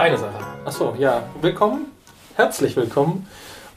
Deine 0.00 0.16
Sache. 0.16 0.38
Achso, 0.64 0.94
ja. 0.98 1.24
Willkommen. 1.42 1.92
Herzlich 2.34 2.74
willkommen. 2.74 3.26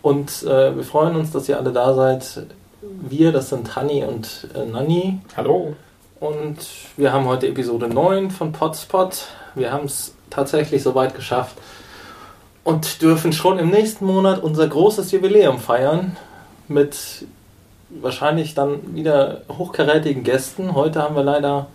Und 0.02 0.44
äh, 0.44 0.74
wir 0.74 0.86
freuen 0.86 1.18
uns, 1.18 1.32
dass 1.32 1.50
ihr 1.50 1.58
alle 1.58 1.74
da 1.74 1.94
seid. 1.94 2.48
Wir, 2.82 3.34
das 3.34 3.50
sind 3.50 3.76
Hanni 3.76 4.06
und 4.06 4.48
äh, 4.56 4.66
Nanni. 4.66 5.20
Hallo. 5.36 5.76
Und 6.22 6.60
wir 6.96 7.12
haben 7.12 7.26
heute 7.26 7.50
Episode 7.50 7.90
9 7.90 8.32
von 8.32 8.54
Potspot. 8.54 9.28
Wir 9.54 9.74
haben 9.74 9.84
es 9.84 10.16
tatsächlich 10.30 10.82
soweit 10.82 11.14
geschafft 11.14 11.58
und 12.64 13.02
dürfen 13.02 13.34
schon 13.34 13.60
im 13.60 13.70
nächsten 13.70 14.06
Monat 14.06 14.42
unser 14.42 14.66
großes 14.66 15.12
Jubiläum 15.12 15.60
feiern 15.60 16.16
mit 16.70 17.26
wahrscheinlich 17.90 18.56
dann 18.56 18.96
wieder 18.96 19.42
hochkarätigen 19.50 20.24
Gästen. 20.24 20.74
Heute 20.74 21.02
haben 21.02 21.18
wir 21.18 21.24
leider 21.24 21.68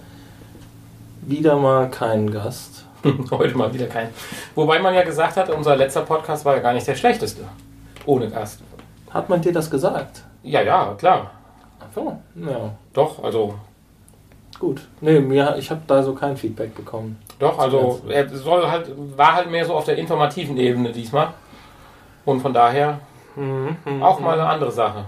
wieder 1.21 1.57
mal 1.57 1.91
keinen 1.91 2.31
Gast. 2.31 2.78
Heute 3.31 3.57
mal 3.57 3.73
wieder 3.73 3.87
kein. 3.87 4.09
Wobei 4.55 4.79
man 4.79 4.95
ja 4.95 5.03
gesagt 5.03 5.37
hat, 5.37 5.51
unser 5.51 5.77
letzter 5.77 6.03
Podcast 6.03 6.45
war 6.45 6.57
ja 6.57 6.61
gar 6.61 6.73
nicht 6.73 6.87
der 6.87 6.95
schlechteste. 6.95 7.43
Ohne 8.07 8.29
Gast. 8.29 8.63
Hat 9.11 9.29
man 9.29 9.41
dir 9.41 9.53
das 9.53 9.71
gesagt? 9.71 10.23
Ja, 10.43 10.63
ja, 10.63 10.95
klar. 10.99 11.31
Ach 11.81 11.87
so, 11.95 12.19
ja. 12.35 12.75
Doch, 12.93 13.23
also. 13.23 13.55
Gut. 14.59 14.89
Nee, 15.01 15.21
mir, 15.21 15.57
ich 15.57 15.71
habe 15.71 15.83
da 15.87 16.03
so 16.03 16.15
kein 16.15 16.37
Feedback 16.37 16.75
bekommen. 16.75 17.19
Doch, 17.39 17.59
also 17.59 18.01
er 18.09 18.29
soll 18.29 18.69
halt, 18.69 18.91
war 19.17 19.35
halt 19.35 19.51
mehr 19.51 19.65
so 19.65 19.75
auf 19.75 19.85
der 19.85 19.97
informativen 19.97 20.57
Ebene 20.57 20.91
diesmal. 20.91 21.29
Und 22.25 22.41
von 22.41 22.53
daher 22.53 22.99
auch 24.01 24.19
mal 24.19 24.33
eine 24.33 24.49
andere 24.49 24.73
Sache. 24.73 25.05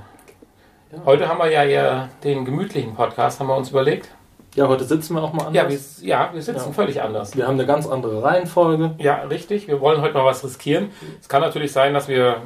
Ja. 0.93 0.99
Heute 1.05 1.29
haben 1.29 1.39
wir 1.39 1.51
ja 1.51 1.65
eher 1.65 2.09
den 2.23 2.45
gemütlichen 2.45 2.95
Podcast, 2.95 3.41
haben 3.41 3.49
wir 3.49 3.57
uns 3.57 3.71
überlegt. 3.71 4.09
Ja, 4.57 4.67
heute 4.67 4.85
sitzen 4.85 5.15
wir 5.15 5.23
auch 5.23 5.33
mal 5.33 5.47
anders. 5.47 5.55
Ja, 5.55 5.69
wir, 5.69 6.09
ja, 6.09 6.31
wir 6.33 6.43
sitzen 6.43 6.69
Ja. 6.69 6.73
völlig 6.73 7.01
anders. 7.01 7.37
wir 7.37 7.47
haben 7.47 7.55
eine 7.55 7.67
ganz 7.67 7.87
andere 7.87 8.23
Reihenfolge. 8.23 8.95
Ja, 8.99 9.23
richtig. 9.23 9.69
Wir 9.69 9.81
wollen 9.81 10.01
heute 10.01 10.15
mal 10.15 10.25
was 10.25 10.43
riskieren. 10.43 10.91
Es 11.21 11.29
kann 11.29 11.41
natürlich 11.41 11.73
sein, 11.73 11.95
dass 11.95 12.09
wir 12.09 12.39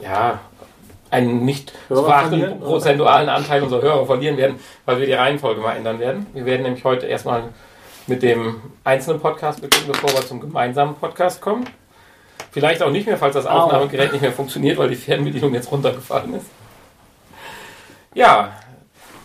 ja 0.00 0.40
einen 1.10 1.44
nicht 1.44 1.72
oder? 1.88 2.02
prozentualen 2.60 3.28
Anteil 3.28 3.62
unserer 3.62 3.82
Hörer 3.82 4.06
verlieren 4.06 4.36
werden, 4.36 4.58
weil 4.84 4.98
wir 4.98 5.06
die 5.06 5.12
Reihenfolge 5.12 5.60
mal 5.60 5.76
ändern 5.76 6.00
werden. 6.00 6.26
Wir 6.34 6.44
werden 6.44 6.62
nämlich 6.62 6.84
heute 6.84 7.06
erstmal 7.06 7.44
mit 8.08 8.22
dem 8.22 8.60
einzelnen 8.82 9.20
Podcast 9.20 9.60
beginnen, 9.60 9.86
bevor 9.86 10.10
wir 10.12 10.26
zum 10.26 10.40
gemeinsamen 10.40 10.96
Podcast 10.96 11.40
kommen. 11.40 11.64
Vielleicht 12.50 12.82
auch 12.82 12.90
nicht 12.90 13.06
mehr, 13.06 13.16
falls 13.16 13.34
das 13.34 13.46
Au. 13.46 13.50
Aufnahmegerät 13.64 14.12
nicht 14.12 14.22
mehr 14.22 14.32
funktioniert, 14.32 14.76
weil 14.78 14.88
die 14.88 14.96
Fernbedienung 14.96 15.54
jetzt 15.54 15.70
runtergefallen 15.70 16.34
ist. 16.34 16.46
Ja, 18.14 18.52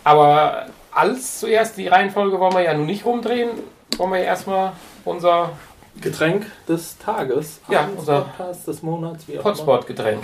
aber 0.03 0.65
alles 0.93 1.39
zuerst, 1.39 1.77
die 1.77 1.87
Reihenfolge 1.87 2.39
wollen 2.39 2.53
wir 2.53 2.61
ja 2.61 2.73
nun 2.73 2.85
nicht 2.85 3.05
rumdrehen. 3.05 3.49
Wollen 3.97 4.11
wir 4.11 4.19
ja 4.19 4.25
erstmal 4.25 4.73
unser 5.05 5.51
Getränk 5.99 6.45
des 6.67 6.97
Tages. 6.97 7.59
Ja, 7.67 7.89
unser 7.95 8.21
Podcast 8.21 8.67
des 8.67 8.81
Monats, 8.81 9.27
wie 9.27 9.33
auch 9.37 9.41
immer. 9.45 9.51
Hotspot-Getränk. 9.51 10.23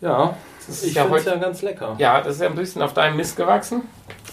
Ja, 0.00 0.36
Das 0.58 0.68
ist 0.68 0.84
ich 0.86 0.94
ja 0.94 1.04
finde 1.04 1.18
es 1.18 1.24
ja 1.24 1.36
ganz 1.36 1.62
lecker. 1.62 1.94
Ja, 1.98 2.20
das 2.20 2.36
ist 2.36 2.42
ja 2.42 2.48
ein 2.48 2.54
bisschen 2.54 2.82
auf 2.82 2.94
deinem 2.94 3.16
Mist 3.16 3.36
gewachsen. 3.36 3.82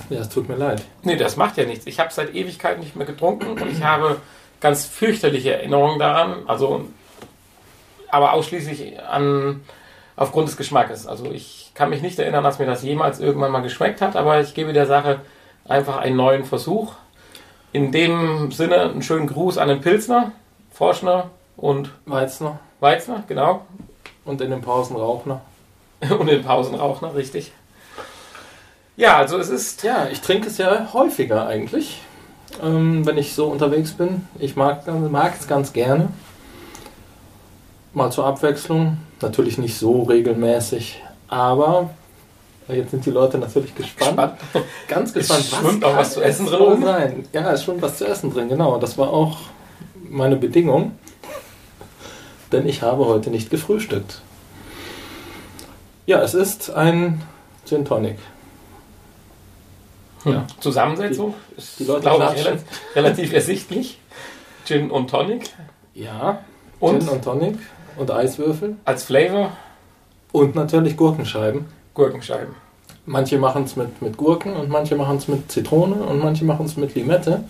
Ja, 0.09 0.19
es 0.21 0.29
tut 0.29 0.47
mir 0.47 0.55
leid. 0.55 0.83
Nee, 1.03 1.15
das 1.15 1.37
macht 1.37 1.57
ja 1.57 1.65
nichts. 1.65 1.87
Ich 1.87 1.99
habe 1.99 2.11
seit 2.13 2.35
Ewigkeit 2.35 2.79
nicht 2.79 2.95
mehr 2.95 3.05
getrunken 3.07 3.49
und 3.51 3.65
ich 3.71 3.83
habe 3.83 4.17
ganz 4.59 4.85
fürchterliche 4.85 5.53
Erinnerungen 5.53 5.99
daran. 5.99 6.43
Also, 6.47 6.85
aber 8.09 8.33
ausschließlich 8.33 9.01
an, 9.03 9.61
aufgrund 10.15 10.47
des 10.49 10.57
Geschmackes. 10.57 11.07
Also 11.07 11.31
ich 11.31 11.64
kann 11.75 11.89
mich 11.89 12.01
nicht 12.01 12.17
erinnern, 12.17 12.43
dass 12.43 12.57
mir 12.57 12.65
das 12.65 12.81
jemals 12.81 13.19
irgendwann 13.19 13.51
mal 13.51 13.61
geschmeckt 13.61 14.01
hat, 14.01 14.15
aber 14.15 14.39
ich 14.41 14.53
gebe 14.53 14.73
der 14.73 14.87
Sache 14.87 15.19
einfach 15.67 15.97
einen 15.97 16.15
neuen 16.15 16.45
Versuch. 16.45 16.93
In 17.73 17.91
dem 17.91 18.51
Sinne 18.51 18.81
einen 18.81 19.01
schönen 19.01 19.27
Gruß 19.27 19.57
an 19.57 19.67
den 19.67 19.81
Pilsner, 19.81 20.31
Forschner 20.71 21.29
und 21.57 21.91
Weizner 22.05 22.59
Weizner, 22.79 23.23
genau. 23.27 23.65
und 24.25 24.41
in 24.41 24.51
den 24.51 24.61
Pausen 24.61 24.95
Rauchner. 24.95 25.41
Und 26.19 26.27
den 26.27 26.43
Pausenrauchner, 26.43 27.15
richtig. 27.15 27.53
Ja, 28.97 29.17
also 29.17 29.37
es 29.37 29.49
ist 29.49 29.81
Ja, 29.83 30.07
ich 30.11 30.19
trinke 30.21 30.47
es 30.47 30.57
ja 30.57 30.93
häufiger 30.93 31.47
eigentlich, 31.47 32.01
ähm, 32.61 33.05
wenn 33.05 33.17
ich 33.17 33.33
so 33.33 33.47
unterwegs 33.47 33.93
bin. 33.93 34.27
Ich 34.37 34.55
mag, 34.55 34.85
mag 35.09 35.33
es 35.39 35.47
ganz 35.47 35.71
gerne. 35.73 36.09
Mal 37.93 38.11
zur 38.11 38.25
Abwechslung. 38.25 38.97
Natürlich 39.21 39.57
nicht 39.57 39.77
so 39.77 40.03
regelmäßig, 40.03 41.01
aber 41.27 41.89
jetzt 42.67 42.91
sind 42.91 43.05
die 43.05 43.11
Leute 43.11 43.37
natürlich 43.37 43.73
gespannt. 43.75 44.13
spannend. 44.13 44.37
Ganz 44.87 45.13
gespannt. 45.13 45.41
Es 45.41 45.49
schwimmt 45.55 45.83
auch 45.85 45.89
kann 45.89 45.97
was 45.99 46.13
zu 46.13 46.21
es 46.21 46.27
essen 46.35 46.45
drin 46.47 46.61
oben? 46.61 46.83
sein? 46.83 47.27
Ja, 47.33 47.51
es 47.51 47.63
schwimmt 47.63 47.81
was 47.81 47.97
zu 47.97 48.05
essen 48.07 48.33
drin, 48.33 48.49
genau. 48.49 48.77
Das 48.77 48.97
war 48.97 49.09
auch 49.11 49.37
meine 50.09 50.35
Bedingung. 50.35 50.91
Denn 52.51 52.67
ich 52.67 52.81
habe 52.81 53.05
heute 53.05 53.29
nicht 53.29 53.49
gefrühstückt. 53.49 54.21
Ja, 56.05 56.21
es 56.21 56.33
ist 56.33 56.69
ein 56.71 57.21
Gin 57.67 57.83
Tonic. 57.85 58.17
Ja. 60.23 60.45
Zusammensetzung 60.59 61.35
ist, 61.55 61.79
die 61.79 61.83
Leute 61.83 62.01
glaube 62.01 62.33
ich, 62.35 62.45
relativ, 62.45 62.63
relativ 62.95 63.33
ersichtlich. 63.33 63.99
Gin 64.65 64.89
und 64.89 65.09
Tonic. 65.09 65.49
Ja, 65.93 66.39
Und 66.79 66.99
Gin 67.01 67.09
und 67.09 67.23
Tonic 67.23 67.57
und 67.97 68.09
Eiswürfel. 68.11 68.75
als 68.85 69.03
Flavor 69.03 69.51
Und 70.35 70.53
natürlich 70.53 70.97
Gurkenscheiben. 70.97 71.63
Gurkenscheiben. 71.93 72.55
Manche 73.05 73.37
machen 73.37 73.63
es 73.63 73.77
mit, 73.77 74.01
mit 74.01 74.17
Gurken 74.17 74.53
und 74.53 74.67
manche 74.67 74.97
machen 74.97 75.15
es 75.15 75.29
mit 75.29 75.49
Zitrone 75.49 75.95
und 75.95 76.19
manche 76.19 76.43
machen 76.43 76.65
es 76.65 76.75
mit 76.75 76.93
Limette. 76.93 77.45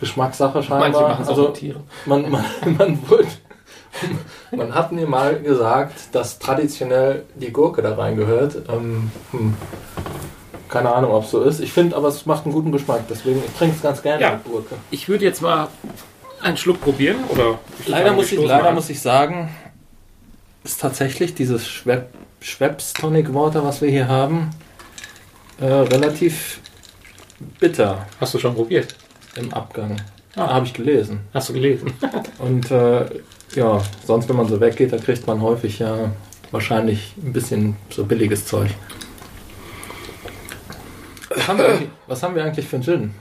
Geschmackssache 0.00 0.62
scheinbar. 0.62 0.88
Manche 0.88 1.02
machen 1.02 1.22
es 1.22 1.28
auch 1.28 1.32
also, 1.32 1.48
mit 1.48 1.54
Tieren. 1.54 1.82
man, 2.06 2.30
man, 2.30 2.44
man, 2.78 3.10
wurde, 3.10 3.26
man 4.52 4.74
hat 4.74 4.92
mir 4.92 5.06
mal 5.06 5.38
gesagt, 5.38 5.92
dass 6.12 6.38
traditionell 6.38 7.24
die 7.34 7.52
Gurke 7.52 7.82
da 7.82 7.94
reingehört. 7.94 8.62
Ähm, 8.70 9.10
hm. 9.32 9.54
Keine 10.70 10.94
Ahnung, 10.94 11.12
ob 11.12 11.24
es 11.24 11.30
so 11.30 11.42
ist. 11.42 11.60
Ich 11.60 11.74
finde 11.74 11.94
aber, 11.94 12.08
es 12.08 12.24
macht 12.24 12.46
einen 12.46 12.54
guten 12.54 12.72
Geschmack. 12.72 13.02
Deswegen, 13.10 13.42
ich 13.46 13.52
trinke 13.52 13.76
es 13.76 13.82
ganz 13.82 14.00
gerne 14.00 14.22
Ja. 14.22 14.30
mit 14.32 14.44
Gurke. 14.44 14.76
Ich 14.90 15.10
würde 15.10 15.26
jetzt 15.26 15.42
mal 15.42 15.68
einen 16.40 16.56
Schluck 16.56 16.80
probieren. 16.80 17.16
Oder 17.28 17.58
Leider, 17.86 18.12
muss 18.14 18.32
ich, 18.32 18.40
leider 18.40 18.72
muss 18.72 18.88
ich 18.88 18.98
sagen, 18.98 19.50
ist 20.64 20.80
tatsächlich 20.80 21.34
dieses 21.34 21.66
Schweb 21.68 22.08
Tonic 22.94 23.32
Water, 23.34 23.64
was 23.64 23.80
wir 23.82 23.90
hier 23.90 24.08
haben, 24.08 24.50
äh, 25.60 25.64
relativ 25.66 26.60
bitter 27.58 28.06
Hast 28.20 28.34
du 28.34 28.38
schon 28.38 28.54
probiert? 28.54 28.94
im 29.36 29.52
Abgang. 29.54 29.96
Ah. 30.36 30.54
Habe 30.54 30.66
ich 30.66 30.74
gelesen. 30.74 31.20
Hast 31.32 31.48
du 31.48 31.52
gelesen? 31.54 31.92
Und 32.38 32.70
äh, 32.70 33.06
ja, 33.54 33.80
sonst, 34.04 34.28
wenn 34.28 34.36
man 34.36 34.48
so 34.48 34.60
weggeht, 34.60 34.92
da 34.92 34.98
kriegt 34.98 35.26
man 35.26 35.40
häufig 35.40 35.78
ja 35.78 36.10
wahrscheinlich 36.50 37.14
ein 37.22 37.32
bisschen 37.32 37.76
so 37.90 38.04
billiges 38.04 38.44
Zeug. 38.46 38.70
Was 41.34 41.48
haben 41.48 41.58
wir 41.58 41.66
eigentlich, 41.68 41.88
was 42.06 42.22
haben 42.22 42.34
wir 42.34 42.44
eigentlich 42.44 42.66
für 42.66 42.76
einen 42.76 42.84
Gin? 42.84 43.14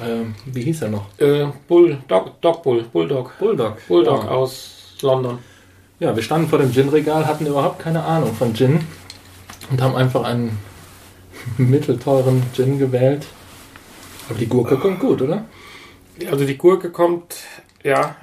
Ähm, 0.00 0.34
wie 0.46 0.62
hieß 0.62 0.82
er 0.82 0.88
noch? 0.90 1.06
äh, 1.18 1.46
Bull, 1.66 1.98
Dog, 2.06 2.40
Dog 2.40 2.62
Bull, 2.62 2.84
Bulldog. 2.92 3.36
Bulldog. 3.38 3.76
Bulldog 3.88 4.24
Ja. 4.24 4.30
aus 4.30 4.94
London. 5.02 5.38
Ja, 6.00 6.14
wir 6.14 6.22
standen 6.22 6.48
vor 6.48 6.60
dem 6.60 6.72
Gin-Regal, 6.72 7.26
hatten 7.26 7.46
überhaupt 7.46 7.80
keine 7.80 8.04
Ahnung 8.04 8.32
von 8.34 8.54
Gin 8.54 8.86
und 9.70 9.82
haben 9.82 9.96
einfach 9.96 10.22
einen 10.22 10.56
mittelteuren 11.58 12.42
Gin 12.54 12.78
gewählt. 12.78 13.26
Aber 14.28 14.38
die 14.38 14.46
Gurke 14.46 14.76
kommt 14.76 15.00
gut, 15.00 15.22
oder? 15.22 15.44
Also 16.30 16.44
die 16.44 16.56
Gurke 16.56 16.90
kommt, 16.90 17.36
ja, 17.82 18.16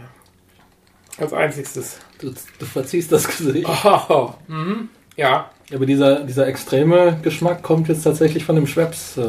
als 1.17 1.33
einziges. 1.33 1.99
Du, 2.19 2.33
du 2.59 2.65
verziehst 2.65 3.11
das 3.11 3.27
Gesicht. 3.27 3.67
Oh, 3.67 4.33
mhm. 4.47 4.89
Ja, 5.17 5.49
Aber 5.73 5.85
dieser, 5.85 6.21
dieser 6.21 6.47
extreme 6.47 7.19
Geschmack 7.23 7.61
kommt 7.63 7.87
jetzt 7.87 8.03
tatsächlich 8.03 8.45
von 8.45 8.55
dem 8.55 8.67
Schweppes. 8.67 9.17
Äh, 9.17 9.27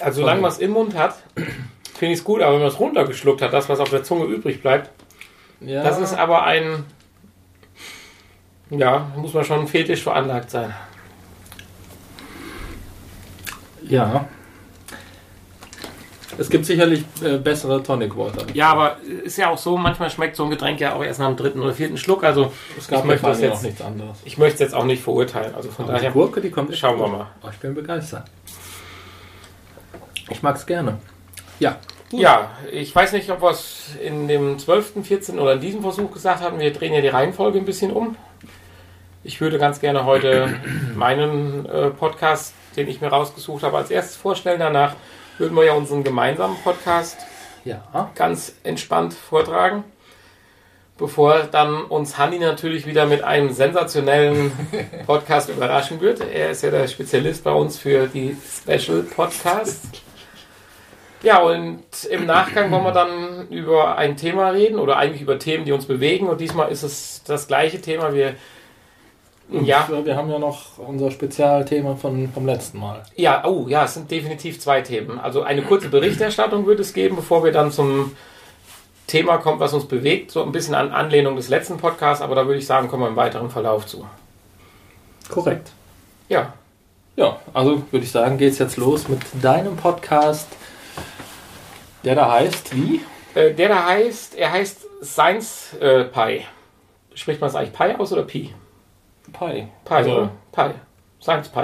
also 0.00 0.20
solange 0.20 0.40
man 0.40 0.50
es 0.50 0.58
im 0.58 0.70
Mund 0.70 0.94
hat, 0.94 1.16
finde 1.94 2.12
ich 2.12 2.20
es 2.20 2.24
gut, 2.24 2.40
aber 2.40 2.54
wenn 2.54 2.60
man 2.62 2.70
es 2.70 2.80
runtergeschluckt 2.80 3.42
hat, 3.42 3.52
das, 3.52 3.68
was 3.68 3.80
auf 3.80 3.90
der 3.90 4.04
Zunge 4.04 4.24
übrig 4.24 4.62
bleibt, 4.62 4.90
ja, 5.60 5.82
Das 5.82 5.98
ist 5.98 6.14
aber 6.14 6.44
ein. 6.44 6.84
Ja, 8.70 9.10
muss 9.16 9.34
man 9.34 9.44
schon 9.44 9.66
fetisch 9.68 10.02
veranlagt 10.02 10.50
sein. 10.50 10.74
ja. 13.82 14.26
Es 16.36 16.50
gibt 16.50 16.66
sicherlich 16.66 17.04
äh, 17.22 17.36
bessere 17.38 17.80
Tonic 17.80 18.16
Water. 18.16 18.44
Ja, 18.54 18.72
aber 18.72 18.96
ist 19.22 19.36
ja 19.36 19.50
auch 19.50 19.58
so, 19.58 19.76
manchmal 19.76 20.10
schmeckt 20.10 20.34
so 20.34 20.42
ein 20.42 20.50
Getränk 20.50 20.80
ja 20.80 20.92
auch 20.96 21.04
erst 21.04 21.20
nach 21.20 21.28
dem 21.28 21.36
dritten 21.36 21.60
oder 21.60 21.72
vierten 21.72 21.96
Schluck. 21.96 22.24
Also 22.24 22.52
Es 22.76 22.88
gab 22.88 23.00
ich 23.00 23.04
möchte 23.04 23.26
das 23.26 23.40
jetzt- 23.40 23.58
auch 23.58 23.62
nichts 23.62 23.80
anderes. 23.80 24.18
ich 24.24 24.36
möchte 24.36 24.54
es 24.54 24.60
jetzt 24.60 24.74
auch 24.74 24.84
nicht 24.84 25.00
verurteilen. 25.00 25.54
Also 25.54 25.70
von 25.70 25.84
Aber 25.84 25.94
die 25.94 25.98
daher. 26.00 26.10
Gurke, 26.10 26.40
die 26.40 26.50
kommt 26.50 26.76
Schauen 26.76 26.98
wir 26.98 27.04
gut. 27.04 27.18
mal. 27.18 27.26
Oh, 27.40 27.48
ich 27.52 27.58
bin 27.58 27.72
begeistert. 27.74 28.24
Ich 30.28 30.42
mag 30.42 30.56
es 30.56 30.66
gerne. 30.66 30.98
Ja. 31.60 31.76
Ja, 32.10 32.50
ich 32.72 32.92
weiß 32.92 33.12
nicht, 33.12 33.30
ob 33.30 33.40
wir 33.40 33.50
es 33.50 33.90
in 34.02 34.26
dem 34.26 34.58
12., 34.58 35.04
14. 35.04 35.38
oder 35.38 35.52
in 35.52 35.60
diesem 35.60 35.82
Versuch 35.82 36.10
gesagt 36.10 36.42
haben. 36.42 36.58
Wir 36.58 36.72
drehen 36.72 36.92
ja 36.94 37.00
die 37.00 37.08
Reihenfolge 37.08 37.58
ein 37.60 37.64
bisschen 37.64 37.92
um. 37.92 38.16
Ich 39.24 39.40
würde 39.40 39.58
ganz 39.58 39.80
gerne 39.80 40.04
heute 40.04 40.54
meinen 40.94 41.66
äh, 41.66 41.90
Podcast, 41.90 42.54
den 42.76 42.88
ich 42.88 43.00
mir 43.00 43.08
rausgesucht 43.08 43.62
habe, 43.62 43.76
als 43.78 43.90
erstes 43.90 44.16
vorstellen. 44.16 44.60
Danach 44.60 44.94
würden 45.38 45.56
wir 45.56 45.64
ja 45.64 45.72
unseren 45.72 46.04
gemeinsamen 46.04 46.56
Podcast 46.62 47.18
Ja. 47.64 48.10
ganz 48.14 48.54
entspannt 48.64 49.14
vortragen. 49.14 49.84
Bevor 50.96 51.40
dann 51.50 51.82
uns 51.86 52.18
Hanni 52.18 52.38
natürlich 52.38 52.86
wieder 52.86 53.06
mit 53.06 53.24
einem 53.24 53.50
sensationellen 53.50 54.52
Podcast 55.06 55.48
überraschen 55.48 56.00
wird. 56.00 56.20
Er 56.20 56.50
ist 56.50 56.62
ja 56.62 56.70
der 56.70 56.86
Spezialist 56.86 57.42
bei 57.42 57.50
uns 57.50 57.78
für 57.78 58.06
die 58.06 58.36
Special 58.62 59.02
Podcasts. 59.02 59.88
Ja, 61.22 61.38
und 61.40 61.82
im 62.10 62.26
Nachgang 62.26 62.70
wollen 62.70 62.84
wir 62.84 62.92
dann 62.92 63.48
über 63.48 63.96
ein 63.96 64.16
Thema 64.16 64.50
reden 64.50 64.78
oder 64.78 64.98
eigentlich 64.98 65.22
über 65.22 65.38
Themen, 65.38 65.64
die 65.64 65.72
uns 65.72 65.86
bewegen. 65.86 66.28
Und 66.28 66.40
diesmal 66.40 66.70
ist 66.70 66.82
es 66.82 67.22
das 67.26 67.48
gleiche 67.48 67.80
Thema. 67.80 68.12
Wir, 68.12 68.34
Und 69.50 69.66
ja, 69.66 69.88
äh, 69.92 70.04
wir 70.04 70.16
haben 70.16 70.30
ja 70.30 70.38
noch 70.38 70.78
unser 70.78 71.10
Spezialthema 71.10 71.96
von, 71.96 72.30
vom 72.32 72.46
letzten 72.46 72.78
Mal. 72.78 73.02
Ja, 73.16 73.44
oh 73.44 73.66
ja, 73.68 73.84
es 73.84 73.94
sind 73.94 74.10
definitiv 74.10 74.58
zwei 74.60 74.80
Themen. 74.80 75.18
Also 75.20 75.42
eine 75.42 75.62
kurze 75.62 75.88
Berichterstattung 75.90 76.66
wird 76.66 76.80
es 76.80 76.92
geben, 76.94 77.16
bevor 77.16 77.44
wir 77.44 77.52
dann 77.52 77.70
zum 77.70 78.16
Thema 79.06 79.36
kommen, 79.36 79.60
was 79.60 79.74
uns 79.74 79.86
bewegt. 79.86 80.30
So 80.30 80.42
ein 80.42 80.50
bisschen 80.52 80.74
an 80.74 80.92
Anlehnung 80.92 81.36
des 81.36 81.48
letzten 81.50 81.76
Podcasts, 81.76 82.22
aber 82.22 82.34
da 82.34 82.46
würde 82.46 82.58
ich 82.58 82.66
sagen, 82.66 82.88
kommen 82.88 83.02
wir 83.02 83.08
im 83.08 83.16
weiteren 83.16 83.50
Verlauf 83.50 83.86
zu. 83.86 84.06
Korrekt. 85.30 85.70
Ja, 86.28 86.54
Ja, 87.16 87.38
also 87.52 87.82
würde 87.90 88.04
ich 88.04 88.10
sagen, 88.10 88.38
geht's 88.38 88.58
jetzt 88.58 88.76
los 88.78 89.08
mit 89.08 89.20
deinem 89.42 89.76
Podcast, 89.76 90.48
der 92.02 92.14
da 92.14 92.32
heißt 92.32 92.74
wie? 92.74 93.02
äh, 93.34 93.52
der 93.52 93.68
da 93.68 93.84
heißt, 93.86 94.36
er 94.36 94.52
heißt 94.52 94.86
Science 95.02 95.74
äh, 95.80 96.04
Pi. 96.04 96.44
Spricht 97.14 97.40
man 97.40 97.50
es 97.50 97.56
eigentlich 97.56 97.72
Pi 97.72 97.92
aus 97.98 98.12
oder 98.12 98.22
Pi? 98.22 98.54
Pi. 99.38 99.66
Pi, 99.84 99.94
Also 99.94 100.10
oder? 100.16 100.30
Pi. 100.52 100.70
Science 101.20 101.48
Pi. 101.48 101.62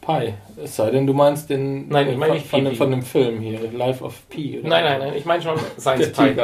Pi. 0.00 0.34
Es 0.62 0.76
sei 0.76 0.90
denn, 0.90 1.06
du 1.06 1.12
meinst 1.12 1.50
den 1.50 1.88
Nein, 1.88 2.08
ich 2.08 2.16
meine 2.16 2.32
von, 2.34 2.38
nicht 2.38 2.48
von, 2.48 2.60
Pi. 2.60 2.64
dem, 2.70 2.76
von 2.76 2.90
dem 2.90 3.02
Film 3.02 3.40
hier, 3.40 3.60
Life 3.72 4.02
of 4.04 4.28
Pi. 4.28 4.58
Oder? 4.60 4.68
Nein, 4.68 4.84
nein, 4.84 4.98
nein, 5.00 5.12
ich 5.16 5.24
meine 5.24 5.42
schon 5.42 5.58
Science 5.78 6.12
Pi. 6.12 6.34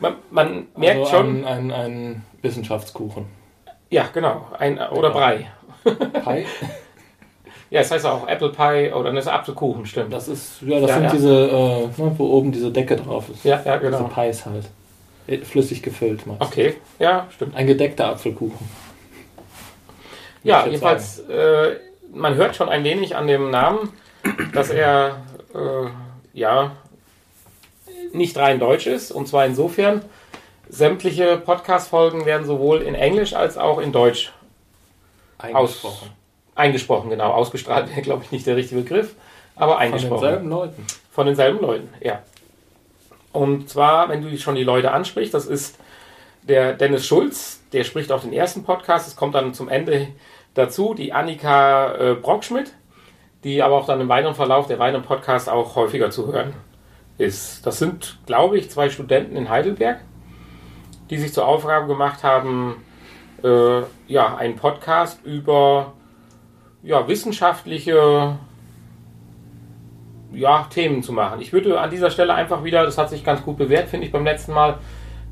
Man, 0.00 0.14
man 0.30 0.66
merkt 0.76 1.00
also 1.00 1.10
schon, 1.10 1.44
Ein, 1.44 1.70
ein, 1.70 1.72
ein 1.72 2.24
Wissenschaftskuchen. 2.42 3.26
ja 3.90 4.08
genau, 4.12 4.46
ein, 4.58 4.78
oder 4.78 5.08
Genau. 5.08 5.12
Brei. 5.12 5.46
Pi? 5.84 6.44
Ja, 7.70 7.80
es 7.80 7.90
heißt 7.90 8.04
auch 8.04 8.28
Apple 8.28 8.50
Pie 8.50 8.92
oder 8.92 9.10
das 9.12 9.26
Apfelkuchen, 9.26 9.86
stimmt. 9.86 10.12
Das 10.12 10.28
ist, 10.28 10.60
ja, 10.60 10.78
das 10.78 10.90
Ja, 10.90 10.94
sind 10.96 11.04
ja. 11.04 11.10
diese, 11.12 11.48
äh, 11.48 12.02
ne, 12.02 12.14
wo 12.18 12.26
oben 12.26 12.52
diese 12.52 12.70
Decke 12.70 12.96
drauf 12.96 13.30
ist. 13.30 13.44
Ja, 13.44 13.62
ja, 13.64 13.76
genau. 13.78 13.96
Diese 13.98 14.10
Pies 14.10 14.44
halt. 14.44 14.68
Äh, 15.26 15.38
Flüssig 15.38 15.82
gefüllt, 15.82 16.26
meinst? 16.26 16.42
Okay, 16.42 16.74
ja, 16.98 17.26
stimmt. 17.34 17.56
Ein 17.56 17.66
gedeckter 17.66 18.08
Apfelkuchen. 18.10 18.68
Ja, 20.44 20.66
jedenfalls, 20.66 21.20
äh, 21.20 21.76
man 22.12 22.34
hört 22.34 22.56
schon 22.56 22.68
ein 22.68 22.84
wenig 22.84 23.16
an 23.16 23.26
dem 23.26 23.50
Namen, 23.50 23.92
dass 24.52 24.70
er 24.70 25.22
äh, 25.54 25.88
ja 26.32 26.72
nicht 28.12 28.36
rein 28.36 28.58
deutsch 28.58 28.86
ist. 28.86 29.12
Und 29.12 29.28
zwar 29.28 29.46
insofern, 29.46 30.02
sämtliche 30.68 31.36
Podcast-Folgen 31.36 32.24
werden 32.24 32.46
sowohl 32.46 32.82
in 32.82 32.94
Englisch 32.94 33.34
als 33.34 33.58
auch 33.58 33.78
in 33.78 33.92
Deutsch 33.92 34.32
Eingesprochen. 35.38 36.10
eingesprochen. 36.54 37.10
Genau, 37.10 37.30
ausgestrahlt 37.32 37.90
wäre, 37.90 38.02
glaube 38.02 38.24
ich, 38.24 38.32
nicht 38.32 38.46
der 38.46 38.56
richtige 38.56 38.80
Begriff, 38.82 39.14
aber 39.54 39.74
Von 39.74 39.82
eingesprochen. 39.82 40.22
denselben 40.22 40.48
Leuten. 40.50 40.86
Von 41.10 41.26
denselben 41.26 41.60
Leuten, 41.60 41.88
ja. 42.00 42.22
Und 43.32 43.68
zwar, 43.68 44.08
wenn 44.08 44.22
du 44.22 44.36
schon 44.38 44.54
die 44.54 44.64
Leute 44.64 44.92
ansprichst, 44.92 45.34
das 45.34 45.46
ist 45.46 45.76
der 46.42 46.74
Dennis 46.74 47.06
Schulz, 47.06 47.60
der 47.72 47.84
spricht 47.84 48.10
auch 48.12 48.20
den 48.20 48.32
ersten 48.32 48.64
Podcast. 48.64 49.08
Es 49.08 49.16
kommt 49.16 49.34
dann 49.34 49.54
zum 49.54 49.68
Ende 49.68 50.08
dazu 50.54 50.94
die 50.94 51.12
Annika 51.12 51.94
äh, 51.94 52.14
Brockschmidt, 52.14 52.74
die 53.44 53.62
aber 53.62 53.76
auch 53.76 53.86
dann 53.86 54.00
im 54.00 54.08
weiteren 54.08 54.34
Verlauf 54.34 54.66
der 54.66 54.78
weiteren 54.78 55.02
Podcast 55.02 55.48
auch 55.48 55.74
häufiger 55.76 56.10
zu 56.10 56.32
hören 56.32 56.54
ist. 57.18 57.66
Das 57.66 57.78
sind, 57.78 58.18
glaube 58.26 58.58
ich, 58.58 58.70
zwei 58.70 58.90
Studenten 58.90 59.36
in 59.36 59.48
Heidelberg, 59.48 60.00
die 61.10 61.18
sich 61.18 61.32
zur 61.32 61.46
Aufgabe 61.46 61.86
gemacht 61.86 62.22
haben, 62.22 62.76
äh, 63.42 63.82
ja, 64.06 64.36
einen 64.36 64.56
Podcast 64.56 65.24
über 65.24 65.92
ja, 66.82 67.06
wissenschaftliche 67.08 68.36
ja, 70.32 70.66
Themen 70.70 71.02
zu 71.02 71.12
machen. 71.12 71.40
Ich 71.40 71.52
würde 71.52 71.80
an 71.80 71.90
dieser 71.90 72.10
Stelle 72.10 72.34
einfach 72.34 72.64
wieder, 72.64 72.84
das 72.84 72.98
hat 72.98 73.10
sich 73.10 73.24
ganz 73.24 73.42
gut 73.42 73.58
bewährt, 73.58 73.88
finde 73.88 74.06
ich 74.06 74.12
beim 74.12 74.24
letzten 74.24 74.52
Mal, 74.52 74.78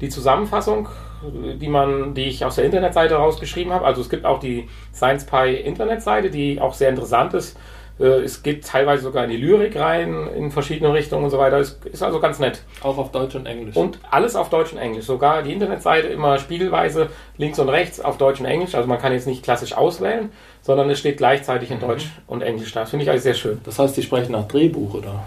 die 0.00 0.08
Zusammenfassung, 0.08 0.88
die 1.22 1.68
man, 1.68 2.14
die 2.14 2.24
ich 2.24 2.44
aus 2.44 2.56
der 2.56 2.64
Internetseite 2.64 3.14
rausgeschrieben 3.16 3.72
habe. 3.72 3.84
Also 3.84 4.00
es 4.00 4.08
gibt 4.08 4.24
auch 4.24 4.40
die 4.40 4.68
SciencePy 4.94 5.54
Internetseite, 5.56 6.30
die 6.30 6.60
auch 6.60 6.74
sehr 6.74 6.88
interessant 6.88 7.34
ist. 7.34 7.56
Äh, 7.98 8.22
Es 8.22 8.42
geht 8.42 8.66
teilweise 8.66 9.02
sogar 9.02 9.24
in 9.24 9.30
die 9.30 9.36
Lyrik 9.36 9.76
rein, 9.78 10.28
in 10.34 10.50
verschiedene 10.50 10.92
Richtungen 10.94 11.24
und 11.24 11.30
so 11.30 11.38
weiter. 11.38 11.58
Es 11.58 11.78
ist 11.84 12.02
also 12.02 12.18
ganz 12.20 12.38
nett. 12.38 12.62
Auch 12.82 12.96
auf 12.96 13.12
Deutsch 13.12 13.34
und 13.34 13.46
Englisch. 13.46 13.76
Und 13.76 13.98
alles 14.10 14.34
auf 14.36 14.48
Deutsch 14.48 14.72
und 14.72 14.78
Englisch. 14.78 15.04
Sogar 15.04 15.42
die 15.42 15.52
Internetseite 15.52 16.08
immer 16.08 16.38
spiegelweise 16.38 17.10
links 17.36 17.58
und 17.58 17.68
rechts 17.68 18.00
auf 18.00 18.16
Deutsch 18.16 18.40
und 18.40 18.46
Englisch. 18.46 18.74
Also 18.74 18.88
man 18.88 18.98
kann 18.98 19.12
jetzt 19.12 19.26
nicht 19.26 19.42
klassisch 19.42 19.74
auswählen, 19.74 20.30
sondern 20.62 20.88
es 20.90 20.98
steht 20.98 21.18
gleichzeitig 21.18 21.70
in 21.70 21.80
Deutsch 21.80 22.06
und 22.26 22.42
Englisch 22.42 22.72
da. 22.72 22.80
Das 22.80 22.90
finde 22.90 23.04
ich 23.04 23.10
eigentlich 23.10 23.22
sehr 23.22 23.34
schön. 23.34 23.60
das 23.64 23.78
heißt, 23.78 23.96
die 23.96 24.02
sprechen 24.02 24.32
nach 24.32 24.48
Drehbuch, 24.48 24.94
oder? 24.94 25.22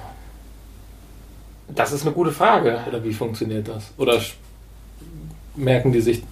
Das 1.68 1.92
ist 1.92 2.04
eine 2.06 2.14
gute 2.14 2.32
Frage. 2.32 2.80
Oder 2.88 3.04
wie 3.04 3.14
funktioniert 3.14 3.68
das? 3.68 3.94
Oder 3.98 4.20
merken 5.56 5.92
die 5.92 6.02
sich, 6.02 6.24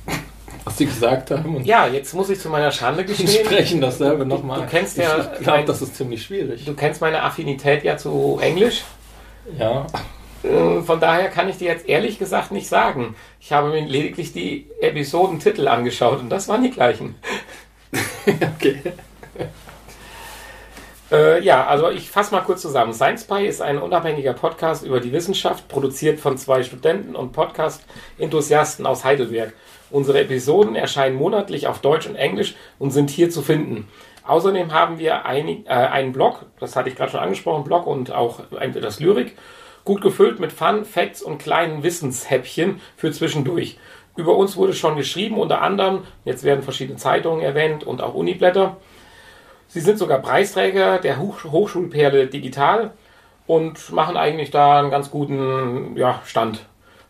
was 0.63 0.77
sie 0.77 0.85
gesagt 0.85 1.31
haben 1.31 1.55
und 1.55 1.65
Ja, 1.65 1.87
jetzt 1.87 2.13
muss 2.13 2.29
ich 2.29 2.39
zu 2.39 2.49
meiner 2.49 2.71
Schande 2.71 3.05
gestehen. 3.05 3.27
sprechen 3.45 3.81
dasselbe 3.81 4.25
nochmal? 4.25 4.61
du 4.61 4.67
kennst 4.67 4.97
ja 4.97 5.31
Ich 5.37 5.43
glaube, 5.43 5.65
das 5.65 5.81
ist 5.81 5.95
ziemlich 5.95 6.23
schwierig. 6.23 6.65
Du 6.65 6.73
kennst 6.73 7.01
meine 7.01 7.23
Affinität 7.23 7.83
ja 7.83 7.97
zu 7.97 8.39
Englisch. 8.41 8.83
Ja. 9.57 9.87
Äh, 10.43 10.81
Von 10.81 10.99
daher 10.99 11.29
kann 11.29 11.49
ich 11.49 11.57
dir 11.57 11.67
jetzt 11.67 11.87
ehrlich 11.87 12.17
gesagt 12.19 12.51
nicht 12.51 12.67
sagen. 12.67 13.15
Ich 13.39 13.51
habe 13.51 13.69
mir 13.69 13.85
lediglich 13.85 14.33
die 14.33 14.67
Episodentitel 14.81 15.67
angeschaut 15.67 16.19
und 16.19 16.29
das 16.29 16.47
waren 16.47 16.63
die 16.63 16.71
gleichen. 16.71 17.15
okay. 18.25 18.81
Äh, 21.11 21.43
ja, 21.43 21.67
also 21.67 21.89
ich 21.89 22.09
fasse 22.09 22.33
mal 22.33 22.41
kurz 22.41 22.61
zusammen. 22.61 22.93
SciencePy 22.93 23.45
ist 23.45 23.61
ein 23.61 23.77
unabhängiger 23.79 24.33
Podcast 24.33 24.85
über 24.85 25.01
die 25.01 25.11
Wissenschaft, 25.11 25.67
produziert 25.67 26.21
von 26.21 26.37
zwei 26.37 26.63
Studenten 26.63 27.15
und 27.15 27.33
Podcast-Enthusiasten 27.33 28.85
aus 28.85 29.03
Heidelberg. 29.03 29.53
Unsere 29.89 30.21
Episoden 30.21 30.75
erscheinen 30.75 31.17
monatlich 31.17 31.67
auf 31.67 31.79
Deutsch 31.79 32.07
und 32.07 32.15
Englisch 32.15 32.55
und 32.79 32.91
sind 32.91 33.09
hier 33.09 33.29
zu 33.29 33.41
finden. 33.41 33.89
Außerdem 34.25 34.71
haben 34.71 34.99
wir 34.99 35.25
einig, 35.25 35.65
äh, 35.65 35.71
einen 35.71 36.13
Blog, 36.13 36.45
das 36.61 36.77
hatte 36.77 36.87
ich 36.87 36.95
gerade 36.95 37.11
schon 37.11 37.19
angesprochen, 37.19 37.65
Blog 37.65 37.87
und 37.87 38.13
auch 38.13 38.39
ein, 38.57 38.71
das 38.73 39.01
Lyrik, 39.01 39.35
gut 39.83 40.01
gefüllt 40.01 40.39
mit 40.39 40.53
Fun, 40.53 40.85
Facts 40.85 41.21
und 41.21 41.39
kleinen 41.39 41.83
Wissenshäppchen 41.83 42.79
für 42.95 43.11
zwischendurch. 43.11 43.77
Über 44.15 44.37
uns 44.37 44.55
wurde 44.55 44.73
schon 44.73 44.95
geschrieben, 44.95 45.37
unter 45.37 45.61
anderem, 45.61 46.03
jetzt 46.23 46.43
werden 46.43 46.63
verschiedene 46.63 46.97
Zeitungen 46.97 47.41
erwähnt 47.41 47.83
und 47.83 48.01
auch 48.01 48.13
Uniblätter. 48.13 48.77
Sie 49.73 49.79
sind 49.79 49.97
sogar 49.97 50.19
Preisträger 50.19 50.99
der 50.99 51.17
Hoch 51.17 51.45
Hochschulperle 51.45 52.27
Digital 52.27 52.91
und 53.47 53.89
machen 53.93 54.17
eigentlich 54.17 54.51
da 54.51 54.79
einen 54.79 54.91
ganz 54.91 55.09
guten 55.09 55.95
ja, 55.95 56.21
Stand, 56.25 56.65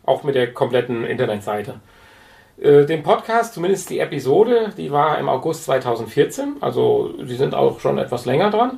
auch 0.05 0.21
mit 0.21 0.35
der 0.35 0.53
kompletten 0.53 1.03
Internetseite. 1.03 1.79
Äh, 2.61 2.85
Den 2.85 3.01
Podcast, 3.01 3.55
zumindest 3.55 3.89
die 3.89 3.97
Episode, 3.97 4.73
die 4.77 4.91
war 4.91 5.17
im 5.17 5.27
August 5.27 5.65
2014, 5.65 6.57
also 6.61 7.15
sie 7.25 7.35
sind 7.35 7.55
auch 7.55 7.79
schon 7.79 7.97
etwas 7.97 8.25
länger 8.25 8.51
dran. 8.51 8.77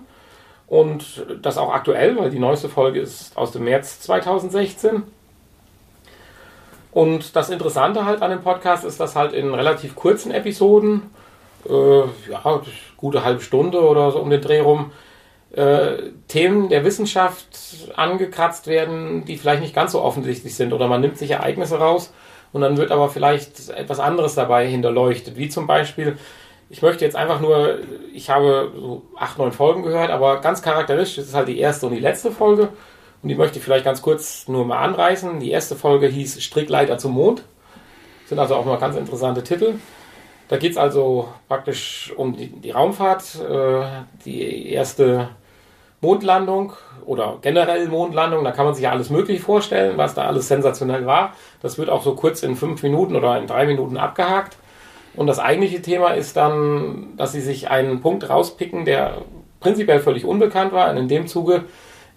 Und 0.68 1.26
das 1.42 1.58
auch 1.58 1.74
aktuell, 1.74 2.16
weil 2.18 2.30
die 2.30 2.40
neueste 2.40 2.70
Folge 2.70 3.02
ist 3.02 3.36
aus 3.36 3.52
dem 3.52 3.66
März 3.66 4.00
2016. 4.00 5.04
Und 6.94 7.36
das 7.36 7.50
Interessante 7.50 8.06
halt 8.06 8.22
an 8.22 8.32
dem 8.32 8.42
Podcast 8.44 8.86
ist, 8.86 9.02
dass 9.02 9.18
halt 9.18 9.34
in 9.34 9.54
relativ 9.54 9.94
kurzen 9.94 10.32
Episoden, 10.32 11.12
äh, 11.70 12.32
ja, 12.32 12.62
gute 12.98 13.24
halbe 13.24 13.42
Stunde 13.42 13.82
oder 13.82 14.12
so 14.12 14.20
um 14.20 14.30
den 14.30 14.42
Dreh 14.42 14.60
rum, 14.60 14.92
äh, 15.54 16.12
Themen 16.28 16.70
der 16.70 16.84
Wissenschaft 16.84 17.48
angekratzt 17.96 18.68
werden, 18.68 19.26
die 19.26 19.38
vielleicht 19.38 19.62
nicht 19.62 19.76
ganz 19.76 19.92
so 19.92 20.02
offensichtlich 20.02 20.56
sind. 20.56 20.74
Oder 20.74 20.88
man 20.88 21.02
nimmt 21.02 21.18
sich 21.18 21.32
Ereignisse 21.32 21.78
raus 21.78 22.14
und 22.52 22.62
dann 22.62 22.78
wird 22.78 22.92
aber 22.92 23.10
vielleicht 23.10 23.70
etwas 23.70 24.00
anderes 24.00 24.36
dabei 24.36 24.68
hinterleuchtet. 24.68 25.38
Wie 25.38 25.50
zum 25.50 25.68
Beispiel, 25.68 26.18
ich 26.70 26.82
möchte 26.82 27.06
jetzt 27.06 27.16
einfach 27.16 27.40
nur, 27.40 27.80
ich 28.14 28.30
habe 28.30 28.72
so 28.76 29.04
acht, 29.16 29.38
neun 29.38 29.52
Folgen 29.52 29.84
gehört, 29.84 30.10
aber 30.10 30.42
ganz 30.42 30.62
charakteristisch 30.62 31.20
ist 31.20 31.36
halt 31.36 31.48
die 31.48 31.60
erste 31.60 31.88
und 31.88 31.94
die 31.94 32.00
letzte 32.00 32.32
Folge. 32.32 32.70
Und 33.22 33.30
die 33.30 33.36
möchte 33.36 33.58
ich 33.58 33.64
vielleicht 33.64 33.86
ganz 33.86 34.02
kurz 34.02 34.48
nur 34.48 34.66
mal 34.66 34.80
anreißen. 34.80 35.40
Die 35.40 35.52
erste 35.52 35.76
Folge 35.76 36.08
hieß 36.08 36.44
Strickleiter 36.44 36.98
zum 36.98 37.14
Mond. 37.14 37.44
Sind 38.26 38.40
also 38.40 38.56
auch 38.56 38.66
mal 38.66 38.78
ganz 38.78 38.96
interessante 38.98 39.44
Titel. 39.44 39.76
Da 40.48 40.58
geht 40.58 40.72
es 40.72 40.78
also 40.78 41.30
praktisch 41.48 42.14
um 42.16 42.36
die, 42.36 42.48
die 42.48 42.72
Raumfahrt, 42.72 43.40
äh, 43.50 43.86
die 44.26 44.72
erste 44.72 45.30
Mondlandung 46.02 46.74
oder 47.06 47.38
generell 47.42 47.88
Mondlandung. 47.88 48.44
Da 48.44 48.52
kann 48.52 48.66
man 48.66 48.76
sich 48.76 48.84
ja 48.84 48.92
alles 48.92 49.10
Mögliche 49.10 49.42
vorstellen, 49.42 49.98
was 49.98 50.14
da 50.14 50.26
alles 50.26 50.48
sensationell 50.48 51.06
war. 51.06 51.34
Das 51.62 51.78
wird 51.78 51.90
auch 51.90 52.04
so 52.04 52.14
kurz 52.16 52.44
in 52.44 52.56
fünf 52.56 52.84
Minuten 52.84 53.16
oder 53.16 53.40
in 53.40 53.48
drei 53.48 53.66
Minuten 53.66 53.98
abgehakt. 53.98 54.58
Und 55.16 55.28
das 55.28 55.40
eigentliche 55.40 55.82
Thema 55.82 56.12
ist 56.12 56.36
dann, 56.36 57.14
dass 57.18 57.32
sie 57.32 57.42
sich 57.42 57.70
einen 57.70 58.02
Punkt 58.02 58.30
rauspicken, 58.30 58.84
der 58.84 59.22
prinzipiell 59.60 60.00
völlig 60.00 60.26
unbekannt 60.26 60.74
war. 60.74 60.90
Und 60.92 60.98
in 60.98 61.08
dem 61.08 61.28
Zuge 61.28 61.66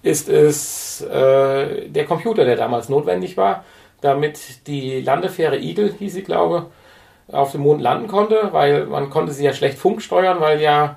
ist 0.02 0.28
es 0.28 1.00
äh, 1.02 1.88
der 1.88 2.04
Computer, 2.06 2.45
der 2.45 2.56
damals 2.56 2.88
notwendig 2.88 3.37
war, 3.37 3.64
damit 4.00 4.66
die 4.66 5.00
Landefähre 5.00 5.59
Eagle, 5.59 5.95
hieß 5.99 6.14
sie, 6.14 6.23
glaube 6.23 6.66
auf 7.30 7.52
dem 7.52 7.62
Mond 7.62 7.80
landen 7.80 8.09
konnte, 8.09 8.50
weil 8.52 8.87
man 8.87 9.11
konnte 9.11 9.33
sie 9.33 9.45
ja 9.45 9.52
schlecht 9.52 9.78
Funk 9.78 10.02
steuern, 10.02 10.40
weil 10.40 10.61
ja 10.61 10.97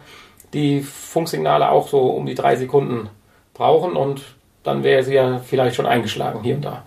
die 0.54 0.82
Funksignale 0.82 1.70
auch 1.70 1.88
so 1.88 2.10
um 2.10 2.26
die 2.26 2.36
drei 2.36 2.56
Sekunden 2.56 3.10
brauchen 3.54 3.96
und 3.96 4.22
dann 4.64 4.84
wäre 4.84 5.04
sie 5.04 5.16
ja 5.16 5.40
vielleicht 5.40 5.76
schon 5.76 5.86
eingeschlagen 5.86 6.44
hier 6.44 6.56
und 6.56 6.66
da. 6.66 6.84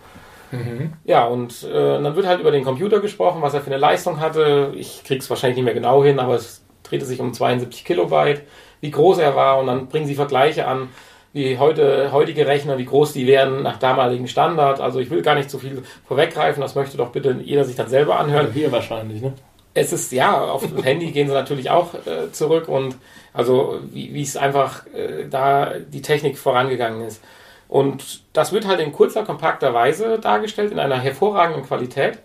Mhm. 0.50 0.92
Ja, 1.04 1.25
und 1.26 1.64
äh, 1.64 2.02
dann 2.02 2.14
wird 2.14 2.26
halt 2.26 2.40
über 2.40 2.50
den 2.50 2.64
Computer 2.64 3.00
gesprochen, 3.00 3.42
was 3.42 3.54
er 3.54 3.61
für 3.61 3.68
eine 3.68 3.78
Leistung 3.78 4.20
hatte. 4.20 4.72
Ich 4.76 5.02
krieg's 5.04 5.30
wahrscheinlich 5.30 5.56
nicht 5.56 5.64
mehr 5.64 5.75
genau 5.75 6.04
hin, 6.04 6.18
aber 6.18 6.34
es 6.34 6.62
drehte 6.82 7.06
sich 7.06 7.20
um 7.20 7.32
72 7.32 7.84
Kilobyte, 7.84 8.42
wie 8.80 8.90
groß 8.90 9.18
er 9.18 9.34
war 9.34 9.58
und 9.58 9.66
dann 9.66 9.88
bringen 9.88 10.06
sie 10.06 10.14
Vergleiche 10.14 10.66
an, 10.66 10.88
wie 11.33 11.59
heute, 11.59 12.12
heutige 12.12 12.47
Rechner, 12.47 12.79
wie 12.79 12.85
groß 12.85 13.15
die 13.15 13.27
werden 13.27 13.62
nach 13.62 13.79
damaligen 13.79 14.29
Standard. 14.29 14.81
Also 14.81 15.01
ich 15.01 15.11
will 15.11 15.23
gar 15.23 15.35
nicht 15.35 15.51
zu 15.51 15.59
viel 15.59 15.83
vorweggreifen, 16.07 16.61
das 16.61 16.75
möchte 16.75 16.97
doch 16.97 17.11
bitte 17.11 17.37
jeder 17.43 17.65
sich 17.65 17.77
dann 17.77 17.89
selber 17.89 18.19
anhören. 18.19 18.47
Also 18.47 18.53
hier 18.59 18.73
wahrscheinlich, 18.73 19.23
ne? 19.23 19.33
Es 19.75 19.93
ist, 19.93 20.12
ja, 20.12 20.39
auf 20.39 20.67
dem 20.67 20.83
Handy 20.83 21.12
gehen 21.12 21.29
sie 21.29 21.35
natürlich 21.35 21.71
auch 21.71 21.95
äh, 21.95 22.31
zurück 22.33 22.69
und 22.69 22.97
also 23.33 23.81
wie, 23.91 24.12
wie 24.12 24.23
es 24.23 24.37
einfach 24.37 24.87
äh, 24.89 25.27
da 25.31 25.73
die 25.79 26.03
Technik 26.03 26.39
vorangegangen 26.39 27.07
ist. 27.07 27.23
Und 27.69 28.23
das 28.35 28.53
wird 28.53 28.67
halt 28.67 28.81
in 28.81 28.93
kurzer, 28.93 29.25
kompakter 29.25 29.73
Weise 29.73 30.19
dargestellt, 30.19 30.73
in 30.73 30.79
einer 30.79 30.99
hervorragenden 30.99 31.65
Qualität. 31.65 32.19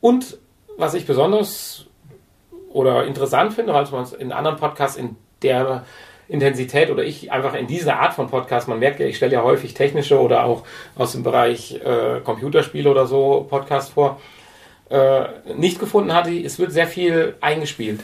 Und 0.00 0.38
was 0.76 0.94
ich 0.94 1.06
besonders 1.06 1.86
oder 2.72 3.04
interessant 3.04 3.54
finde, 3.54 3.74
weil 3.74 3.86
man 3.92 4.02
es 4.02 4.12
in 4.12 4.32
anderen 4.32 4.56
Podcasts 4.56 4.96
in 4.96 5.14
der 5.42 5.84
Intensität 6.32 6.90
oder 6.90 7.04
ich 7.04 7.30
einfach 7.30 7.54
in 7.54 7.66
dieser 7.66 8.00
Art 8.00 8.14
von 8.14 8.28
Podcast, 8.28 8.66
man 8.66 8.78
merkt 8.78 9.00
ja, 9.00 9.06
ich 9.06 9.16
stelle 9.16 9.34
ja 9.34 9.42
häufig 9.42 9.74
technische 9.74 10.18
oder 10.18 10.44
auch 10.44 10.64
aus 10.96 11.12
dem 11.12 11.22
Bereich 11.22 11.74
äh, 11.84 12.20
Computerspiele 12.24 12.90
oder 12.90 13.06
so 13.06 13.46
Podcasts 13.48 13.92
vor, 13.92 14.20
äh, 14.88 15.24
nicht 15.54 15.78
gefunden 15.78 16.14
hatte, 16.14 16.30
es 16.30 16.58
wird 16.58 16.72
sehr 16.72 16.86
viel 16.86 17.36
eingespielt. 17.40 18.00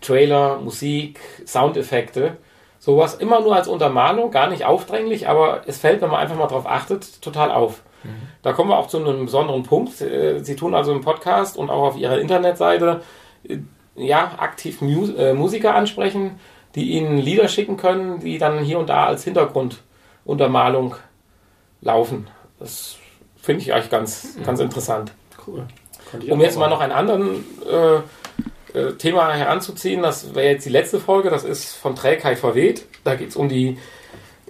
Trailer, 0.00 0.60
Musik, 0.60 1.20
Soundeffekte, 1.44 2.36
sowas 2.78 3.14
immer 3.14 3.40
nur 3.40 3.56
als 3.56 3.68
Untermalung, 3.68 4.30
gar 4.30 4.48
nicht 4.48 4.64
aufdringlich, 4.64 5.28
aber 5.28 5.62
es 5.66 5.78
fällt, 5.78 6.00
wenn 6.00 6.10
man 6.10 6.20
einfach 6.20 6.36
mal 6.36 6.46
drauf 6.46 6.66
achtet, 6.66 7.20
total 7.22 7.50
auf. 7.50 7.82
Mhm. 8.04 8.28
Da 8.42 8.52
kommen 8.52 8.70
wir 8.70 8.78
auch 8.78 8.86
zu 8.86 8.98
einem 8.98 9.26
besonderen 9.26 9.64
Punkt. 9.64 10.00
Äh, 10.00 10.44
Sie 10.44 10.56
tun 10.56 10.74
also 10.74 10.92
im 10.92 11.00
Podcast 11.00 11.56
und 11.56 11.70
auch 11.70 11.82
auf 11.82 11.96
Ihrer 11.96 12.18
Internetseite 12.18 13.02
äh, 13.48 13.58
ja, 14.00 14.34
aktiv 14.38 14.80
Mus 14.80 15.14
äh, 15.14 15.34
Musiker 15.34 15.74
ansprechen, 15.74 16.38
die 16.74 16.92
ihnen 16.92 17.18
Lieder 17.18 17.48
schicken 17.48 17.76
können, 17.76 18.20
die 18.20 18.38
dann 18.38 18.60
hier 18.60 18.78
und 18.78 18.88
da 18.88 19.06
als 19.06 19.24
Hintergrunduntermalung 19.24 20.96
laufen. 21.80 22.28
Das 22.58 22.96
finde 23.36 23.62
ich 23.62 23.72
eigentlich 23.72 23.90
ganz, 23.90 24.36
mhm. 24.36 24.44
ganz 24.44 24.60
interessant. 24.60 25.12
Cool. 25.46 25.66
Um 26.28 26.40
jetzt 26.40 26.58
mal 26.58 26.68
noch 26.68 26.80
ein 26.80 26.92
anderen 26.92 27.44
äh, 27.66 28.78
äh, 28.78 28.92
Thema 28.94 29.32
heranzuziehen, 29.32 30.02
das 30.02 30.34
wäre 30.34 30.52
jetzt 30.52 30.66
die 30.66 30.70
letzte 30.70 31.00
Folge, 31.00 31.30
das 31.30 31.44
ist 31.44 31.74
von 31.74 31.94
Trägheit 31.94 32.38
verweht. 32.38 32.86
Da 33.04 33.14
geht 33.14 33.30
es 33.30 33.36
um 33.36 33.48
die 33.48 33.78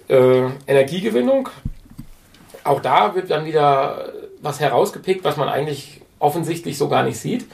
äh, 0.07 0.47
Energiegewinnung. 0.67 1.49
Auch 2.63 2.81
da 2.81 3.15
wird 3.15 3.29
dann 3.31 3.45
wieder 3.45 4.11
was 4.41 4.59
herausgepickt, 4.59 5.23
was 5.23 5.37
man 5.37 5.49
eigentlich 5.49 6.01
offensichtlich 6.19 6.77
so 6.77 6.89
gar 6.89 7.03
nicht 7.03 7.19
sieht. 7.19 7.45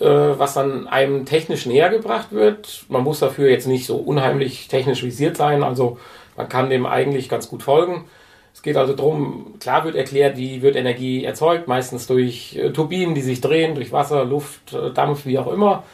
Äh, 0.00 0.38
was 0.38 0.54
dann 0.54 0.88
einem 0.88 1.24
technisch 1.24 1.66
näher 1.66 1.88
gebracht 1.88 2.32
wird. 2.32 2.84
Man 2.88 3.04
muss 3.04 3.20
dafür 3.20 3.48
jetzt 3.48 3.68
nicht 3.68 3.86
so 3.86 3.96
unheimlich 3.96 4.66
technisch 4.66 5.04
visiert 5.04 5.36
sein, 5.36 5.62
also 5.62 5.98
man 6.36 6.48
kann 6.48 6.68
dem 6.68 6.84
eigentlich 6.84 7.28
ganz 7.28 7.48
gut 7.48 7.62
folgen. 7.62 8.06
Es 8.52 8.62
geht 8.62 8.76
also 8.76 8.92
darum, 8.92 9.54
klar 9.60 9.84
wird 9.84 9.94
erklärt, 9.94 10.36
wie 10.36 10.62
wird 10.62 10.74
Energie 10.74 11.24
erzeugt, 11.24 11.68
meistens 11.68 12.08
durch 12.08 12.56
äh, 12.56 12.70
Turbinen, 12.72 13.14
die 13.14 13.20
sich 13.20 13.40
drehen, 13.40 13.76
durch 13.76 13.92
Wasser, 13.92 14.24
Luft, 14.24 14.72
äh, 14.72 14.92
Dampf, 14.92 15.26
wie 15.26 15.38
auch 15.38 15.52
immer. 15.52 15.84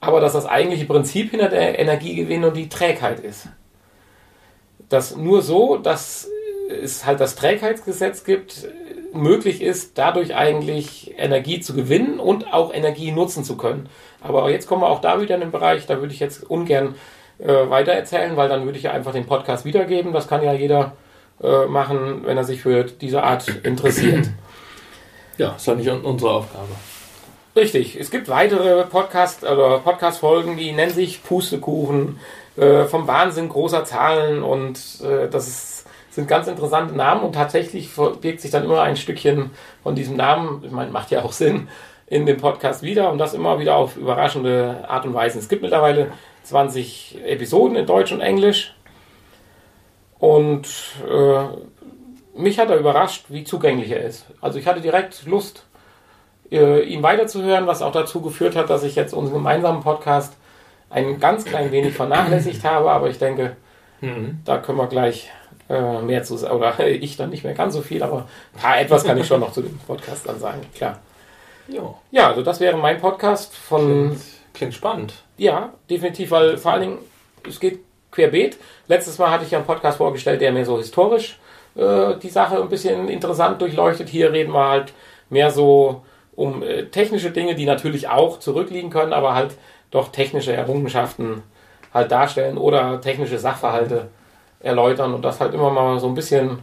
Aber 0.00 0.20
dass 0.20 0.32
das 0.32 0.46
eigentliche 0.46 0.86
Prinzip 0.86 1.30
hinter 1.30 1.48
der 1.50 1.78
Energiegewinnung 1.78 2.54
die 2.54 2.70
Trägheit 2.70 3.20
ist. 3.20 3.48
Dass 4.88 5.14
nur 5.14 5.42
so, 5.42 5.76
dass 5.76 6.28
es 6.82 7.04
halt 7.04 7.20
das 7.20 7.36
Trägheitsgesetz 7.36 8.24
gibt, 8.24 8.66
möglich 9.14 9.62
ist, 9.62 9.98
dadurch 9.98 10.34
eigentlich 10.34 11.14
Energie 11.18 11.60
zu 11.60 11.74
gewinnen 11.74 12.18
und 12.20 12.52
auch 12.52 12.72
Energie 12.72 13.12
nutzen 13.12 13.44
zu 13.44 13.56
können. 13.56 13.88
Aber 14.20 14.50
jetzt 14.50 14.66
kommen 14.66 14.82
wir 14.82 14.88
auch 14.88 15.00
da 15.00 15.20
wieder 15.20 15.34
in 15.34 15.40
den 15.40 15.50
Bereich, 15.50 15.86
da 15.86 16.00
würde 16.00 16.14
ich 16.14 16.20
jetzt 16.20 16.48
ungern 16.48 16.94
äh, 17.38 17.68
weiter 17.68 17.92
erzählen, 17.92 18.36
weil 18.36 18.48
dann 18.48 18.64
würde 18.64 18.78
ich 18.78 18.84
ja 18.84 18.92
einfach 18.92 19.12
den 19.12 19.26
Podcast 19.26 19.64
wiedergeben. 19.64 20.12
Das 20.12 20.28
kann 20.28 20.42
ja 20.42 20.52
jeder 20.52 20.92
äh, 21.42 21.66
machen, 21.66 22.22
wenn 22.24 22.36
er 22.36 22.44
sich 22.44 22.62
für 22.62 22.84
diese 22.84 23.22
Art 23.22 23.48
interessiert. 23.62 24.30
Ja, 25.38 25.54
ist 25.56 25.66
ja 25.66 25.74
nicht 25.74 25.88
unsere 25.88 26.30
Aufgabe. 26.30 26.68
Richtig. 27.56 27.98
Es 27.98 28.10
gibt 28.10 28.28
weitere 28.28 28.84
Podcast- 28.84 29.42
oder 29.44 29.78
Podcast-Folgen, 29.78 30.58
die 30.58 30.72
nennen 30.72 30.92
sich 30.92 31.24
Pustekuchen, 31.24 32.20
äh, 32.56 32.84
vom 32.84 33.06
Wahnsinn 33.06 33.48
großer 33.48 33.84
Zahlen 33.84 34.42
und 34.42 34.78
äh, 35.02 35.28
das 35.30 35.48
ist 35.48 35.71
sind 36.12 36.28
ganz 36.28 36.46
interessante 36.46 36.94
Namen 36.94 37.22
und 37.22 37.34
tatsächlich 37.34 37.88
verbirgt 37.88 38.40
sich 38.40 38.50
dann 38.50 38.64
immer 38.64 38.82
ein 38.82 38.96
Stückchen 38.96 39.50
von 39.82 39.94
diesem 39.94 40.16
Namen, 40.16 40.62
ich 40.64 40.70
meine, 40.70 40.90
macht 40.90 41.10
ja 41.10 41.24
auch 41.24 41.32
Sinn, 41.32 41.68
in 42.06 42.26
dem 42.26 42.36
Podcast 42.36 42.82
wieder 42.82 43.10
und 43.10 43.16
das 43.16 43.32
immer 43.32 43.58
wieder 43.58 43.76
auf 43.76 43.96
überraschende 43.96 44.84
Art 44.86 45.06
und 45.06 45.14
Weise. 45.14 45.38
Es 45.38 45.48
gibt 45.48 45.62
mittlerweile 45.62 46.12
20 46.42 47.24
Episoden 47.24 47.76
in 47.76 47.86
Deutsch 47.86 48.12
und 48.12 48.20
Englisch 48.20 48.74
und 50.18 50.68
äh, 51.10 52.38
mich 52.38 52.58
hat 52.58 52.68
er 52.68 52.76
überrascht, 52.76 53.26
wie 53.28 53.44
zugänglich 53.44 53.90
er 53.90 54.02
ist. 54.02 54.26
Also 54.42 54.58
ich 54.58 54.66
hatte 54.66 54.82
direkt 54.82 55.24
Lust, 55.24 55.64
äh, 56.50 56.82
ihn 56.82 57.02
weiterzuhören, 57.02 57.66
was 57.66 57.80
auch 57.80 57.92
dazu 57.92 58.20
geführt 58.20 58.54
hat, 58.54 58.68
dass 58.68 58.82
ich 58.82 58.94
jetzt 58.94 59.14
unseren 59.14 59.38
gemeinsamen 59.38 59.82
Podcast 59.82 60.36
ein 60.90 61.18
ganz 61.18 61.46
klein 61.46 61.72
wenig 61.72 61.94
vernachlässigt 61.94 62.64
habe, 62.64 62.90
aber 62.90 63.08
ich 63.08 63.18
denke, 63.18 63.56
mhm. 64.02 64.40
da 64.44 64.58
können 64.58 64.76
wir 64.76 64.88
gleich 64.88 65.30
äh, 65.68 66.02
mehr 66.02 66.22
zu 66.22 66.36
sagen. 66.36 66.56
Oder 66.56 66.78
ich 66.86 67.16
dann 67.16 67.30
nicht 67.30 67.44
mehr 67.44 67.54
ganz 67.54 67.74
so 67.74 67.82
viel, 67.82 68.02
aber 68.02 68.28
ja, 68.62 68.76
etwas 68.76 69.04
kann 69.04 69.18
ich 69.18 69.26
schon 69.26 69.40
noch 69.40 69.52
zu 69.52 69.62
dem 69.62 69.78
Podcast 69.78 70.26
dann 70.26 70.38
sagen, 70.38 70.60
klar. 70.74 70.98
Jo. 71.68 71.96
Ja, 72.10 72.28
also 72.28 72.42
das 72.42 72.60
wäre 72.60 72.76
mein 72.76 73.00
Podcast 73.00 73.54
von. 73.54 73.86
Klingt, 73.86 74.20
klingt 74.54 74.74
spannend. 74.74 75.14
Ja, 75.36 75.72
definitiv, 75.88 76.30
weil 76.30 76.58
vor 76.58 76.72
allen 76.72 76.82
Dingen, 76.82 76.98
es 77.48 77.60
geht 77.60 77.80
querbeet. 78.10 78.58
Letztes 78.88 79.18
Mal 79.18 79.30
hatte 79.30 79.44
ich 79.44 79.50
ja 79.50 79.58
einen 79.58 79.66
Podcast 79.66 79.98
vorgestellt, 79.98 80.40
der 80.40 80.52
mir 80.52 80.64
so 80.64 80.78
historisch 80.78 81.38
äh, 81.74 82.16
die 82.16 82.28
Sache 82.28 82.60
ein 82.60 82.68
bisschen 82.68 83.08
interessant 83.08 83.60
durchleuchtet. 83.60 84.08
Hier 84.08 84.32
reden 84.32 84.52
wir 84.52 84.68
halt 84.68 84.92
mehr 85.30 85.50
so 85.50 86.02
um 86.34 86.62
äh, 86.62 86.84
technische 86.86 87.30
Dinge, 87.30 87.54
die 87.54 87.64
natürlich 87.64 88.08
auch 88.08 88.38
zurückliegen 88.38 88.90
können, 88.90 89.12
aber 89.12 89.34
halt 89.34 89.54
doch 89.90 90.08
technische 90.08 90.52
Errungenschaften 90.52 91.42
halt 91.92 92.10
darstellen 92.10 92.56
oder 92.56 93.00
technische 93.00 93.38
Sachverhalte 93.38 94.08
erläutern 94.62 95.14
und 95.14 95.22
das 95.22 95.40
halt 95.40 95.54
immer 95.54 95.70
mal 95.70 95.98
so 95.98 96.06
ein 96.06 96.14
bisschen 96.14 96.60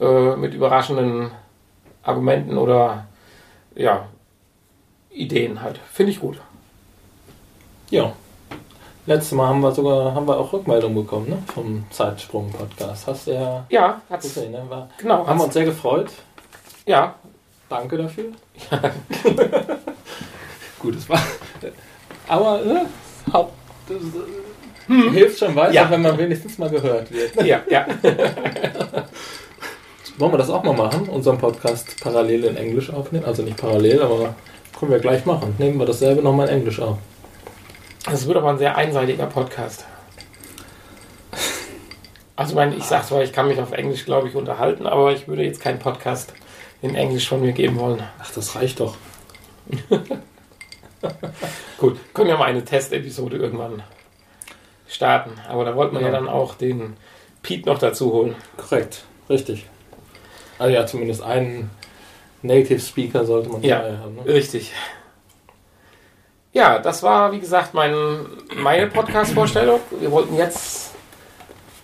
äh, 0.00 0.36
mit 0.36 0.54
überraschenden 0.54 1.30
Argumenten 2.02 2.58
oder 2.58 3.06
ja, 3.74 4.08
Ideen 5.10 5.62
halt. 5.62 5.78
Finde 5.92 6.12
ich 6.12 6.20
gut. 6.20 6.40
Ja. 7.90 8.12
Letztes 9.06 9.32
Mal 9.32 9.48
haben 9.48 9.60
wir 9.60 9.72
sogar 9.72 10.14
haben 10.14 10.28
wir 10.28 10.38
auch 10.38 10.52
Rückmeldung 10.52 10.94
bekommen 10.94 11.30
ne? 11.30 11.42
vom 11.52 11.84
Zeitsprung-Podcast. 11.90 13.06
Hast 13.06 13.26
du 13.26 13.32
ja. 13.32 13.66
Ja, 13.68 14.00
hat's. 14.08 14.24
Gesehen, 14.24 14.52
ne? 14.52 14.62
War, 14.68 14.88
genau. 14.98 15.26
Haben 15.26 15.38
wir 15.38 15.44
uns 15.44 15.54
sehr 15.54 15.64
gefreut. 15.64 16.12
Ja. 16.86 17.14
Danke 17.68 17.96
dafür. 17.96 18.26
Ja. 18.70 18.80
Gut, 20.78 20.96
es 20.96 21.08
war. 21.08 21.20
Aber 22.28 22.64
äh, 22.64 22.84
Haupt, 23.32 23.52
hm. 24.90 25.12
Hilft 25.12 25.38
schon 25.38 25.54
weiter, 25.54 25.72
ja. 25.72 25.88
wenn 25.88 26.02
man 26.02 26.18
wenigstens 26.18 26.58
mal 26.58 26.68
gehört 26.68 27.12
wird. 27.12 27.36
Ja, 27.46 27.62
ja. 27.70 27.86
Wollen 30.18 30.32
wir 30.32 30.38
das 30.38 30.50
auch 30.50 30.64
mal 30.64 30.74
machen? 30.74 31.08
Unseren 31.08 31.38
Podcast 31.38 31.94
parallel 32.02 32.42
in 32.42 32.56
Englisch 32.56 32.92
aufnehmen? 32.92 33.24
Also 33.24 33.44
nicht 33.44 33.56
parallel, 33.56 34.02
aber 34.02 34.34
können 34.76 34.90
wir 34.90 34.98
gleich 34.98 35.24
machen. 35.26 35.54
Nehmen 35.58 35.78
wir 35.78 35.86
dasselbe 35.86 36.22
nochmal 36.22 36.48
in 36.48 36.56
Englisch 36.56 36.80
auf. 36.80 36.98
Das 38.04 38.26
wird 38.26 38.36
aber 38.36 38.50
ein 38.50 38.58
sehr 38.58 38.76
einseitiger 38.76 39.26
Podcast. 39.26 39.86
Also, 42.34 42.50
ich 42.50 42.56
meine, 42.56 42.74
ich 42.74 42.82
sag 42.82 43.04
zwar, 43.04 43.22
ich 43.22 43.32
kann 43.32 43.46
mich 43.46 43.60
auf 43.60 43.70
Englisch, 43.70 44.04
glaube 44.04 44.26
ich, 44.26 44.34
unterhalten, 44.34 44.88
aber 44.88 45.12
ich 45.12 45.28
würde 45.28 45.44
jetzt 45.44 45.60
keinen 45.60 45.78
Podcast 45.78 46.32
in 46.82 46.96
Englisch 46.96 47.28
von 47.28 47.40
mir 47.40 47.52
geben 47.52 47.78
wollen. 47.78 48.02
Ach, 48.20 48.32
das 48.34 48.56
reicht 48.56 48.80
doch. 48.80 48.96
Gut, 51.78 52.00
können 52.12 52.28
wir 52.28 52.36
mal 52.36 52.46
eine 52.46 52.64
Testepisode 52.64 53.36
irgendwann 53.36 53.84
starten. 54.90 55.32
Aber 55.48 55.64
da 55.64 55.74
wollte 55.74 55.94
man 55.94 56.02
ja. 56.02 56.08
ja 56.08 56.14
dann 56.14 56.28
auch 56.28 56.54
den 56.54 56.96
Pete 57.42 57.68
noch 57.68 57.78
dazu 57.78 58.12
holen. 58.12 58.34
Korrekt, 58.56 59.04
richtig. 59.30 59.66
Also 60.58 60.74
ja, 60.74 60.86
zumindest 60.86 61.22
einen 61.22 61.70
Native 62.42 62.80
Speaker 62.80 63.24
sollte 63.24 63.48
man 63.48 63.62
ja 63.62 63.78
haben. 63.78 64.16
Ne? 64.16 64.26
Richtig. 64.26 64.72
Ja, 66.52 66.80
das 66.80 67.02
war 67.02 67.32
wie 67.32 67.38
gesagt 67.40 67.74
mein, 67.74 67.94
meine 68.56 68.88
Podcast-Vorstellung. 68.88 69.80
Wir 70.00 70.10
wollten 70.10 70.36
jetzt 70.36 70.90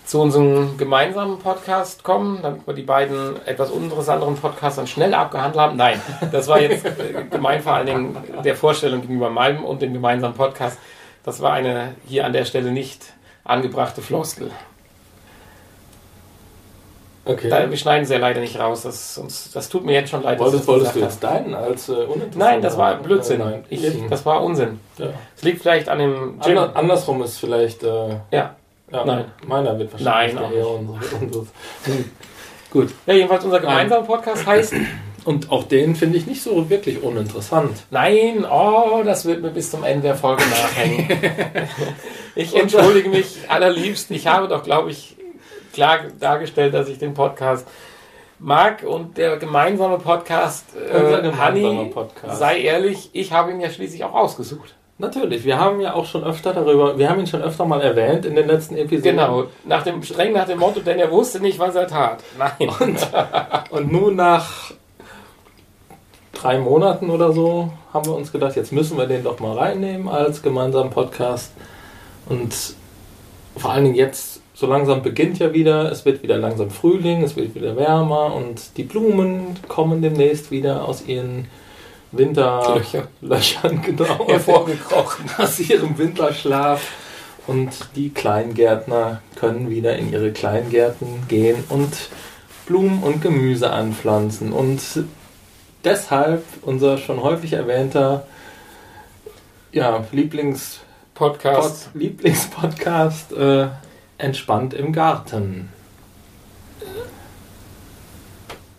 zu 0.05 0.21
unserem 0.21 0.77
gemeinsamen 0.77 1.39
Podcast 1.39 2.03
kommen, 2.03 2.39
damit 2.41 2.65
wir 2.65 2.73
die 2.73 2.83
beiden 2.83 3.45
etwas 3.45 3.71
uninteressanteren 3.71 4.35
Podcasts 4.35 4.77
dann 4.77 4.87
schnell 4.87 5.13
abgehandelt 5.13 5.59
haben. 5.59 5.77
Nein, 5.77 6.01
das 6.31 6.47
war 6.47 6.61
jetzt 6.61 6.85
äh, 6.85 7.25
gemein 7.29 7.61
vor 7.61 7.73
allen 7.73 7.87
Dingen 7.87 8.17
der 8.43 8.55
Vorstellung 8.55 9.01
gegenüber 9.01 9.29
meinem 9.29 9.65
und 9.65 9.81
dem 9.81 9.93
gemeinsamen 9.93 10.35
Podcast. 10.35 10.77
Das 11.27 11.41
war 11.41 11.51
eine 11.51 11.93
hier 12.07 12.25
an 12.25 12.31
der 12.31 12.45
Stelle 12.45 12.71
nicht 12.71 13.03
angebrachte 13.43 14.01
Floskel. 14.01 14.49
Okay. 17.25 17.49
Da, 17.49 17.69
wir 17.69 17.75
schneiden 17.75 18.05
sie 18.05 18.13
ja 18.13 18.19
leider 18.21 18.39
nicht 18.39 18.57
raus. 18.57 18.83
Das, 18.83 19.17
uns, 19.17 19.51
das 19.51 19.67
tut 19.67 19.83
mir 19.83 19.91
jetzt 19.91 20.09
schon 20.09 20.23
leid. 20.23 20.39
wolltest 20.39 20.61
das 20.61 20.67
wolltest 20.69 20.95
du 20.95 20.99
jetzt 21.01 21.21
deinen 21.21 21.53
als 21.53 21.89
äh, 21.89 21.95
uninteressant? 21.95 22.37
Nein, 22.37 22.61
das 22.61 22.77
war 22.77 22.95
Blödsinn. 22.95 23.41
Äh, 23.41 23.43
nein. 23.43 23.65
Ich, 23.69 23.85
das 24.09 24.25
war 24.25 24.41
Unsinn. 24.41 24.79
ja. 24.97 25.07
Es 25.35 25.43
liegt 25.43 25.61
vielleicht 25.61 25.89
an 25.89 25.99
dem 25.99 26.39
Gym. 26.39 26.57
Ander, 26.57 26.75
andersrum 26.77 27.21
ist 27.21 27.39
vielleicht. 27.39 27.83
Äh, 27.83 28.19
Ja. 28.31 28.55
ja, 28.89 29.03
Nein. 29.05 29.25
Meiner 29.45 29.77
wird 29.77 29.91
wahrscheinlich 29.91 30.33
Nein, 30.33 30.45
auch 30.45 30.79
unsere, 30.79 31.15
unseres. 31.17 31.47
Gut. 32.71 32.93
ja, 33.05 33.13
jedenfalls 33.15 33.43
unser 33.43 33.59
gemeinsamer 33.59 34.05
Podcast 34.05 34.45
heißt 34.45 34.75
Und 35.27 35.51
auch 35.51 35.63
den 35.63 35.93
finde 35.93 36.17
ich 36.17 36.25
nicht 36.25 36.41
so 36.41 36.69
wirklich 36.69 37.03
uninteressant. 37.03 37.83
Nein, 37.91 38.45
oh, 38.49 39.01
das 39.03 39.25
wird 39.25 39.41
mir 39.41 39.49
bis 39.49 39.69
zum 39.69 39.83
Ende 39.83 40.03
der 40.03 40.15
Folge 40.15 40.41
nachhängen. 40.49 41.05
ich 42.35 42.55
entschuldige 42.55 43.09
mich 43.19 43.39
allerliebst. 43.49 44.09
Ich 44.11 44.25
habe 44.25 44.47
doch, 44.47 44.63
glaube 44.63 44.89
ich, 44.89 45.17
klar 45.73 45.99
dargestellt, 46.17 46.73
dass 46.73 46.87
ich 46.87 46.97
den 46.97 47.13
Podcast 47.13 47.67
mag 48.39 48.83
und 48.83 49.17
der 49.17 49.35
gemeinsame 49.35 49.97
Podcast, 49.97 50.63
äh, 50.77 51.29
Podcast. 51.89 52.39
sei 52.39 52.61
ehrlich, 52.61 53.09
ich 53.11 53.33
habe 53.33 53.51
ihn 53.51 53.59
ja 53.59 53.69
schließlich 53.69 54.05
auch 54.05 54.13
ausgesucht. 54.13 54.75
Natürlich, 54.97 55.43
wir 55.43 55.59
haben 55.59 55.81
ja 55.81 55.93
auch 55.93 56.05
schon 56.05 56.23
öfter 56.23 56.53
darüber, 56.53 56.97
wir 56.97 57.09
haben 57.09 57.19
ihn 57.19 57.27
schon 57.27 57.41
öfter 57.41 57.65
mal 57.65 57.81
erwähnt 57.81 58.25
in 58.25 58.33
den 58.33 58.47
letzten 58.47 58.77
Episoden. 58.77 59.17
Genau, 59.17 59.43
nach 59.65 59.83
dem, 59.83 60.01
streng 60.03 60.31
nach 60.31 60.45
dem 60.45 60.59
Motto, 60.59 60.79
denn 60.79 60.99
er 60.99 61.11
wusste 61.11 61.41
nicht, 61.41 61.59
was 61.59 61.75
er 61.75 61.87
tat. 61.87 62.23
Nein. 62.37 62.95
Und 63.71 63.91
nun 63.91 64.15
nach 64.15 64.71
drei 66.41 66.59
Monaten 66.59 67.09
oder 67.09 67.31
so 67.33 67.71
haben 67.93 68.05
wir 68.05 68.15
uns 68.15 68.31
gedacht, 68.31 68.55
jetzt 68.55 68.71
müssen 68.71 68.97
wir 68.97 69.07
den 69.07 69.23
doch 69.23 69.39
mal 69.39 69.57
reinnehmen 69.57 70.07
als 70.07 70.41
gemeinsamen 70.41 70.91
Podcast. 70.91 71.51
Und 72.27 72.53
vor 73.55 73.71
allen 73.71 73.85
Dingen 73.85 73.95
jetzt, 73.95 74.41
so 74.53 74.67
langsam 74.67 75.01
beginnt 75.03 75.39
ja 75.39 75.53
wieder, 75.53 75.91
es 75.91 76.05
wird 76.05 76.23
wieder 76.23 76.37
langsam 76.37 76.69
Frühling, 76.69 77.23
es 77.23 77.35
wird 77.35 77.55
wieder 77.55 77.75
wärmer 77.75 78.33
und 78.33 78.77
die 78.77 78.83
Blumen 78.83 79.55
kommen 79.67 80.01
demnächst 80.01 80.51
wieder 80.51 80.87
aus 80.87 81.05
ihren 81.05 81.47
Winterlöchern, 82.11 83.07
Löcher. 83.21 83.69
genau, 83.85 84.27
Hervorgekrochen. 84.27 85.25
aus 85.37 85.59
ihrem 85.59 85.97
Winterschlaf. 85.97 86.91
Und 87.47 87.71
die 87.95 88.09
Kleingärtner 88.09 89.21
können 89.35 89.69
wieder 89.69 89.95
in 89.95 90.11
ihre 90.11 90.33
Kleingärten 90.33 91.07
gehen 91.29 91.63
und 91.69 92.09
Blumen 92.65 93.01
und 93.01 93.21
Gemüse 93.21 93.71
anpflanzen. 93.71 94.51
Und 94.51 94.81
deshalb 95.83 96.43
unser 96.61 96.97
schon 96.97 97.21
häufig 97.21 97.53
erwähnter 97.53 98.25
ja, 99.71 100.03
Lieblings 100.11 100.79
Podcast. 101.13 101.91
Pod 101.91 102.01
Lieblingspodcast 102.01 103.33
äh, 103.33 103.67
Entspannt 104.17 104.73
im 104.73 104.93
Garten. 104.93 105.69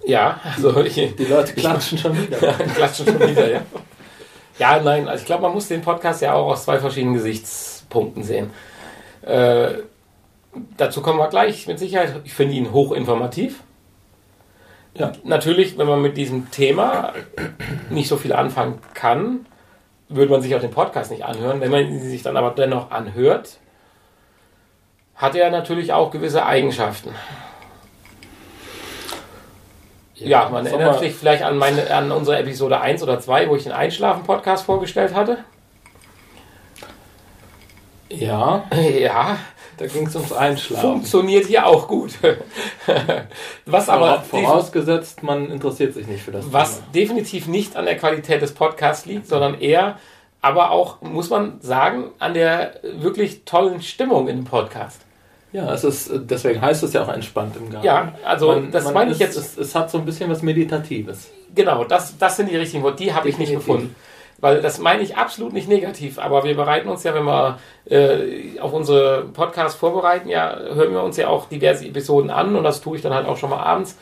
Ja, 0.06 0.40
also 0.42 0.80
ich, 0.82 0.94
Die 0.94 1.24
Leute 1.24 1.52
klatschen 1.52 1.98
schon 1.98 2.16
wieder. 2.16 2.42
Ja, 2.42 2.52
klatschen 2.52 3.06
schon 3.06 3.20
wieder, 3.20 3.50
ja. 3.50 3.60
Ja, 4.58 4.80
nein, 4.80 5.06
also 5.06 5.20
ich 5.20 5.26
glaube, 5.26 5.42
man 5.42 5.52
muss 5.52 5.68
den 5.68 5.82
Podcast 5.82 6.22
ja 6.22 6.32
auch 6.32 6.50
aus 6.50 6.64
zwei 6.64 6.78
verschiedenen 6.78 7.14
Gesichtspunkten 7.14 8.24
sehen. 8.24 8.50
Äh, 9.22 9.82
dazu 10.76 11.02
kommen 11.02 11.18
wir 11.18 11.28
gleich 11.28 11.66
mit 11.66 11.78
Sicherheit. 11.78 12.14
Ich 12.24 12.34
finde 12.34 12.54
ihn 12.54 12.72
hochinformativ. 12.72 13.60
Ja. 14.94 15.12
Natürlich, 15.24 15.78
wenn 15.78 15.86
man 15.86 16.02
mit 16.02 16.16
diesem 16.16 16.50
Thema 16.50 17.12
nicht 17.90 18.08
so 18.08 18.16
viel 18.16 18.32
anfangen 18.32 18.80
kann, 18.94 19.46
würde 20.08 20.30
man 20.30 20.42
sich 20.42 20.54
auch 20.54 20.60
den 20.60 20.70
Podcast 20.70 21.10
nicht 21.10 21.24
anhören. 21.24 21.60
Wenn 21.60 21.70
man 21.70 21.86
ihn 21.86 22.00
sich 22.00 22.22
dann 22.22 22.36
aber 22.36 22.50
dennoch 22.50 22.90
anhört, 22.90 23.58
hat 25.14 25.34
er 25.34 25.50
natürlich 25.50 25.92
auch 25.92 26.10
gewisse 26.10 26.46
Eigenschaften. 26.46 27.10
Ja, 30.14 30.48
man 30.48 30.64
Sag 30.64 30.72
erinnert 30.74 30.98
sich 30.98 31.14
vielleicht 31.14 31.44
an, 31.44 31.58
meine, 31.58 31.90
an 31.94 32.10
unsere 32.10 32.38
Episode 32.38 32.80
1 32.80 33.02
oder 33.02 33.20
2, 33.20 33.48
wo 33.48 33.56
ich 33.56 33.64
den 33.64 33.72
Einschlafen-Podcast 33.72 34.64
vorgestellt 34.64 35.14
hatte. 35.14 35.38
Ja, 38.08 38.64
Ja, 38.98 39.38
da 39.78 39.86
ging 39.86 40.06
es 40.06 40.14
ums 40.16 40.32
Einschlafen. 40.32 40.90
funktioniert 40.90 41.46
hier 41.46 41.66
auch 41.66 41.88
gut. 41.88 42.12
Was 43.66 43.88
aber 43.88 44.22
Vora- 44.22 44.42
vorausgesetzt, 44.44 45.22
man 45.22 45.50
interessiert 45.50 45.94
sich 45.94 46.06
nicht 46.06 46.22
für 46.22 46.32
das 46.32 46.52
was 46.52 46.76
Thema. 46.76 46.86
definitiv 46.94 47.46
nicht 47.46 47.76
an 47.76 47.84
der 47.84 47.96
Qualität 47.96 48.42
des 48.42 48.52
Podcasts 48.52 49.06
liegt, 49.06 49.26
sondern 49.26 49.60
eher, 49.60 49.98
aber 50.40 50.70
auch, 50.70 51.00
muss 51.02 51.30
man 51.30 51.60
sagen, 51.60 52.10
an 52.18 52.34
der 52.34 52.74
wirklich 53.00 53.44
tollen 53.44 53.82
Stimmung 53.82 54.28
in 54.28 54.36
dem 54.36 54.44
Podcast. 54.44 55.00
Ja, 55.52 55.72
es 55.72 55.82
ist, 55.82 56.10
deswegen 56.12 56.60
heißt 56.60 56.82
es 56.82 56.92
ja 56.92 57.02
auch 57.04 57.08
entspannt 57.08 57.56
im 57.56 57.70
Garten. 57.70 57.86
Ja, 57.86 58.12
also 58.24 58.60
das 58.70 58.92
meine 58.92 59.12
ich 59.12 59.18
jetzt, 59.18 59.36
Es, 59.36 59.56
es 59.56 59.74
hat 59.74 59.90
so 59.90 59.96
ein 59.98 60.04
bisschen 60.04 60.28
was 60.30 60.42
Meditatives. 60.42 61.30
genau, 61.54 61.84
das, 61.84 62.18
das 62.18 62.36
sind 62.36 62.50
die 62.50 62.56
richtigen 62.56 62.82
Worte, 62.82 63.02
die 63.02 63.14
habe 63.14 63.28
ich 63.30 63.38
nicht 63.38 63.52
gefunden. 63.52 63.94
Weil 64.40 64.60
das 64.60 64.78
meine 64.78 65.02
ich 65.02 65.16
absolut 65.16 65.52
nicht 65.52 65.68
negativ, 65.68 66.18
aber 66.18 66.44
wir 66.44 66.54
bereiten 66.54 66.88
uns 66.88 67.02
ja, 67.02 67.12
wenn 67.12 67.24
wir 67.24 67.58
äh, 67.90 68.60
auf 68.60 68.72
unsere 68.72 69.24
Podcasts 69.24 69.76
vorbereiten, 69.76 70.28
ja, 70.28 70.56
hören 70.56 70.92
wir 70.92 71.02
uns 71.02 71.16
ja 71.16 71.26
auch 71.26 71.48
diverse 71.48 71.84
Episoden 71.86 72.30
an 72.30 72.54
und 72.54 72.62
das 72.62 72.80
tue 72.80 72.96
ich 72.96 73.02
dann 73.02 73.12
halt 73.12 73.26
auch 73.26 73.36
schon 73.36 73.50
mal 73.50 73.62
abends. 73.62 73.98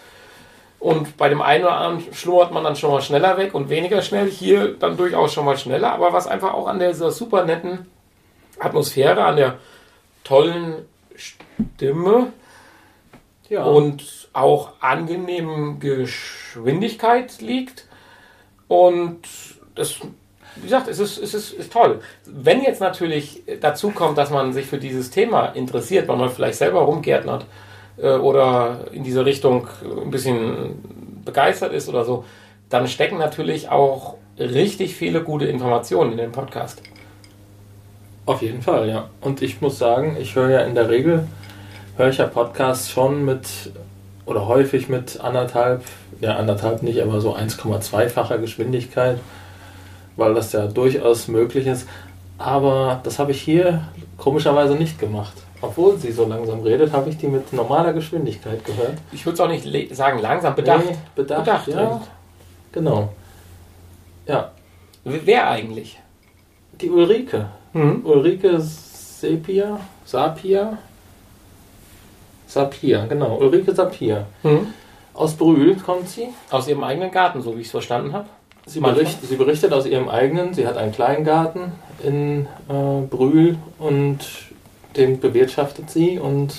Und 0.78 1.16
bei 1.16 1.30
dem 1.30 1.40
einen 1.40 1.64
oder 1.64 1.76
anderen 1.78 2.12
schlummert 2.12 2.52
man 2.52 2.62
dann 2.64 2.76
schon 2.76 2.90
mal 2.90 3.00
schneller 3.00 3.38
weg 3.38 3.54
und 3.54 3.70
weniger 3.70 4.02
schnell. 4.02 4.28
Hier 4.30 4.74
dann 4.74 4.98
durchaus 4.98 5.32
schon 5.32 5.46
mal 5.46 5.56
schneller, 5.56 5.92
aber 5.92 6.12
was 6.12 6.26
einfach 6.26 6.52
auch 6.52 6.66
an 6.68 6.78
dieser 6.78 7.10
super 7.10 7.44
netten 7.46 7.86
Atmosphäre, 8.58 9.24
an 9.24 9.36
der 9.36 9.56
tollen 10.22 10.86
Stimme 11.14 12.32
Ja. 13.48 13.64
und 13.64 14.28
auch 14.34 14.74
angenehmen 14.80 15.80
Geschwindigkeit 15.80 17.40
liegt. 17.40 17.86
Und 18.68 19.22
das, 19.74 20.00
wie 20.56 20.62
gesagt, 20.62 20.88
es 20.88 20.98
ist, 20.98 21.18
es 21.18 21.34
ist, 21.34 21.52
ist 21.52 21.72
toll. 21.72 22.00
Wenn 22.24 22.62
jetzt 22.62 22.80
natürlich 22.80 23.42
dazu 23.60 23.90
kommt, 23.90 24.18
dass 24.18 24.30
man 24.30 24.52
sich 24.52 24.66
für 24.66 24.78
dieses 24.78 25.10
Thema 25.10 25.46
interessiert, 25.46 26.08
weil 26.08 26.16
man 26.16 26.30
vielleicht 26.30 26.58
selber 26.58 26.80
rumgärtnert 26.80 27.46
äh, 27.98 28.10
oder 28.16 28.86
in 28.92 29.04
diese 29.04 29.24
Richtung 29.24 29.68
ein 29.82 30.10
bisschen 30.10 31.22
begeistert 31.24 31.72
ist 31.72 31.88
oder 31.88 32.04
so, 32.04 32.24
dann 32.68 32.88
stecken 32.88 33.18
natürlich 33.18 33.68
auch 33.68 34.16
richtig 34.38 34.94
viele 34.94 35.22
gute 35.22 35.46
Informationen 35.46 36.12
in 36.12 36.18
dem 36.18 36.32
Podcast. 36.32 36.82
Auf 38.26 38.42
jeden 38.42 38.60
Fall, 38.60 38.88
ja. 38.88 39.08
Und 39.20 39.40
ich 39.40 39.60
muss 39.60 39.78
sagen, 39.78 40.16
ich 40.20 40.34
höre 40.34 40.50
ja 40.50 40.60
in 40.60 40.74
der 40.74 40.88
Regel, 40.88 41.26
höre 41.96 42.08
ich 42.08 42.18
ja 42.18 42.26
Podcasts 42.26 42.90
schon 42.90 43.24
mit, 43.24 43.72
oder 44.24 44.48
häufig 44.48 44.88
mit 44.88 45.20
anderthalb, 45.20 45.84
ja 46.20 46.34
anderthalb 46.36 46.82
nicht, 46.82 47.00
aber 47.00 47.20
so 47.20 47.36
1,2-facher 47.36 48.38
Geschwindigkeit, 48.38 49.18
weil 50.16 50.34
das 50.34 50.52
ja 50.52 50.66
durchaus 50.66 51.28
möglich 51.28 51.66
ist. 51.66 51.88
Aber 52.38 53.00
das 53.02 53.18
habe 53.18 53.32
ich 53.32 53.40
hier 53.40 53.82
komischerweise 54.18 54.74
nicht 54.74 54.98
gemacht. 54.98 55.34
Obwohl 55.62 55.96
sie 55.96 56.12
so 56.12 56.26
langsam 56.26 56.60
redet, 56.60 56.92
habe 56.92 57.08
ich 57.08 57.16
die 57.16 57.28
mit 57.28 57.52
normaler 57.52 57.92
Geschwindigkeit 57.94 58.62
gehört. 58.64 58.94
Ich 59.12 59.24
würde 59.24 59.34
es 59.34 59.40
auch 59.40 59.48
nicht 59.48 59.96
sagen, 59.96 60.20
langsam 60.20 60.54
bedacht. 60.54 60.84
Nee, 60.86 60.96
bedacht, 61.14 61.44
Bedacht, 61.44 61.68
ja. 61.68 61.78
redet. 61.78 62.08
Genau. 62.72 63.08
Ja, 64.26 64.50
Wer 65.08 65.48
eigentlich? 65.48 65.98
die 66.80 66.90
Ulrike. 66.90 67.46
Mhm. 67.72 68.04
Ulrike 68.04 68.60
Sepia? 68.60 69.78
Sapia? 70.04 70.78
Sapir, 72.46 73.06
genau. 73.08 73.38
Ulrike 73.38 73.72
Sapir. 73.74 74.26
Mhm. 74.42 74.74
Aus 75.14 75.34
Brühl 75.34 75.76
kommt 75.76 76.08
sie. 76.08 76.28
Aus 76.50 76.68
ihrem 76.68 76.84
eigenen 76.84 77.10
Garten, 77.10 77.40
so 77.40 77.56
wie 77.56 77.60
ich 77.60 77.66
es 77.66 77.70
verstanden 77.70 78.12
habe. 78.12 78.26
Sie, 78.68 78.80
Manchmal. 78.80 79.04
bericht, 79.04 79.22
sie 79.22 79.36
berichtet 79.36 79.72
aus 79.72 79.86
ihrem 79.86 80.08
eigenen. 80.08 80.52
Sie 80.52 80.66
hat 80.66 80.76
einen 80.76 80.92
Kleingarten 80.92 81.72
in 82.02 82.46
äh, 82.68 83.00
Brühl 83.08 83.58
und 83.78 84.18
den 84.96 85.20
bewirtschaftet 85.20 85.88
sie. 85.88 86.18
Und 86.18 86.52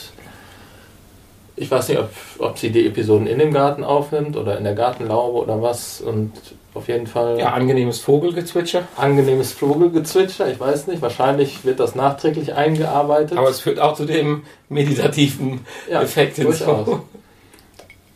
ich 1.58 1.70
weiß 1.70 1.90
nicht, 1.90 2.00
ob, 2.00 2.10
ob 2.40 2.58
sie 2.58 2.70
die 2.72 2.88
Episoden 2.88 3.28
in 3.28 3.40
dem 3.40 3.52
Garten 3.52 3.84
aufnimmt 3.84 4.38
oder 4.38 4.58
in 4.58 4.64
der 4.64 4.74
Gartenlaube 4.74 5.38
oder 5.38 5.62
was. 5.62 6.00
Und 6.00 6.32
auf 6.74 6.88
jeden 6.88 7.08
Fall 7.08 7.40
Ja, 7.40 7.52
angenehmes 7.54 8.00
Vogelgezwitscher. 8.00 8.84
angenehmes 8.96 9.52
Vogelgezwitscher. 9.52 10.50
Ich 10.50 10.60
weiß 10.60 10.88
nicht, 10.88 11.02
wahrscheinlich 11.02 11.66
wird 11.66 11.80
das 11.82 11.94
nachträglich 11.96 12.54
eingearbeitet. 12.54 13.38
Aber 13.38 13.50
es 13.50 13.60
führt 13.60 13.80
auch 13.80 13.96
zu 13.96 14.06
dem 14.06 14.44
meditativen 14.70 15.66
Ja, 15.92 16.02
Effekt 16.04 16.38
hinzu. 16.38 17.02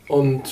Und 0.08 0.44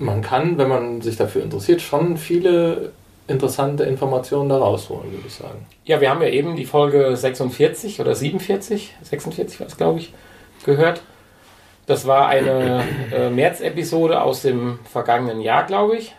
man 0.00 0.22
kann, 0.22 0.58
wenn 0.58 0.68
man 0.68 1.00
sich 1.02 1.16
dafür 1.16 1.42
interessiert, 1.42 1.82
schon 1.82 2.16
viele 2.16 2.92
interessante 3.28 3.84
Informationen 3.84 4.48
da 4.48 4.58
rausholen, 4.58 5.12
würde 5.12 5.26
ich 5.26 5.34
sagen. 5.34 5.66
Ja, 5.84 6.00
wir 6.00 6.10
haben 6.10 6.22
ja 6.22 6.28
eben 6.28 6.56
die 6.56 6.64
Folge 6.64 7.16
46 7.16 8.00
oder 8.00 8.14
47, 8.14 8.96
46 9.02 9.60
war 9.60 9.66
es, 9.66 9.76
glaube 9.76 10.00
ich, 10.00 10.12
gehört. 10.64 11.02
Das 11.86 12.06
war 12.06 12.28
eine 12.28 12.82
äh, 13.12 13.30
März-Episode 13.30 14.22
aus 14.22 14.42
dem 14.42 14.78
vergangenen 14.84 15.40
Jahr, 15.40 15.64
glaube 15.64 15.96
ich, 15.96 16.14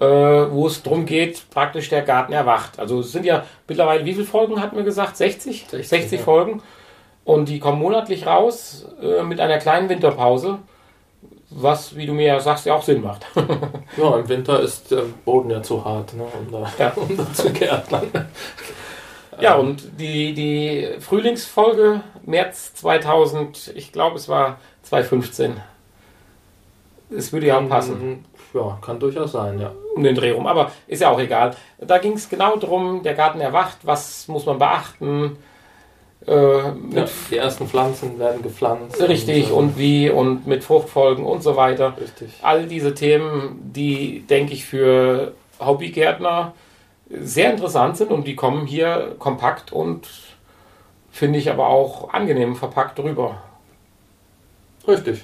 äh, 0.00 0.06
wo 0.06 0.66
es 0.66 0.82
darum 0.82 1.06
geht, 1.06 1.48
praktisch 1.50 1.90
der 1.90 2.02
Garten 2.02 2.32
erwacht. 2.32 2.78
Also 2.78 3.00
es 3.00 3.12
sind 3.12 3.26
ja 3.26 3.44
mittlerweile, 3.68 4.04
wie 4.04 4.14
viele 4.14 4.26
Folgen 4.26 4.60
hatten 4.60 4.76
wir 4.76 4.84
gesagt? 4.84 5.16
60? 5.16 5.66
60, 5.68 5.88
60 5.88 6.18
ja. 6.18 6.24
Folgen. 6.24 6.62
Und 7.24 7.48
die 7.48 7.58
kommen 7.58 7.78
monatlich 7.78 8.26
raus 8.26 8.86
äh, 9.02 9.22
mit 9.22 9.40
einer 9.40 9.58
kleinen 9.58 9.88
Winterpause, 9.88 10.58
was, 11.56 11.96
wie 11.96 12.06
du 12.06 12.12
mir 12.12 12.26
ja 12.26 12.40
sagst, 12.40 12.66
ja 12.66 12.74
auch 12.74 12.82
Sinn 12.82 13.02
macht. 13.02 13.26
Ja, 13.96 14.16
im 14.16 14.28
Winter 14.28 14.58
ist 14.60 14.90
der 14.90 15.02
Boden 15.24 15.50
ja 15.50 15.62
zu 15.62 15.84
hart, 15.84 16.14
ne, 16.14 16.24
um, 16.24 16.50
da, 16.50 16.70
Ja. 16.78 16.92
um 16.96 17.16
da 17.16 17.32
zu 17.32 17.52
gärtnern. 17.52 18.10
Ja, 19.40 19.54
und 19.54 19.82
die, 19.98 20.32
die 20.34 20.88
Frühlingsfolge 21.00 22.00
März 22.24 22.74
2000, 22.74 23.72
ich 23.76 23.92
glaube 23.92 24.16
es 24.16 24.28
war 24.28 24.58
2015. 24.82 25.56
Es 27.16 27.32
würde 27.32 27.46
ja 27.46 27.58
auch 27.58 27.68
passen, 27.68 28.24
Ja, 28.52 28.78
kann 28.80 28.98
durchaus 28.98 29.32
sein, 29.32 29.60
ja. 29.60 29.72
um 29.94 30.02
den 30.02 30.14
Dreh 30.14 30.32
rum, 30.32 30.46
aber 30.46 30.72
ist 30.88 31.02
ja 31.02 31.10
auch 31.10 31.20
egal. 31.20 31.54
Da 31.78 31.98
ging 31.98 32.12
es 32.14 32.28
genau 32.28 32.56
darum, 32.56 33.02
der 33.02 33.14
Garten 33.14 33.40
erwacht, 33.40 33.78
was 33.82 34.26
muss 34.28 34.46
man 34.46 34.58
beachten, 34.58 35.36
äh, 36.26 36.70
mit 36.72 36.94
ja. 36.96 37.06
Die 37.30 37.36
ersten 37.36 37.68
Pflanzen 37.68 38.18
werden 38.18 38.42
gepflanzt. 38.42 39.00
richtig 39.00 39.50
äh, 39.50 39.52
und 39.52 39.78
wie 39.78 40.08
und 40.10 40.46
mit 40.46 40.64
Fruchtfolgen 40.64 41.24
und 41.24 41.42
so 41.42 41.56
weiter. 41.56 41.94
Richtig. 42.00 42.30
All 42.42 42.66
diese 42.66 42.94
Themen, 42.94 43.70
die, 43.74 44.20
denke 44.28 44.52
ich, 44.52 44.64
für 44.64 45.32
Hobbygärtner 45.60 46.52
sehr 47.10 47.52
interessant 47.52 47.96
sind 47.96 48.10
und 48.10 48.26
die 48.26 48.34
kommen 48.34 48.66
hier 48.66 49.14
kompakt 49.18 49.72
und 49.72 50.08
finde 51.10 51.38
ich 51.38 51.50
aber 51.50 51.68
auch 51.68 52.12
angenehm 52.12 52.56
verpackt 52.56 52.98
rüber. 52.98 53.42
Richtig. 54.88 55.20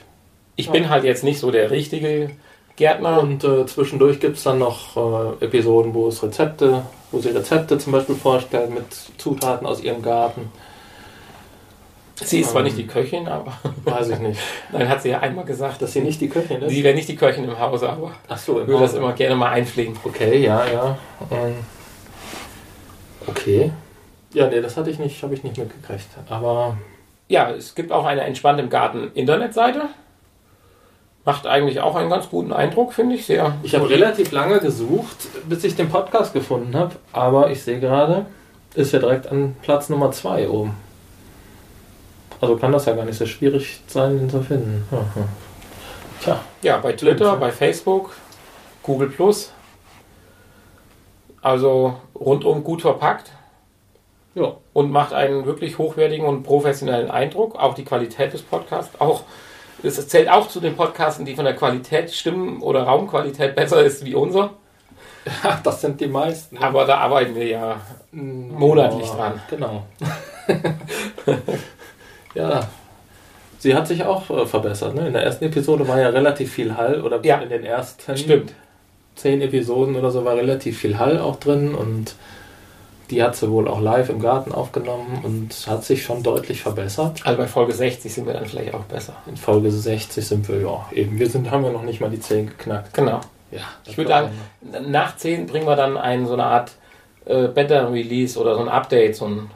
Ich 0.56 0.66
Ja. 0.66 0.72
bin 0.72 0.88
halt 0.90 1.04
jetzt 1.04 1.24
nicht 1.24 1.38
so 1.40 1.50
der 1.50 1.70
richtige 1.70 2.30
Gärtner. 2.76 3.20
Und 3.20 3.44
äh, 3.44 3.66
zwischendurch 3.66 4.20
gibt 4.20 4.36
es 4.38 4.42
dann 4.42 4.58
noch 4.58 4.96
äh, 4.96 5.44
Episoden, 5.44 5.92
wo 5.94 6.08
es 6.08 6.22
Rezepte, 6.22 6.82
wo 7.12 7.18
sie 7.18 7.28
Rezepte 7.30 7.78
zum 7.78 7.92
Beispiel 7.92 8.14
vorstellen 8.14 8.72
mit 8.74 8.86
Zutaten 9.18 9.66
aus 9.66 9.82
ihrem 9.82 10.02
Garten. 10.02 10.50
Sie 12.22 12.40
ist 12.40 12.50
zwar 12.50 12.60
ähm, 12.60 12.66
nicht 12.66 12.78
die 12.78 12.86
Köchin, 12.86 13.26
aber 13.28 13.52
Weiß 13.84 14.08
ich 14.10 14.18
nicht. 14.18 14.40
nein, 14.72 14.88
hat 14.88 15.02
sie 15.02 15.10
ja 15.10 15.20
einmal 15.20 15.44
gesagt, 15.44 15.80
Dass 15.82 15.92
sie 15.92 16.00
nicht 16.00 16.20
die 16.20 16.28
Köchin 16.28 16.60
ist? 16.62 16.70
sie 16.70 16.84
wäre 16.84 16.94
nicht 16.94 17.08
die 17.08 17.16
Köchin 17.16 17.44
im 17.44 17.58
Hause, 17.58 17.88
aber 17.88 18.12
Ach 18.28 18.38
so, 18.38 18.60
ich 18.60 18.66
würde 18.66 18.82
das 18.82 18.94
immer 18.94 19.12
gerne 19.12 19.36
mal 19.36 19.50
einfliegen. 19.50 19.96
Okay, 20.04 20.38
ja, 20.44 20.64
ja. 20.66 20.98
Ähm, 21.30 21.54
okay. 23.26 23.72
Ja, 24.32 24.48
nee, 24.48 24.60
das 24.60 24.76
hatte 24.76 24.90
ich 24.90 24.98
nicht, 24.98 25.22
habe 25.22 25.34
ich 25.34 25.42
nicht 25.42 25.58
mitgekriegt. 25.58 26.06
Aber 26.28 26.76
Ja, 27.28 27.50
es 27.50 27.74
gibt 27.74 27.90
auch 27.92 28.04
eine 28.04 28.22
Entspannt 28.22 28.60
im 28.60 28.70
Garten 28.70 29.10
Internetseite. 29.14 29.82
Macht 31.24 31.46
eigentlich 31.46 31.80
auch 31.80 31.96
einen 31.96 32.08
ganz 32.10 32.30
guten 32.30 32.52
Eindruck, 32.52 32.92
finde 32.94 33.14
ich. 33.14 33.26
Sehr. 33.26 33.54
ich 33.62 33.74
habe 33.74 33.90
relativ 33.90 34.32
lange 34.32 34.58
gesucht, 34.58 35.28
bis 35.48 35.64
ich 35.64 35.76
den 35.76 35.88
Podcast 35.88 36.32
gefunden 36.32 36.74
habe. 36.74 36.96
Aber 37.12 37.50
ich 37.50 37.62
sehe 37.62 37.78
gerade, 37.78 38.26
ist 38.74 38.92
ja 38.92 39.00
direkt 39.00 39.26
an 39.26 39.54
Platz 39.62 39.88
Nummer 39.88 40.12
2 40.12 40.48
oben. 40.48 40.74
Also 42.40 42.56
kann 42.56 42.72
das 42.72 42.86
ja 42.86 42.94
gar 42.94 43.04
nicht 43.04 43.18
so 43.18 43.26
schwierig 43.26 43.80
sein, 43.86 44.18
ihn 44.18 44.30
zu 44.30 44.40
finden. 44.42 44.86
Aha. 44.90 45.28
Tja, 46.22 46.40
Ja, 46.62 46.78
bei 46.78 46.92
Twitter, 46.92 47.36
bei 47.36 47.50
Facebook, 47.50 48.12
Google 48.82 49.08
Plus. 49.10 49.52
Also 51.42 51.96
rundum 52.14 52.62
gut 52.64 52.82
verpackt 52.82 53.30
ja. 54.34 54.52
und 54.72 54.90
macht 54.90 55.12
einen 55.12 55.46
wirklich 55.46 55.78
hochwertigen 55.78 56.26
und 56.26 56.42
professionellen 56.42 57.10
Eindruck. 57.10 57.56
Auch 57.56 57.74
die 57.74 57.84
Qualität 57.84 58.32
des 58.32 58.42
Podcasts. 58.42 59.00
Auch, 59.00 59.22
es 59.82 60.06
zählt 60.08 60.30
auch 60.30 60.48
zu 60.48 60.60
den 60.60 60.76
Podcasten, 60.76 61.24
die 61.24 61.34
von 61.34 61.46
der 61.46 61.56
Qualität, 61.56 62.12
Stimmen- 62.12 62.60
oder 62.60 62.82
Raumqualität 62.82 63.54
besser 63.54 63.82
ist 63.82 64.04
wie 64.04 64.14
unser. 64.14 64.50
Ach, 65.42 65.62
das 65.62 65.80
sind 65.80 66.00
die 66.00 66.06
meisten. 66.06 66.58
Aber 66.58 66.84
da 66.86 66.98
arbeiten 66.98 67.34
wir 67.34 67.46
ja. 67.46 67.80
monatlich 68.12 69.08
Ja, 69.08 69.14
dran. 69.14 69.42
Genau. 69.48 69.82
ja. 72.34 72.60
Sie 73.58 73.74
hat 73.74 73.86
sich 73.86 74.04
auch 74.04 74.30
äh, 74.30 74.46
verbessert. 74.46 74.94
Ne? 74.94 75.06
In 75.08 75.12
der 75.12 75.22
ersten 75.22 75.44
Episode 75.44 75.86
war 75.86 76.00
ja 76.00 76.08
relativ 76.08 76.52
viel 76.52 76.76
Hall 76.76 77.02
oder 77.02 77.20
Ja. 77.24 77.36
in 77.38 77.50
den 77.50 77.64
ersten 77.64 78.16
Stimmt. 78.16 78.52
zehn 79.16 79.42
Episoden 79.42 79.96
oder 79.96 80.10
so 80.10 80.24
war 80.24 80.34
relativ 80.36 80.78
viel 80.78 80.98
Hall 80.98 81.18
auch 81.18 81.36
drin 81.36 81.74
und 81.74 82.14
die 83.10 83.22
hat 83.22 83.34
sie 83.36 83.50
wohl 83.50 83.66
auch 83.68 83.80
live 83.80 84.08
im 84.08 84.20
Garten 84.20 84.52
aufgenommen 84.52 85.20
und 85.24 85.66
hat 85.66 85.84
sich 85.84 86.04
schon 86.04 86.22
deutlich 86.22 86.62
verbessert. 86.62 87.20
Also 87.24 87.36
bei 87.38 87.46
Folge 87.48 87.72
60 87.72 88.14
sind 88.14 88.26
wir 88.26 88.32
dann 88.34 88.46
vielleicht 88.46 88.72
auch 88.72 88.84
besser. 88.84 89.14
In 89.26 89.36
Folge 89.36 89.70
60 89.70 90.24
sind 90.26 90.48
wir 90.48 90.60
ja 90.60 90.86
eben. 90.92 91.18
Wir 91.18 91.28
sind, 91.28 91.50
haben 91.50 91.64
ja 91.64 91.70
noch 91.72 91.82
nicht 91.82 92.00
mal 92.00 92.08
die 92.08 92.20
10 92.20 92.46
geknackt. 92.46 92.94
Genau. 92.94 93.20
Ja, 93.50 93.62
Ich 93.84 93.98
würde 93.98 94.08
sagen, 94.10 94.30
nach 94.88 95.16
10 95.16 95.46
bringen 95.48 95.66
wir 95.66 95.74
dann 95.76 95.96
ein, 95.98 96.24
so 96.24 96.34
eine 96.34 96.44
Art 96.44 96.70
äh, 97.26 97.48
Better 97.48 97.92
Release 97.92 98.38
oder 98.38 98.54
so 98.54 98.60
ein 98.60 98.68
Update, 98.68 99.16
so 99.16 99.26
ein 99.26 99.50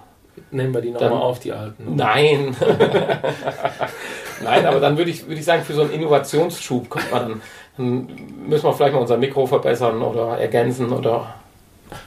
nehmen 0.51 0.73
wir 0.75 0.81
die 0.81 0.91
nochmal 0.91 1.13
auf, 1.13 1.39
die 1.41 1.53
alten. 1.53 1.97
Nein. 1.97 2.57
Nein, 4.43 4.67
aber 4.67 4.81
dann 4.81 4.99
würde 4.99 5.11
ich, 5.11 5.27
würde 5.27 5.39
ich 5.39 5.45
sagen, 5.45 5.63
für 5.63 5.75
so 5.75 5.83
einen 5.83 5.93
Innovationsschub 5.93 6.89
kommt 6.89 7.11
man 7.11 7.23
dann, 7.23 7.43
dann 7.77 8.09
müssen 8.49 8.65
wir 8.65 8.73
vielleicht 8.73 8.95
mal 8.95 9.01
unser 9.01 9.17
Mikro 9.17 9.47
verbessern 9.47 10.03
oder 10.03 10.39
ergänzen 10.39 10.93
oder 10.93 11.35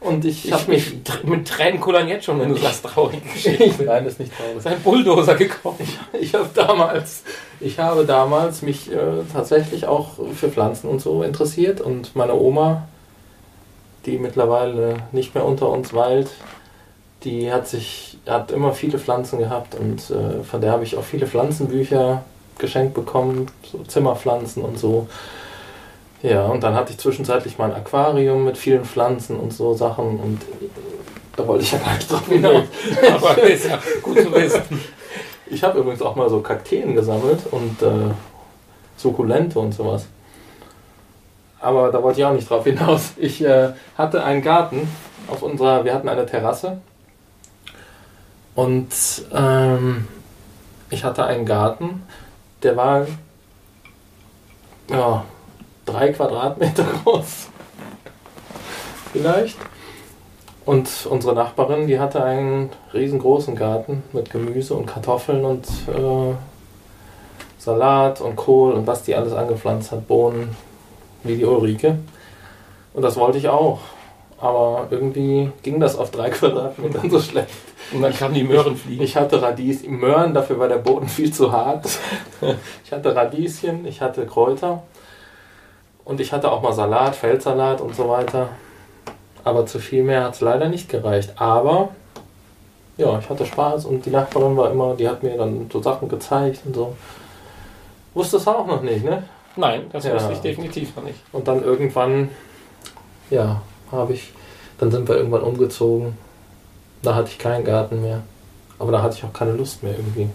Und 0.04 0.24
ich 0.26 0.44
ich 0.46 0.52
habe 0.52 0.70
mich 0.70 0.92
mit 1.24 1.48
Tränen 1.48 1.80
kullern 1.80 2.06
jetzt 2.08 2.26
schon, 2.26 2.38
wenn 2.38 2.50
du 2.50 2.56
sagst 2.56 2.84
Geschichten. 3.32 3.64
mich. 3.78 3.86
Nein, 3.86 4.04
ist 4.06 4.20
nicht 4.20 4.36
traurig. 4.36 4.56
ist 4.58 4.66
ein 4.66 4.80
Bulldozer 4.80 5.34
gekommen. 5.34 5.78
Ich 6.20 6.34
habe 6.34 6.48
damals, 6.54 7.22
ich 7.58 7.78
habe 7.78 8.04
damals 8.04 8.60
mich 8.60 8.92
äh, 8.92 8.96
tatsächlich 9.32 9.86
auch 9.86 10.10
für 10.34 10.50
Pflanzen 10.50 10.88
und 10.88 11.00
so 11.00 11.22
interessiert 11.22 11.80
und 11.80 12.14
meine 12.14 12.34
Oma, 12.34 12.86
die 14.04 14.18
mittlerweile 14.18 14.96
nicht 15.12 15.34
mehr 15.34 15.44
unter 15.44 15.70
uns 15.70 15.94
weilt, 15.94 16.28
die 17.24 17.50
hat 17.50 17.66
sich, 17.66 18.18
hat 18.26 18.50
immer 18.50 18.72
viele 18.72 18.98
Pflanzen 18.98 19.38
gehabt 19.38 19.74
und 19.74 20.10
äh, 20.10 20.42
von 20.44 20.60
der 20.60 20.72
habe 20.72 20.84
ich 20.84 20.96
auch 20.96 21.04
viele 21.04 21.26
Pflanzenbücher 21.26 22.22
geschenkt 22.58 22.92
bekommen, 22.92 23.46
so 23.70 23.78
Zimmerpflanzen 23.84 24.62
und 24.62 24.78
so. 24.78 25.08
Ja, 26.24 26.46
und 26.46 26.62
dann 26.62 26.74
hatte 26.74 26.90
ich 26.90 26.96
zwischenzeitlich 26.96 27.58
mal 27.58 27.70
ein 27.70 27.76
Aquarium 27.76 28.44
mit 28.44 28.56
vielen 28.56 28.86
Pflanzen 28.86 29.36
und 29.36 29.52
so 29.52 29.74
Sachen 29.74 30.18
und 30.18 30.40
da 31.36 31.46
wollte 31.46 31.64
ich 31.64 31.72
ja 31.72 31.78
gar 31.78 31.94
nicht 31.96 32.10
drauf 32.10 32.26
hinaus. 32.26 32.64
Aber 33.14 33.42
ist 33.42 33.66
ja 33.66 33.78
gut 34.02 34.18
zu 34.18 34.32
wissen. 34.32 34.80
Ich 35.46 35.62
habe 35.62 35.78
übrigens 35.78 36.00
auch 36.00 36.16
mal 36.16 36.30
so 36.30 36.40
Kakteen 36.40 36.94
gesammelt 36.94 37.40
und 37.50 37.82
äh, 37.82 38.14
Sukkulente 38.96 39.58
und 39.58 39.72
sowas. 39.72 40.06
Aber 41.60 41.92
da 41.92 42.02
wollte 42.02 42.20
ich 42.20 42.24
auch 42.24 42.32
nicht 42.32 42.48
drauf 42.48 42.64
hinaus. 42.64 43.12
Ich 43.18 43.44
äh, 43.44 43.74
hatte 43.98 44.24
einen 44.24 44.40
Garten 44.40 44.88
auf 45.28 45.42
unserer, 45.42 45.84
wir 45.84 45.92
hatten 45.92 46.08
eine 46.08 46.24
Terrasse 46.24 46.80
und 48.54 48.88
ähm, 49.34 50.08
ich 50.88 51.04
hatte 51.04 51.24
einen 51.26 51.44
Garten, 51.44 52.02
der 52.62 52.76
war 52.78 53.06
ja, 54.88 55.24
drei 55.84 56.12
Quadratmeter 56.12 56.84
groß. 57.04 57.48
Vielleicht. 59.12 59.56
Und 60.64 60.88
unsere 61.10 61.34
Nachbarin, 61.34 61.86
die 61.86 61.98
hatte 61.98 62.24
einen 62.24 62.70
riesengroßen 62.94 63.54
Garten 63.54 64.02
mit 64.12 64.30
Gemüse 64.30 64.74
und 64.74 64.86
Kartoffeln 64.86 65.44
und 65.44 65.66
äh, 65.88 66.34
Salat 67.58 68.20
und 68.20 68.36
Kohl 68.36 68.72
und 68.72 68.86
was 68.86 69.02
die 69.02 69.14
alles 69.14 69.34
angepflanzt 69.34 69.92
hat, 69.92 70.08
Bohnen, 70.08 70.56
wie 71.22 71.36
die 71.36 71.44
Ulrike. 71.44 71.98
Und 72.94 73.02
das 73.02 73.16
wollte 73.16 73.38
ich 73.38 73.48
auch. 73.48 73.80
Aber 74.38 74.88
irgendwie 74.90 75.50
ging 75.62 75.80
das 75.80 75.96
auf 75.96 76.10
drei 76.10 76.30
Quadratmetern 76.30 77.10
so 77.10 77.20
schlecht. 77.20 77.48
Und 77.92 78.02
dann 78.02 78.14
kamen 78.14 78.34
die 78.34 78.44
Möhren 78.44 78.76
fliegen. 78.76 79.02
Ich 79.02 79.16
hatte 79.16 79.40
Radies, 79.40 79.86
Möhren, 79.86 80.34
dafür 80.34 80.58
war 80.58 80.68
der 80.68 80.76
Boden 80.76 81.08
viel 81.08 81.32
zu 81.32 81.52
hart. 81.52 81.86
Ich 82.84 82.92
hatte 82.92 83.14
Radieschen, 83.14 83.86
ich 83.86 84.00
hatte 84.00 84.26
Kräuter. 84.26 84.82
Und 86.04 86.20
ich 86.20 86.32
hatte 86.32 86.50
auch 86.50 86.62
mal 86.62 86.72
Salat, 86.72 87.16
Feldsalat 87.16 87.80
und 87.80 87.94
so 87.96 88.08
weiter. 88.08 88.48
Aber 89.42 89.66
zu 89.66 89.78
viel 89.78 90.02
mehr 90.02 90.24
hat 90.24 90.34
es 90.34 90.40
leider 90.40 90.68
nicht 90.68 90.88
gereicht. 90.88 91.32
Aber 91.36 91.90
ja, 92.96 93.18
ich 93.18 93.28
hatte 93.28 93.44
Spaß 93.46 93.86
und 93.86 94.04
die 94.06 94.10
Nachbarin 94.10 94.56
war 94.56 94.70
immer, 94.70 94.94
die 94.94 95.08
hat 95.08 95.22
mir 95.22 95.36
dann 95.36 95.68
so 95.72 95.82
Sachen 95.82 96.08
gezeigt 96.08 96.60
und 96.64 96.74
so. 96.74 96.96
Wusstest 98.14 98.46
du 98.46 98.50
auch 98.50 98.66
noch 98.66 98.82
nicht, 98.82 99.04
ne? 99.04 99.24
Nein, 99.56 99.86
das 99.92 100.04
Ja. 100.04 100.14
wusste 100.14 100.32
ich 100.32 100.40
definitiv 100.40 100.94
noch 100.96 101.04
nicht. 101.04 101.18
Und 101.32 101.48
dann 101.48 101.62
irgendwann, 101.62 102.30
ja, 103.30 103.62
habe 103.90 104.12
ich, 104.12 104.32
dann 104.78 104.90
sind 104.90 105.08
wir 105.08 105.16
irgendwann 105.16 105.42
umgezogen. 105.42 106.16
Da 107.02 107.14
hatte 107.14 107.28
ich 107.30 107.38
keinen 107.38 107.64
Garten 107.64 108.00
mehr. 108.02 108.22
Aber 108.78 108.92
da 108.92 109.02
hatte 109.02 109.16
ich 109.16 109.24
auch 109.24 109.32
keine 109.32 109.52
Lust 109.52 109.82
mehr 109.82 109.92
irgendwie. 109.92 110.28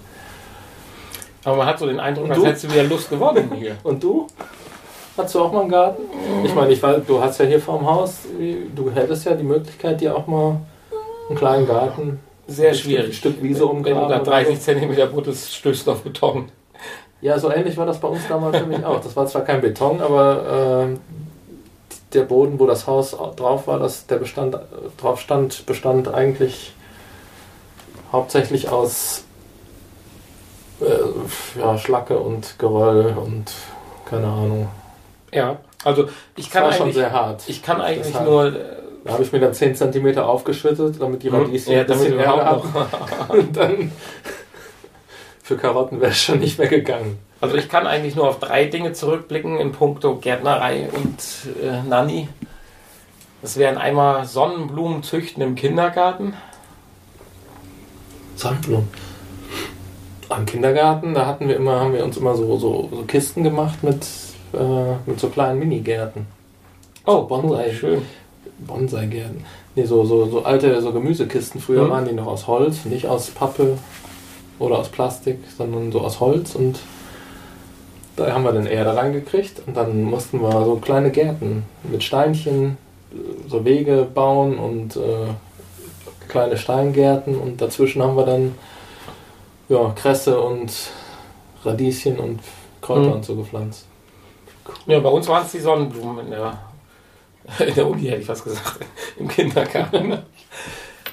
Aber 1.43 1.57
man 1.57 1.67
hat 1.67 1.79
so 1.79 1.85
den 1.87 1.99
Eindruck, 1.99 2.29
als 2.29 2.43
hättest 2.43 2.63
du 2.65 2.71
wieder 2.71 2.83
Lust 2.83 3.09
gewonnen 3.09 3.51
hier. 3.55 3.77
Und 3.83 4.03
du? 4.03 4.27
Hast 5.19 5.35
du 5.35 5.41
auch 5.41 5.51
mal 5.51 5.61
einen 5.61 5.69
Garten? 5.69 6.03
Ich 6.45 6.55
meine, 6.55 6.71
ich 6.71 6.81
weiß, 6.81 7.01
du 7.05 7.21
hast 7.21 7.39
ja 7.39 7.45
hier 7.45 7.59
vorm 7.59 7.85
Haus, 7.85 8.19
du 8.73 8.89
hättest 8.91 9.25
ja 9.25 9.33
die 9.35 9.43
Möglichkeit, 9.43 9.99
dir 9.99 10.15
auch 10.15 10.27
mal 10.27 10.61
einen 11.27 11.37
kleinen 11.37 11.67
Garten, 11.67 12.19
Sehr 12.47 12.69
ein 12.69 12.75
schwierig. 12.75 13.17
Stück 13.17 13.43
Wiese 13.43 13.59
Wenn 13.61 13.67
du 13.67 13.73
umgraben. 13.73 14.09
da 14.09 14.15
oder 14.21 14.23
30 14.23 14.55
so. 14.55 14.61
Zentimeter 14.63 15.07
Brutes 15.07 15.53
stößt 15.53 15.89
auf 15.89 16.03
Beton. 16.03 16.49
Ja, 17.21 17.37
so 17.37 17.51
ähnlich 17.51 17.75
war 17.75 17.85
das 17.85 17.99
bei 17.99 18.07
uns 18.07 18.21
damals 18.29 18.61
nämlich 18.61 18.85
auch. 18.85 19.01
Das 19.01 19.13
war 19.17 19.25
zwar 19.27 19.41
kein 19.41 19.59
Beton, 19.59 19.99
aber 19.99 20.85
ähm, 20.87 20.99
der 22.13 22.23
Boden, 22.23 22.57
wo 22.57 22.65
das 22.65 22.87
Haus 22.87 23.11
drauf 23.35 23.67
war, 23.67 23.77
das, 23.77 24.07
der 24.07 24.15
Bestand 24.19 24.55
äh, 24.55 24.59
drauf 24.97 25.19
stand, 25.19 25.65
bestand 25.65 26.07
eigentlich 26.07 26.73
hauptsächlich 28.13 28.69
aus 28.69 29.25
äh, 30.79 31.59
ja, 31.59 31.77
Schlacke 31.77 32.17
und 32.19 32.57
Geröll 32.57 33.17
und 33.21 33.51
keine 34.05 34.27
Ahnung. 34.27 34.69
Ja, 35.33 35.57
also 35.83 36.07
ich 36.35 36.45
Das 36.45 36.53
kann 36.53 36.63
war 36.63 36.73
schon 36.73 36.81
eigentlich, 36.83 36.95
sehr 36.95 37.11
hart. 37.11 37.43
ich 37.47 37.61
kann 37.61 37.81
eigentlich 37.81 38.07
Deshalb. 38.07 38.25
nur 38.25 38.45
äh, 38.47 38.51
Da 39.05 39.13
habe 39.13 39.23
ich 39.23 39.31
mir 39.31 39.39
dann 39.39 39.53
10 39.53 39.75
cm 39.75 40.17
aufgeschüttet, 40.17 40.99
damit 40.99 41.23
die 41.23 41.29
Radieschen 41.29 41.73
ja, 41.73 41.81
ein 41.81 41.87
damit 41.87 42.09
überhaupt 42.09 42.73
noch. 42.73 43.29
Und 43.29 43.55
dann 43.55 43.91
für 45.43 45.57
Karotten 45.57 46.01
wäre 46.01 46.11
es 46.11 46.21
schon 46.21 46.39
nicht 46.39 46.57
mehr 46.59 46.67
gegangen. 46.67 47.19
Also 47.41 47.55
ich 47.55 47.69
kann 47.69 47.87
eigentlich 47.87 48.15
nur 48.15 48.27
auf 48.27 48.39
drei 48.39 48.65
Dinge 48.65 48.91
zurückblicken 48.93 49.57
in 49.59 49.71
puncto 49.71 50.17
Gärtnerei 50.17 50.89
und 50.91 51.63
äh, 51.63 51.81
Nanny. 51.87 52.27
Das 53.41 53.55
wären 53.55 53.77
einmal 53.77 54.25
Sonnenblumen 54.25 55.03
züchten 55.03 55.41
im 55.41 55.55
Kindergarten. 55.55 56.33
Sandblumen. 58.35 58.89
Am 60.27 60.45
Kindergarten, 60.45 61.13
da 61.13 61.25
hatten 61.25 61.47
wir 61.47 61.55
immer, 61.55 61.79
haben 61.79 61.93
wir 61.93 62.03
uns 62.03 62.17
immer 62.17 62.35
so, 62.35 62.57
so, 62.57 62.89
so 62.91 63.03
Kisten 63.03 63.43
gemacht 63.43 63.83
mit, 63.83 64.05
äh, 64.53 65.09
mit 65.09 65.19
so 65.19 65.29
kleinen 65.29 65.59
Minigärten. 65.59 66.25
Oh, 67.05 67.23
Bonsai. 67.23 67.71
schön. 67.71 68.01
Bonsai-Gärten. 68.59 69.43
Nee, 69.75 69.85
so, 69.85 70.03
so, 70.03 70.25
so 70.25 70.43
alte 70.43 70.81
so 70.81 70.91
Gemüsekisten. 70.91 71.61
Früher 71.61 71.85
Mhm. 71.85 71.89
waren 71.89 72.05
die 72.05 72.13
noch 72.13 72.27
aus 72.27 72.47
Holz, 72.47 72.85
nicht 72.85 73.07
aus 73.07 73.29
Pappe 73.29 73.77
oder 74.59 74.79
aus 74.79 74.89
Plastik, 74.89 75.37
sondern 75.57 75.91
so 75.91 76.01
aus 76.01 76.19
Holz 76.19 76.55
und 76.55 76.79
da 78.17 78.33
haben 78.33 78.43
wir 78.43 78.51
dann 78.51 78.65
Erde 78.65 78.93
reingekriegt 78.97 79.61
und 79.65 79.77
dann 79.77 80.03
mussten 80.03 80.41
wir 80.41 80.51
so 80.65 80.75
kleine 80.75 81.09
Gärten 81.09 81.63
mit 81.89 82.03
Steinchen, 82.03 82.77
so 83.47 83.63
Wege 83.63 84.05
bauen 84.13 84.59
und 84.59 84.97
äh, 84.97 84.99
kleine 86.27 86.57
Steingärten 86.57 87.35
und 87.39 87.61
dazwischen 87.61 88.03
haben 88.03 88.17
wir 88.17 88.25
dann 88.25 88.55
ja, 89.69 89.93
Kresse 89.95 90.41
und 90.41 90.71
Radieschen 91.63 92.19
und 92.19 92.39
Kräuter 92.81 93.01
Mhm. 93.07 93.11
und 93.13 93.25
so 93.25 93.35
gepflanzt. 93.35 93.85
Ja, 94.85 94.99
bei 94.99 95.09
uns 95.09 95.27
waren 95.27 95.45
es 95.45 95.51
die 95.51 95.59
Sonnenblumen 95.59 96.25
in 96.25 96.31
der, 96.31 96.57
in 97.67 97.75
der 97.75 97.87
Uni, 97.87 98.03
hätte 98.03 98.21
ich 98.21 98.29
was 98.29 98.43
gesagt, 98.43 98.79
im 99.17 99.27
Kindergarten. 99.27 100.19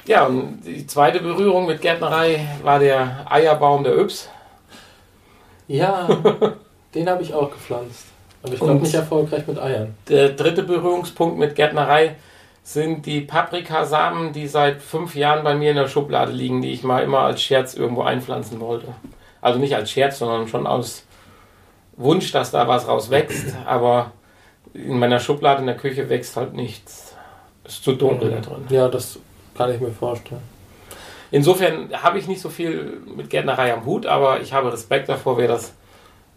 Ja, 0.05 0.25
und 0.25 0.61
die 0.65 0.87
zweite 0.87 1.19
Berührung 1.19 1.65
mit 1.65 1.81
Gärtnerei 1.81 2.47
war 2.63 2.79
der 2.79 3.25
Eierbaum 3.29 3.83
der 3.83 3.97
Yps. 3.97 4.29
Ja, 5.67 6.07
den 6.95 7.09
habe 7.09 7.23
ich 7.23 7.33
auch 7.33 7.51
gepflanzt. 7.51 8.05
Aber 8.41 8.53
ich 8.53 8.59
glaube 8.59 8.79
nicht 8.79 8.93
erfolgreich 8.93 9.45
mit 9.45 9.59
Eiern. 9.59 9.95
Der 10.07 10.29
dritte 10.29 10.63
Berührungspunkt 10.63 11.37
mit 11.37 11.55
Gärtnerei 11.55 12.15
sind 12.63 13.05
die 13.05 13.21
Paprikasamen, 13.21 14.31
die 14.31 14.47
seit 14.47 14.81
fünf 14.81 15.15
Jahren 15.15 15.43
bei 15.43 15.55
mir 15.55 15.71
in 15.71 15.77
der 15.77 15.87
Schublade 15.87 16.31
liegen, 16.31 16.61
die 16.61 16.71
ich 16.71 16.83
mal 16.83 17.03
immer 17.03 17.19
als 17.19 17.41
Scherz 17.41 17.73
irgendwo 17.73 18.03
einpflanzen 18.03 18.59
wollte. 18.59 18.87
Also 19.41 19.59
nicht 19.59 19.75
als 19.75 19.91
Scherz, 19.91 20.19
sondern 20.19 20.47
schon 20.47 20.67
aus 20.67 21.03
Wunsch, 21.97 22.31
dass 22.31 22.51
da 22.51 22.67
was 22.67 22.87
raus 22.87 23.09
wächst. 23.09 23.55
Aber 23.65 24.11
in 24.73 24.99
meiner 24.99 25.19
Schublade 25.19 25.61
in 25.61 25.67
der 25.67 25.77
Küche 25.77 26.09
wächst 26.09 26.37
halt 26.37 26.53
nichts. 26.53 27.15
Ist 27.65 27.83
zu 27.83 27.93
dunkel 27.93 28.31
da 28.31 28.39
drin. 28.39 28.65
Ja, 28.69 28.87
das 28.87 29.19
kann 29.55 29.73
ich 29.73 29.81
mir 29.81 29.91
vorstellen. 29.91 30.41
Insofern 31.31 31.89
habe 31.91 32.19
ich 32.19 32.27
nicht 32.27 32.39
so 32.39 32.49
viel 32.49 33.01
mit 33.15 33.29
Gärtnerei 33.29 33.73
am 33.73 33.85
Hut, 33.85 34.05
aber 34.05 34.39
ich 34.39 34.53
habe 34.53 34.71
Respekt 34.71 35.09
davor, 35.09 35.37
wer 35.37 35.49
das 35.49 35.73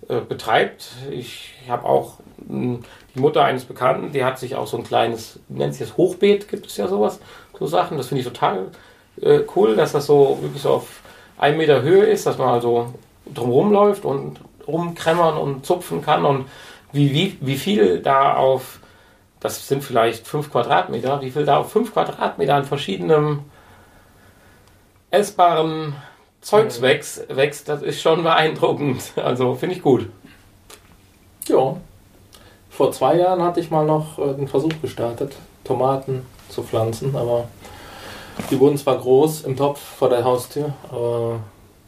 äh, 0.08 0.20
betreibt. 0.20 0.88
Ich 1.10 1.54
habe 1.68 1.84
auch 1.86 2.14
mh, 2.48 2.80
die 3.14 3.20
Mutter 3.20 3.44
eines 3.44 3.64
Bekannten, 3.64 4.10
die 4.12 4.24
hat 4.24 4.38
sich 4.38 4.56
auch 4.56 4.66
so 4.66 4.78
ein 4.78 4.82
kleines, 4.82 5.38
nennt 5.48 5.74
sich 5.74 5.86
das, 5.86 5.96
Hochbeet, 5.96 6.48
gibt 6.48 6.66
es 6.66 6.76
ja 6.76 6.88
sowas, 6.88 7.20
so 7.56 7.66
Sachen. 7.66 7.98
Das 7.98 8.08
finde 8.08 8.22
ich 8.22 8.26
total 8.26 8.68
äh, 9.20 9.40
cool, 9.54 9.76
dass 9.76 9.92
das 9.92 10.06
so 10.06 10.38
wirklich 10.40 10.62
so 10.62 10.70
auf 10.70 11.00
einen 11.38 11.58
Meter 11.58 11.82
Höhe 11.82 12.04
ist, 12.06 12.26
dass 12.26 12.38
man 12.38 12.48
also 12.48 12.92
drumherum 13.32 13.70
läuft 13.70 14.04
und 14.04 14.40
rumkremmern 14.70 15.36
und 15.36 15.66
zupfen 15.66 16.02
kann 16.02 16.24
und 16.24 16.46
wie, 16.92 17.12
wie, 17.12 17.38
wie 17.40 17.56
viel 17.56 18.00
da 18.00 18.34
auf, 18.34 18.80
das 19.38 19.68
sind 19.68 19.84
vielleicht 19.84 20.26
fünf 20.26 20.50
Quadratmeter, 20.50 21.20
wie 21.20 21.30
viel 21.30 21.44
da 21.44 21.58
auf 21.58 21.70
fünf 21.70 21.92
Quadratmeter 21.92 22.54
an 22.54 22.64
verschiedenem 22.64 23.40
essbaren 25.10 25.94
Zeugs 26.40 26.80
wächst, 26.80 27.24
wächst, 27.28 27.68
das 27.68 27.82
ist 27.82 28.00
schon 28.00 28.22
beeindruckend. 28.22 29.02
Also 29.16 29.54
finde 29.54 29.76
ich 29.76 29.82
gut. 29.82 30.08
Ja. 31.46 31.76
Vor 32.70 32.92
zwei 32.92 33.16
Jahren 33.16 33.42
hatte 33.42 33.60
ich 33.60 33.70
mal 33.70 33.84
noch 33.84 34.18
äh, 34.18 34.34
den 34.34 34.48
Versuch 34.48 34.72
gestartet, 34.80 35.34
Tomaten 35.64 36.24
zu 36.48 36.62
pflanzen, 36.62 37.14
aber 37.14 37.48
die 38.50 38.58
wurden 38.58 38.78
zwar 38.78 38.96
groß 38.96 39.42
im 39.42 39.56
Topf 39.56 39.80
vor 39.80 40.08
der 40.08 40.24
Haustür, 40.24 40.72
aber 40.90 41.40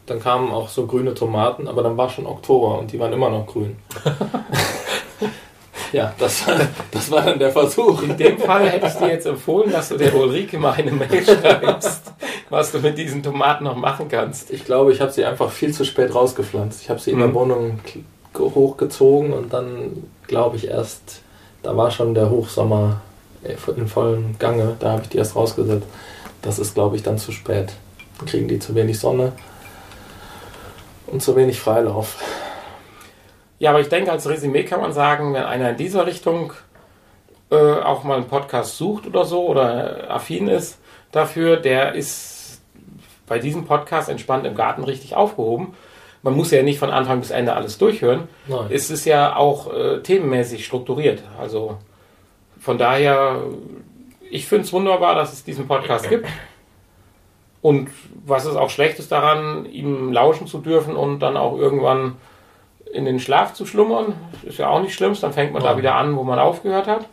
dann 0.05 0.19
kamen 0.19 0.51
auch 0.51 0.67
so 0.69 0.85
grüne 0.85 1.13
Tomaten, 1.13 1.67
aber 1.67 1.83
dann 1.83 1.95
war 1.97 2.09
schon 2.09 2.25
Oktober 2.25 2.79
und 2.79 2.91
die 2.91 2.99
waren 2.99 3.13
immer 3.13 3.29
noch 3.29 3.45
grün. 3.47 3.77
ja, 5.93 6.13
das, 6.17 6.43
das 6.91 7.09
war 7.11 7.21
dann 7.21 7.39
der 7.39 7.51
Versuch. 7.51 8.01
In 8.01 8.17
dem 8.17 8.37
Fall 8.37 8.67
hätte 8.69 8.87
ich 8.87 8.93
dir 8.93 9.07
jetzt 9.07 9.25
empfohlen, 9.25 9.71
dass 9.71 9.89
du 9.89 9.97
der 9.97 10.13
Ulrike 10.15 10.57
mal 10.57 10.73
eine 10.73 10.91
Mail 10.91 11.23
schreibst, 11.25 12.11
was 12.49 12.71
du 12.71 12.79
mit 12.79 12.97
diesen 12.97 13.23
Tomaten 13.23 13.63
noch 13.63 13.77
machen 13.77 14.09
kannst. 14.09 14.51
Ich 14.51 14.65
glaube, 14.65 14.91
ich 14.91 14.99
habe 14.99 15.11
sie 15.11 15.23
einfach 15.23 15.49
viel 15.51 15.73
zu 15.73 15.85
spät 15.85 16.13
rausgepflanzt. 16.13 16.81
Ich 16.81 16.89
habe 16.89 16.99
sie 16.99 17.11
in 17.11 17.19
der 17.19 17.29
Mhm. 17.29 17.33
Wohnung 17.35 17.79
hochgezogen 18.37 19.31
und 19.31 19.53
dann 19.53 20.03
glaube 20.27 20.57
ich 20.57 20.67
erst, 20.67 21.21
da 21.61 21.77
war 21.77 21.91
schon 21.91 22.13
der 22.13 22.29
Hochsommer 22.29 23.01
in 23.75 23.87
vollem 23.87 24.37
Gange, 24.39 24.75
da 24.79 24.91
habe 24.93 25.03
ich 25.03 25.09
die 25.09 25.17
erst 25.17 25.35
rausgesetzt. 25.35 25.85
Das 26.41 26.59
ist, 26.59 26.73
glaube 26.73 26.95
ich, 26.95 27.03
dann 27.03 27.17
zu 27.17 27.31
spät. 27.31 27.73
Dann 28.17 28.27
kriegen 28.27 28.47
die 28.47 28.59
zu 28.59 28.75
wenig 28.75 28.99
Sonne 28.99 29.33
und 31.13 31.21
zu 31.21 31.35
wenig 31.35 31.59
Freilauf. 31.59 32.21
Ja, 33.59 33.69
aber 33.69 33.79
ich 33.79 33.87
denke, 33.87 34.11
als 34.11 34.27
Resümee 34.27 34.63
kann 34.63 34.81
man 34.81 34.91
sagen, 34.91 35.33
wenn 35.33 35.43
einer 35.43 35.69
in 35.69 35.77
dieser 35.77 36.05
Richtung 36.07 36.53
äh, 37.51 37.55
auch 37.55 38.03
mal 38.03 38.17
einen 38.17 38.27
Podcast 38.27 38.77
sucht 38.77 39.05
oder 39.05 39.23
so 39.23 39.45
oder 39.45 40.09
affin 40.09 40.47
ist 40.47 40.79
dafür, 41.11 41.57
der 41.57 41.93
ist 41.93 42.61
bei 43.27 43.39
diesem 43.39 43.65
Podcast 43.65 44.09
entspannt 44.09 44.45
im 44.45 44.55
Garten 44.55 44.83
richtig 44.83 45.15
aufgehoben. 45.15 45.75
Man 46.23 46.35
muss 46.35 46.51
ja 46.51 46.63
nicht 46.63 46.79
von 46.79 46.89
Anfang 46.89 47.19
bis 47.19 47.31
Ende 47.31 47.53
alles 47.53 47.77
durchhören. 47.77 48.27
Nein. 48.47 48.67
Es 48.69 48.89
ist 48.89 49.05
ja 49.05 49.35
auch 49.35 49.71
äh, 49.71 50.01
themenmäßig 50.01 50.65
strukturiert. 50.65 51.21
Also 51.39 51.77
von 52.59 52.77
daher, 52.77 53.43
ich 54.29 54.47
finde 54.47 54.65
es 54.65 54.73
wunderbar, 54.73 55.15
dass 55.15 55.31
es 55.31 55.43
diesen 55.43 55.67
Podcast 55.67 56.09
gibt. 56.09 56.27
Und 57.63 57.89
was 58.25 58.45
ist 58.45 58.55
auch 58.57 58.69
Schlechtes 58.69 59.07
daran, 59.07 59.65
ihm 59.65 60.11
lauschen 60.11 60.45
zu 60.47 60.59
dürfen 60.59 60.95
und 60.95 61.19
dann 61.19 61.37
auch 61.37 61.57
irgendwann 61.57 62.17
in 62.93 63.05
den 63.05 63.19
Schlaf 63.19 63.53
zu 63.55 63.65
schlummern? 63.65 64.13
Ist 64.43 64.59
ja 64.59 64.67
auch 64.69 64.81
nicht 64.81 64.93
schlimm, 64.93 65.15
dann 65.19 65.33
fängt 65.33 65.53
man 65.53 65.63
da 65.63 65.71
Ja. 65.71 65.77
wieder 65.77 65.95
an, 65.95 66.15
wo 66.17 66.23
man 66.23 66.37
aufgehört 66.39 66.87
hat. 66.87 67.07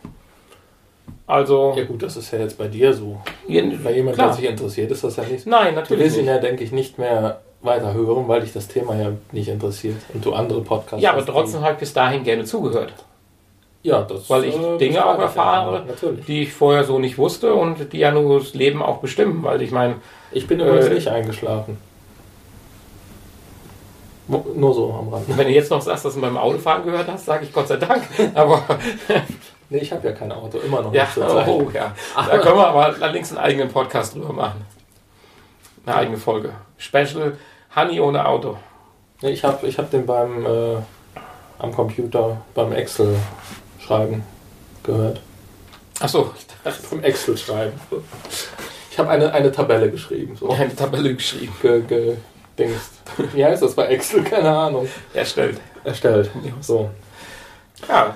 Also, 1.27 1.73
ja 1.77 1.85
gut, 1.85 2.03
das 2.03 2.17
ist 2.17 2.31
ja 2.31 2.39
jetzt 2.39 2.57
bei 2.57 2.67
dir 2.67 2.93
so. 2.93 3.21
jeden- 3.47 3.81
Bei 3.83 3.93
jemandem, 3.93 4.25
der 4.25 4.33
sich 4.33 4.45
interessiert, 4.45 4.91
ist 4.91 5.03
das 5.03 5.15
ja 5.15 5.23
nicht 5.23 5.43
so. 5.45 5.49
Nein, 5.49 5.69
Du 5.73 5.79
natürlich 5.79 6.03
willst 6.03 6.17
ihn 6.17 6.25
ja, 6.25 6.37
denke 6.37 6.63
ich, 6.63 6.71
nicht 6.73 6.97
mehr 6.97 7.39
weiter 7.61 7.93
hören, 7.93 8.27
weil 8.27 8.41
dich 8.41 8.51
das 8.53 8.67
Thema 8.67 8.95
ja 8.95 9.11
nicht 9.31 9.47
interessiert 9.47 9.95
und 10.13 10.25
du 10.25 10.33
andere 10.33 10.61
Podcasts 10.61 11.01
Ja, 11.01 11.13
aber 11.13 11.25
trotzdem 11.25 11.61
habe 11.61 11.73
ich 11.73 11.79
bis 11.79 11.93
dahin 11.93 12.23
gerne 12.23 12.43
zugehört. 12.43 12.93
Ja, 13.83 14.01
das 14.03 14.29
Weil 14.29 14.45
ich 14.45 14.55
äh, 14.55 14.77
Dinge 14.77 15.03
auch 15.05 15.17
erfahre, 15.17 15.83
natürlich. 15.87 16.25
die 16.25 16.43
ich 16.43 16.53
vorher 16.53 16.83
so 16.83 16.99
nicht 16.99 17.17
wusste 17.17 17.53
und 17.55 17.91
die 17.93 17.97
ja 17.99 18.11
nur 18.11 18.39
das 18.39 18.53
Leben 18.53 18.81
auch 18.83 18.97
bestimmen. 18.97 19.41
Weil 19.43 19.61
ich 19.61 19.71
meine, 19.71 19.95
Ich 20.31 20.47
bin 20.47 20.59
übrigens 20.59 20.85
Äh, 20.87 20.93
nicht 20.93 21.07
eingeschlafen. 21.07 21.77
Nur 24.27 24.73
so 24.73 24.93
am 24.93 25.09
Rand. 25.09 25.25
wenn 25.37 25.47
du 25.47 25.53
jetzt 25.53 25.71
noch 25.71 25.81
sagst, 25.81 26.05
dass 26.05 26.13
du 26.13 26.21
beim 26.21 26.37
Autofahren 26.37 26.83
gehört 26.85 27.07
hast, 27.11 27.25
sage 27.25 27.43
ich 27.43 27.51
Gott 27.51 27.67
sei 27.67 27.77
Dank. 27.77 28.03
Aber 28.35 28.61
Nee, 29.69 29.79
ich 29.79 29.91
habe 29.91 30.05
ja 30.07 30.13
kein 30.13 30.31
Auto, 30.31 30.57
immer 30.59 30.81
noch 30.81 30.93
ja, 30.93 31.05
Zeit. 31.09 31.47
oh, 31.47 31.69
ja. 31.73 31.93
da 32.15 32.37
können 32.39 32.57
wir 32.57 32.67
aber 32.67 32.87
allerdings 32.87 33.29
einen 33.31 33.37
eigenen 33.39 33.69
Podcast 33.69 34.15
drüber 34.15 34.33
machen. 34.33 34.65
Eine 35.85 35.95
eigene 35.95 36.17
Folge. 36.17 36.51
Special 36.77 37.37
Honey 37.73 38.01
ohne 38.01 38.25
Auto. 38.27 38.57
Nee, 39.21 39.29
ich 39.29 39.43
habe 39.45 39.65
ich 39.65 39.77
hab 39.77 39.89
den 39.89 40.05
beim 40.05 40.45
äh, 40.45 40.75
am 41.59 41.73
Computer 41.73 42.41
beim 42.53 42.73
Excel 42.73 43.15
schreiben 43.85 44.23
gehört. 44.83 45.21
Achso, 45.99 46.31
ich 46.37 46.45
dachte, 46.63 46.81
Beim 46.89 47.03
Excel 47.03 47.37
schreiben. 47.37 47.73
Ich 48.91 48.97
habe 48.99 49.09
eine, 49.09 49.33
eine 49.33 49.51
Tabelle 49.51 49.89
geschrieben. 49.89 50.35
So. 50.35 50.49
eine 50.49 50.75
Tabelle 50.75 51.13
geschrieben. 51.15 51.53
Ge, 51.61 51.81
ge, 51.81 52.17
Dingst. 52.57 52.91
Wie 53.33 53.45
heißt 53.45 53.61
das 53.61 53.75
bei 53.75 53.87
Excel? 53.87 54.23
Keine 54.23 54.49
Ahnung. 54.49 54.87
Erstellt. 55.13 55.59
Erstellt. 55.83 56.29
So. 56.61 56.89
Ja, 57.87 58.15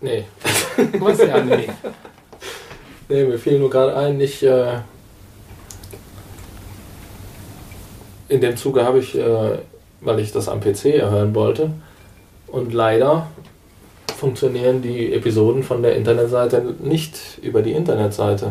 Nee. 0.00 0.24
was 0.98 1.18
ja, 1.18 1.42
nee. 1.42 1.68
Nee, 3.08 3.24
mir 3.24 3.38
fiel 3.38 3.58
nur 3.58 3.70
gerade 3.70 3.96
ein, 3.96 4.16
nicht. 4.16 4.42
Äh, 4.42 4.80
in 8.28 8.40
dem 8.40 8.56
Zuge 8.56 8.84
habe 8.84 8.98
ich, 8.98 9.16
äh, 9.16 9.58
weil 10.00 10.20
ich 10.20 10.32
das 10.32 10.48
am 10.48 10.60
PC 10.60 10.86
erhören 10.96 11.34
wollte, 11.34 11.70
und 12.48 12.72
leider 12.72 13.28
funktionieren 14.16 14.82
die 14.82 15.12
Episoden 15.12 15.62
von 15.62 15.82
der 15.82 15.96
Internetseite 15.96 16.74
nicht 16.80 17.16
über 17.42 17.62
die 17.62 17.72
Internetseite. 17.72 18.50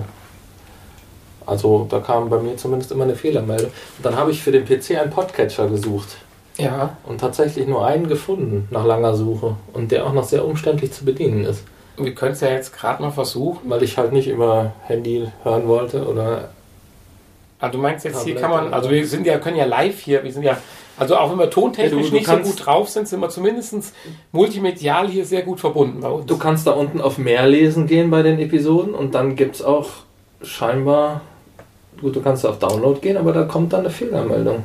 Also 1.45 1.87
da 1.89 1.99
kam 1.99 2.29
bei 2.29 2.39
mir 2.39 2.57
zumindest 2.57 2.91
immer 2.91 3.03
eine 3.03 3.15
Fehlermeldung. 3.15 3.69
Und 3.97 4.05
dann 4.05 4.15
habe 4.15 4.31
ich 4.31 4.41
für 4.41 4.51
den 4.51 4.65
PC 4.65 4.91
einen 4.99 5.11
Podcatcher 5.11 5.67
gesucht 5.67 6.17
Ja, 6.57 6.97
und 7.05 7.19
tatsächlich 7.19 7.67
nur 7.67 7.85
einen 7.85 8.07
gefunden 8.07 8.67
nach 8.71 8.85
langer 8.85 9.15
Suche 9.15 9.55
und 9.73 9.91
der 9.91 10.05
auch 10.05 10.13
noch 10.13 10.23
sehr 10.23 10.45
umständlich 10.45 10.91
zu 10.91 11.05
bedienen 11.05 11.45
ist, 11.45 11.63
wir 11.97 12.13
können 12.13 12.33
es 12.33 12.41
ja 12.41 12.49
jetzt 12.49 12.75
gerade 12.75 13.01
mal 13.01 13.11
versuchen. 13.11 13.69
weil 13.69 13.83
ich 13.83 13.97
halt 13.97 14.11
nicht 14.11 14.27
über 14.27 14.73
Handy 14.83 15.27
hören 15.43 15.67
wollte 15.67 16.05
oder 16.07 16.49
Ah, 17.59 17.69
du 17.69 17.77
meinst 17.77 18.03
jetzt 18.03 18.23
hier 18.25 18.35
Tablet 18.35 18.41
kann 18.41 18.65
man, 18.65 18.73
also 18.73 18.89
wir 18.89 19.07
sind 19.07 19.25
ja, 19.25 19.37
können 19.37 19.55
ja 19.55 19.65
live 19.65 19.99
hier, 19.99 20.23
wir 20.23 20.31
sind 20.31 20.43
ja, 20.43 20.57
also 20.97 21.17
auch 21.17 21.31
wenn 21.31 21.39
wir 21.39 21.49
tontechnisch 21.49 21.91
Ja, 21.91 21.97
du- 22.03 22.09
du 22.09 22.15
nicht 22.15 22.25
so 22.25 22.31
kannst- 22.33 22.51
gut 22.57 22.65
drauf 22.65 22.89
sind, 22.89 23.07
sind 23.07 23.19
wir 23.19 23.29
zumindest 23.29 23.93
multimedial 24.31 25.07
hier 25.07 25.25
sehr 25.25 25.41
gut 25.43 25.59
verbunden 25.59 25.99
bei 26.01 26.09
uns. 26.09 26.25
Du 26.25 26.37
kannst 26.37 26.65
da 26.67 26.71
unten 26.71 27.01
auf 27.01 27.17
Mehr 27.17 27.47
lesen 27.47 27.87
gehen 27.87 28.09
bei 28.09 28.21
den 28.23 28.39
Episoden 28.39 28.93
und 28.95 29.13
dann 29.15 29.35
gibt 29.35 29.55
es 29.55 29.61
auch 29.61 29.87
scheinbar, 30.41 31.21
gut, 32.01 32.15
du 32.15 32.21
kannst 32.21 32.45
auf 32.45 32.59
Download 32.59 32.99
gehen, 32.99 33.17
aber 33.17 33.33
da 33.33 33.43
kommt 33.43 33.73
dann 33.73 33.81
eine 33.81 33.89
Fehlermeldung. 33.89 34.63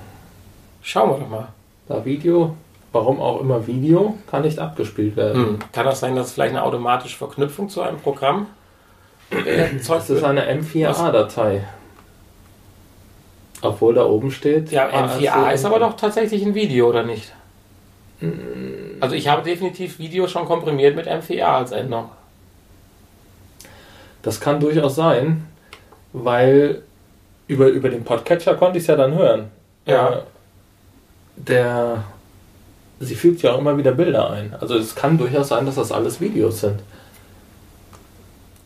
Schauen 0.82 1.10
wir 1.10 1.18
doch 1.18 1.28
mal. 1.28 1.48
Da 1.88 2.04
Video, 2.04 2.54
warum 2.92 3.20
auch 3.20 3.40
immer 3.40 3.66
Video, 3.66 4.14
kann 4.30 4.42
nicht 4.42 4.58
abgespielt 4.58 5.16
werden. 5.16 5.44
Hm. 5.46 5.58
Kann 5.72 5.84
das 5.86 6.00
sein, 6.00 6.14
dass 6.16 6.32
vielleicht 6.32 6.54
eine 6.54 6.62
automatische 6.64 7.16
Verknüpfung 7.16 7.68
zu 7.68 7.82
einem 7.82 7.98
Programm 7.98 8.46
äh, 9.30 9.74
erzeugt 9.74 10.00
Das 10.02 10.10
ist 10.10 10.24
eine 10.24 10.42
M4A-Datei. 10.52 11.62
Obwohl 13.62 13.94
da 13.94 14.04
oben 14.06 14.30
steht. 14.30 14.70
Ja, 14.70 14.88
M4A 14.88 15.30
AAC. 15.30 15.54
ist 15.54 15.64
aber 15.64 15.78
doch 15.78 15.96
tatsächlich 15.96 16.42
ein 16.44 16.54
Video, 16.54 16.88
oder 16.88 17.02
nicht? 17.02 17.32
Hm. 18.20 18.96
Also 19.00 19.14
ich 19.14 19.28
habe 19.28 19.42
definitiv 19.42 19.98
Video 19.98 20.26
schon 20.28 20.46
komprimiert 20.46 20.96
mit 20.96 21.06
M4A 21.06 21.42
als 21.42 21.72
Endung. 21.72 22.10
Das 24.22 24.40
kann 24.40 24.60
durchaus 24.60 24.94
sein, 24.94 25.46
weil 26.12 26.82
über, 27.48 27.68
über 27.68 27.88
den 27.88 28.04
Podcatcher 28.04 28.54
konnte 28.54 28.78
ich 28.78 28.84
es 28.84 28.88
ja 28.88 28.96
dann 28.96 29.14
hören. 29.14 29.50
Ja. 29.86 30.10
Äh, 30.10 30.18
Der, 31.36 32.04
sie 33.00 33.14
fügt 33.14 33.42
ja 33.42 33.52
auch 33.52 33.58
immer 33.58 33.76
wieder 33.78 33.92
Bilder 33.92 34.30
ein. 34.30 34.54
Also 34.60 34.76
es 34.76 34.94
kann 34.94 35.16
durchaus 35.18 35.48
sein, 35.48 35.64
dass 35.66 35.76
das 35.76 35.90
alles 35.90 36.20
Videos 36.20 36.60
sind. 36.60 36.80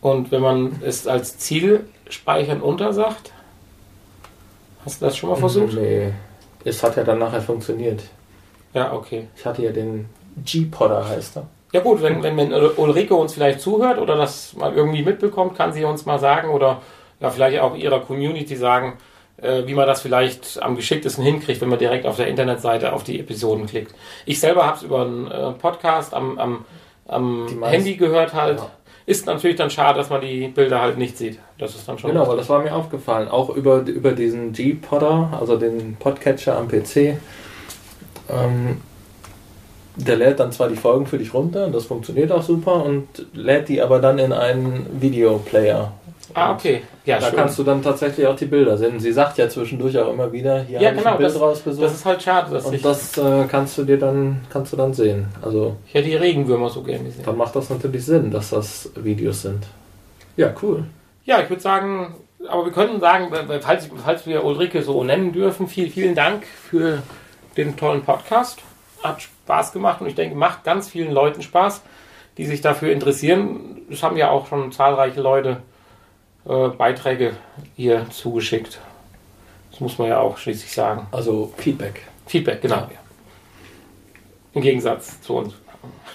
Und 0.00 0.33
wenn 0.33 0.42
man 0.42 0.83
es 0.85 1.07
als 1.07 1.38
Ziel 1.38 1.87
speichern 2.11 2.61
untersagt, 2.61 3.33
hast 4.85 5.01
du 5.01 5.07
das 5.07 5.16
schon 5.16 5.31
mal 5.31 5.37
versucht? 5.37 5.75
Nee. 5.75 6.12
Es 6.64 6.83
hat 6.83 6.97
ja 6.97 7.05
dann 7.05 7.18
nachher 7.18 7.42
funktioniert. 7.42 8.03
Ja, 8.73 8.92
okay. 8.92 9.29
Ich 9.37 9.44
hatte 9.44 9.62
ja 9.62 9.70
den 9.70 10.09
G-Podder, 10.44 11.09
heißt 11.09 11.37
er. 11.37 11.47
Ja 11.73 11.81
gut, 11.81 12.03
wenn, 12.03 12.23
wenn, 12.23 12.37
wenn 12.37 12.53
Ulrike 12.53 13.14
uns 13.14 13.35
vielleicht 13.35 13.61
zuhört 13.61 13.99
oder 13.99 14.16
das 14.16 14.55
mal 14.55 14.73
irgendwie 14.73 15.03
mitbekommt, 15.03 15.57
kann 15.57 15.73
sie 15.73 15.85
uns 15.85 16.07
mal 16.07 16.18
sagen 16.18 16.51
oder 16.51 16.81
ja, 17.20 17.31
vielleicht 17.31 17.59
auch 17.61 17.75
ihrer 17.75 18.01
Community 18.01 18.57
sagen, 18.57 18.94
äh, 19.38 19.66
wie 19.66 19.75
man 19.75 19.87
das 19.87 20.01
vielleicht 20.01 20.62
am 20.62 20.77
geschicktesten 20.77 21.25
hinkriegt, 21.25 21.61
wenn 21.61 21.68
man 21.68 21.79
direkt 21.79 22.07
auf 22.07 22.16
der 22.16 22.29
Internetseite 22.29 22.92
auf 22.92 23.03
die 23.03 23.18
Episoden 23.18 23.66
klickt. 23.66 23.94
Ich 24.25 24.40
selber 24.40 24.66
habe 24.66 24.77
es 24.77 24.83
über 24.83 25.03
einen 25.03 25.31
äh, 25.31 25.51
Podcast 25.53 26.14
am, 26.14 26.38
am, 26.38 26.64
am 27.09 27.64
Handy 27.64 27.97
gehört 27.97 28.35
halt. 28.35 28.61
Ja. 28.61 28.70
Ist 29.06 29.26
natürlich 29.26 29.56
dann 29.56 29.70
schade, 29.70 29.98
dass 29.98 30.08
man 30.08 30.22
die 30.22 30.48
Bilder 30.48 30.80
halt 30.80 30.96
nicht 30.96 31.18
sieht. 31.18 31.38
Das 31.58 31.74
ist 31.74 31.86
dann 31.86 31.98
schon. 31.98 32.10
Genau, 32.10 32.22
aber 32.22 32.36
das 32.36 32.48
war 32.48 32.62
mir 32.62 32.74
aufgefallen. 32.74 33.28
Auch 33.28 33.50
über, 33.50 33.80
über 33.80 34.12
diesen 34.12 34.52
G-Podder, 34.52 35.36
also 35.38 35.56
den 35.56 35.96
Podcatcher 35.96 36.56
am 36.56 36.68
PC. 36.68 37.18
Ähm, 38.30 38.80
der 39.96 40.16
lädt 40.16 40.40
dann 40.40 40.52
zwar 40.52 40.68
die 40.68 40.76
Folgen 40.76 41.06
für 41.06 41.18
dich 41.18 41.34
runter, 41.34 41.68
das 41.68 41.84
funktioniert 41.84 42.32
auch 42.32 42.42
super, 42.42 42.84
und 42.84 43.06
lädt 43.32 43.68
die 43.68 43.80
aber 43.80 44.00
dann 44.00 44.18
in 44.18 44.32
einen 44.32 44.86
Videoplayer. 45.00 45.92
Ah, 46.35 46.53
okay. 46.53 46.83
Ja, 47.05 47.18
da 47.20 47.27
schön. 47.29 47.37
kannst 47.37 47.59
du 47.59 47.62
dann 47.64 47.83
tatsächlich 47.83 48.27
auch 48.27 48.35
die 48.37 48.47
Bilder 48.47 48.77
sehen. 48.77 48.99
Sie 48.99 49.12
sagt 49.12 49.38
ja 49.38 49.49
zwischendurch 49.49 49.97
auch 49.99 50.12
immer 50.12 50.33
wieder, 50.33 50.62
hier 50.62 50.81
Ja, 50.81 50.88
habe 50.88 50.97
ich 50.97 51.03
genau, 51.03 51.12
ein 51.12 51.18
Bild 51.18 51.31
das- 51.31 51.40
rausgesucht. 51.40 51.85
Das 51.85 51.94
ist 51.94 52.05
halt 52.05 52.23
schade, 52.23 52.51
dass 52.51 52.64
ich, 52.66 52.73
und 52.73 52.85
das 52.85 53.16
äh, 53.18 53.44
kannst 53.49 53.79
du 53.79 53.85
dir 53.85 53.99
dann, 53.99 54.40
kannst 54.51 54.73
du 54.73 54.77
dann 54.77 54.92
sehen. 54.94 55.29
Also 55.42 55.77
ich 55.87 55.94
hätte 55.94 56.09
die 56.09 56.16
Regenwürmer 56.16 56.68
so 56.70 56.83
gerne 56.83 57.05
gesehen. 57.05 57.25
dann 57.25 57.37
macht 57.37 57.55
das 57.57 57.70
natürlich 57.70 58.05
Sinn, 58.05 58.31
dass 58.31 58.51
das 58.51 58.90
Videos 58.97 59.42
sind. 59.42 59.64
Ja, 60.37 60.53
cool. 60.62 60.85
Ja, 61.25 61.40
ich 61.40 61.49
würde 61.49 61.62
sagen, 61.62 62.16
aber 62.49 62.64
wir 62.64 62.73
könnten 62.73 63.01
sagen, 63.01 63.29
falls, 63.61 63.88
falls 64.05 64.27
wir 64.27 64.44
Ulrike 64.44 64.83
so 64.83 65.03
nennen 65.05 65.33
dürfen, 65.33 65.68
vielen, 65.68 65.90
vielen 65.90 66.14
Dank 66.14 66.44
für 66.47 67.03
den 67.57 67.77
tollen 67.77 68.03
Podcast. 68.03 68.59
Hat 69.03 69.23
Spaß 69.23 69.73
gemacht 69.73 70.01
und 70.01 70.09
ich 70.09 70.14
denke, 70.14 70.35
macht 70.37 70.64
ganz 70.64 70.88
vielen 70.88 71.12
Leuten 71.12 71.42
Spaß, 71.42 71.83
die 72.38 72.47
sich 72.47 72.61
dafür 72.61 72.90
interessieren. 72.90 73.83
Es 73.90 74.03
haben 74.03 74.16
ja 74.16 74.31
auch 74.31 74.49
schon 74.49 74.73
zahlreiche 74.73 75.20
Leute 75.20 75.59
äh, 76.46 76.68
Beiträge 76.68 77.33
hier 77.76 78.07
zugeschickt. 78.11 78.78
Das 79.70 79.80
muss 79.80 79.98
man 79.98 80.09
ja 80.09 80.20
auch 80.20 80.37
schließlich 80.37 80.72
sagen. 80.72 81.07
Also 81.11 81.52
Feedback. 81.57 82.02
Feedback, 82.26 82.62
genau. 82.62 82.76
Ja. 82.76 82.88
Im 84.52 84.62
Gegensatz 84.62 85.20
zu 85.20 85.35
uns. 85.35 85.54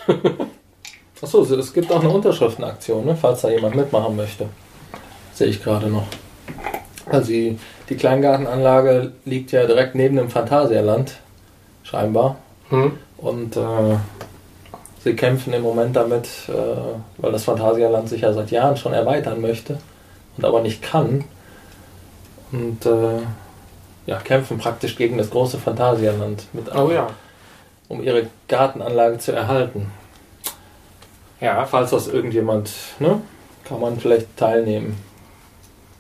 Achso, 1.22 1.42
es 1.44 1.74
gibt 1.74 1.92
auch 1.92 2.00
eine 2.00 2.10
Unterschriftenaktion, 2.10 3.06
ne, 3.06 3.16
falls 3.16 3.42
da 3.42 3.50
jemand 3.50 3.76
mitmachen 3.76 4.16
möchte. 4.16 4.48
Sehe 5.34 5.48
ich 5.48 5.62
gerade 5.62 5.88
noch. 5.88 6.08
Also 7.08 7.32
die, 7.32 7.60
die 7.90 7.96
Kleingartenanlage 7.96 9.12
liegt 9.26 9.52
ja 9.52 9.66
direkt 9.66 9.96
neben 9.96 10.16
dem 10.16 10.30
Phantasialand, 10.30 11.18
scheinbar. 11.84 12.38
Hm? 12.70 12.94
Und 13.18 13.58
äh, 13.58 13.98
sie 15.04 15.16
kämpfen 15.16 15.52
im 15.52 15.64
Moment 15.64 15.98
damit, 15.98 16.28
äh, 16.48 16.52
weil 17.18 17.32
das 17.34 17.44
Phantasialand 17.44 18.08
sich 18.08 18.22
ja 18.22 18.32
seit 18.32 18.52
Jahren 18.52 18.78
schon 18.78 18.94
erweitern 18.94 19.42
möchte 19.42 19.80
und 20.40 20.46
aber 20.46 20.62
nicht 20.62 20.82
kann. 20.82 21.26
Und 22.54 22.86
äh, 22.86 23.20
ja, 24.06 24.18
kämpfen 24.20 24.58
praktisch 24.58 24.96
gegen 24.96 25.18
das 25.18 25.30
große 25.30 25.58
Phantasialand, 25.60 26.46
mit, 26.54 26.74
Oh 26.74 26.90
ja. 26.90 27.08
um 27.90 28.02
ihre 28.02 28.28
Gartenanlage 28.48 29.18
zu 29.18 29.34
erhalten. 29.34 29.92
Ja, 31.42 31.66
Falls 31.66 31.92
das 31.92 32.08
irgendjemand, 32.08 32.72
ne, 33.00 33.22
kann 33.66 33.82
man 33.82 34.00
vielleicht 34.00 34.36
teilnehmen. 34.38 34.98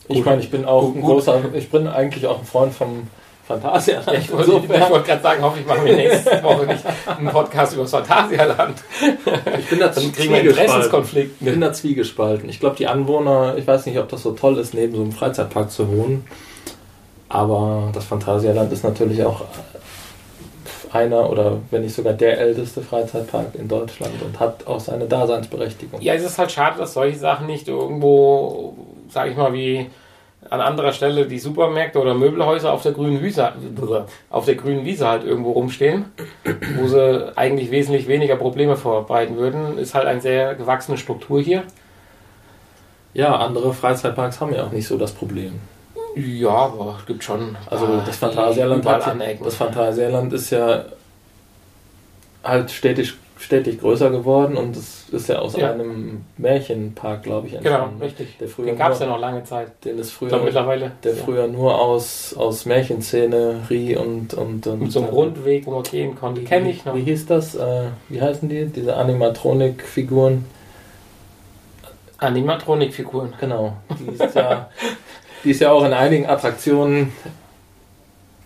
Ich 0.08 0.24
meine, 0.24 0.42
ich 0.42 0.50
bin 0.50 0.64
auch 0.66 0.84
Gut, 0.86 0.96
ein 0.96 1.02
gut. 1.02 1.12
großer, 1.12 1.42
ich 1.54 1.70
bin 1.70 1.88
eigentlich 1.88 2.26
auch 2.26 2.40
ein 2.40 2.46
Freund 2.46 2.74
vom 2.74 3.08
Phantasialand. 3.50 4.20
Ich 4.20 4.32
wollte, 4.32 4.52
ich 4.52 4.90
wollte 4.90 5.08
gerade 5.08 5.24
sagen, 5.24 5.42
hoffe 5.42 5.60
ich 5.60 5.66
mache 5.66 5.82
mir 5.82 5.96
nächste 5.96 6.44
Woche 6.44 6.68
nicht 6.68 6.84
einen 7.08 7.30
Podcast 7.30 7.74
über 7.74 7.82
das 7.82 7.92
Phantasialand. 7.92 8.84
ich 9.60 9.70
bin 9.70 9.80
da 9.80 9.88
Dann 9.88 10.12
kriegen 10.14 10.34
wir. 10.34 10.46
Ich 10.46 11.40
bin 11.40 11.60
da 11.60 11.74
zwiegespalten. 11.74 12.48
Ich 12.48 12.60
glaube, 12.60 12.76
die 12.76 12.86
Anwohner, 12.86 13.56
ich 13.58 13.66
weiß 13.66 13.88
nicht, 13.88 13.98
ob 13.98 14.08
das 14.08 14.22
so 14.22 14.34
toll 14.34 14.60
ist, 14.60 14.76
neben 14.76 14.96
so 14.96 15.02
einem 15.02 15.12
Freizeitpark 15.12 15.72
zu 15.72 15.88
wohnen. 15.88 16.28
Aber 17.28 17.90
das 17.92 18.06
Phantasialand 18.06 18.72
ist 18.72 18.84
natürlich 18.84 19.24
auch 19.24 19.46
einer 20.92 21.28
oder 21.30 21.58
wenn 21.72 21.82
nicht 21.82 21.96
sogar 21.96 22.14
der 22.14 22.40
älteste 22.40 22.82
Freizeitpark 22.82 23.56
in 23.56 23.68
Deutschland 23.68 24.14
und 24.24 24.40
hat 24.40 24.68
auch 24.68 24.80
seine 24.80 25.06
Daseinsberechtigung. 25.06 26.02
Ja, 26.02 26.14
es 26.14 26.24
ist 26.24 26.38
halt 26.38 26.52
schade, 26.52 26.78
dass 26.78 26.94
solche 26.94 27.18
Sachen 27.18 27.48
nicht 27.48 27.68
irgendwo, 27.68 28.76
sage 29.10 29.32
ich 29.32 29.38
mal, 29.38 29.54
wie 29.54 29.88
an 30.50 30.62
anderer 30.62 30.94
Stelle 30.94 31.26
die 31.26 31.40
Supermärkte 31.40 32.00
oder 32.00 32.14
Möbelhäuser 32.14 32.72
auf 32.72 32.82
der 32.82 32.94
grünen 32.94 33.22
Wiese, 33.22 33.52
auf 34.30 34.46
der 34.46 34.56
grünen 34.56 34.86
Wiese 34.86 35.08
halt 35.08 35.24
irgendwo 35.24 35.52
rumstehen, 35.52 36.06
wo 36.78 36.88
sie 36.88 37.38
eigentlich 37.38 37.72
wesentlich 37.72 38.08
weniger 38.08 38.36
Probleme 38.36 38.78
verbreiten 38.78 39.36
würden, 39.36 39.78
ist 39.78 39.96
halt 39.96 40.08
eine 40.08 40.22
sehr 40.22 40.56
gewachsene 40.56 40.98
Struktur 40.98 41.42
hier. 41.42 41.64
Ja, 43.14 43.36
andere 43.36 43.74
Freizeitparks 43.74 44.40
haben 44.40 44.54
ja 44.54 44.66
auch 44.66 44.72
nicht 44.72 44.88
so 44.88 44.98
das 44.98 45.12
Problem. 45.12 45.60
Ja, 46.16 46.50
aber 46.50 46.98
es 47.00 47.06
gibt 47.06 47.24
schon. 47.24 47.56
Also 47.70 48.02
das 48.06 48.18
Phantasialand, 48.18 48.86
hat, 48.86 49.16
das 49.44 49.56
Phantasialand 49.56 50.34
ist 50.34 50.50
ja 50.50 50.86
halt 52.44 52.72
stetig, 52.72 53.14
stetig 53.40 53.80
größer 53.80 54.10
geworden 54.12 54.58
und 54.58 54.76
es 54.76 55.08
ist 55.10 55.30
ja 55.30 55.40
aus 55.40 55.56
Ja. 55.56 55.72
einem 55.72 56.26
Märchenpark, 56.38 57.24
glaube 57.24 57.48
ich, 57.48 57.54
Genau, 57.54 57.70
entstanden. 57.70 58.02
richtig. 58.04 58.38
Der 58.38 58.48
früher 58.50 58.66
Den 58.68 58.78
gab 58.78 58.92
es 58.92 59.00
ja 59.00 59.06
noch 59.08 59.18
lange 59.20 59.44
Zeit. 59.46 59.72
den 59.86 59.98
ist 59.98 60.12
früher, 60.12 60.28
glaube 60.30 60.44
mittlerweile. 60.46 60.92
der 61.04 61.16
ja. 61.16 61.24
früher 61.24 61.48
nur 61.48 61.80
aus, 61.80 62.36
aus 62.38 62.66
Märchenszenerie 62.66 63.96
und, 63.96 64.34
und, 64.34 64.68
und 64.68 64.80
Mit 64.82 64.92
so 64.92 65.00
einem 65.00 65.10
Rundweg, 65.10 65.66
wo 65.66 65.72
man 65.72 65.84
gehen 65.84 66.16
konnte. 66.16 66.42
Kenne 66.44 66.70
ich 66.70 66.84
noch. 66.86 66.96
Wie 66.96 67.02
hieß 67.04 67.28
das? 67.28 67.56
Äh, 67.56 67.86
wie 68.10 68.22
heißen 68.22 68.50
die? 68.50 68.66
Diese 68.66 68.96
Animatronik-Figuren? 68.98 70.46
Animatronik-Figuren. 72.18 73.34
Genau. 73.40 73.74
Die 74.00 74.22
ist 74.24 74.36
ja, 74.36 74.70
die 75.44 75.52
ist 75.52 75.62
ja 75.62 75.72
auch 75.72 75.86
in 75.86 75.94
einigen 75.94 76.26
Attraktionen. 76.26 77.14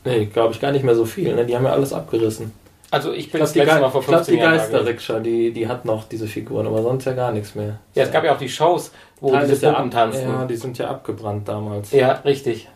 Nee, 0.05 0.25
glaube 0.25 0.53
ich 0.53 0.59
gar 0.61 0.71
nicht 0.71 0.83
mehr 0.83 0.95
so 0.95 1.05
viel. 1.05 1.33
Ne? 1.33 1.45
Die 1.45 1.55
haben 1.55 1.65
ja 1.65 1.71
alles 1.71 1.93
abgerissen. 1.93 2.51
Also 2.93 3.11
ich 3.11 3.19
Ich 3.19 3.23
bin 3.25 3.39
glaube, 3.39 3.43
das 3.45 3.53
die, 3.53 3.59
letzte 3.59 3.79
Mal 3.81 3.89
vor 3.89 4.01
ich 4.01 4.07
glaub, 4.07 4.17
15 4.19 4.35
die 4.35 4.39
Jahren 4.41 4.51
da 4.51 4.57
gewesen. 4.57 4.71
Geisterrikscha, 4.73 5.19
die, 5.19 5.51
die 5.51 5.67
hat 5.67 5.85
noch 5.85 6.03
diese 6.07 6.27
Figuren, 6.27 6.67
aber 6.67 6.81
sonst 6.81 7.05
ja 7.05 7.13
gar 7.13 7.31
nichts 7.31 7.55
mehr. 7.55 7.79
Ja, 7.95 8.03
es 8.03 8.11
gab 8.11 8.23
ja 8.23 8.33
auch 8.33 8.37
die 8.37 8.49
Shows, 8.49 8.91
wo 9.19 9.31
Teil 9.31 9.47
diese 9.47 9.67
Puppen 9.71 9.91
tanzen. 9.91 10.29
Ja, 10.29 10.45
die 10.45 10.55
sind 10.55 10.77
ja 10.77 10.89
abgebrannt 10.89 11.47
damals. 11.47 11.91
Ja, 11.91 12.11
richtig. 12.23 12.69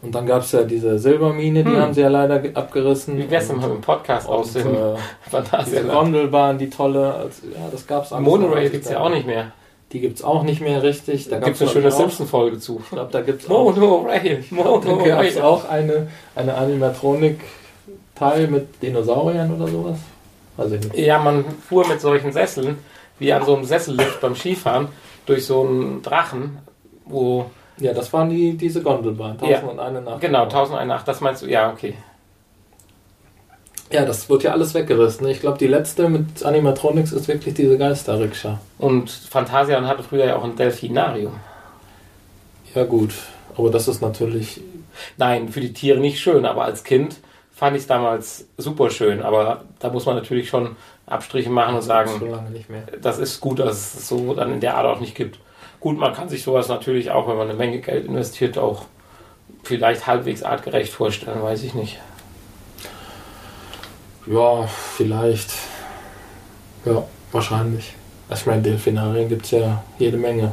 Und 0.00 0.14
dann 0.14 0.26
gab 0.26 0.42
es 0.42 0.52
ja 0.52 0.62
diese 0.62 0.96
Silbermine, 0.98 1.64
die 1.64 1.70
Hm. 1.70 1.80
haben 1.80 1.94
sie 1.94 2.02
ja 2.02 2.08
leider 2.08 2.38
ge- 2.38 2.54
abgerissen. 2.54 3.18
Wie 3.18 3.28
wär's 3.30 3.48
denn 3.48 3.56
mal 3.56 3.66
mit 3.68 3.78
dem 3.78 3.80
Podcast 3.80 4.28
aus 4.28 4.52
dem 4.52 4.68
äh, 4.72 4.94
diese? 5.66 5.84
Gondelbahn, 5.84 6.56
die 6.58 6.70
tolle. 6.70 7.14
Also, 7.14 7.46
ja, 7.52 7.66
das 7.72 7.84
gab's 7.86 8.12
alles 8.12 8.24
Monorail 8.24 8.70
gibt 8.70 8.84
es 8.84 8.90
ja 8.92 9.00
auch 9.00 9.08
nicht 9.10 9.26
mehr. 9.26 9.50
Die 9.92 10.00
gibt's 10.00 10.22
auch 10.22 10.42
nicht 10.44 10.60
mehr 10.60 10.82
richtig. 10.82 11.30
Da 11.30 11.38
Da 11.40 11.46
gibt 11.46 11.56
es 11.56 11.62
eine 11.62 11.70
schöne 11.70 11.88
ich, 11.88 11.94
Simpson-Folge 11.94 12.58
zu. 12.58 12.80
Ich 12.84 12.90
glaube, 12.90 13.10
da 13.10 13.22
gibt 13.22 13.42
es 13.42 13.50
auch, 13.50 13.74
Monorail, 13.74 14.44
da 14.50 14.56
gab's 14.56 14.86
Monorail. 14.86 15.40
auch 15.42 15.68
eine, 15.68 16.08
eine 16.36 16.54
Animatronik-Teil 18.20 18.48
mit 18.48 18.82
Dinosauriern 18.82 19.54
oder 19.54 19.68
sowas. 19.68 19.98
Weiß 20.56 20.72
ich 20.72 20.80
nicht. 20.84 20.96
Ja, 20.98 21.18
man 21.18 21.44
fuhr 21.68 21.86
mit 21.86 22.00
solchen 22.00 22.32
Sesseln, 22.32 22.78
wie 23.18 23.32
an 23.32 23.44
so 23.44 23.54
einem 23.54 23.64
Sessellift 23.64 24.20
beim 24.20 24.34
Skifahren, 24.34 24.88
durch 25.26 25.46
so 25.46 25.62
einen 25.66 26.02
Drachen, 26.02 26.58
wo, 27.04 27.50
Ja, 27.78 27.92
das 27.92 28.12
waren 28.12 28.28
die, 28.30 28.56
diese 28.56 28.82
Gondelbahn. 28.82 29.38
Ja. 29.42 29.58
1001 29.58 30.04
Nacht. 30.04 30.20
genau, 30.20 30.42
1001 30.44 30.88
Nacht, 30.88 31.08
das 31.08 31.20
meinst 31.20 31.42
du, 31.42 31.46
ja, 31.46 31.70
okay. 31.70 31.94
Ja, 33.90 34.04
das 34.04 34.28
wird 34.28 34.42
ja 34.42 34.52
alles 34.52 34.74
weggerissen. 34.74 35.26
Ich 35.28 35.40
glaube, 35.40 35.56
die 35.56 35.66
letzte 35.66 36.10
mit 36.10 36.42
Animatronics 36.44 37.12
ist 37.12 37.26
wirklich 37.26 37.54
diese 37.54 37.78
Geisterrikscha. 37.78 38.60
Und 38.76 39.10
Phantasialand 39.10 39.86
hatte 39.86 40.02
früher 40.02 40.26
ja 40.26 40.36
auch 40.36 40.44
ein 40.44 40.56
Delfinarium. 40.56 41.32
Ja, 42.74 42.84
gut. 42.84 43.14
Aber 43.56 43.70
das 43.70 43.88
ist 43.88 44.02
natürlich. 44.02 44.60
Nein, 45.16 45.48
für 45.48 45.60
die 45.60 45.72
Tiere 45.72 46.00
nicht 46.00 46.20
schön, 46.20 46.44
aber 46.44 46.64
als 46.64 46.84
Kind 46.84 47.16
fand 47.58 47.76
ich 47.76 47.82
es 47.82 47.88
damals 47.88 48.46
super 48.56 48.88
schön. 48.88 49.20
Aber 49.20 49.64
da 49.80 49.90
muss 49.90 50.06
man 50.06 50.14
natürlich 50.14 50.48
schon 50.48 50.76
Abstriche 51.06 51.50
machen 51.50 51.74
und 51.74 51.82
so 51.82 51.88
sagen, 51.88 52.30
lange 52.30 52.50
nicht 52.50 52.70
mehr. 52.70 52.84
das 53.02 53.18
ist 53.18 53.40
gut, 53.40 53.58
dass 53.58 53.94
es 53.94 54.08
so 54.08 54.32
dann 54.34 54.52
in 54.52 54.60
der 54.60 54.76
Art 54.76 54.86
auch 54.86 55.00
nicht 55.00 55.16
gibt. 55.16 55.40
Gut, 55.80 55.98
man 55.98 56.14
kann 56.14 56.28
sich 56.28 56.44
sowas 56.44 56.68
natürlich 56.68 57.10
auch, 57.10 57.26
wenn 57.28 57.36
man 57.36 57.48
eine 57.48 57.58
Menge 57.58 57.80
Geld 57.80 58.06
investiert, 58.06 58.58
auch 58.58 58.84
vielleicht 59.64 60.06
halbwegs 60.06 60.44
artgerecht 60.44 60.92
vorstellen, 60.92 61.42
weiß 61.42 61.64
ich 61.64 61.74
nicht. 61.74 61.98
Ja, 64.26 64.66
vielleicht. 64.96 65.50
Ja, 66.84 67.04
wahrscheinlich. 67.32 67.94
Ich 68.32 68.46
meine, 68.46 68.62
Delfinarien 68.62 69.28
gibt 69.28 69.46
es 69.46 69.52
ja 69.52 69.82
jede 69.98 70.16
Menge. 70.16 70.52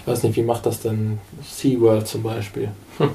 Ich 0.00 0.06
weiß 0.06 0.22
nicht, 0.24 0.36
wie 0.36 0.42
macht 0.42 0.66
das 0.66 0.80
denn 0.80 1.18
SeaWorld 1.42 2.06
zum 2.06 2.22
Beispiel? 2.22 2.70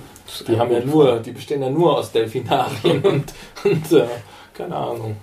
Die 0.47 0.59
haben 0.59 0.71
ja 0.71 0.80
nur, 0.82 1.19
die 1.19 1.32
bestehen 1.32 1.61
ja 1.61 1.69
nur 1.69 1.97
aus 1.97 2.11
Delfinarien 2.11 3.01
und, 3.03 3.34
und 3.63 3.91
äh, 3.91 4.05
keine 4.53 4.75
Ahnung. 4.75 5.15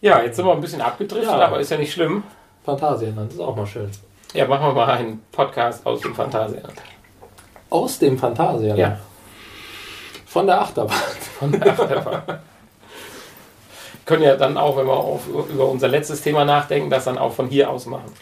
Ja, 0.00 0.22
jetzt 0.22 0.36
sind 0.36 0.46
wir 0.46 0.52
ein 0.52 0.60
bisschen 0.60 0.80
abgedriftet, 0.80 1.28
Ja. 1.28 1.46
aber 1.46 1.58
ist 1.60 1.70
ja 1.70 1.76
nicht 1.76 1.92
schlimm. 1.92 2.22
Phantasialand 2.64 3.32
ist 3.32 3.40
auch 3.40 3.56
mal 3.56 3.66
schön. 3.66 3.90
Ja, 4.34 4.46
machen 4.46 4.66
wir 4.66 4.72
mal 4.74 4.86
einen 4.90 5.22
Podcast 5.32 5.84
aus 5.86 6.00
dem 6.00 6.14
Phantasialand. 6.14 6.74
Aus 7.70 7.98
dem 7.98 8.16
Phantasialand. 8.18 8.78
Ja, 8.78 8.98
Von 10.26 10.46
der 10.46 10.60
Achterbahn. 10.60 10.96
von 11.38 11.52
der 11.52 11.66
Achterbahn. 11.72 12.22
Können 14.04 14.22
ja 14.22 14.36
dann 14.36 14.56
auch, 14.56 14.76
wenn 14.76 14.86
wir 14.86 14.92
auf, 14.96 15.26
über 15.28 15.66
unser 15.68 15.88
letztes 15.88 16.22
Thema 16.22 16.44
nachdenken, 16.44 16.88
das 16.88 17.04
dann 17.04 17.18
auch 17.18 17.32
von 17.32 17.48
hier 17.48 17.68
aus 17.70 17.86
machen. 17.86 18.12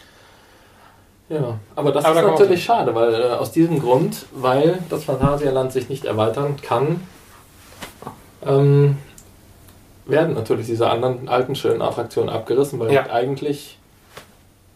Ja, 1.29 1.59
aber 1.75 1.91
das 1.91 2.05
Aber 2.05 2.13
da 2.15 2.19
ist 2.21 2.25
man- 2.25 2.33
natürlich 2.35 2.63
schade, 2.63 2.95
weil 2.95 3.13
äh, 3.13 3.23
aus 3.33 3.51
diesem 3.51 3.79
Grund, 3.81 4.25
weil 4.33 4.79
das 4.89 5.03
Phantasialand 5.03 5.71
sich 5.73 5.89
nicht 5.89 6.05
erweitern 6.05 6.55
kann, 6.61 7.01
ähm, 8.45 8.97
werden 10.05 10.35
natürlich 10.35 10.67
diese 10.67 10.89
anderen 10.89 11.27
alten 11.27 11.55
schönen 11.55 11.81
Attraktionen 11.81 12.29
abgerissen, 12.29 12.79
weil 12.79 12.93
Ja. 12.93 13.09
eigentlich 13.11 13.77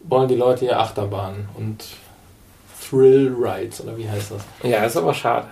wollen 0.04 0.28
die 0.28 0.36
Leute 0.36 0.66
hier 0.66 0.80
Achterbahnen 0.80 1.48
und 1.58 1.86
Thrill 2.90 3.34
Rides 3.40 3.82
oder 3.82 3.98
wie 3.98 4.10
heißt 4.10 4.32
das? 4.32 4.42
Ja, 4.70 4.84
ist 4.84 4.98
aber 4.98 5.14
schade. 5.14 5.48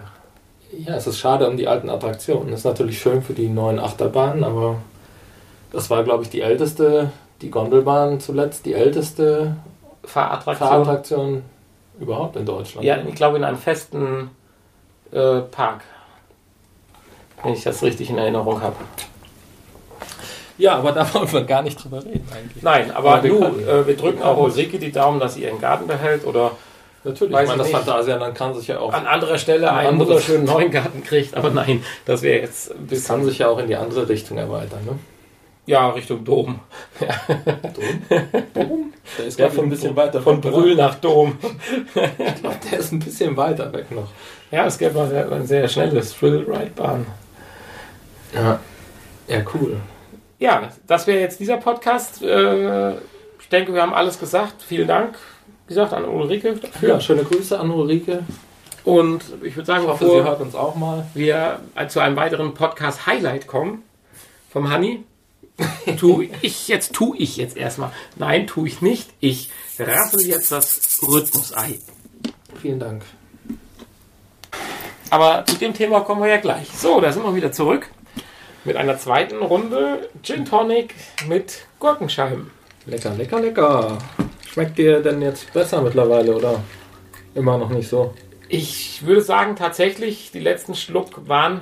Ja, 0.78 0.96
es 0.96 1.08
ist 1.08 1.18
schade 1.18 1.48
um 1.50 1.56
die 1.56 1.68
alten 1.68 1.90
Attraktionen. 1.90 2.52
Das 2.52 2.60
ist 2.62 2.66
natürlich 2.66 3.00
schön 3.00 3.22
für 3.22 3.34
die 3.34 3.48
neuen 3.48 3.80
Achterbahnen, 3.80 4.44
aber 4.44 4.76
das 5.72 5.90
war, 5.90 6.04
glaube 6.04 6.24
ich, 6.24 6.30
die 6.30 6.42
älteste, 6.42 7.12
die 7.42 7.50
Gondelbahn 7.52 8.20
zuletzt, 8.20 8.66
die 8.66 8.74
älteste 8.74 9.56
Fahrattraktion. 10.10 10.68
Fahrattraktion 10.70 11.44
überhaupt 12.00 12.36
in 12.36 12.46
Deutschland. 12.46 12.86
Ja, 12.86 12.98
ich 12.98 13.16
glaube 13.16 13.38
in 13.38 13.44
einem 13.44 13.58
festen 13.58 14.30
äh, 15.12 15.40
Park. 15.42 15.82
Wenn 17.44 17.54
ich 17.54 17.64
das 17.64 17.82
richtig 17.84 18.10
in 18.10 18.18
Erinnerung 18.18 18.62
habe. 18.62 18.76
Ja, 20.58 20.76
aber 20.76 20.92
da 20.92 21.14
wollen 21.14 21.32
wir 21.32 21.44
gar 21.44 21.62
nicht 21.62 21.82
drüber 21.82 22.04
reden 22.04 22.28
eigentlich. 22.36 22.62
Nein, 22.64 22.92
aber 22.92 23.14
Aber 23.16 23.24
wir 23.24 23.30
du, 23.32 23.40
können- 23.40 23.68
äh, 23.68 23.88
wir 23.88 23.96
drücken 23.96 24.20
wir 24.20 24.26
auch 24.26 24.38
Ulrike 24.38 24.78
die 24.78 24.92
Daumen, 24.92 25.20
dass 25.20 25.36
sie 25.36 25.44
ihren 25.44 25.60
Garten 25.60 25.88
behält 25.88 26.26
oder 26.26 26.52
Natürlich, 27.06 27.32
Weiß 27.34 27.44
ich 27.50 27.56
meine, 27.56 27.64
ich 27.66 27.72
das. 27.74 27.86
Phantasialand 27.86 28.36
kann 28.36 28.54
sich 28.54 28.68
ja 28.68 28.78
auch, 28.80 28.92
an 28.92 29.08
anderer 29.08 29.38
Stelle 29.38 29.72
Ein 29.72 29.78
einen 29.78 29.88
anderes- 29.90 30.10
wunderschönen 30.10 30.44
neuen 30.44 30.70
Garten 30.70 31.02
kriegt. 31.02 31.34
Aber 31.34 31.50
nein, 31.50 31.82
das 32.06 32.24
wäre 32.24 32.42
jetzt 32.42 32.72
ein 32.72 32.88
das 32.90 33.06
kann 33.06 33.24
sich 33.24 33.38
ja 33.40 33.48
auch 33.48 33.58
in 33.58 33.68
die 33.68 33.78
andere 33.78 34.10
Richtung 34.10 34.38
erweitern. 34.38 34.84
Ne? 34.86 35.00
Ja, 35.70 35.90
Richtung 35.90 36.24
Dom. 36.26 36.60
Dom? 38.54 38.94
Der 39.18 39.26
ist 39.26 39.40
Ja, 39.40 39.48
ich, 39.48 39.60
ein 39.60 39.70
bisschen 39.70 39.96
weiter 39.96 40.22
Von 40.22 40.44
weg, 40.44 40.52
Brühl 40.52 40.76
nach 40.76 40.96
Dom. 40.96 41.38
oder? 41.96 42.10
Ich 42.18 42.36
glaub, 42.42 42.62
der 42.70 42.80
ist 42.80 42.92
ein 42.92 43.00
bisschen 43.00 43.36
weiter 43.38 43.72
weg 43.74 43.92
noch. 43.92 44.08
Ja, 44.52 44.66
es 44.66 44.78
gäbe 44.78 45.08
sehr, 45.08 45.32
ein 45.32 45.46
sehr 45.46 45.68
schnelles 45.68 46.16
Thrill-Ride-Bahn. 46.18 47.06
Ja. 48.34 48.60
Ja, 49.28 49.42
cool. 49.54 49.78
Ja, 50.40 50.70
das 50.88 51.06
wäre 51.08 51.20
jetzt 51.20 51.40
dieser 51.40 51.58
Podcast. 51.58 52.24
Äh, 52.24 52.92
ich 53.40 53.50
denke, 53.52 53.74
wir 53.74 53.82
haben 53.82 53.94
alles 53.94 54.20
gesagt. 54.20 54.62
Vielen 54.62 54.88
Dank, 54.88 55.16
wie 55.68 55.74
gesagt, 55.74 55.94
an 55.94 56.06
Ulrike 56.06 56.54
dafür. 56.56 56.90
Ja, 56.90 57.00
schöne 57.00 57.24
Grüße 57.24 57.60
an 57.60 57.70
Ulrike. 57.72 58.24
Und 58.86 59.22
ich 59.44 59.56
würde 59.56 59.68
sagen, 59.68 59.84
Ich 59.84 59.90
hoffe, 59.90 60.06
sie 60.10 60.24
hört 60.24 60.40
uns 60.42 60.56
auch 60.56 60.76
mal. 60.76 61.06
wir 61.14 61.60
zu 61.90 62.00
einem 62.00 62.16
weiteren 62.16 62.54
Podcast-Highlight 62.54 63.46
kommen 63.46 63.84
vom 64.52 64.74
Honey, 64.74 65.04
tu 65.98 66.24
ich 66.42 66.68
jetzt, 66.68 66.94
tu 66.94 67.16
ich 67.18 67.38
jetzt 67.38 67.58
erstmal. 67.58 67.92
Nein, 68.16 68.48
tu 68.48 68.66
ich 68.66 68.82
nicht. 68.82 69.10
Ich 69.20 69.50
raffel 69.78 70.26
jetzt 70.26 70.52
das 70.52 71.02
Rhythmusei. 71.08 71.80
Vielen 72.62 72.80
Dank. 72.80 73.04
Aber 75.10 75.46
zu 75.46 75.56
dem 75.58 75.74
Thema 75.74 76.02
kommen 76.02 76.22
wir 76.22 76.30
ja 76.30 76.38
gleich. 76.38 76.70
So, 76.70 77.02
da 77.02 77.12
sind 77.12 77.24
wir 77.24 77.36
wieder 77.36 77.52
zurück 77.52 77.88
mit 78.64 78.76
einer 78.76 78.98
zweiten 78.98 79.38
Runde 79.38 80.10
Gin 80.22 80.46
Tonic 80.46 80.94
mit 81.28 81.66
Gurkenscheiben. 81.80 82.52
Lecker, 82.86 83.14
lecker, 83.16 83.40
lecker. 83.40 83.98
Schmeckt 84.52 84.78
dir 84.78 85.02
denn 85.02 85.22
jetzt 85.22 85.52
besser 85.54 85.82
mittlerweile 85.82 86.36
oder 86.36 86.62
immer 87.36 87.58
noch 87.58 87.70
nicht 87.70 87.88
so? 87.88 88.14
Ich 88.48 89.06
würde 89.06 89.22
sagen, 89.22 89.56
tatsächlich, 89.56 90.32
die 90.32 90.40
letzten 90.40 90.76
Schluck 90.76 91.28
waren 91.28 91.62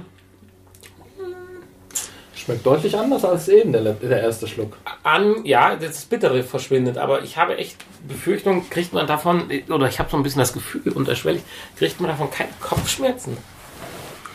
Schmeckt 2.47 2.65
deutlich 2.65 2.97
anders 2.97 3.25
als 3.25 3.49
eben 3.49 3.73
der, 3.73 3.81
der 3.81 4.21
erste 4.21 4.47
Schluck. 4.47 4.77
an, 5.03 5.43
ja, 5.43 5.75
das 5.75 6.05
Bittere 6.05 6.43
verschwindet, 6.43 6.97
aber 6.97 7.21
ich 7.21 7.35
habe 7.35 7.57
echt 7.57 7.75
Befürchtung, 8.07 8.69
kriegt 8.69 8.93
man 8.93 9.05
davon, 9.05 9.51
oder 9.69 9.89
ich 9.89 9.99
habe 9.99 10.09
so 10.09 10.15
ein 10.15 10.23
bisschen 10.23 10.39
das 10.39 10.53
Gefühl 10.53 10.93
unterschwellig, 10.93 11.41
kriegt 11.77 11.99
man 11.99 12.09
davon 12.09 12.31
keine 12.31 12.51
Kopfschmerzen. 12.61 13.37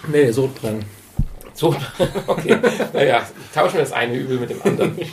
Nee, 0.09 0.31
Sodbrennen. 0.31 0.85
So, 1.55 1.75
okay, 2.27 2.59
naja, 2.93 3.27
tauschen 3.55 3.77
wir 3.77 3.81
das 3.81 3.93
eine 3.93 4.15
Übel 4.15 4.41
mit 4.41 4.51
dem 4.51 4.63
anderen. 4.63 4.99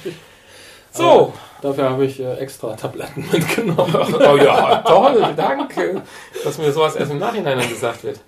So. 0.91 1.33
dafür 1.61 1.91
habe 1.91 2.05
ich 2.05 2.19
äh, 2.19 2.33
extra 2.39 2.75
Tabletten 2.75 3.23
mitgenommen. 3.31 3.95
Oh 3.95 4.35
ja, 4.35 4.77
toll, 4.77 5.33
danke, 5.37 6.01
dass 6.43 6.57
mir 6.57 6.73
sowas 6.73 6.95
erst 6.97 7.11
im 7.11 7.19
Nachhinein 7.19 7.59
gesagt 7.69 8.03
wird. 8.03 8.19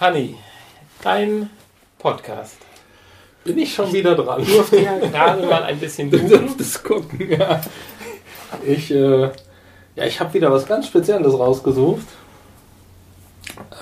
Hanni, 0.00 0.36
dein 1.02 1.48
Podcast. 1.98 2.63
Bin 3.44 3.58
ich 3.58 3.74
schon 3.74 3.92
wieder 3.92 4.14
dran? 4.14 4.42
Ich 4.42 4.52
durfte 4.54 4.80
ja 4.80 4.96
gerade 4.98 5.46
mal 5.46 5.62
ein 5.64 5.78
bisschen 5.78 6.10
Du 6.10 6.18
googeln. 6.18 6.46
durftest 6.46 6.82
gucken, 6.84 7.30
ja. 7.30 7.60
Ich, 8.66 8.90
äh, 8.90 9.22
ja, 9.96 10.04
ich 10.06 10.18
habe 10.20 10.32
wieder 10.34 10.50
was 10.50 10.66
ganz 10.66 10.86
Spezielles 10.86 11.34
rausgesucht. 11.38 12.06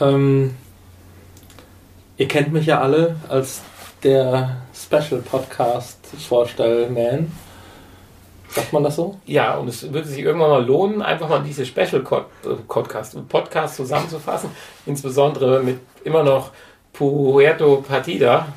Ähm, 0.01 0.57
ihr 2.17 2.29
kennt 2.29 2.53
mich 2.53 2.67
ja 2.67 2.81
alle 2.81 3.17
als 3.29 3.63
der 4.03 4.57
Special 4.75 5.23
Podcast 5.23 5.99
Vorstellman. 6.29 7.31
Sagt 8.49 8.73
man 8.73 8.83
das 8.83 8.97
so? 8.97 9.19
Ja, 9.25 9.57
und 9.57 9.69
es 9.69 9.91
würde 9.93 10.07
sich 10.07 10.19
irgendwann 10.19 10.51
mal 10.51 10.65
lohnen, 10.65 11.01
einfach 11.01 11.29
mal 11.29 11.43
diese 11.43 11.65
Special 11.65 12.03
äh, 12.03 12.49
Podcast, 12.69 13.17
Podcast 13.29 13.77
zusammenzufassen. 13.77 14.51
Insbesondere 14.85 15.63
mit 15.63 15.79
immer 16.05 16.23
noch 16.23 16.51
Puerto 16.93 17.77
Partida. 17.87 18.49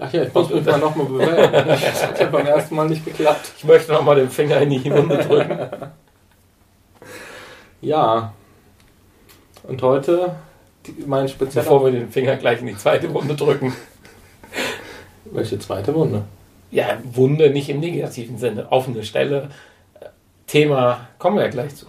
Ach 0.00 0.12
ja, 0.12 0.22
ich 0.22 0.32
muss 0.32 0.48
mich 0.48 0.64
mal 0.64 0.78
nochmal 0.78 1.06
bewerben. 1.06 1.68
Das 1.68 2.06
hat 2.06 2.18
ja 2.18 2.26
beim 2.26 2.46
ersten 2.46 2.74
Mal 2.74 2.88
nicht 2.88 3.04
geklappt. 3.04 3.52
Ich 3.58 3.64
möchte 3.64 3.92
noch 3.92 4.02
mal 4.02 4.16
den 4.16 4.30
Finger 4.30 4.60
in 4.60 4.70
die 4.70 4.90
Wunde 4.90 5.18
drücken. 5.18 5.58
Ja. 7.82 8.32
Und 9.64 9.82
heute 9.82 10.34
die, 10.86 11.04
mein 11.06 11.28
spezieller... 11.28 11.64
Bevor 11.64 11.84
wir 11.84 11.92
den 11.92 12.10
Finger 12.10 12.36
gleich 12.36 12.60
in 12.60 12.66
die 12.66 12.76
zweite 12.76 13.12
Wunde 13.12 13.34
drücken. 13.34 13.76
Welche 15.26 15.58
zweite 15.58 15.94
Wunde? 15.94 16.24
Ja, 16.70 16.98
Wunde 17.04 17.50
nicht 17.50 17.68
im 17.68 17.80
negativen 17.80 18.38
Sinne. 18.38 18.72
Offene 18.72 19.04
Stelle. 19.04 19.50
Thema, 20.46 21.08
kommen 21.18 21.36
wir 21.36 21.44
ja 21.44 21.50
gleich 21.50 21.76
zu. 21.76 21.86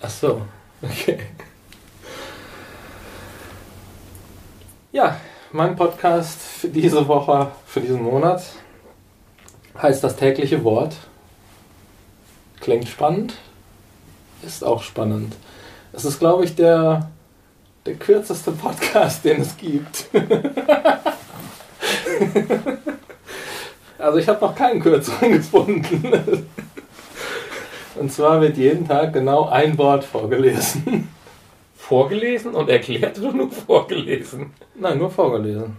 Ach 0.00 0.10
so, 0.10 0.42
okay. 0.82 1.18
Ja, 4.92 5.16
mein 5.56 5.74
Podcast 5.74 6.38
für 6.42 6.68
diese 6.68 7.08
Woche, 7.08 7.50
für 7.66 7.80
diesen 7.80 8.02
Monat 8.02 8.44
heißt 9.80 10.04
das 10.04 10.16
tägliche 10.16 10.62
Wort. 10.64 10.94
Klingt 12.60 12.86
spannend, 12.88 13.32
ist 14.42 14.62
auch 14.62 14.82
spannend. 14.82 15.34
Es 15.94 16.04
ist, 16.04 16.18
glaube 16.18 16.44
ich, 16.44 16.56
der, 16.56 17.10
der 17.86 17.94
kürzeste 17.94 18.52
Podcast, 18.52 19.24
den 19.24 19.40
es 19.40 19.56
gibt. 19.56 20.10
also 23.98 24.18
ich 24.18 24.28
habe 24.28 24.44
noch 24.44 24.54
keinen 24.54 24.82
kürzeren 24.82 25.32
gefunden. 25.32 26.46
Und 27.94 28.12
zwar 28.12 28.42
wird 28.42 28.58
jeden 28.58 28.86
Tag 28.86 29.14
genau 29.14 29.48
ein 29.48 29.78
Wort 29.78 30.04
vorgelesen. 30.04 31.08
Vorgelesen 31.88 32.54
und 32.54 32.68
erklärt 32.68 33.18
oder 33.18 33.32
nur 33.32 33.50
vorgelesen? 33.50 34.52
Nein, 34.74 34.98
nur 34.98 35.10
vorgelesen. 35.10 35.76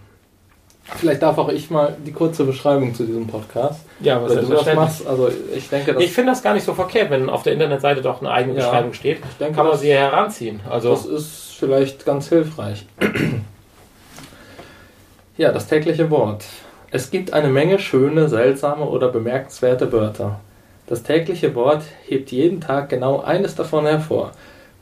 Vielleicht 0.96 1.20
darf 1.20 1.36
auch 1.36 1.50
ich 1.50 1.70
mal 1.70 1.94
die 2.06 2.12
kurze 2.12 2.44
Beschreibung 2.44 2.94
zu 2.94 3.04
diesem 3.04 3.26
Podcast. 3.26 3.84
Ja, 4.00 4.26
Wenn 4.26 4.48
du 4.48 4.54
das 4.54 4.74
machst, 4.74 5.06
also 5.06 5.30
ich 5.54 5.68
denke, 5.68 5.94
Ich 5.98 6.12
finde 6.12 6.32
das 6.32 6.42
gar 6.42 6.54
nicht 6.54 6.64
so 6.64 6.72
verkehrt, 6.72 7.10
wenn 7.10 7.28
auf 7.28 7.42
der 7.42 7.52
Internetseite 7.52 8.00
doch 8.00 8.20
eine 8.20 8.30
eigene 8.30 8.58
Ja. 8.58 8.64
Beschreibung 8.64 8.94
steht. 8.94 9.18
denke 9.38 9.54
Kann 9.54 9.66
man 9.66 9.76
sie 9.76 9.92
heranziehen. 9.92 10.60
Also, 10.68 10.90
das 10.90 11.04
ist 11.04 11.54
vielleicht 11.58 12.06
ganz 12.06 12.30
hilfreich. 12.30 12.86
ja, 15.36 15.52
das 15.52 15.66
tägliche 15.66 16.10
Wort. 16.10 16.44
Es 16.90 17.10
gibt 17.10 17.34
eine 17.34 17.48
Menge 17.48 17.78
schöne, 17.78 18.30
seltsame 18.30 18.86
oder 18.86 19.08
bemerkenswerte 19.08 19.92
Wörter. 19.92 20.40
Das 20.86 21.02
tägliche 21.02 21.54
Wort 21.54 21.82
hebt 22.06 22.32
jeden 22.32 22.62
Tag 22.62 22.88
genau 22.88 23.20
eines 23.20 23.54
davon 23.54 23.84
hervor. 23.84 24.32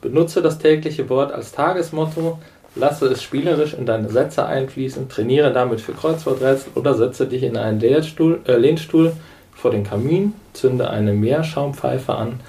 Benutze 0.01 0.41
das 0.41 0.59
tägliche 0.59 1.09
Wort 1.09 1.31
als 1.31 1.51
Tagesmotto, 1.51 2.39
lasse 2.75 3.07
es 3.07 3.23
spielerisch 3.23 3.73
in 3.73 3.85
deine 3.85 4.09
Sätze 4.09 4.45
einfließen, 4.45 5.09
trainiere 5.09 5.51
damit 5.51 5.81
für 5.81 5.93
Kreuzworträtsel 5.93 6.73
oder 6.75 6.93
setze 6.93 7.27
dich 7.27 7.43
in 7.43 7.57
einen 7.57 7.79
Lehnstuhl, 7.79 8.41
äh, 8.45 8.57
Lehnstuhl 8.57 9.13
vor 9.53 9.71
den 9.71 9.83
Kamin, 9.83 10.33
zünde 10.53 10.89
eine 10.89 11.13
Meerschaumpfeife 11.13 12.13
an 12.13 12.39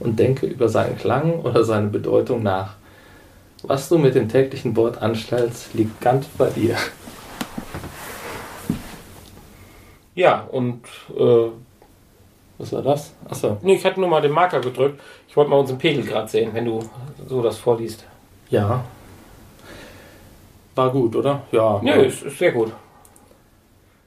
und 0.00 0.18
denke 0.18 0.46
über 0.46 0.68
seinen 0.68 0.98
Klang 0.98 1.40
oder 1.40 1.64
seine 1.64 1.88
Bedeutung 1.88 2.42
nach. 2.42 2.74
Was 3.62 3.88
du 3.88 3.98
mit 3.98 4.14
dem 4.14 4.28
täglichen 4.28 4.76
Wort 4.76 5.02
anstellst, 5.02 5.74
liegt 5.74 6.00
ganz 6.00 6.26
bei 6.26 6.48
dir. 6.50 6.76
ja, 10.14 10.46
und 10.50 10.84
äh, 11.16 11.50
Was 12.58 12.72
war 12.72 12.82
das? 12.82 13.12
Achso. 13.28 13.58
nee, 13.62 13.74
ich 13.74 13.84
hatte 13.84 14.00
nur 14.00 14.08
mal 14.08 14.20
den 14.20 14.32
Marker 14.32 14.60
gedrückt. 14.60 15.00
Ich 15.38 15.40
wollte 15.40 15.50
mal 15.52 15.60
unseren 15.60 15.78
Pegelgrad 15.78 16.28
sehen, 16.28 16.50
wenn 16.52 16.64
du 16.64 16.80
so 17.28 17.40
das 17.40 17.58
vorliest. 17.58 18.04
Ja. 18.50 18.82
War 20.74 20.90
gut, 20.90 21.14
oder? 21.14 21.42
Ja. 21.52 21.78
Nö, 21.80 21.92
ist, 21.92 22.24
ist 22.24 22.40
sehr 22.40 22.50
gut. 22.50 22.72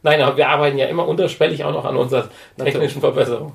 Nein, 0.03 0.21
aber 0.21 0.36
wir 0.36 0.49
arbeiten 0.49 0.77
ja 0.77 0.88
immer 0.88 1.07
unterschwellig 1.07 1.63
auch 1.63 1.71
noch 1.71 1.86
an 1.86 1.95
unserer 1.95 2.27
technischen 2.57 2.99
Verbesserung. 2.99 3.53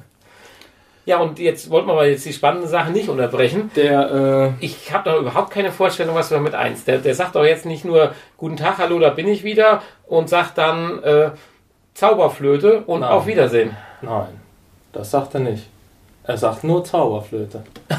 Ja, 1.05 1.19
und 1.19 1.39
jetzt 1.39 1.69
wollten 1.69 1.89
wir 1.89 1.93
aber 1.93 2.07
jetzt 2.07 2.25
die 2.25 2.33
spannende 2.33 2.67
Sache 2.67 2.93
nicht 2.93 3.11
unterbrechen. 3.11 3.71
Der, 3.77 4.55
äh, 4.59 4.65
Ich 4.65 4.91
habe 4.95 5.11
da 5.11 5.19
überhaupt 5.19 5.51
keine 5.51 5.71
Vorstellung, 5.71 6.15
was 6.15 6.31
wir 6.31 6.41
mit 6.41 6.55
eins. 6.55 6.87
Der, 6.87 6.97
der 6.97 7.15
sagt 7.15 7.37
doch 7.37 7.45
jetzt 7.45 7.67
nicht 7.67 7.85
nur 7.85 8.13
Guten 8.39 8.57
Tag, 8.57 8.79
hallo, 8.79 8.99
da 9.01 9.11
bin 9.11 9.29
ich 9.29 9.45
wieder 9.45 9.83
und 10.07 10.31
sagt 10.31 10.57
dann 10.57 11.03
äh, 11.03 11.31
Zauberflöte 11.93 12.85
und 12.87 13.01
Nein. 13.01 13.11
auf 13.11 13.27
Wiedersehen. 13.27 13.77
nein, 14.01 14.41
das 14.95 15.11
sagt 15.11 15.35
er 15.35 15.41
nicht. 15.41 15.69
Er 16.27 16.37
sagt 16.37 16.65
nur 16.65 16.85
Zauberflöte. 16.85 17.63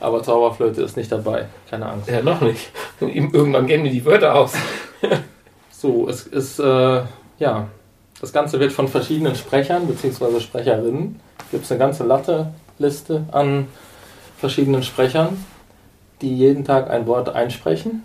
Aber 0.00 0.22
Zauberflöte 0.22 0.82
ist 0.82 0.96
nicht 0.96 1.10
dabei, 1.10 1.46
keine 1.68 1.86
Angst. 1.86 2.08
Ja, 2.08 2.22
noch 2.22 2.40
nicht. 2.40 2.70
Irgendwann 3.00 3.66
gehen 3.66 3.82
mir 3.82 3.90
die 3.90 4.04
Wörter 4.04 4.34
aus. 4.34 4.52
So, 5.80 6.08
es 6.08 6.26
ist, 6.26 6.58
äh, 6.58 7.02
ja, 7.38 7.68
das 8.20 8.32
Ganze 8.32 8.58
wird 8.58 8.72
von 8.72 8.88
verschiedenen 8.88 9.36
Sprechern 9.36 9.86
bzw. 9.86 10.40
Sprecherinnen. 10.40 11.20
Gibt 11.52 11.64
es 11.64 11.70
eine 11.70 11.78
ganze 11.78 12.02
Latte 12.02 12.52
Liste 12.78 13.24
an 13.30 13.68
verschiedenen 14.38 14.82
Sprechern, 14.82 15.44
die 16.20 16.36
jeden 16.36 16.64
Tag 16.64 16.90
ein 16.90 17.06
Wort 17.06 17.28
einsprechen. 17.28 18.02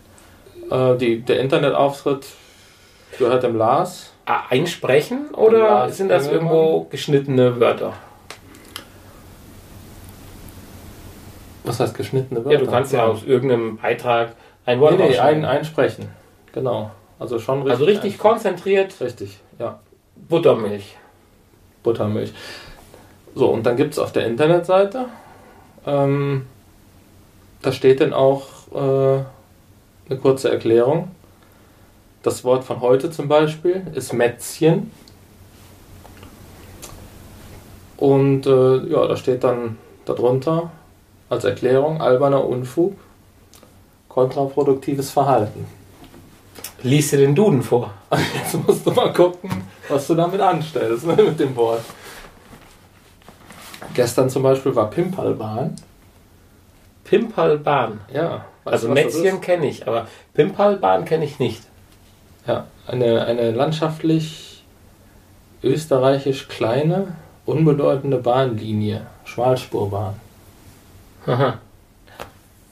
Äh, 0.69 0.97
die, 0.97 1.21
der 1.21 1.39
Internetauftritt 1.39 2.27
gehört 3.17 3.41
dem 3.41 3.57
Lars. 3.57 4.12
Einsprechen 4.25 5.31
oder 5.33 5.59
Lars 5.59 5.97
sind 5.97 6.09
das 6.09 6.27
irgendwo 6.27 6.87
geschnittene 6.89 7.59
Wörter? 7.59 7.93
Was 11.63 11.79
heißt 11.79 11.95
geschnittene 11.95 12.43
Wörter? 12.43 12.59
Ja, 12.59 12.65
du 12.65 12.71
kannst 12.71 12.93
ja 12.93 13.05
aus 13.05 13.23
irgendeinem 13.23 13.77
Beitrag 13.77 14.35
ein 14.65 14.79
Wort 14.79 14.97
Nee, 14.97 15.09
nee, 15.09 15.19
ein, 15.19 15.45
einsprechen. 15.45 16.09
Genau. 16.53 16.91
Also 17.19 17.39
schon 17.39 17.59
richtig. 17.63 17.71
Also 17.71 17.85
richtig 17.85 18.17
konzentriert 18.17 18.99
Richtig, 19.01 19.39
ja. 19.59 19.79
Buttermilch. 20.15 20.95
Buttermilch. 21.83 22.33
So, 23.35 23.49
und 23.49 23.65
dann 23.65 23.77
gibt 23.77 23.93
es 23.93 23.99
auf 23.99 24.11
der 24.11 24.25
Internetseite, 24.25 25.05
ähm, 25.85 26.45
da 27.61 27.71
steht 27.71 28.01
dann 28.01 28.13
auch 28.13 28.47
äh, 28.73 29.23
eine 30.09 30.19
kurze 30.21 30.51
Erklärung. 30.51 31.11
Das 32.23 32.45
Wort 32.45 32.63
von 32.63 32.79
heute 32.79 33.11
zum 33.11 33.27
Beispiel 33.27 33.85
ist 33.93 34.13
Mätzchen. 34.13 34.91
Und 37.97 38.47
äh, 38.47 38.77
ja, 38.87 39.05
da 39.07 39.17
steht 39.17 39.43
dann 39.43 39.77
darunter 40.05 40.71
als 41.29 41.43
Erklärung 41.43 42.01
alberner 42.01 42.45
Unfug, 42.45 42.95
kontraproduktives 44.07 45.09
Verhalten. 45.11 45.67
Lies 46.81 47.09
dir 47.09 47.17
den 47.17 47.35
Duden 47.35 47.61
vor. 47.61 47.93
Jetzt 48.35 48.55
musst 48.65 48.85
du 48.85 48.91
mal 48.91 49.11
gucken, 49.11 49.49
was 49.89 50.07
du 50.07 50.15
damit 50.15 50.39
anstellst 50.39 51.05
ne, 51.05 51.15
mit 51.15 51.39
dem 51.39 51.53
Wort. 51.57 51.83
Gestern 53.93 54.29
zum 54.29 54.43
Beispiel 54.43 54.73
war 54.75 54.89
Pimpalbahn. 54.89 55.75
Pimpalbahn. 57.03 57.99
Ja. 58.13 58.45
Also 58.63 58.87
Mätzchen 58.87 59.41
kenne 59.41 59.67
ich, 59.67 59.85
aber 59.85 60.07
Pimpalbahn 60.33 61.03
kenne 61.03 61.25
ich 61.25 61.37
nicht. 61.37 61.63
Ja, 62.47 62.67
eine, 62.87 63.25
eine 63.25 63.51
landschaftlich 63.51 64.63
österreichisch 65.63 66.47
kleine, 66.47 67.15
unbedeutende 67.45 68.17
Bahnlinie. 68.17 69.05
Schmalspurbahn. 69.25 70.15
Aha. 71.25 71.57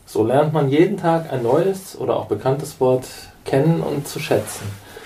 So 0.05 0.25
lernt 0.25 0.51
man 0.51 0.69
jeden 0.69 0.97
Tag 0.97 1.31
ein 1.31 1.43
neues 1.43 1.97
oder 1.97 2.17
auch 2.17 2.25
bekanntes 2.25 2.79
Wort 2.81 3.07
kennen 3.45 3.81
und 3.81 4.05
zu 4.07 4.19
schätzen 4.19 4.65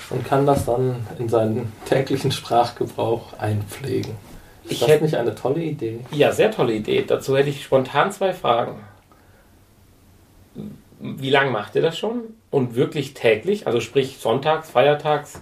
und 0.09 0.25
kann 0.25 0.47
das 0.47 0.65
dann 0.65 1.05
in 1.19 1.29
seinen 1.29 1.71
täglichen 1.85 2.31
Sprachgebrauch 2.31 3.37
einpflegen. 3.37 4.13
Ist 4.63 4.71
Ich 4.71 4.79
das 4.79 4.89
hätte- 4.89 5.03
nicht 5.03 5.15
eine 5.15 5.35
tolle 5.35 5.61
Idee? 5.61 5.99
Ja, 6.11 6.31
sehr 6.31 6.49
tolle 6.49 6.73
Idee. 6.73 7.03
Dazu 7.07 7.37
hätte 7.37 7.49
ich 7.49 7.63
spontan 7.63 8.11
zwei 8.11 8.33
Fragen. 8.33 8.77
Wie 10.99 11.29
lange 11.29 11.51
macht 11.51 11.75
ihr 11.75 11.81
das 11.81 11.97
schon? 11.97 12.23
Und 12.51 12.75
wirklich 12.75 13.13
täglich? 13.13 13.65
Also 13.67 13.79
sprich 13.79 14.17
sonntags, 14.19 14.69
feiertags? 14.69 15.39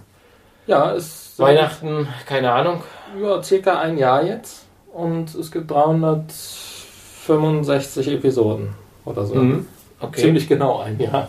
Ja, 0.66 0.92
ist 0.92 1.38
Weihnachten, 1.38 2.08
keine 2.26 2.52
Ahnung. 2.52 2.82
ja, 3.20 3.42
circa 3.42 3.80
ein 3.80 3.98
Jahr 3.98 4.24
jetzt 4.24 4.66
und 4.92 5.34
es 5.34 5.50
gibt 5.50 5.68
365 5.70 8.08
Episoden 8.08 8.74
oder 9.04 9.26
so. 9.26 9.34
Mhm. 9.34 9.66
Okay. 10.00 10.22
Ziemlich 10.22 10.48
genau 10.48 10.80
ein 10.80 10.98
Jahr. 10.98 11.28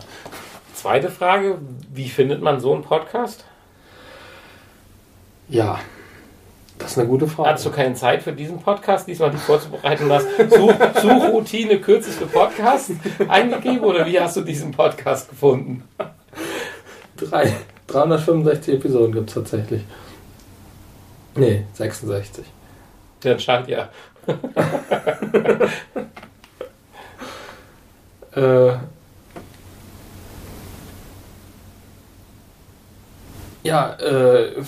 Zweite 0.74 1.10
Frage, 1.10 1.58
wie 1.92 2.08
findet 2.08 2.40
man 2.42 2.58
so 2.60 2.72
einen 2.74 2.82
Podcast? 2.82 3.44
Ja, 5.48 5.78
das 6.78 6.92
ist 6.92 6.98
eine 6.98 7.08
gute 7.08 7.26
Frage. 7.26 7.50
Hast 7.50 7.66
du 7.66 7.70
keine 7.70 7.94
Zeit 7.94 8.22
für 8.22 8.32
diesen 8.32 8.60
Podcast, 8.60 9.08
diesmal 9.08 9.30
dich 9.30 9.40
vorzubereiten, 9.40 10.10
hast 10.10 10.26
Such 10.50 10.74
Suchroutine 11.02 11.80
für 12.16 12.26
Podcast 12.26 12.92
eingegeben 13.28 13.80
oder 13.80 14.06
wie 14.06 14.20
hast 14.20 14.36
du 14.36 14.42
diesen 14.42 14.72
Podcast 14.72 15.28
gefunden? 15.28 15.82
Drei, 17.16 17.52
365 17.86 18.74
Episoden 18.74 19.12
gibt 19.12 19.28
es 19.30 19.34
tatsächlich. 19.34 19.82
Nee, 21.34 21.64
66. 21.72 22.44
Dann 23.20 23.40
scheint 23.40 23.68
ja. 23.68 23.88
Äh, 28.36 28.74
ja, 33.62 33.94
äh, 33.94 34.62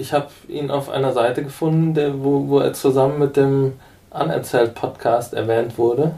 ich 0.00 0.12
habe 0.12 0.28
ihn 0.48 0.70
auf 0.70 0.88
einer 0.88 1.12
Seite 1.12 1.44
gefunden, 1.44 1.94
der, 1.94 2.22
wo, 2.22 2.48
wo 2.48 2.58
er 2.60 2.72
zusammen 2.72 3.18
mit 3.18 3.36
dem 3.36 3.74
Anerzählt 4.10 4.74
Podcast 4.74 5.34
erwähnt 5.34 5.76
wurde. 5.78 6.14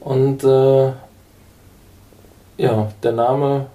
Und 0.00 0.44
äh, 0.44 0.92
ja, 2.56 2.88
der 3.02 3.12
Name, 3.12 3.66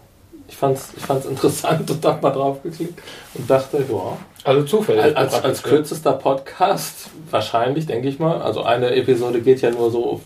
ich 0.48 0.56
fand's, 0.56 0.94
ich 0.96 1.04
fand's 1.04 1.26
interessant 1.26 1.90
und 1.92 2.06
hab 2.06 2.22
mal 2.24 2.32
drauf 2.32 2.64
geklickt 2.64 3.00
und 3.36 3.50
dachte, 3.50 3.78
ja, 3.78 4.18
Also 4.44 4.64
zufällig. 4.64 5.16
als, 5.16 5.44
als 5.44 5.62
kürzester 5.62 6.14
Podcast, 6.14 7.10
wahrscheinlich, 7.30 7.86
denke 7.86 8.08
ich 8.08 8.20
mal. 8.20 8.42
Also 8.42 8.64
eine 8.64 8.96
Episode 8.96 9.42
geht 9.42 9.62
ja 9.62 9.70
nur 9.70 9.92
so 9.92 10.22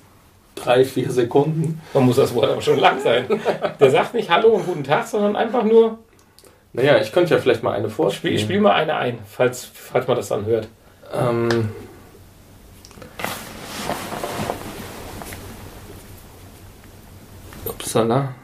drei, 0.55 0.86
vier 0.86 1.10
Sekunden. 1.12 1.82
Man 1.93 2.05
muss 2.05 2.18
das 2.18 2.34
Wort 2.36 2.51
aber 2.51 2.62
schon 2.62 2.80
lang 2.80 2.99
sein. 3.01 3.26
Der 3.80 3.91
sagt 3.91 4.14
nicht 4.14 4.30
Hallo 4.30 4.49
und 4.49 4.66
guten 4.66 4.84
Tag, 4.84 5.07
sondern 5.07 5.36
einfach 5.36 5.64
nur, 5.64 5.97
Naja, 6.74 7.01
ich 7.01 7.11
könnte 7.11 7.34
ja 7.34 7.41
vielleicht 7.41 7.63
mal 7.63 7.74
eine 7.74 7.89
vorspielen. 7.89 8.38
spiel, 8.38 8.45
spiel 8.45 8.61
mal 8.61 8.74
eine 8.74 8.95
ein, 8.95 9.20
falls, 9.26 9.65
falls 9.65 10.07
man 10.07 10.17
das 10.17 10.28
dann 10.28 10.45
hört. 10.45 10.67
Ähm, 11.11 11.70
upsala. 17.65 18.36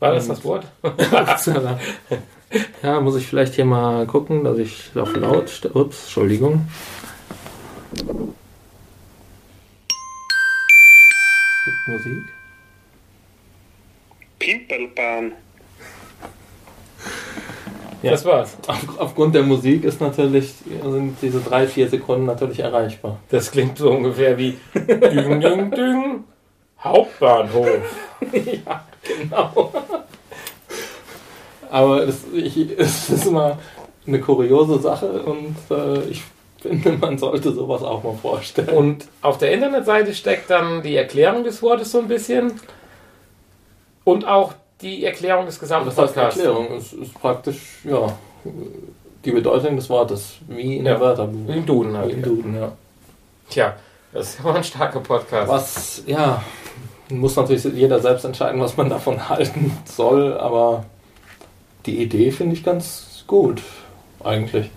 War 0.00 0.12
das 0.12 0.28
das 0.28 0.44
Wort? 0.44 0.66
upsala. 0.82 1.78
Ja, 2.82 3.00
muss 3.00 3.16
ich 3.16 3.26
vielleicht 3.26 3.54
hier 3.54 3.64
mal 3.64 4.06
gucken, 4.06 4.44
dass 4.44 4.58
ich 4.58 4.90
auf 4.96 5.14
laut. 5.16 5.70
Ups, 5.72 6.02
Entschuldigung. 6.04 6.68
Es 7.92 8.02
gibt 11.64 11.88
Musik. 11.88 12.24
Pimpelbahn. 14.38 15.32
Ja. 18.02 18.12
Das 18.12 18.24
war's. 18.24 18.56
Auf, 18.66 18.98
aufgrund 18.98 19.34
der 19.34 19.42
Musik 19.42 19.84
ist 19.84 20.00
natürlich, 20.00 20.54
sind 20.82 21.16
diese 21.20 21.40
drei, 21.40 21.66
vier 21.66 21.88
Sekunden 21.88 22.24
natürlich 22.24 22.60
erreichbar. 22.60 23.18
Das 23.28 23.50
klingt 23.50 23.76
so 23.76 23.90
ungefähr 23.90 24.38
wie 24.38 24.56
Düng, 24.74 25.40
Düng, 25.40 25.70
Düng, 25.70 26.24
Hauptbahnhof. 26.82 27.68
ja, 28.32 28.84
genau. 29.02 29.72
Aber 31.70 32.02
es, 32.08 32.24
ich, 32.32 32.56
es 32.78 33.10
ist 33.10 33.26
immer 33.26 33.58
eine 34.06 34.20
kuriose 34.20 34.78
Sache 34.78 35.22
und 35.22 35.56
äh, 35.70 36.00
ich 36.04 36.22
finde, 36.60 36.92
man 36.92 37.18
sollte 37.18 37.52
sowas 37.52 37.82
auch 37.82 38.02
mal 38.02 38.14
vorstellen. 38.14 38.68
Und 38.70 39.08
auf 39.22 39.38
der 39.38 39.52
Internetseite 39.52 40.14
steckt 40.14 40.50
dann 40.50 40.82
die 40.82 40.96
Erklärung 40.96 41.44
des 41.44 41.62
Wortes 41.62 41.92
so 41.92 41.98
ein 41.98 42.08
bisschen 42.08 42.60
und 44.04 44.26
auch 44.26 44.54
die 44.82 45.04
Erklärung 45.04 45.46
des 45.46 45.58
gesamten 45.58 45.88
das 45.88 45.98
heißt 45.98 46.14
Podcasts. 46.14 46.38
Erklärung. 46.40 46.66
Es 46.76 46.92
ist 46.92 47.14
praktisch, 47.14 47.78
ja, 47.84 48.16
die 49.24 49.30
Bedeutung 49.32 49.76
des 49.76 49.88
Wortes, 49.90 50.34
wie 50.48 50.78
in 50.78 50.86
Ja. 50.86 50.92
der 50.92 51.00
Wörterbuch. 51.00 51.48
Wie 51.52 51.58
im 51.58 51.66
Duden 51.66 51.92
Wie 51.92 51.96
halt. 51.98 52.12
im 52.12 52.22
Duden, 52.22 52.54
ja. 52.56 52.72
Tja, 53.50 53.74
das 54.12 54.30
ist 54.30 54.40
immer 54.40 54.54
ein 54.54 54.64
starker 54.64 55.00
Podcast. 55.00 55.48
Was, 55.48 56.02
ja, 56.06 56.42
muss 57.10 57.36
natürlich 57.36 57.64
jeder 57.64 58.00
selbst 58.00 58.24
entscheiden, 58.24 58.60
was 58.60 58.76
man 58.76 58.88
davon 58.88 59.28
halten 59.28 59.76
soll, 59.84 60.38
aber 60.38 60.84
die 61.86 62.02
Idee 62.02 62.30
finde 62.30 62.54
ich 62.54 62.64
ganz 62.64 63.24
gut, 63.26 63.62
eigentlich. 64.22 64.70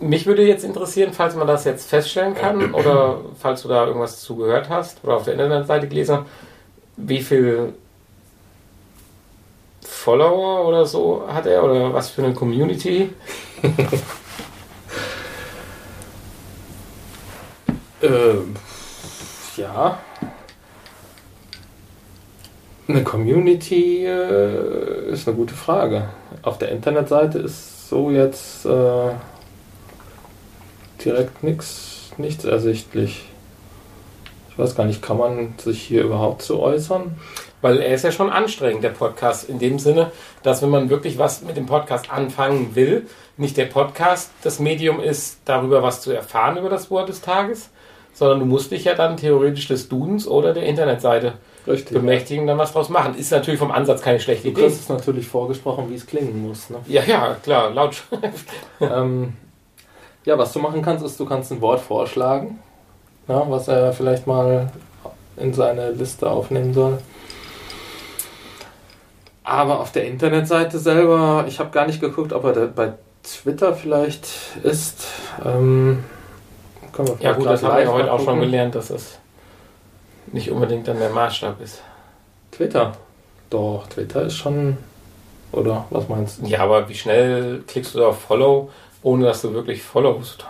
Mich 0.00 0.26
würde 0.26 0.42
jetzt 0.46 0.64
interessieren, 0.64 1.12
falls 1.12 1.34
man 1.34 1.46
das 1.46 1.64
jetzt 1.64 1.88
feststellen 1.88 2.34
kann 2.34 2.74
oder 2.74 3.18
falls 3.38 3.62
du 3.62 3.68
da 3.68 3.86
irgendwas 3.86 4.20
zugehört 4.20 4.68
hast 4.68 5.02
oder 5.04 5.16
auf 5.16 5.24
der 5.24 5.34
Internetseite 5.34 5.88
gelesen 5.88 6.16
hast, 6.18 6.26
wie 6.96 7.22
viel 7.22 7.74
Follower 9.82 10.66
oder 10.66 10.86
so 10.86 11.24
hat 11.26 11.46
er 11.46 11.64
oder 11.64 11.92
was 11.92 12.10
für 12.10 12.24
eine 12.24 12.34
Community? 12.34 13.10
Ähm, 18.04 18.54
ja. 19.56 19.98
Eine 22.86 23.02
Community 23.02 24.04
äh, 24.04 25.10
ist 25.10 25.26
eine 25.26 25.36
gute 25.36 25.54
Frage. 25.54 26.10
Auf 26.42 26.58
der 26.58 26.70
Internetseite 26.70 27.38
ist 27.38 27.88
so 27.88 28.10
jetzt 28.10 28.66
äh, 28.66 29.10
direkt 31.02 31.42
nichts 31.42 32.10
nichts 32.18 32.44
ersichtlich. 32.44 33.24
Ich 34.54 34.58
weiß 34.62 34.76
gar 34.76 34.84
nicht, 34.84 35.02
kann 35.02 35.18
man 35.18 35.54
sich 35.58 35.82
hier 35.82 36.04
überhaupt 36.04 36.42
so 36.42 36.62
äußern? 36.62 37.16
Weil 37.60 37.80
er 37.80 37.92
ist 37.92 38.04
ja 38.04 38.12
schon 38.12 38.30
anstrengend, 38.30 38.84
der 38.84 38.90
Podcast, 38.90 39.48
in 39.48 39.58
dem 39.58 39.80
Sinne, 39.80 40.12
dass 40.44 40.62
wenn 40.62 40.70
man 40.70 40.90
wirklich 40.90 41.18
was 41.18 41.42
mit 41.42 41.56
dem 41.56 41.66
Podcast 41.66 42.12
anfangen 42.12 42.76
will, 42.76 43.06
nicht 43.36 43.56
der 43.56 43.64
Podcast 43.64 44.30
das 44.44 44.60
Medium 44.60 45.00
ist, 45.00 45.38
darüber 45.44 45.82
was 45.82 46.02
zu 46.02 46.12
erfahren 46.12 46.56
über 46.56 46.68
das 46.68 46.88
Wort 46.88 47.08
des 47.08 47.20
Tages, 47.20 47.70
sondern 48.12 48.38
du 48.38 48.46
musst 48.46 48.70
dich 48.70 48.84
ja 48.84 48.94
dann 48.94 49.16
theoretisch 49.16 49.66
des 49.66 49.88
Dudens 49.88 50.28
oder 50.28 50.54
der 50.54 50.66
Internetseite 50.66 51.32
Richtig. 51.66 51.92
bemächtigen 51.92 52.46
dann 52.46 52.58
was 52.58 52.72
draus 52.72 52.88
machen. 52.90 53.16
Ist 53.16 53.32
natürlich 53.32 53.58
vom 53.58 53.72
Ansatz 53.72 54.02
keine 54.02 54.20
schlechte 54.20 54.44
Du 54.44 54.50
Idee. 54.50 54.60
kriegst 54.62 54.82
es 54.82 54.88
natürlich 54.88 55.26
vorgesprochen, 55.26 55.90
wie 55.90 55.96
es 55.96 56.06
klingen 56.06 56.46
muss. 56.46 56.70
Ne? 56.70 56.76
Ja, 56.86 57.02
ja, 57.02 57.36
klar, 57.42 57.70
Lautschrift. 57.70 58.46
ähm, 58.80 59.32
ja, 60.24 60.38
was 60.38 60.52
du 60.52 60.60
machen 60.60 60.80
kannst, 60.80 61.04
ist, 61.04 61.18
du 61.18 61.24
kannst 61.26 61.50
ein 61.50 61.60
Wort 61.60 61.80
vorschlagen, 61.80 62.60
ja, 63.28 63.44
was 63.48 63.68
er 63.68 63.92
vielleicht 63.92 64.26
mal 64.26 64.70
in 65.36 65.52
seine 65.52 65.90
Liste 65.90 66.30
aufnehmen 66.30 66.74
soll. 66.74 66.98
Aber 69.42 69.80
auf 69.80 69.92
der 69.92 70.06
Internetseite 70.06 70.78
selber, 70.78 71.44
ich 71.46 71.58
habe 71.58 71.70
gar 71.70 71.86
nicht 71.86 72.00
geguckt, 72.00 72.32
ob 72.32 72.44
er 72.44 72.52
da 72.52 72.66
bei 72.66 72.92
Twitter 73.22 73.74
vielleicht 73.74 74.26
ist. 74.62 75.06
Ähm, 75.44 76.04
können 76.92 77.08
wir 77.08 77.16
Ja 77.20 77.32
gut, 77.32 77.46
das 77.46 77.62
haben 77.62 77.76
wir 77.76 77.84
ja 77.84 77.92
heute 77.92 78.12
auch 78.12 78.20
schon 78.20 78.40
gelernt, 78.40 78.74
dass 78.74 78.90
es 78.90 79.18
nicht 80.32 80.50
unbedingt 80.50 80.88
dann 80.88 80.98
der 80.98 81.10
Maßstab 81.10 81.60
ist. 81.60 81.82
Twitter. 82.52 82.92
Doch, 83.50 83.86
Twitter 83.88 84.22
ist 84.22 84.36
schon. 84.36 84.78
Oder 85.52 85.84
was 85.90 86.08
meinst 86.08 86.40
du? 86.40 86.46
Ja, 86.46 86.60
aber 86.60 86.88
wie 86.88 86.94
schnell 86.94 87.62
klickst 87.66 87.94
du 87.94 88.00
da 88.00 88.08
auf 88.08 88.20
Follow, 88.20 88.70
ohne 89.02 89.26
dass 89.26 89.42
du 89.42 89.52
wirklich 89.52 89.82
followst? 89.82 90.44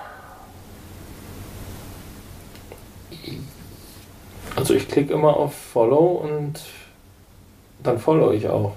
Also 4.56 4.74
ich 4.74 4.88
klicke 4.88 5.12
immer 5.12 5.36
auf 5.36 5.54
Follow 5.54 6.22
und 6.24 6.60
dann 7.82 7.98
follow 7.98 8.32
ich 8.32 8.48
auch. 8.48 8.72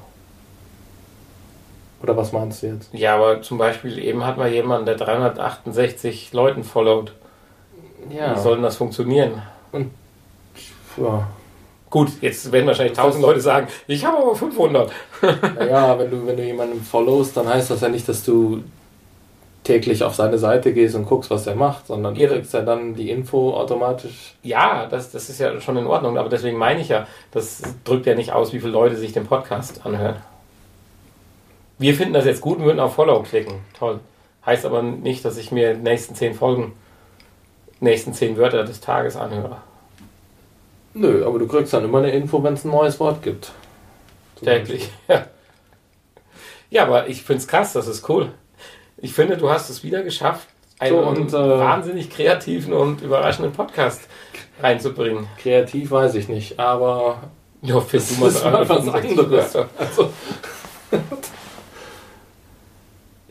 Oder 2.01 2.15
was 2.15 2.31
meinst 2.31 2.61
du 2.63 2.67
jetzt? 2.67 2.89
Ja, 2.93 3.15
aber 3.15 3.41
zum 3.41 3.57
Beispiel 3.57 3.97
eben 3.99 4.23
hat 4.25 4.37
mal 4.37 4.51
jemand, 4.51 4.87
der 4.87 4.95
368 4.95 6.31
Leuten 6.33 6.63
followt. 6.63 7.13
Ja. 8.09 8.35
Wie 8.35 8.39
soll 8.39 8.55
denn 8.55 8.63
das 8.63 8.77
funktionieren? 8.77 9.41
ja. 10.97 11.27
Gut, 11.89 12.09
jetzt 12.21 12.51
werden 12.51 12.67
wahrscheinlich 12.67 12.95
Das 12.95 13.05
1000 13.05 13.23
heißt- 13.23 13.27
Leute 13.27 13.41
sagen, 13.41 13.67
ich 13.87 14.03
habe 14.05 14.17
aber 14.17 14.35
500. 14.35 14.91
Naja, 15.55 15.97
wenn 15.99 16.11
du, 16.11 16.27
wenn 16.27 16.35
du 16.37 16.43
jemanden 16.43 16.81
followst, 16.83 17.37
dann 17.37 17.47
heißt 17.47 17.71
das 17.71 17.81
ja 17.81 17.87
nicht, 17.89 18.07
dass 18.09 18.23
du 18.23 18.61
täglich 19.67 20.03
auf 20.03 20.15
seine 20.15 20.37
Seite 20.37 20.73
gehst 20.73 20.95
und 20.95 21.05
guckst, 21.05 21.29
was 21.29 21.45
er 21.45 21.55
macht, 21.55 21.87
sondern 21.87 22.15
du 22.15 22.21
Ihre- 22.21 22.35
kriegst 22.35 22.53
ja 22.53 22.61
dann 22.61 22.95
die 22.95 23.09
Info 23.11 23.53
automatisch. 23.53 24.33
Ja, 24.43 24.87
das, 24.87 25.11
das 25.11 25.29
ist 25.29 25.39
ja 25.39 25.59
schon 25.61 25.77
in 25.77 25.85
Ordnung, 25.87 26.17
aber 26.17 26.29
deswegen 26.29 26.57
meine 26.57 26.81
ich 26.81 26.89
ja, 26.89 27.05
das 27.31 27.61
drückt 27.83 28.05
ja 28.05 28.15
nicht 28.15 28.31
aus, 28.31 28.53
wie 28.53 28.59
viele 28.59 28.71
Leute 28.71 28.95
sich 28.95 29.13
den 29.13 29.27
Podcast 29.27 29.85
anhören. 29.85 30.15
Wir 31.77 31.93
finden 31.93 32.13
das 32.13 32.25
jetzt 32.25 32.41
gut 32.41 32.57
und 32.57 32.65
würden 32.65 32.79
auf 32.79 32.95
Follow 32.95 33.21
klicken. 33.21 33.59
Toll. 33.77 33.99
Heißt 34.45 34.65
aber 34.65 34.81
nicht, 34.81 35.23
dass 35.25 35.37
ich 35.37 35.51
mir 35.51 35.73
die 35.75 35.81
nächsten 35.81 36.15
10 36.15 36.33
Folgen, 36.33 36.73
nächsten 37.79 38.13
10 38.13 38.37
Wörter 38.37 38.63
des 38.63 38.79
Tages 38.81 39.15
anhöre. 39.15 39.57
Nö, 40.93 41.23
aber 41.25 41.37
du 41.37 41.47
kriegst 41.47 41.73
dann 41.73 41.83
immer 41.83 41.99
eine 41.99 42.11
Info, 42.11 42.41
wenn 42.41 42.55
es 42.55 42.65
ein 42.65 42.71
neues 42.71 42.99
Wort 42.99 43.21
gibt. 43.21 43.51
Täglich. 44.43 44.89
Ja. 45.07 45.25
Ja, 46.69 46.83
aber 46.83 47.07
ich 47.07 47.23
finde 47.23 47.41
es 47.41 47.47
krass, 47.47 47.71
das 47.71 47.87
ist 47.87 48.09
cool. 48.09 48.33
Ich 48.97 49.13
finde, 49.13 49.37
du 49.37 49.49
hast 49.49 49.69
es 49.69 49.83
wieder 49.83 50.01
geschafft, 50.03 50.47
einen 50.79 50.95
So, 50.95 50.99
und, 51.01 51.33
äh, 51.33 51.59
wahnsinnig 51.59 52.09
kreativen 52.09 52.73
und 52.73 53.01
überraschenden 53.01 53.53
Podcast 53.53 54.01
reinzubringen. 54.61 55.27
Kreativ 55.41 55.91
weiß 55.91 56.15
ich 56.15 56.27
nicht, 56.29 56.59
aber 56.59 57.17
Ja, 57.61 57.75
das 57.79 57.93
ist 58.11 58.19
mal 58.19 58.25
was 58.69 58.87
anderes. 58.87 59.55
Also, 59.55 60.09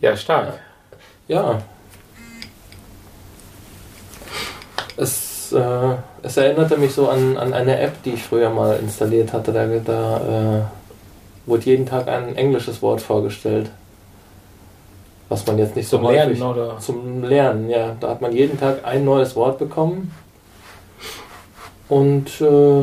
Ja, 0.01 0.17
stark. 0.17 0.61
ja. 1.27 1.62
Es, 4.97 5.53
äh, 5.53 5.95
es 6.23 6.37
erinnerte 6.37 6.77
mich 6.77 6.93
so 6.95 7.09
an, 7.09 7.37
an 7.37 7.53
eine 7.53 7.79
App, 7.81 8.03
die 8.03 8.11
ich 8.14 8.23
früher 8.23 8.51
mal 8.51 8.77
installiert 8.79 9.33
hatte. 9.33 9.53
Da, 9.53 9.67
da 9.85 10.59
äh, 10.59 11.49
wurde 11.49 11.64
jeden 11.64 11.87
Tag 11.87 12.09
ein 12.09 12.35
englisches 12.37 12.83
Wort 12.83 13.01
vorgestellt. 13.01 13.71
Was 15.29 15.47
man 15.47 15.59
jetzt 15.59 15.74
nicht 15.74 15.89
so 15.89 15.97
Zum 15.99 16.07
häufig- 16.07 16.39
Lernen, 16.39 16.43
oder? 16.43 16.79
Zum 16.79 17.24
Lernen, 17.24 17.68
ja. 17.68 17.97
Da 17.99 18.11
hat 18.11 18.20
man 18.20 18.33
jeden 18.33 18.59
Tag 18.61 18.85
ein 18.85 19.05
neues 19.05 19.35
Wort 19.35 19.59
bekommen. 19.59 20.14
Und 21.89 22.41
äh, 22.41 22.81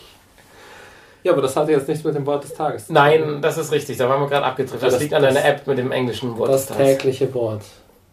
ja, 1.23 1.31
aber 1.33 1.41
das 1.41 1.55
hatte 1.55 1.71
jetzt 1.71 1.87
nichts 1.87 2.03
mit 2.03 2.15
dem 2.15 2.25
Wort 2.25 2.43
des 2.43 2.53
Tages. 2.53 2.89
Nein, 2.89 3.41
das 3.41 3.57
ist 3.57 3.71
richtig, 3.71 3.97
da 3.97 4.07
waren 4.09 4.21
wir 4.21 4.27
gerade 4.29 4.45
abgetrifft. 4.45 4.81
Das, 4.83 4.93
Das- 4.93 5.01
liegt 5.01 5.13
an 5.13 5.21
das- 5.23 5.33
deiner 5.33 5.45
App 5.45 5.67
mit 5.67 5.77
dem 5.77 5.91
englischen 5.91 6.37
Wort. 6.37 6.49
Das 6.49 6.65
des 6.67 6.77
Tages. 6.77 6.97
tägliche 6.97 7.33
Wort. 7.33 7.63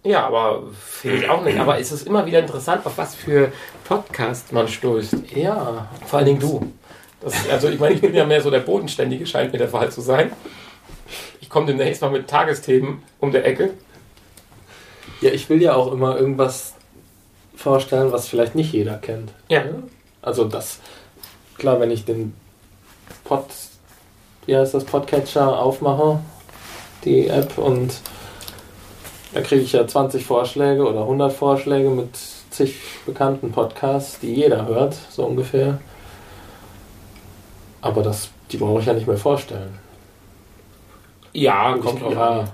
Ja, 0.02 0.26
aber 0.26 0.62
finde 0.78 1.18
ich 1.18 1.28
auch 1.28 1.42
nicht. 1.42 1.59
Aber 1.59 1.80
es 1.80 1.90
ist 1.90 2.07
immer 2.07 2.24
wieder 2.26 2.38
interessant, 2.38 2.86
auf 2.86 2.96
was 2.96 3.14
für 3.16 3.50
Podcast 3.84 4.52
man 4.52 4.68
stößt. 4.68 5.14
Ja, 5.34 5.88
Vor 6.07 6.18
allen 6.18 6.26
Dingen 6.26 6.40
du. 6.40 6.72
Das, 7.20 7.34
also 7.50 7.68
ich 7.68 7.80
meine, 7.80 7.94
ich 7.96 8.00
bin 8.00 8.14
ja 8.14 8.24
mehr 8.24 8.40
so 8.40 8.50
der 8.50 8.61
Bodenständige, 8.61 9.26
scheint 9.26 9.50
mir 9.52 9.59
der 9.59 9.68
Fall 9.68 9.90
zu 9.90 10.00
sein. 10.00 10.30
Ich 11.40 11.50
komme 11.50 11.66
demnächst 11.66 12.02
mal 12.02 12.11
mit 12.11 12.28
Tagesthemen 12.28 13.02
um 13.20 13.32
der 13.32 13.44
Ecke. 13.46 13.70
ja, 15.20 15.30
ich 15.30 15.48
will 15.48 15.61
ja 15.62 15.74
auch 15.74 15.90
immer 15.92 16.16
irgendwas 16.16 16.74
vorstellen, 17.57 18.12
was 18.12 18.28
vielleicht 18.28 18.54
nicht 18.54 18.72
jeder 18.72 18.98
kennt. 18.98 19.32
Ja. 19.48 19.62
Also 20.22 20.44
das, 20.44 20.78
klar, 21.59 21.80
wenn 21.80 21.90
ich 21.90 22.04
den 22.04 22.34
Pod, 23.24 23.44
wie 24.46 24.57
heißt 24.57 24.74
das, 24.74 24.84
Podcatcher 24.84 25.59
aufmache, 25.61 26.20
die 27.04 27.28
App 27.28 27.59
und 27.59 27.94
da 29.34 29.40
kriege 29.40 29.62
ich 29.62 29.72
ja 29.72 29.86
20 29.86 30.24
Vorschläge 30.24 30.86
oder 30.86 31.02
100 31.02 31.32
Vorschläge 31.32 31.90
mit 31.90 32.11
zig 32.50 32.74
bekannten 33.04 33.52
Podcasts, 33.52 34.18
die 34.20 34.34
jeder 34.34 34.66
hört, 34.66 34.96
so 35.11 35.24
ungefähr. 35.24 35.78
Aber 37.82 38.02
das, 38.02 38.30
die 38.50 38.57
brauche 38.57 38.80
ich 38.80 38.86
ja 38.86 38.94
nicht 38.94 39.07
mehr 39.07 39.18
vorstellen. 39.18 39.78
Ja, 41.32 41.76
kommt 41.76 42.02
drauf 42.02 42.14
ja. 42.14 42.44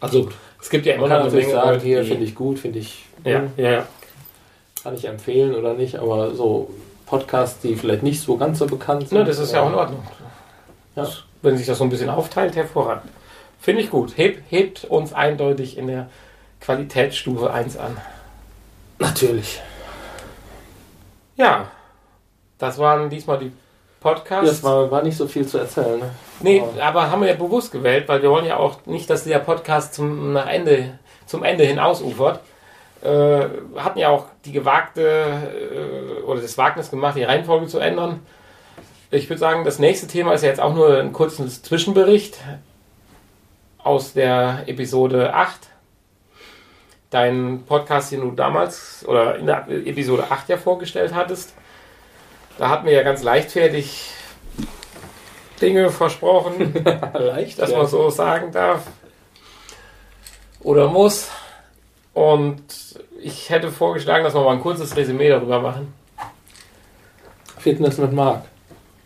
Also 0.00 0.28
es 0.60 0.70
gibt 0.70 0.86
ja 0.86 0.94
immer 0.94 1.08
noch 1.08 1.16
eine 1.16 1.24
natürlich 1.24 1.46
Menge 1.46 1.58
sagen, 1.58 1.70
Leute, 1.70 1.84
hier 1.84 2.04
finde 2.04 2.24
ich 2.24 2.34
gut, 2.34 2.58
finde 2.58 2.78
ich, 2.78 3.04
Ja, 3.24 3.42
ja, 3.56 3.70
ja. 3.70 3.86
kann 4.82 4.94
ich 4.94 5.04
empfehlen 5.06 5.54
oder 5.54 5.74
nicht, 5.74 5.96
aber 5.96 6.34
so 6.34 6.70
Podcasts, 7.08 7.60
die 7.60 7.74
vielleicht 7.76 8.02
nicht 8.02 8.20
so 8.20 8.36
ganz 8.36 8.58
so 8.58 8.66
bekannt 8.66 9.08
sind. 9.08 9.18
Ne, 9.18 9.24
das 9.24 9.38
ist 9.38 9.52
ja 9.52 9.62
auch 9.62 9.68
in 9.68 9.74
Ordnung. 9.74 10.02
Ja. 10.94 11.06
Wenn 11.42 11.56
sich 11.56 11.66
das 11.66 11.78
so 11.78 11.84
ein 11.84 11.90
bisschen 11.90 12.10
aufteilt, 12.10 12.54
hervorragend. 12.56 13.10
Finde 13.60 13.82
ich 13.82 13.90
gut. 13.90 14.16
Heb, 14.16 14.42
hebt 14.48 14.84
uns 14.84 15.12
eindeutig 15.12 15.78
in 15.78 15.86
der 15.86 16.08
Qualitätsstufe 16.60 17.52
1 17.52 17.76
an. 17.76 17.96
Natürlich. 18.98 19.60
Ja, 21.36 21.68
das 22.58 22.78
waren 22.78 23.08
diesmal 23.10 23.38
die 23.38 23.52
Podcasts. 24.00 24.48
Das 24.50 24.62
war, 24.62 24.90
war 24.90 25.02
nicht 25.02 25.16
so 25.16 25.26
viel 25.26 25.46
zu 25.46 25.58
erzählen. 25.58 25.98
Ne? 26.00 26.10
Nee, 26.40 26.62
Ja. 26.76 26.88
aber 26.88 27.10
haben 27.10 27.22
wir 27.22 27.28
ja 27.28 27.34
bewusst 27.36 27.72
gewählt, 27.72 28.08
weil 28.08 28.22
wir 28.22 28.30
wollen 28.30 28.44
ja 28.46 28.56
auch 28.56 28.84
nicht, 28.86 29.08
dass 29.08 29.24
der 29.24 29.38
Podcast 29.38 29.94
zum, 29.94 30.32
nach 30.32 30.46
Ende, 30.48 30.98
zum 31.26 31.42
Ende 31.44 31.64
hin 31.64 31.78
ausufert. 31.78 32.40
Äh, 33.02 33.48
hatten 33.76 33.98
ja 33.98 34.08
auch 34.08 34.26
die 34.44 34.52
gewagte 34.52 35.02
äh, 35.02 36.22
oder 36.22 36.40
das 36.40 36.58
Wagnis 36.58 36.90
gemacht, 36.90 37.16
die 37.16 37.22
Reihenfolge 37.22 37.66
zu 37.66 37.78
ändern. 37.78 38.20
Ich 39.10 39.28
würde 39.30 39.38
sagen, 39.38 39.64
das 39.64 39.78
nächste 39.78 40.06
Thema 40.06 40.32
ist 40.32 40.42
ja 40.42 40.48
jetzt 40.48 40.60
auch 40.60 40.74
nur 40.74 40.98
ein 40.98 41.12
kurzer 41.12 41.46
Zwischenbericht 41.46 42.38
aus 43.78 44.12
der 44.12 44.64
Episode 44.66 45.32
8. 45.32 45.68
Dein 47.10 47.64
Podcast, 47.64 48.12
den 48.12 48.20
du 48.20 48.32
damals 48.32 49.04
oder 49.06 49.36
in 49.36 49.46
der 49.46 49.66
Episode 49.68 50.30
8 50.30 50.48
ja 50.48 50.56
vorgestellt 50.58 51.14
hattest. 51.14 51.54
Da 52.58 52.68
hatten 52.68 52.84
wir 52.84 52.92
ja 52.92 53.02
ganz 53.02 53.22
leichtfertig 53.22 54.10
Dinge 55.62 55.90
versprochen, 55.90 56.74
Leicht, 57.14 57.60
dass 57.60 57.70
ja. 57.70 57.78
man 57.78 57.86
so 57.86 58.10
sagen 58.10 58.52
darf 58.52 58.82
oder 60.60 60.88
muss. 60.88 61.30
Und 62.18 62.98
ich 63.22 63.48
hätte 63.48 63.70
vorgeschlagen, 63.70 64.24
dass 64.24 64.34
wir 64.34 64.42
mal 64.42 64.54
ein 64.54 64.60
kurzes 64.60 64.96
Resümee 64.96 65.28
darüber 65.28 65.60
machen. 65.60 65.94
Fitness 67.58 67.98
mit 67.98 68.12
Marc. 68.12 68.42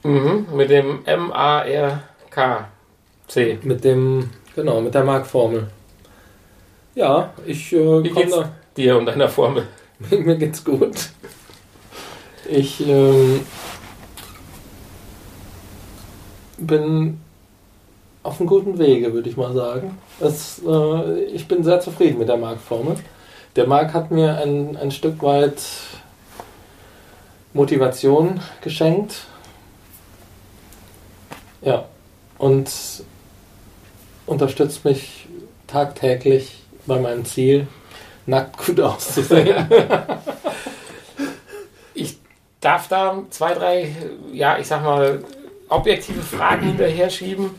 Mhm, 0.03 0.47
mit 0.55 0.71
dem 0.71 1.05
M-A-R-K-C. 1.05 1.99
Mit 3.65 3.85
dem, 3.85 4.31
genau, 4.57 4.81
mit 4.81 4.95
der 4.95 5.05
Marc-Formel. 5.05 5.67
Ja, 6.95 7.35
ich 7.45 7.75
äh, 7.75 8.03
Wie 8.03 8.09
geht's 8.09 8.35
da. 8.35 8.51
dir 8.79 8.97
und 8.97 9.05
deiner 9.05 9.29
Formel? 9.29 9.69
Mir 10.11 10.37
geht's 10.37 10.65
gut. 10.65 11.11
Ich 12.49 12.81
ähm, 12.81 13.45
bin 16.57 17.21
auf 18.23 18.41
einem 18.41 18.49
guten 18.49 18.79
Wege, 18.79 19.13
würde 19.13 19.29
ich 19.29 19.37
mal 19.37 19.53
sagen. 19.53 19.99
Es, 20.23 20.61
äh, 20.67 21.25
ich 21.25 21.49
bin 21.49 21.65
sehr 21.65 21.81
zufrieden 21.81 22.19
mit 22.19 22.29
der 22.29 22.37
Marc-Formel. 22.37 22.97
Der 23.57 23.67
Marc 23.67 23.93
hat 23.93 24.11
mir 24.11 24.39
ein, 24.39 24.77
ein 24.77 24.91
Stück 24.91 25.23
weit 25.23 25.63
Motivation 27.53 28.41
geschenkt. 28.61 29.23
Ja, 31.61 31.85
und 32.39 32.71
unterstützt 34.27 34.85
mich 34.85 35.27
tagtäglich 35.67 36.63
bei 36.87 36.99
meinem 36.99 37.25
Ziel, 37.25 37.67
nackt 38.27 38.57
gut 38.65 38.81
auszusehen. 38.81 39.69
darf 42.63 42.89
da 42.89 43.23
zwei, 43.29 43.55
drei, 43.55 43.95
ja, 44.33 44.59
ich 44.59 44.69
sag 44.69 44.83
mal, 44.83 45.23
objektive 45.69 46.23
Fragen 46.23 46.69
hinterher 46.69 47.11
schieben, 47.11 47.51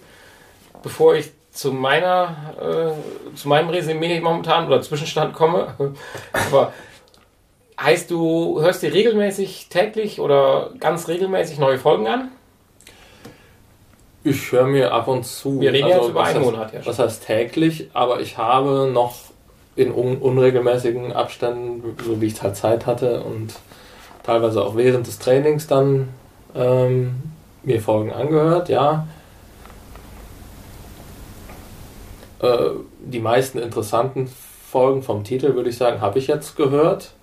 bevor 0.81 1.15
ich 1.15 1.31
zu 1.53 1.71
meiner, 1.71 2.35
äh, 2.59 3.37
zu 3.37 3.47
meinem 3.47 3.69
Resümee 3.69 4.19
momentan 4.19 4.67
oder 4.67 4.81
Zwischenstand 4.81 5.33
komme. 5.33 5.75
Aber 6.49 6.73
heißt 7.79 8.09
du, 8.11 8.59
hörst 8.59 8.81
dir 8.81 8.91
regelmäßig 8.91 9.67
täglich 9.69 10.19
oder 10.19 10.71
ganz 10.79 11.07
regelmäßig 11.07 11.59
neue 11.59 11.77
Folgen 11.77 12.07
an? 12.07 12.31
Ich 14.23 14.51
höre 14.51 14.65
mir 14.65 14.91
ab 14.91 15.07
und 15.07 15.25
zu. 15.25 15.59
Wir 15.59 15.73
reden 15.73 15.85
also, 15.85 15.99
jetzt 15.99 16.09
über 16.09 16.23
einen 16.23 16.35
heißt, 16.35 16.45
Monat, 16.45 16.73
ja. 16.73 16.79
Was 16.85 16.97
heißt 16.97 17.25
täglich? 17.25 17.89
Aber 17.93 18.19
ich 18.21 18.37
habe 18.37 18.89
noch 18.91 19.15
in 19.75 19.91
un 19.91 20.17
unregelmäßigen 20.17 21.13
Abständen, 21.13 21.95
so 22.03 22.19
wie 22.21 22.27
ich 22.27 22.41
halt 22.41 22.55
Zeit 22.55 22.85
hatte 22.85 23.21
und 23.21 23.53
teilweise 24.23 24.63
auch 24.63 24.75
während 24.75 25.07
des 25.07 25.19
Trainings 25.19 25.67
dann 25.67 26.09
ähm, 26.55 27.15
mir 27.63 27.81
Folgen 27.81 28.11
angehört, 28.11 28.69
ja. 28.69 29.07
Äh, 32.43 32.69
die 32.99 33.19
meisten 33.19 33.57
interessanten 33.57 34.29
Folgen 34.69 35.01
vom 35.01 35.23
Titel, 35.23 35.55
würde 35.55 35.69
ich 35.69 35.77
sagen, 35.77 36.01
habe 36.01 36.19
ich 36.19 36.27
jetzt 36.27 36.55
gehört. 36.55 37.13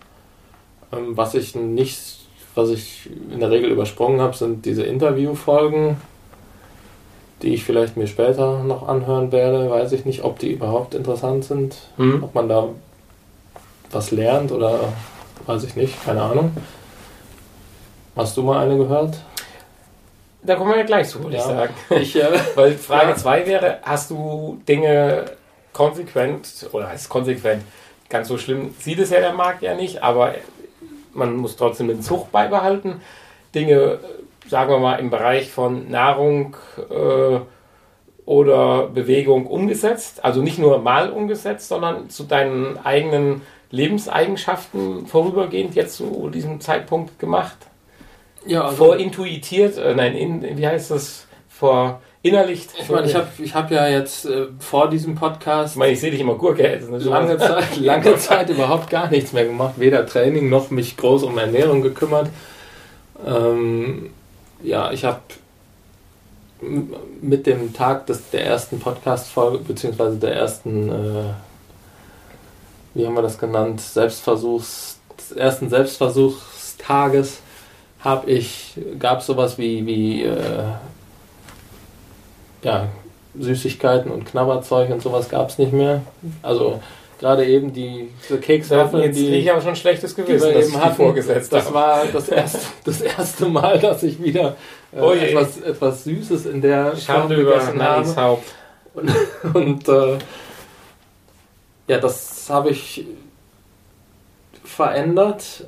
Ähm, 0.92 1.16
was 1.16 1.34
ich 1.34 1.54
nicht, 1.54 2.18
was 2.56 2.70
ich 2.70 3.08
in 3.30 3.38
der 3.38 3.50
Regel 3.50 3.70
übersprungen 3.70 4.20
habe, 4.20 4.36
sind 4.36 4.66
diese 4.66 4.82
Interviewfolgen 4.82 5.96
die 7.42 7.54
ich 7.54 7.64
vielleicht 7.64 7.96
mir 7.96 8.06
später 8.06 8.62
noch 8.62 8.86
anhören 8.86 9.32
werde. 9.32 9.70
Weiß 9.70 9.92
ich 9.92 10.04
nicht, 10.04 10.24
ob 10.24 10.38
die 10.38 10.52
überhaupt 10.52 10.94
interessant 10.94 11.44
sind, 11.44 11.76
mhm. 11.96 12.22
ob 12.22 12.34
man 12.34 12.48
da 12.48 12.68
was 13.90 14.10
lernt 14.10 14.52
oder 14.52 14.78
weiß 15.46 15.64
ich 15.64 15.76
nicht, 15.76 16.04
keine 16.04 16.22
Ahnung. 16.22 16.52
Hast 18.14 18.36
du 18.36 18.42
mal 18.42 18.58
eine 18.58 18.76
gehört? 18.76 19.18
Da 20.42 20.56
kommen 20.56 20.70
wir 20.70 20.78
ja 20.78 20.84
gleich 20.84 21.08
zu, 21.08 21.22
würde 21.22 21.36
ja. 21.36 21.40
ich 21.40 21.46
sagen. 21.46 21.74
Ich, 21.90 22.16
äh, 22.16 22.40
Weil 22.54 22.72
Frage 22.72 23.14
2 23.14 23.40
ja. 23.40 23.46
wäre, 23.46 23.78
hast 23.82 24.10
du 24.10 24.60
Dinge 24.66 25.26
konsequent, 25.72 26.68
oder 26.72 26.88
heißt 26.88 27.08
konsequent, 27.08 27.62
ganz 28.08 28.28
so 28.28 28.38
schlimm 28.38 28.74
sieht 28.78 28.98
es 28.98 29.10
ja 29.10 29.20
der 29.20 29.32
Markt 29.32 29.62
ja 29.62 29.74
nicht, 29.74 30.02
aber 30.02 30.34
man 31.12 31.36
muss 31.36 31.56
trotzdem 31.56 31.88
den 31.88 32.02
Zug 32.02 32.32
beibehalten, 32.32 33.00
Dinge 33.54 33.98
sagen 34.50 34.70
wir 34.70 34.78
mal, 34.78 34.96
im 34.96 35.10
Bereich 35.10 35.50
von 35.50 35.88
Nahrung 35.90 36.56
äh, 36.90 37.38
oder 38.26 38.88
Bewegung 38.88 39.46
umgesetzt? 39.46 40.24
Also 40.24 40.42
nicht 40.42 40.58
nur 40.58 40.78
mal 40.80 41.10
umgesetzt, 41.10 41.68
sondern 41.68 42.10
zu 42.10 42.24
deinen 42.24 42.78
eigenen 42.84 43.42
Lebenseigenschaften 43.70 45.06
vorübergehend 45.06 45.76
jetzt 45.76 45.96
zu 45.96 46.28
diesem 46.30 46.60
Zeitpunkt 46.60 47.18
gemacht? 47.18 47.58
Ja, 48.46 48.64
also 48.64 48.76
Vorintuitiert, 48.76 49.76
äh, 49.78 49.94
nein, 49.94 50.14
in, 50.14 50.56
wie 50.56 50.66
heißt 50.66 50.90
das? 50.90 51.26
Vor 51.48 52.00
innerlicht. 52.22 52.70
Ich 52.80 52.88
meine, 52.88 53.06
ich 53.06 53.14
habe 53.14 53.28
ich 53.38 53.54
hab 53.54 53.70
ja 53.70 53.86
jetzt 53.86 54.24
äh, 54.24 54.46
vor 54.58 54.88
diesem 54.88 55.14
Podcast. 55.14 55.74
Ich 55.74 55.78
meine, 55.78 55.92
ich 55.92 56.00
sehe 56.00 56.10
dich 56.10 56.20
immer 56.20 56.34
Gurke 56.34 56.66
essen. 56.66 56.98
Lange 57.00 57.38
Zeit, 57.38 57.76
lange 57.80 58.16
Zeit 58.18 58.50
überhaupt 58.50 58.88
gar 58.90 59.10
nichts 59.10 59.32
mehr 59.32 59.44
gemacht. 59.46 59.74
Weder 59.76 60.06
Training 60.06 60.48
noch 60.48 60.70
mich 60.70 60.96
groß 60.96 61.24
um 61.24 61.36
Ernährung 61.38 61.82
gekümmert. 61.82 62.28
Ähm, 63.26 64.10
ja, 64.62 64.90
ich 64.92 65.04
habe 65.04 65.20
mit 67.22 67.46
dem 67.46 67.72
Tag 67.72 68.06
des, 68.06 68.30
der 68.30 68.44
ersten 68.44 68.80
Podcast-Folge, 68.80 69.58
beziehungsweise 69.58 70.16
der 70.16 70.34
ersten, 70.34 70.88
äh, 70.90 71.32
wie 72.94 73.06
haben 73.06 73.14
wir 73.14 73.22
das 73.22 73.38
genannt, 73.38 73.80
Selbstversuchs, 73.80 74.98
des 75.18 75.32
ersten 75.32 75.70
Selbstversuchstages, 75.70 77.40
habe 78.02 78.30
ich, 78.30 78.74
gab 78.98 79.20
es 79.20 79.26
sowas 79.26 79.58
wie, 79.58 79.86
wie 79.86 80.22
äh, 80.22 80.64
ja, 82.62 82.88
Süßigkeiten 83.38 84.10
und 84.10 84.24
Knabberzeug 84.24 84.90
und 84.90 85.02
sowas 85.02 85.28
gab 85.28 85.50
es 85.50 85.58
nicht 85.58 85.72
mehr. 85.72 86.02
Also 86.42 86.80
gerade 87.18 87.44
eben 87.46 87.72
die, 87.72 88.08
die 88.28 88.36
Kekswaffeln, 88.38 89.04
Jetzt 89.04 89.18
die 89.18 89.28
ich 89.28 89.50
aber 89.50 89.60
schon 89.60 89.76
schlechtes 89.76 90.16
Gewissen, 90.16 90.52
die 90.52 90.58
eben 90.58 90.80
hatten, 90.80 90.96
vorgesetzt 90.96 91.52
Das 91.52 91.72
war 91.72 92.06
das 92.06 92.28
erste, 92.28 92.58
das 92.84 93.00
erste 93.02 93.46
Mal, 93.46 93.78
dass 93.78 94.02
ich 94.02 94.22
wieder 94.22 94.56
äh, 94.92 95.00
oh 95.00 95.12
etwas, 95.12 95.60
etwas 95.60 96.04
Süßes 96.04 96.46
in 96.46 96.62
der 96.62 96.96
Schande 96.96 97.36
über 97.36 97.62
Nannys 97.72 98.16
Haupt. 98.16 98.48
Und, 98.94 99.10
und 99.54 99.88
äh, 99.88 100.18
ja, 101.86 101.98
das 101.98 102.48
habe 102.48 102.70
ich 102.70 103.04
verändert. 104.64 105.64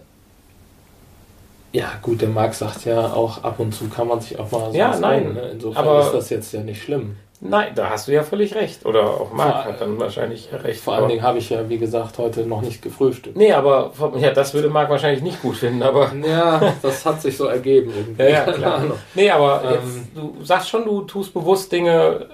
Ja, 1.72 1.92
gut, 2.02 2.20
der 2.20 2.28
Marc 2.28 2.54
sagt 2.54 2.84
ja 2.84 3.12
auch, 3.12 3.42
ab 3.42 3.58
und 3.58 3.72
zu 3.72 3.88
kann 3.88 4.08
man 4.08 4.20
sich 4.20 4.38
auch 4.38 4.50
mal 4.50 4.70
so 4.70 4.76
Ja, 4.76 4.96
nein. 4.98 5.34
Ne? 5.34 5.50
Insofern 5.52 5.86
aber 5.86 6.00
ist 6.00 6.12
das 6.12 6.30
jetzt 6.30 6.52
ja 6.52 6.60
nicht 6.60 6.82
schlimm. 6.82 7.16
Nein, 7.44 7.72
da 7.74 7.90
hast 7.90 8.06
du 8.06 8.12
ja 8.12 8.22
völlig 8.22 8.54
recht. 8.54 8.86
Oder 8.86 9.02
auch 9.02 9.32
Marc 9.32 9.64
hat 9.64 9.80
dann 9.80 9.98
wahrscheinlich 9.98 10.48
recht. 10.52 10.80
Vor 10.80 10.94
allen 10.94 11.08
Dingen 11.08 11.22
habe 11.22 11.38
ich 11.38 11.50
ja, 11.50 11.68
wie 11.68 11.78
gesagt, 11.78 12.18
heute 12.18 12.46
noch 12.46 12.62
nicht 12.62 12.82
gefrühstückt. 12.82 13.36
Nee, 13.36 13.52
aber 13.52 13.90
ja, 14.20 14.30
das 14.30 14.54
würde 14.54 14.68
Marc 14.68 14.88
wahrscheinlich 14.90 15.22
nicht 15.22 15.42
gut 15.42 15.56
finden, 15.56 15.82
aber. 15.82 16.12
Ja, 16.24 16.74
das 16.82 17.04
hat 17.04 17.20
sich 17.20 17.36
so 17.36 17.46
ergeben 17.46 17.92
irgendwie. 17.96 18.22
ja, 18.22 18.28
ja, 18.28 18.52
klar. 18.52 18.84
nee, 19.14 19.28
aber 19.28 19.62
ähm, 19.64 19.70
jetzt, 19.72 19.98
du 20.14 20.44
sagst 20.44 20.68
schon, 20.68 20.84
du 20.84 21.02
tust 21.02 21.34
bewusst 21.34 21.72
Dinge 21.72 22.26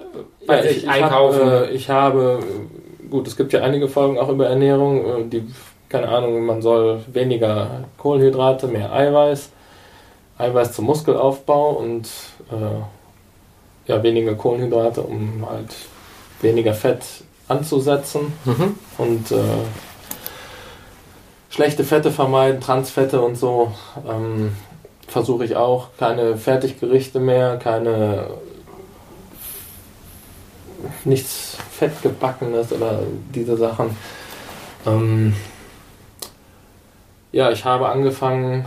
bei 0.47 0.57
ja, 0.57 0.63
sich 0.65 0.85
ich, 0.85 0.89
einkaufen. 0.89 1.51
Hab, 1.51 1.63
äh, 1.63 1.71
ich 1.71 1.89
habe, 1.89 2.41
gut, 3.11 3.27
es 3.27 3.37
gibt 3.37 3.55
ja 3.55 3.63
einige 3.63 3.89
Folgen 3.89 4.19
auch 4.19 4.29
über 4.29 4.47
Ernährung, 4.47 5.07
äh, 5.07 5.25
die, 5.25 5.47
keine 5.89 6.09
Ahnung, 6.09 6.45
man 6.45 6.63
soll 6.63 7.03
weniger 7.13 7.85
Kohlenhydrate, 7.97 8.67
mehr 8.67 8.93
Eiweiß. 8.93 9.51
Eiweiß 10.39 10.73
zum 10.73 10.85
Muskelaufbau 10.87 11.71
und 11.71 12.09
äh, 12.53 13.91
ja, 13.91 14.03
weniger 14.03 14.35
Kohlenhydrate, 14.35 15.03
um 15.03 15.45
halt 15.49 15.75
weniger 16.41 16.75
Fett 16.75 17.03
anzusetzen 17.49 18.33
mhm. 18.45 18.79
und 18.99 19.33
äh, 19.33 19.43
schlechte 21.51 21.83
Fette 21.83 22.13
vermeiden, 22.13 22.61
Transfette 22.61 23.21
und 23.21 23.37
so. 23.37 23.73
Ähm, 24.09 24.53
Versuche 25.09 25.47
ich 25.47 25.57
auch. 25.57 25.89
Keine 25.99 26.37
Fertiggerichte 26.37 27.19
mehr, 27.19 27.57
keine 27.57 28.29
nichts 31.05 31.57
Fettgebackenes 31.73 32.73
oder 32.73 33.01
diese 33.35 33.57
Sachen. 33.57 33.97
Ähm, 34.87 35.35
ja, 37.39 37.53
ich 37.53 37.65
habe 37.65 37.89
angefangen, 37.89 38.67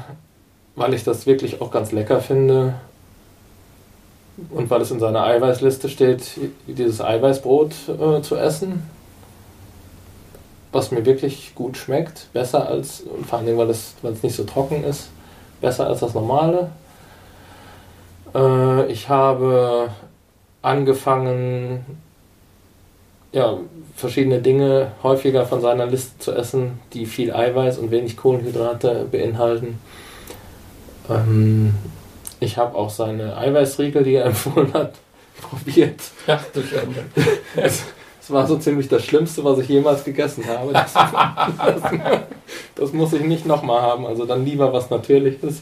weil 0.78 0.94
ich 0.94 1.04
das 1.04 1.26
wirklich 1.26 1.60
auch 1.60 1.72
ganz 1.72 1.92
lecker 1.92 2.22
finde, 2.22 2.76
und 4.50 4.70
weil 4.70 4.80
es 4.80 4.92
in 4.92 5.02
seiner 5.02 5.26
Eiweißliste 5.26 5.90
steht, 5.90 6.40
dieses 6.68 7.02
Eiweißbrot 7.02 7.74
äh, 7.90 8.22
zu 8.22 8.38
essen, 8.38 8.90
was 10.72 10.90
mir 10.92 11.06
wirklich 11.06 11.54
gut 11.54 11.76
schmeckt, 11.76 12.30
besser 12.32 12.66
als, 12.66 13.02
und 13.02 13.26
vor 13.26 13.40
allem, 13.40 13.58
weil 13.58 13.70
es, 13.70 13.96
weil 14.04 14.14
es 14.14 14.24
nicht 14.24 14.38
so 14.38 14.46
trocken 14.46 14.86
ist, 14.86 15.10
besser 15.60 15.88
als 15.88 16.00
das 16.00 16.14
normale. 16.14 16.70
Äh, 18.34 18.90
ich 18.90 19.10
habe 19.10 19.90
angefangen, 20.62 21.86
ja, 23.32 23.58
verschiedene 23.96 24.40
Dinge 24.40 24.92
häufiger 25.04 25.46
von 25.46 25.62
seiner 25.62 25.86
Liste 25.86 26.18
zu 26.20 26.34
essen, 26.34 26.80
die 26.94 27.06
viel 27.06 27.34
Eiweiß 27.34 27.78
und 27.78 27.92
wenig 27.92 28.18
Kohlenhydrate 28.18 29.08
beinhalten. 29.10 29.80
Ähm, 31.10 31.74
ich 32.40 32.58
habe 32.58 32.76
auch 32.76 32.90
seine 32.90 33.38
Eiweißriegel, 33.38 34.04
die 34.04 34.16
er 34.16 34.26
empfohlen 34.28 34.74
hat, 34.74 34.96
probiert. 35.42 36.02
Ach 36.28 36.44
du 36.54 36.62
Schande. 36.62 37.06
Es, 37.56 37.84
es 38.22 38.32
war 38.32 38.46
so 38.48 38.58
ziemlich 38.58 38.88
das 38.88 39.06
Schlimmste, 39.06 39.44
was 39.44 39.60
ich 39.60 39.70
jemals 39.70 40.04
gegessen 40.04 40.46
habe. 40.48 40.74
Das, 40.74 40.94
das, 40.94 41.82
das 42.76 42.94
muss 42.94 43.14
ich 43.14 43.24
nicht 43.24 43.46
nochmal 43.46 43.82
haben. 43.82 44.06
Also 44.06 44.26
dann 44.26 44.46
lieber 44.46 44.74
was 44.74 44.90
Natürliches. 44.90 45.62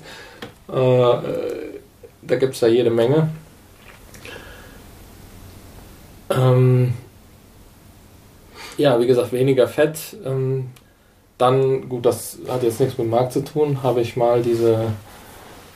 Äh, 0.67 1.13
da 2.21 2.35
gibt 2.35 2.55
es 2.55 2.61
ja 2.61 2.67
jede 2.67 2.89
Menge. 2.89 3.29
Ähm, 6.29 6.93
ja, 8.79 8.99
wie 8.99 9.07
gesagt, 9.07 9.31
weniger 9.31 9.67
Fett. 9.67 10.17
Ähm, 10.25 10.69
dann, 11.37 11.87
gut, 11.87 12.05
das 12.05 12.37
hat 12.49 12.63
jetzt 12.63 12.79
nichts 12.79 12.97
mit 12.97 13.09
Markt 13.09 13.33
zu 13.33 13.43
tun, 13.43 13.81
habe 13.83 14.01
ich 14.01 14.17
mal 14.17 14.41
diese 14.41 14.87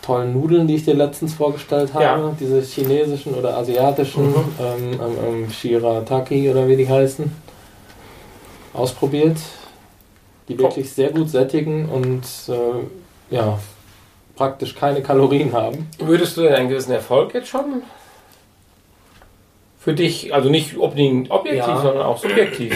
tollen 0.01 0.33
Nudeln, 0.33 0.67
die 0.67 0.75
ich 0.75 0.85
dir 0.85 0.95
letztens 0.95 1.33
vorgestellt 1.33 1.93
habe, 1.93 2.03
ja. 2.03 2.35
diese 2.39 2.61
chinesischen 2.61 3.33
oder 3.33 3.57
asiatischen 3.57 4.29
mhm. 4.29 4.35
ähm, 4.59 4.91
ähm, 4.93 5.17
ähm, 5.25 5.49
Shirataki 5.49 6.49
oder 6.49 6.67
wie 6.67 6.75
die 6.75 6.89
heißen, 6.89 7.31
ausprobiert, 8.73 9.37
die 10.49 10.59
wirklich 10.59 10.91
sehr 10.91 11.11
gut 11.11 11.29
sättigen 11.29 11.87
und 11.87 12.23
äh, 12.49 13.33
ja, 13.33 13.57
praktisch 14.35 14.75
keine 14.75 15.01
Kalorien 15.01 15.53
haben. 15.53 15.87
Würdest 15.99 16.35
du 16.35 16.41
denn 16.41 16.53
einen 16.53 16.69
gewissen 16.69 16.91
Erfolg 16.91 17.33
jetzt 17.33 17.47
schon 17.47 17.83
für 19.83 19.93
dich, 19.93 20.33
also 20.33 20.49
nicht 20.49 20.77
unbedingt 20.77 21.29
objektiv, 21.29 21.67
ja. 21.67 21.81
sondern 21.81 22.05
auch 22.05 22.17
subjektiv? 22.17 22.73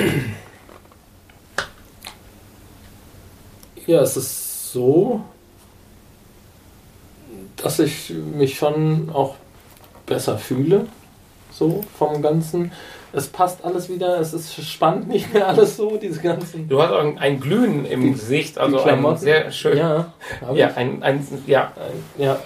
Ja, 3.85 4.01
es 4.01 4.17
ist 4.17 4.73
so, 4.73 5.21
dass 7.55 7.79
ich 7.79 8.09
mich 8.09 8.57
schon 8.57 9.09
auch 9.13 9.35
besser 10.05 10.37
fühle, 10.37 10.87
so 11.49 11.85
vom 11.97 12.21
Ganzen. 12.21 12.73
Es 13.13 13.29
passt 13.29 13.63
alles 13.63 13.89
wieder, 13.89 14.19
es 14.19 14.33
ist 14.33 14.61
spannend 14.61 15.07
nicht 15.07 15.33
mehr 15.33 15.47
alles 15.47 15.77
so, 15.77 15.95
diese 15.95 16.19
ganzen. 16.19 16.67
Du 16.67 16.81
hast 16.81 16.91
auch 16.91 16.99
ein, 16.99 17.17
ein 17.19 17.39
Glühen 17.39 17.85
im 17.85 18.01
Die- 18.01 18.11
Gesicht, 18.11 18.57
also 18.57 18.81
ein 18.81 19.15
sehr 19.17 19.49
schön. 19.53 19.77
Ja, 19.77 20.11
ja, 20.53 20.73
ein, 20.75 21.01
ein, 21.03 21.25
ja, 21.47 21.71
ja. 22.17 22.37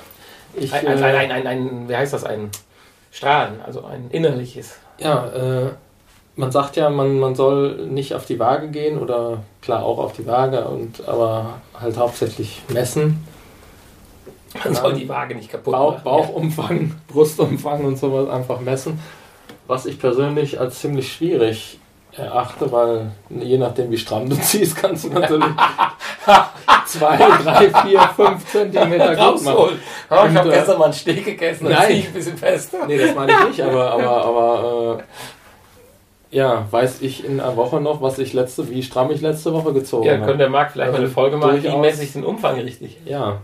Ich, 0.53 0.71
ein, 0.71 0.85
ein, 0.85 0.99
äh, 0.99 1.05
ein, 1.05 1.31
ein, 1.31 1.47
ein, 1.47 1.89
wie 1.89 1.95
heißt 1.95 2.13
das, 2.13 2.25
ein 2.25 2.51
Strahlen, 3.11 3.61
also 3.61 3.83
ein 3.83 4.09
innerliches. 4.09 4.77
Ja, 4.97 5.27
äh, 5.27 5.69
man 6.35 6.51
sagt 6.51 6.77
ja, 6.77 6.89
man, 6.89 7.19
man 7.19 7.35
soll 7.35 7.87
nicht 7.87 8.15
auf 8.15 8.25
die 8.25 8.39
Waage 8.39 8.69
gehen 8.69 8.97
oder 8.97 9.43
klar 9.61 9.83
auch 9.83 9.99
auf 9.99 10.13
die 10.13 10.25
Waage, 10.25 10.63
und, 10.65 11.07
aber 11.07 11.61
halt 11.79 11.97
hauptsächlich 11.97 12.61
messen. 12.69 13.25
Man 14.63 14.73
soll 14.73 14.93
die 14.93 15.07
Waage 15.07 15.35
nicht 15.35 15.51
kaputt 15.51 15.73
Bauch, 15.73 15.91
machen. 15.91 16.03
Bauchumfang, 16.03 16.95
Brustumfang 17.07 17.83
und 17.85 17.97
sowas 17.97 18.29
einfach 18.29 18.59
messen. 18.61 18.99
Was 19.67 19.85
ich 19.85 19.99
persönlich 19.99 20.59
als 20.59 20.79
ziemlich 20.79 21.11
schwierig 21.11 21.79
erachte, 22.17 22.71
weil 22.71 23.11
je 23.29 23.57
nachdem 23.57 23.89
wie 23.91 23.97
stramm 23.97 24.29
du 24.29 24.35
ziehst, 24.41 24.75
kannst 24.75 25.05
du 25.05 25.09
natürlich 25.09 25.47
zwei, 26.85 27.17
drei, 27.17 27.69
vier, 27.69 28.01
fünf 28.15 28.45
Zentimeter 28.51 29.13
Ja. 29.17 29.31
gut 29.31 29.43
machen. 29.43 29.55
Rausholen. 29.55 29.79
Oh, 30.09 30.25
ich 30.29 30.35
habe 30.35 30.49
äh, 30.49 30.53
gestern 30.53 30.77
mal 30.79 30.85
einen 30.85 30.93
Steak 30.93 31.25
gegessen, 31.25 31.69
dann 31.69 31.85
ziehe 31.87 31.99
ich 31.99 32.07
ein 32.07 32.13
bisschen 32.13 32.37
fester. 32.37 32.85
Nee, 32.87 32.97
das 32.97 33.15
meine 33.15 33.31
ich 33.31 33.47
nicht, 33.49 33.61
aber, 33.61 33.91
aber, 33.93 34.25
aber 34.25 34.99
äh, 36.31 36.35
ja, 36.35 36.65
weiß 36.69 37.01
ich 37.01 37.25
in 37.25 37.39
einer 37.39 37.55
Woche 37.55 37.79
noch, 37.81 38.01
was 38.01 38.17
ich 38.19 38.33
letzte, 38.33 38.69
wie 38.69 38.83
stramm 38.83 39.11
ich 39.11 39.21
letzte 39.21 39.53
Woche 39.53 39.73
gezogen 39.73 40.05
Ja, 40.05 40.13
habe. 40.13 40.23
könnte 40.23 40.39
der 40.39 40.49
Marc 40.49 40.71
vielleicht 40.71 40.91
mal 40.91 40.97
eine 40.97 41.05
Also 41.05 41.13
Folge 41.13 41.37
machen, 41.37 41.63
wie 41.63 41.75
messe 41.77 42.03
ich 42.03 42.13
den 42.13 42.23
Umfang 42.23 42.59
richtig? 42.59 42.97
Ja, 43.05 43.39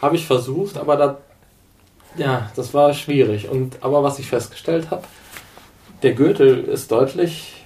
habe 0.00 0.16
ich 0.16 0.26
versucht, 0.26 0.76
aber 0.78 0.96
da, 0.96 1.18
ja, 2.16 2.50
das 2.56 2.72
war 2.74 2.92
schwierig. 2.94 3.48
Und 3.50 3.78
aber 3.80 4.02
was 4.02 4.18
ich 4.18 4.26
festgestellt 4.28 4.88
habe, 4.90 5.04
der 6.02 6.12
Gürtel 6.12 6.64
ist 6.64 6.90
deutlich, 6.90 7.63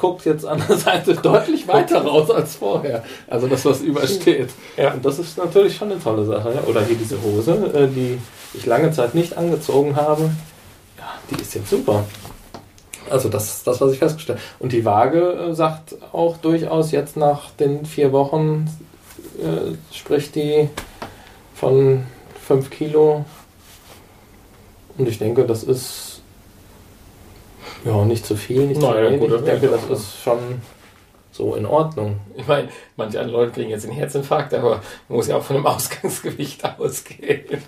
guckt 0.00 0.24
jetzt 0.24 0.46
an 0.46 0.62
der 0.66 0.76
Seite 0.76 1.14
deutlich 1.14 1.68
weiter 1.68 2.02
raus 2.02 2.30
als 2.30 2.56
vorher. 2.56 3.04
Also 3.28 3.46
das, 3.46 3.64
was 3.64 3.80
übersteht. 3.82 4.48
Ja. 4.76 4.94
Und 4.94 5.04
das 5.04 5.18
ist 5.18 5.36
natürlich 5.38 5.76
schon 5.76 5.92
eine 5.92 6.02
tolle 6.02 6.24
Sache. 6.24 6.64
Oder 6.66 6.82
hier 6.82 6.96
diese 6.96 7.22
Hose, 7.22 7.52
äh, 7.74 7.86
die 7.86 8.18
ich 8.54 8.66
lange 8.66 8.90
Zeit 8.90 9.14
nicht 9.14 9.36
angezogen 9.36 9.94
habe. 9.94 10.30
Ja, 10.98 11.04
die 11.30 11.40
ist 11.40 11.54
jetzt 11.54 11.70
super. 11.70 12.04
Also 13.10 13.28
das 13.28 13.56
ist 13.56 13.66
das, 13.66 13.80
was 13.80 13.92
ich 13.92 13.98
festgestellt 13.98 14.38
habe. 14.38 14.48
Und 14.58 14.72
die 14.72 14.84
Waage 14.84 15.32
äh, 15.50 15.54
sagt 15.54 15.96
auch 16.12 16.38
durchaus 16.38 16.90
jetzt 16.92 17.16
nach 17.16 17.50
den 17.52 17.84
vier 17.84 18.12
Wochen, 18.12 18.68
äh, 19.38 19.94
spricht 19.94 20.34
die 20.34 20.68
von 21.54 22.04
5 22.46 22.70
Kilo. 22.70 23.24
Und 24.96 25.08
ich 25.08 25.18
denke, 25.18 25.44
das 25.44 25.62
ist 25.62 26.09
ja 27.84 28.04
nicht 28.04 28.24
zu 28.26 28.36
viel, 28.36 28.66
nicht 28.66 28.80
Naja, 28.80 29.06
zu 29.06 29.12
wenig. 29.14 29.20
gut, 29.20 29.38
ich 29.40 29.44
denke, 29.44 29.68
das 29.68 29.84
ist 29.98 30.22
schon 30.22 30.38
so 31.32 31.54
in 31.54 31.64
Ordnung. 31.66 32.18
Ich 32.36 32.46
meine, 32.46 32.68
manche 32.96 33.20
andere 33.20 33.36
Leute 33.38 33.52
kriegen 33.52 33.70
jetzt 33.70 33.84
einen 33.84 33.94
Herzinfarkt, 33.94 34.52
aber 34.54 34.80
man 35.08 35.16
muss 35.16 35.28
ja 35.28 35.36
auch 35.36 35.42
von 35.42 35.56
dem 35.56 35.66
Ausgangsgewicht 35.66 36.62
ausgehen. 36.78 37.62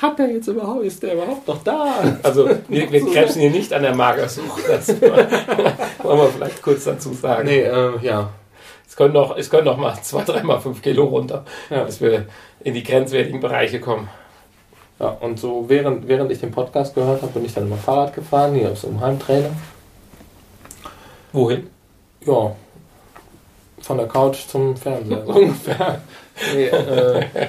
Hat 0.00 0.18
er 0.18 0.30
jetzt 0.30 0.46
überhaupt, 0.46 0.82
ist 0.84 1.02
der 1.02 1.14
überhaupt 1.14 1.46
noch 1.46 1.62
da? 1.62 2.18
Also 2.22 2.48
wir, 2.68 2.90
wir 2.90 3.06
krebsen 3.12 3.40
hier 3.42 3.50
nicht 3.50 3.72
an 3.72 3.82
der 3.82 3.94
Magersucht. 3.94 4.62
Das 4.68 4.88
wollen 5.00 6.18
wir 6.18 6.28
vielleicht 6.28 6.62
kurz 6.62 6.84
dazu 6.84 7.12
sagen. 7.12 7.46
Nee, 7.46 7.60
äh, 7.62 7.90
ja. 8.02 8.30
Es 8.88 8.96
können 8.96 9.12
noch, 9.14 9.36
es 9.36 9.50
können 9.50 9.66
noch 9.66 9.76
mal 9.76 9.94
zwei, 10.02 10.24
dreimal 10.24 10.60
fünf 10.60 10.82
Kilo 10.82 11.04
runter, 11.04 11.44
Ja. 11.70 11.84
bis 11.84 12.00
wir 12.00 12.26
in 12.64 12.74
die 12.74 12.82
grenzwertigen 12.82 13.40
Bereiche 13.40 13.78
kommen. 13.80 14.08
Ja. 15.00 15.08
Und 15.20 15.40
so 15.40 15.64
während, 15.68 16.06
während 16.06 16.30
ich 16.30 16.40
den 16.40 16.50
Podcast 16.50 16.94
gehört 16.94 17.22
habe, 17.22 17.32
bin 17.32 17.44
ich 17.44 17.54
dann 17.54 17.66
immer 17.66 17.76
Fahrrad 17.76 18.14
gefahren, 18.14 18.54
hier 18.54 18.70
aus 18.70 18.82
dem 18.82 19.00
Heimtrainer. 19.00 19.50
Wohin? 21.32 21.68
Ja. 22.24 22.54
Von 23.80 23.96
der 23.96 24.06
Couch 24.06 24.46
zum 24.46 24.76
Fernseher. 24.76 25.24
so 25.26 25.32
ungefähr. 25.34 26.00
Nee, 26.54 26.66
äh, 26.66 27.26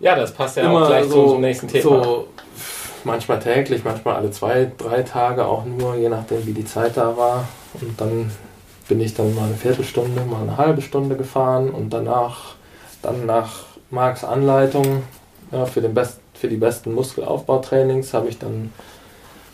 Ja, 0.00 0.14
das 0.14 0.32
passt 0.32 0.56
ja 0.56 0.64
immer 0.64 0.82
auch 0.82 0.88
gleich 0.88 1.06
so, 1.06 1.28
zum 1.32 1.40
nächsten 1.42 1.68
Thema. 1.68 2.02
So 2.02 2.28
manchmal 3.04 3.38
täglich, 3.38 3.84
manchmal 3.84 4.16
alle 4.16 4.30
zwei, 4.30 4.70
drei 4.76 5.02
Tage 5.02 5.44
auch 5.44 5.64
nur, 5.64 5.94
je 5.96 6.08
nachdem 6.08 6.46
wie 6.46 6.52
die 6.52 6.64
Zeit 6.64 6.96
da 6.96 7.16
war. 7.16 7.46
Und 7.80 8.00
dann 8.00 8.30
bin 8.88 9.00
ich 9.00 9.14
dann 9.14 9.34
mal 9.34 9.44
eine 9.44 9.54
Viertelstunde, 9.54 10.22
mal 10.22 10.42
eine 10.42 10.56
halbe 10.56 10.80
Stunde 10.82 11.16
gefahren 11.16 11.70
und 11.70 11.90
danach 11.90 12.54
dann 13.02 13.26
nach 13.26 13.64
Marks 13.90 14.24
Anleitung 14.24 15.02
ja, 15.52 15.66
für, 15.66 15.80
den 15.80 15.94
Best, 15.94 16.20
für 16.34 16.48
die 16.48 16.56
besten 16.56 16.92
Muskelaufbautrainings 16.92 18.14
habe 18.14 18.28
ich 18.28 18.38
dann 18.38 18.72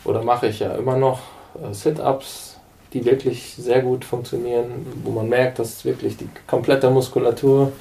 oder 0.03 0.23
mache 0.23 0.47
ich 0.47 0.59
ja 0.59 0.73
immer 0.75 0.97
noch 0.97 1.19
äh, 1.61 1.73
Sit-ups, 1.73 2.57
die 2.93 3.03
wirklich 3.05 3.55
sehr 3.57 3.81
gut 3.81 4.05
funktionieren, 4.05 4.85
wo 5.03 5.11
man 5.11 5.27
merkt, 5.27 5.59
dass 5.59 5.83
wirklich 5.83 6.17
die 6.17 6.29
komplette 6.47 6.89
Muskulatur 6.89 7.71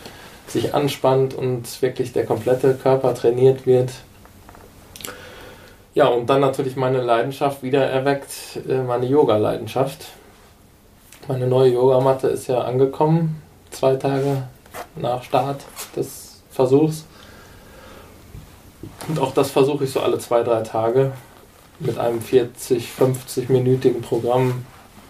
sich 0.48 0.74
anspannt 0.74 1.34
und 1.34 1.80
wirklich 1.82 2.12
der 2.12 2.26
komplette 2.26 2.74
Körper 2.74 3.14
trainiert 3.14 3.66
wird. 3.66 3.90
Ja, 5.94 6.08
und 6.08 6.28
dann 6.28 6.40
natürlich 6.40 6.76
meine 6.76 7.00
Leidenschaft 7.00 7.62
wieder 7.62 7.86
erweckt, 7.86 8.30
äh, 8.68 8.82
meine 8.82 9.06
Yoga-Leidenschaft. 9.06 10.06
Meine 11.26 11.46
neue 11.46 11.72
Yogamatte 11.72 12.28
ist 12.28 12.48
ja 12.48 12.60
angekommen, 12.60 13.42
zwei 13.70 13.96
Tage 13.96 14.42
nach 14.94 15.22
Start 15.22 15.62
des 15.96 16.42
Versuchs. 16.50 17.05
Und 19.08 19.18
auch 19.18 19.32
das 19.32 19.50
versuche 19.50 19.84
ich 19.84 19.90
so 19.90 20.00
alle 20.00 20.18
zwei, 20.18 20.42
drei 20.42 20.62
Tage 20.62 21.12
mit 21.78 21.98
einem 21.98 22.20
40, 22.20 22.90
50-minütigen 22.98 24.00
Programm 24.00 24.64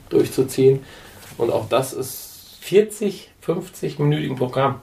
durchzuziehen. 0.09 0.85
Und 1.39 1.53
auch 1.53 1.69
das 1.69 1.93
ist 1.93 2.57
40, 2.61 3.31
50-minütigen 3.45 4.37
Programm. 4.37 4.81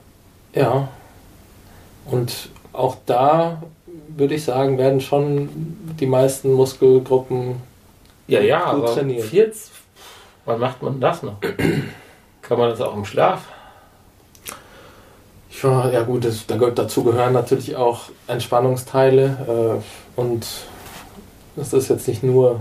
Ja. 0.53 0.87
Und 2.05 2.49
auch 2.71 2.97
da 3.05 3.63
würde 4.07 4.35
ich 4.35 4.43
sagen, 4.43 4.77
werden 4.77 5.01
schon 5.01 5.49
die 5.99 6.05
meisten 6.05 6.53
Muskelgruppen 6.53 7.55
Ja, 8.27 8.41
ja, 8.41 8.71
Gut 8.71 8.83
aber 8.83 8.93
trainiert. 8.93 9.25
40, 9.25 9.71
wann 10.45 10.59
macht 10.59 10.81
man 10.81 10.99
das 10.99 11.23
noch? 11.23 11.39
Kann 12.41 12.57
man 12.57 12.69
das 12.69 12.81
auch 12.81 12.95
im 12.95 13.05
Schlaf? 13.05 13.47
Ja, 15.63 15.89
ja 15.89 16.03
gut, 16.03 16.25
das, 16.25 16.45
da, 16.45 16.57
gehört- 16.57 16.77
dazu 16.77 17.03
gehören 17.03 17.33
natürlich 17.33 17.75
auch 17.75 18.09
Entspannungsteile 18.27 19.81
äh, 20.17 20.19
und 20.19 20.45
das 21.55 21.71
ist 21.73 21.89
jetzt 21.89 22.07
nicht 22.07 22.21
nur, 22.23 22.59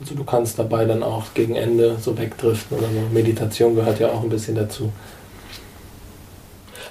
also 0.00 0.14
du 0.14 0.24
kannst 0.24 0.58
dabei 0.58 0.84
dann 0.86 1.02
auch 1.02 1.24
gegen 1.34 1.54
Ende 1.54 1.96
so 2.00 2.18
wegdriften 2.18 2.78
oder 2.78 2.88
so. 2.88 3.00
Meditation 3.12 3.74
gehört 3.76 4.00
ja 4.00 4.08
auch 4.08 4.22
ein 4.22 4.28
bisschen 4.28 4.56
dazu. 4.56 4.92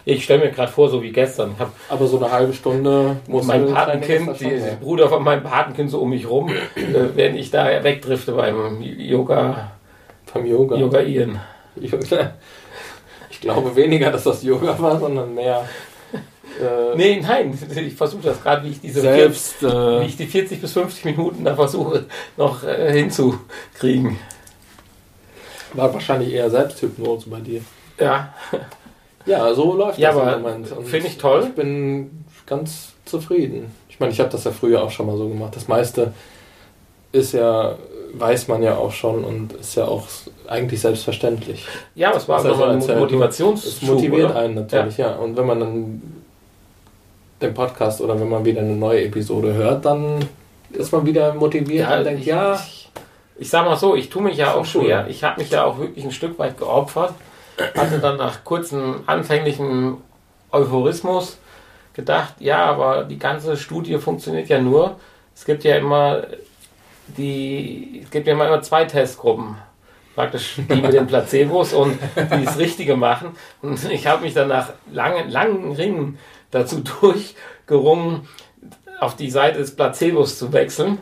Ich 0.07 0.23
stelle 0.23 0.45
mir 0.45 0.51
gerade 0.51 0.71
vor, 0.71 0.87
so 0.89 1.01
wie 1.01 1.11
gestern. 1.11 1.53
Ich 1.53 1.59
habe 1.59 1.71
Aber 1.89 2.07
so 2.07 2.17
eine 2.17 2.31
halbe 2.31 2.53
Stunde 2.53 3.17
muss 3.27 3.45
mein 3.47 3.65
Patenkind, 3.73 4.39
die, 4.39 4.43
die, 4.45 4.49
die 4.57 4.75
Bruder 4.79 5.09
von 5.09 5.23
meinem 5.23 5.41
Patenkind 5.41 5.89
so 5.89 5.99
um 5.99 6.11
mich 6.11 6.29
rum, 6.29 6.49
äh, 6.49 6.53
während 7.15 7.37
ich 7.39 7.49
da 7.49 7.83
wegdrifte 7.83 8.33
beim 8.33 8.81
Yoga, 8.81 9.71
vom 10.27 10.45
Yoga. 10.45 10.77
Yoga 10.77 11.01
Ian. 11.01 11.39
Ich 11.75 11.91
glaube 13.53 13.75
weniger, 13.75 14.11
dass 14.11 14.23
das 14.23 14.43
Yoga 14.43 14.77
war, 14.79 14.99
sondern 14.99 15.33
mehr 15.33 15.65
äh, 16.61 16.95
Nee, 16.95 17.19
nein, 17.21 17.57
ich 17.75 17.95
versuche 17.95 18.23
das 18.23 18.41
gerade, 18.41 18.63
wie 18.65 18.71
ich 18.71 18.81
diese 18.81 19.01
selbst. 19.01 19.55
40, 19.59 19.77
Äh, 19.77 20.01
wie 20.01 20.05
ich 20.05 20.17
die 20.17 20.25
40 20.27 20.61
bis 20.61 20.71
50 20.73 21.05
Minuten 21.05 21.43
da 21.43 21.55
versuche 21.55 22.05
noch 22.37 22.63
äh, 22.63 22.93
hinzukriegen. 22.93 24.17
war 25.73 25.93
wahrscheinlich 25.93 26.33
eher 26.33 26.49
Selbsthypnose 26.49 27.29
bei 27.29 27.39
dir. 27.39 27.61
Ja, 27.99 28.33
Ja, 29.25 29.53
so 29.53 29.73
läuft 29.75 29.97
Ja, 29.99 30.11
das 30.11 30.19
aber 30.21 30.35
im 30.35 30.41
Moment. 30.43 30.67
Finde 30.85 31.07
ich 31.07 31.17
toll. 31.17 31.45
Ich 31.49 31.55
bin 31.55 32.25
ganz 32.45 32.93
zufrieden. 33.05 33.71
Ich 33.89 33.99
meine, 33.99 34.11
ich 34.11 34.19
habe 34.19 34.29
das 34.29 34.43
ja 34.43 34.51
früher 34.51 34.83
auch 34.83 34.91
schon 34.91 35.07
mal 35.07 35.17
so 35.17 35.27
gemacht. 35.27 35.55
Das 35.55 35.67
meiste 35.67 36.13
ist 37.11 37.31
ja, 37.33 37.75
weiß 38.13 38.47
man 38.49 38.61
ja 38.61 38.75
auch 38.75 38.91
schon 38.91 39.23
und 39.23 39.53
ist 39.53 39.75
ja 39.75 39.85
auch 39.85 40.07
eigentlich 40.49 40.81
selbstverständlich. 40.81 41.65
ja, 41.95 42.09
aber 42.09 42.17
es 42.17 42.27
war 42.27 42.43
nochmal 42.43 42.69
ein 42.71 42.75
erzählt, 42.75 42.99
Motivationsschub. 42.99 43.71
Es 43.71 43.81
motiviert 43.81 44.31
oder? 44.31 44.39
einen 44.39 44.55
natürlich, 44.55 44.97
ja. 44.97 45.15
Und 45.15 45.37
wenn 45.37 45.45
man 45.45 45.59
dann 45.59 46.01
den 47.41 47.53
Podcast 47.53 48.01
oder 48.01 48.19
wenn 48.19 48.29
man 48.29 48.45
wieder 48.45 48.61
eine 48.61 48.75
neue 48.75 49.03
Episode 49.05 49.53
hört, 49.53 49.85
dann 49.85 50.25
ist 50.71 50.91
man 50.91 51.05
wieder 51.05 51.33
motiviert 51.33 51.89
Ja, 51.89 51.97
und 51.97 52.03
denkt, 52.05 52.21
ich, 52.21 52.27
ja, 52.27 52.55
Ich, 52.55 52.89
ich 53.37 53.49
sag 53.49 53.65
mal 53.65 53.75
so, 53.75 53.95
ich 53.95 54.09
tue 54.09 54.23
mich 54.23 54.37
ja 54.37 54.53
auch 54.53 54.65
Schon 54.65 54.81
cool. 54.81 54.87
schwer. 54.87 55.07
Ich 55.09 55.23
habe 55.23 55.41
mich 55.41 55.51
ja 55.51 55.65
auch 55.65 55.77
wirklich 55.77 56.05
ein 56.05 56.11
Stück 56.11 56.39
weit 56.39 56.57
geopfert. 56.57 57.13
Hatte 57.75 57.99
dann 57.99 58.17
nach 58.17 58.43
kurzem 58.43 59.03
anfänglichem 59.05 59.97
Euphorismus 60.51 61.37
gedacht, 61.93 62.35
ja, 62.39 62.65
aber 62.65 63.05
die 63.05 63.17
ganze 63.17 63.55
Studie 63.55 63.97
funktioniert 63.97 64.49
ja 64.49 64.59
nur. 64.59 64.97
Es 65.33 65.45
gibt 65.45 65.63
ja 65.63 65.77
immer 65.77 66.23
die, 67.07 68.01
es 68.03 68.11
gibt 68.11 68.27
ja 68.27 68.33
immer, 68.33 68.47
immer 68.47 68.61
zwei 68.61 68.85
Testgruppen. 68.85 69.55
Praktisch 70.15 70.55
die 70.57 70.81
mit 70.81 70.93
den 70.93 71.07
Placebos 71.07 71.73
und 71.73 71.99
die 72.15 72.45
das 72.45 72.57
Richtige 72.57 72.95
machen. 72.95 73.35
Und 73.61 73.91
ich 73.91 74.07
habe 74.07 74.23
mich 74.23 74.33
dann 74.33 74.47
nach 74.47 74.69
langen, 74.91 75.29
langen 75.29 75.73
Ringen 75.73 76.17
dazu 76.51 76.81
durchgerungen, 77.01 78.27
auf 78.99 79.15
die 79.15 79.29
Seite 79.29 79.59
des 79.59 79.75
Placebos 79.75 80.39
zu 80.39 80.53
wechseln. 80.53 80.99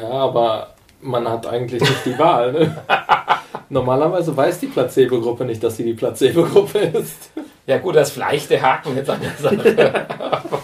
Ja, 0.00 0.10
aber 0.10 0.74
man 1.00 1.28
hat 1.28 1.46
eigentlich 1.46 1.80
nicht 1.80 2.04
die 2.06 2.18
Wahl. 2.18 2.52
Ne? 2.52 2.84
Normalerweise 3.68 4.36
weiß 4.36 4.60
die 4.60 4.66
Placebo-Gruppe 4.66 5.44
nicht, 5.44 5.62
dass 5.62 5.76
sie 5.76 5.84
die 5.84 5.94
Placebo-Gruppe 5.94 6.78
ist. 6.78 7.30
Ja 7.66 7.78
gut, 7.78 7.96
das 7.96 8.08
ist 8.08 8.14
vielleicht 8.14 8.50
der 8.50 8.62
Haken 8.62 8.96
jetzt 8.96 9.10
an 9.10 9.20
der 9.20 9.32
Sache. 9.38 10.06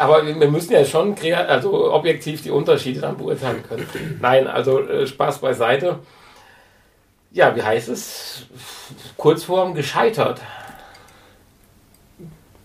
Aber 0.00 0.24
wir 0.24 0.50
müssen 0.50 0.72
ja 0.72 0.82
schon 0.82 1.14
also 1.46 1.92
objektiv 1.92 2.42
die 2.42 2.50
Unterschiede 2.50 3.02
dann 3.02 3.18
beurteilen 3.18 3.62
können. 3.68 3.86
Nein, 4.22 4.46
also 4.46 4.80
äh, 4.80 5.06
Spaß 5.06 5.40
beiseite. 5.40 5.98
Ja, 7.32 7.54
wie 7.54 7.62
heißt 7.62 7.90
es? 7.90 8.46
Kurzform 9.18 9.74
gescheitert. 9.74 10.40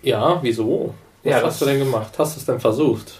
Ja, 0.01 0.39
wieso? 0.41 0.95
Was 1.23 1.31
ja, 1.31 1.41
hast 1.41 1.59
du 1.59 1.65
denn 1.65 1.79
gemacht? 1.79 2.13
Hast 2.17 2.37
du 2.37 2.39
es 2.39 2.45
denn 2.45 2.61
versucht? 2.61 3.19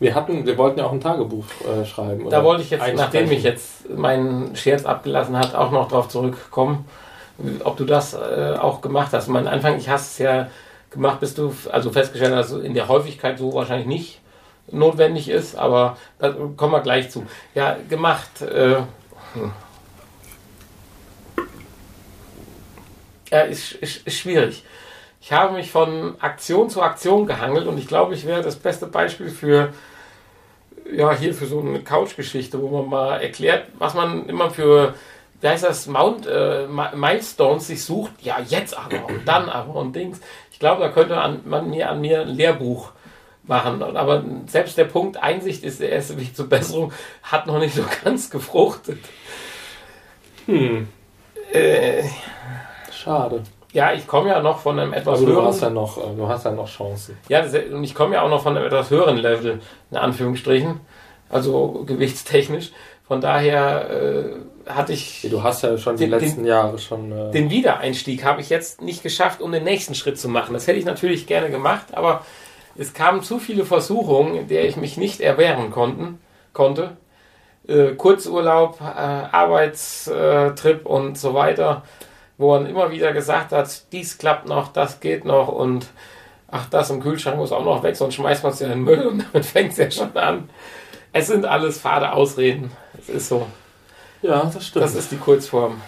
Wir 0.00 0.16
hatten, 0.16 0.46
wir 0.46 0.58
wollten 0.58 0.80
ja 0.80 0.86
auch 0.86 0.92
ein 0.92 1.00
Tagebuch 1.00 1.44
äh, 1.64 1.84
schreiben. 1.84 2.28
Da 2.28 2.42
wollte 2.42 2.64
ich 2.64 2.70
jetzt, 2.70 2.94
nachdem 2.96 3.30
ich 3.30 3.44
jetzt 3.44 3.88
meinen 3.88 4.56
Scherz 4.56 4.84
abgelassen 4.84 5.38
hat, 5.38 5.54
auch 5.54 5.70
noch 5.70 5.86
darauf 5.86 6.08
zurückkommen, 6.08 6.86
ob 7.62 7.76
du 7.76 7.84
das 7.84 8.14
äh, 8.14 8.56
auch 8.58 8.80
gemacht 8.80 9.12
hast. 9.12 9.28
Mein 9.28 9.46
Anfang, 9.46 9.78
ich 9.78 9.88
hast 9.88 10.12
es 10.12 10.18
ja 10.18 10.48
gemacht, 10.90 11.20
bis 11.20 11.34
du 11.34 11.54
also 11.70 11.90
festgestellt 11.90 12.34
hast, 12.34 12.52
in 12.52 12.74
der 12.74 12.88
Häufigkeit 12.88 13.38
so 13.38 13.52
wahrscheinlich 13.54 13.86
nicht 13.86 14.20
notwendig 14.70 15.28
ist, 15.28 15.56
aber 15.56 15.96
da 16.18 16.34
kommen 16.56 16.72
wir 16.72 16.80
gleich 16.80 17.10
zu. 17.10 17.26
Ja, 17.54 17.76
gemacht. 17.88 18.42
Äh, 18.42 18.76
hm. 19.34 19.52
Ja, 23.30 23.40
ist, 23.42 23.72
ist, 23.72 24.06
ist 24.06 24.18
schwierig. 24.18 24.64
Ich 25.20 25.32
habe 25.32 25.54
mich 25.54 25.70
von 25.70 26.14
Aktion 26.20 26.70
zu 26.70 26.80
Aktion 26.82 27.26
gehangelt 27.26 27.66
und 27.66 27.76
ich 27.76 27.86
glaube, 27.86 28.14
ich 28.14 28.24
wäre 28.24 28.42
das 28.42 28.56
beste 28.56 28.86
Beispiel 28.86 29.28
für 29.28 29.72
ja, 30.90 31.12
hier 31.12 31.34
für 31.34 31.46
so 31.46 31.60
eine 31.60 31.80
Couch-Geschichte, 31.80 32.60
wo 32.60 32.68
man 32.68 32.88
mal 32.88 33.20
erklärt, 33.20 33.66
was 33.78 33.94
man 33.94 34.26
immer 34.26 34.50
für, 34.50 34.94
wie 35.40 35.48
heißt 35.48 35.64
das, 35.64 35.86
Mount, 35.86 36.26
äh, 36.26 36.66
Milestones 36.66 37.66
sich 37.66 37.84
sucht. 37.84 38.12
Ja, 38.22 38.38
jetzt 38.46 38.76
aber 38.76 39.06
und 39.06 39.26
dann 39.26 39.48
aber 39.48 39.74
und 39.74 39.94
Dings. 39.94 40.20
Ich 40.58 40.60
glaube, 40.60 40.82
da 40.82 40.88
könnte 40.88 41.14
man 41.44 41.70
mir 41.70 41.88
an 41.88 42.00
mir 42.00 42.22
ein 42.22 42.30
Lehrbuch 42.30 42.90
machen. 43.44 43.80
Aber 43.80 44.24
selbst 44.48 44.76
der 44.76 44.86
Punkt 44.86 45.16
Einsicht 45.16 45.62
ist 45.62 45.78
der 45.78 45.90
erste 45.90 46.18
Weg 46.18 46.34
zur 46.34 46.48
Besserung, 46.48 46.92
hat 47.22 47.46
noch 47.46 47.60
nicht 47.60 47.76
so 47.76 47.84
ganz 48.04 48.28
gefruchtet. 48.28 48.98
Hm. 50.46 50.88
Äh, 51.52 52.02
Schade. 52.90 53.44
Ja, 53.72 53.92
ich 53.92 54.08
komme 54.08 54.30
ja 54.30 54.42
noch 54.42 54.58
von 54.58 54.80
einem 54.80 54.92
etwas 54.92 55.20
höheren. 55.20 55.34
Du 55.36 55.42
hast 55.44 55.62
ja 55.62 55.70
noch, 55.70 55.96
äh, 55.96 56.16
du 56.16 56.28
hast 56.28 56.44
ja 56.44 56.50
noch 56.50 56.68
Chancen. 56.68 57.16
Ja, 57.28 57.44
und 57.72 57.84
ich 57.84 57.94
komme 57.94 58.16
ja 58.16 58.22
auch 58.22 58.28
noch 58.28 58.42
von 58.42 58.56
einem 58.56 58.66
etwas 58.66 58.90
höheren 58.90 59.16
Level, 59.16 59.60
in 59.92 59.96
Anführungsstrichen. 59.96 60.80
Also 61.30 61.84
gewichtstechnisch. 61.86 62.72
Von 63.06 63.20
daher 63.20 63.90
äh, 63.90 64.24
hatte 64.68 64.92
ich. 64.92 65.26
Du 65.30 65.42
hast 65.42 65.62
ja 65.62 65.78
schon 65.78 65.96
den, 65.96 66.10
die 66.10 66.16
letzten 66.16 66.42
den, 66.42 66.48
Jahre 66.48 66.78
schon. 66.78 67.12
Äh 67.12 67.30
den 67.30 67.50
Wiedereinstieg 67.50 68.24
habe 68.24 68.40
ich 68.40 68.50
jetzt 68.50 68.82
nicht 68.82 69.02
geschafft, 69.02 69.40
um 69.40 69.52
den 69.52 69.64
nächsten 69.64 69.94
Schritt 69.94 70.18
zu 70.18 70.28
machen. 70.28 70.54
Das 70.54 70.66
hätte 70.66 70.78
ich 70.78 70.84
natürlich 70.84 71.26
gerne 71.26 71.50
gemacht, 71.50 71.86
aber 71.92 72.24
es 72.76 72.94
kamen 72.94 73.22
zu 73.22 73.38
viele 73.38 73.64
Versuchungen, 73.64 74.48
der 74.48 74.66
ich 74.66 74.76
mich 74.76 74.96
nicht 74.96 75.20
erwehren 75.20 75.70
konnten, 75.70 76.20
konnte. 76.52 76.96
Äh, 77.66 77.94
Kurzurlaub, 77.96 78.80
äh, 78.80 78.84
Arbeitstrip 78.84 80.86
und 80.86 81.18
so 81.18 81.34
weiter 81.34 81.82
wo 82.38 82.54
er 82.54 82.66
immer 82.66 82.90
wieder 82.90 83.12
gesagt 83.12 83.52
hat, 83.52 83.92
dies 83.92 84.16
klappt 84.16 84.48
noch, 84.48 84.72
das 84.72 85.00
geht 85.00 85.24
noch 85.24 85.48
und 85.48 85.88
ach, 86.50 86.70
das 86.70 86.88
im 86.88 87.02
Kühlschrank 87.02 87.36
muss 87.36 87.52
auch 87.52 87.64
noch 87.64 87.82
weg, 87.82 87.96
sonst 87.96 88.14
schmeißt 88.14 88.44
man 88.44 88.52
es 88.52 88.60
ja 88.60 88.68
in 88.68 88.72
den 88.72 88.84
Müll 88.84 89.06
und 89.06 89.24
damit 89.32 89.44
fängt 89.44 89.72
es 89.72 89.78
ja 89.78 89.90
schon 89.90 90.16
an. 90.16 90.48
Es 91.12 91.26
sind 91.26 91.44
alles 91.44 91.80
fade 91.80 92.12
Ausreden. 92.12 92.70
Es 92.96 93.08
ist 93.08 93.28
so. 93.28 93.46
Ja, 94.22 94.50
das 94.52 94.66
stimmt. 94.66 94.84
Das 94.84 94.94
ist 94.94 95.12
die 95.12 95.16
Kurzform. 95.16 95.80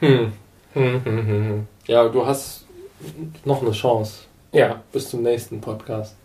Hm. 0.00 0.32
Hm, 0.74 1.04
hm, 1.04 1.04
hm, 1.04 1.26
hm. 1.26 1.68
Ja, 1.86 2.08
du 2.08 2.24
hast 2.24 2.66
noch 3.44 3.62
eine 3.62 3.72
Chance. 3.72 4.24
Ja. 4.52 4.80
Bis 4.92 5.10
zum 5.10 5.22
nächsten 5.22 5.60
Podcast. 5.60 6.16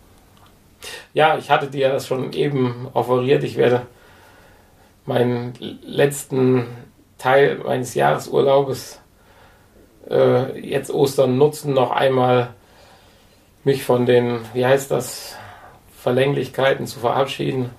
Ja, 1.12 1.36
ich 1.36 1.50
hatte 1.50 1.66
dir 1.66 1.88
das 1.88 2.06
schon 2.06 2.32
eben 2.32 2.88
offeriert. 2.92 3.42
Ich 3.42 3.56
werde 3.56 3.86
meinen 5.06 5.54
letzten 5.82 6.66
Teil 7.18 7.58
meines 7.64 7.94
Jahresurlaubes 7.94 9.00
äh, 10.08 10.60
jetzt 10.60 10.90
Ostern 10.90 11.36
nutzen, 11.36 11.72
noch 11.74 11.90
einmal 11.90 12.54
mich 13.64 13.82
von 13.82 14.06
den, 14.06 14.40
wie 14.54 14.64
heißt 14.64 14.90
das, 14.90 15.36
Verlänglichkeiten 15.96 16.86
zu 16.86 17.00
verabschieden. 17.00 17.70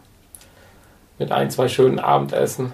Mit 1.18 1.32
ein, 1.32 1.50
zwei 1.50 1.68
schönen 1.68 2.00
Abendessen. 2.00 2.74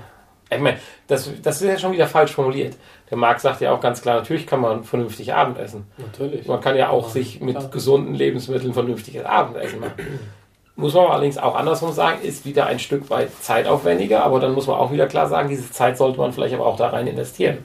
Ich 0.49 0.59
meine, 0.59 0.77
das, 1.07 1.29
das 1.41 1.61
ist 1.61 1.67
ja 1.67 1.77
schon 1.77 1.91
wieder 1.91 2.07
falsch 2.07 2.31
formuliert. 2.31 2.75
Der 3.09 3.17
Marc 3.17 3.39
sagt 3.39 3.61
ja 3.61 3.71
auch 3.71 3.79
ganz 3.79 4.01
klar, 4.01 4.15
natürlich 4.15 4.45
kann 4.45 4.61
man 4.61 4.83
vernünftig 4.83 5.33
Abendessen. 5.33 5.85
Natürlich. 5.97 6.47
Man 6.47 6.61
kann 6.61 6.75
ja 6.75 6.89
auch 6.89 7.07
ja, 7.07 7.13
sich 7.13 7.41
mit 7.41 7.57
klar. 7.57 7.69
gesunden 7.69 8.13
Lebensmitteln 8.13 8.73
vernünftiges 8.73 9.25
Abendessen 9.25 9.79
machen. 9.79 9.93
Muss 10.77 10.93
man 10.93 11.07
allerdings 11.07 11.37
auch 11.37 11.55
andersrum 11.55 11.93
sagen, 11.93 12.21
ist 12.21 12.45
wieder 12.45 12.65
ein 12.65 12.79
Stück 12.79 13.09
weit 13.09 13.31
zeitaufwendiger, 13.41 14.25
aber 14.25 14.41
dann 14.41 14.53
muss 14.53 14.67
man 14.67 14.75
auch 14.75 14.91
wieder 14.91 15.07
klar 15.07 15.25
sagen, 15.29 15.47
diese 15.47 15.71
Zeit 15.71 15.97
sollte 15.97 16.19
man 16.19 16.33
vielleicht 16.33 16.53
aber 16.53 16.65
auch 16.65 16.75
da 16.75 16.89
rein 16.89 17.07
investieren. 17.07 17.59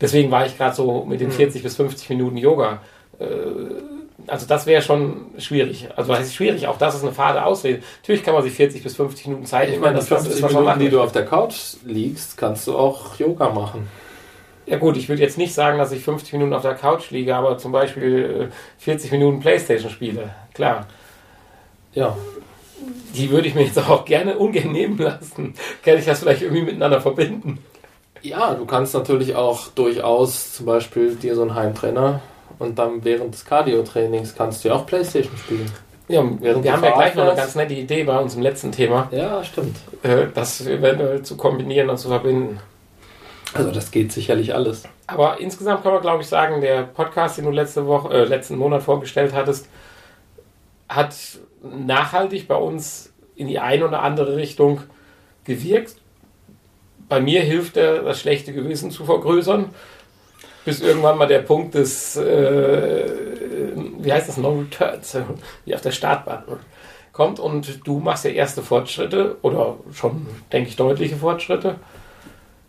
Deswegen 0.00 0.30
war 0.30 0.46
ich 0.46 0.56
gerade 0.56 0.74
so 0.74 1.04
mit 1.04 1.20
den 1.20 1.30
40 1.30 1.60
mhm. 1.60 1.64
bis 1.64 1.76
50 1.76 2.08
Minuten 2.08 2.38
Yoga. 2.38 2.80
Äh, 3.18 3.26
also 4.26 4.46
das 4.46 4.66
wäre 4.66 4.82
schon 4.82 5.26
schwierig. 5.38 5.88
Also 5.96 6.12
das 6.12 6.26
ist 6.26 6.34
schwierig, 6.34 6.66
auch 6.66 6.78
das 6.78 6.96
ist 6.96 7.02
eine 7.02 7.12
fade 7.12 7.44
Ausrede. 7.44 7.82
Natürlich 8.02 8.24
kann 8.24 8.34
man 8.34 8.42
sich 8.42 8.52
40 8.52 8.82
bis 8.82 8.96
50 8.96 9.26
Minuten 9.28 9.46
Zeit 9.46 9.68
nehmen. 9.68 9.74
Ich 9.74 9.80
meine, 9.80 9.96
das, 9.96 10.08
das 10.08 10.26
ist 10.26 10.42
was 10.42 10.50
Minuten, 10.50 10.66
machen, 10.66 10.80
die 10.80 10.88
du 10.88 11.00
auf 11.00 11.12
der 11.12 11.24
Couch 11.24 11.74
liegst, 11.84 12.36
kannst 12.36 12.66
du 12.66 12.76
auch 12.76 13.18
Yoga 13.18 13.50
machen. 13.50 13.88
Ja 14.66 14.76
gut, 14.76 14.96
ich 14.96 15.08
würde 15.08 15.22
jetzt 15.22 15.38
nicht 15.38 15.54
sagen, 15.54 15.78
dass 15.78 15.92
ich 15.92 16.02
50 16.02 16.32
Minuten 16.34 16.52
auf 16.52 16.62
der 16.62 16.74
Couch 16.74 17.10
liege, 17.10 17.34
aber 17.34 17.56
zum 17.56 17.72
Beispiel 17.72 18.50
40 18.78 19.10
äh, 19.10 19.16
Minuten 19.16 19.40
Playstation 19.40 19.90
spiele. 19.90 20.34
Klar. 20.52 20.86
Ja. 21.94 22.16
Die 23.14 23.30
würde 23.30 23.48
ich 23.48 23.54
mir 23.54 23.64
jetzt 23.64 23.78
auch 23.78 24.04
gerne 24.04 24.36
ungern 24.36 24.72
nehmen 24.72 24.98
lassen. 24.98 25.54
Kann 25.82 25.96
ich 25.96 26.04
das 26.04 26.20
vielleicht 26.20 26.42
irgendwie 26.42 26.62
miteinander 26.62 27.00
verbinden? 27.00 27.58
Ja, 28.20 28.54
du 28.54 28.66
kannst 28.66 28.94
natürlich 28.94 29.34
auch 29.34 29.68
durchaus 29.68 30.52
zum 30.54 30.66
Beispiel 30.66 31.14
dir 31.14 31.34
so 31.34 31.42
einen 31.42 31.54
Heimtrainer 31.54 32.20
und 32.58 32.78
dann 32.78 33.04
während 33.04 33.34
des 33.34 33.44
Cardio-Trainings 33.44 34.34
kannst 34.34 34.64
du 34.64 34.68
ja 34.68 34.74
auch 34.74 34.86
Playstation 34.86 35.36
spielen. 35.36 35.70
Ja, 36.08 36.22
wir 36.40 36.54
haben 36.54 36.64
ja 36.64 36.94
gleich 36.94 37.14
noch 37.14 37.24
eine 37.24 37.36
ganz 37.36 37.54
nette 37.54 37.74
Idee 37.74 38.04
bei 38.04 38.18
uns 38.18 38.34
im 38.34 38.42
letzten 38.42 38.72
Thema. 38.72 39.08
Ja, 39.10 39.44
stimmt. 39.44 39.76
Äh, 40.02 40.26
das 40.32 40.66
eventuell 40.66 41.22
zu 41.22 41.36
kombinieren 41.36 41.90
und 41.90 41.98
zu 41.98 42.08
verbinden. 42.08 42.60
Also 43.52 43.70
das 43.70 43.90
geht 43.90 44.12
sicherlich 44.12 44.54
alles. 44.54 44.84
Aber 45.06 45.38
insgesamt 45.40 45.82
kann 45.82 45.92
man, 45.92 46.00
glaube 46.00 46.22
ich, 46.22 46.28
sagen, 46.28 46.60
der 46.60 46.82
Podcast, 46.82 47.36
den 47.36 47.44
du 47.44 47.50
letzte 47.50 47.86
Woche, 47.86 48.12
äh, 48.12 48.24
letzten 48.24 48.56
Monat 48.56 48.82
vorgestellt 48.82 49.34
hattest, 49.34 49.68
hat 50.88 51.14
nachhaltig 51.62 52.48
bei 52.48 52.56
uns 52.56 53.12
in 53.36 53.46
die 53.46 53.58
eine 53.58 53.86
oder 53.86 54.02
andere 54.02 54.36
Richtung 54.36 54.80
gewirkt 55.44 55.96
bei 57.08 57.20
mir 57.20 57.40
hilft 57.42 57.76
er, 57.76 58.02
das 58.02 58.20
schlechte 58.20 58.52
Gewissen 58.52 58.90
zu 58.90 59.04
vergrößern, 59.04 59.70
bis 60.68 60.82
irgendwann 60.82 61.16
mal 61.16 61.26
der 61.26 61.38
Punkt 61.38 61.74
des, 61.74 62.14
äh, 62.18 63.06
wie 64.00 64.12
heißt 64.12 64.28
das, 64.28 64.36
No-Returns, 64.36 65.16
wie 65.64 65.74
auf 65.74 65.80
der 65.80 65.92
Startbahn 65.92 66.42
kommt 67.14 67.40
und 67.40 67.86
du 67.86 68.00
machst 68.00 68.26
ja 68.26 68.32
erste 68.32 68.60
Fortschritte 68.60 69.38
oder 69.40 69.76
schon, 69.94 70.26
denke 70.52 70.68
ich, 70.68 70.76
deutliche 70.76 71.16
Fortschritte. 71.16 71.76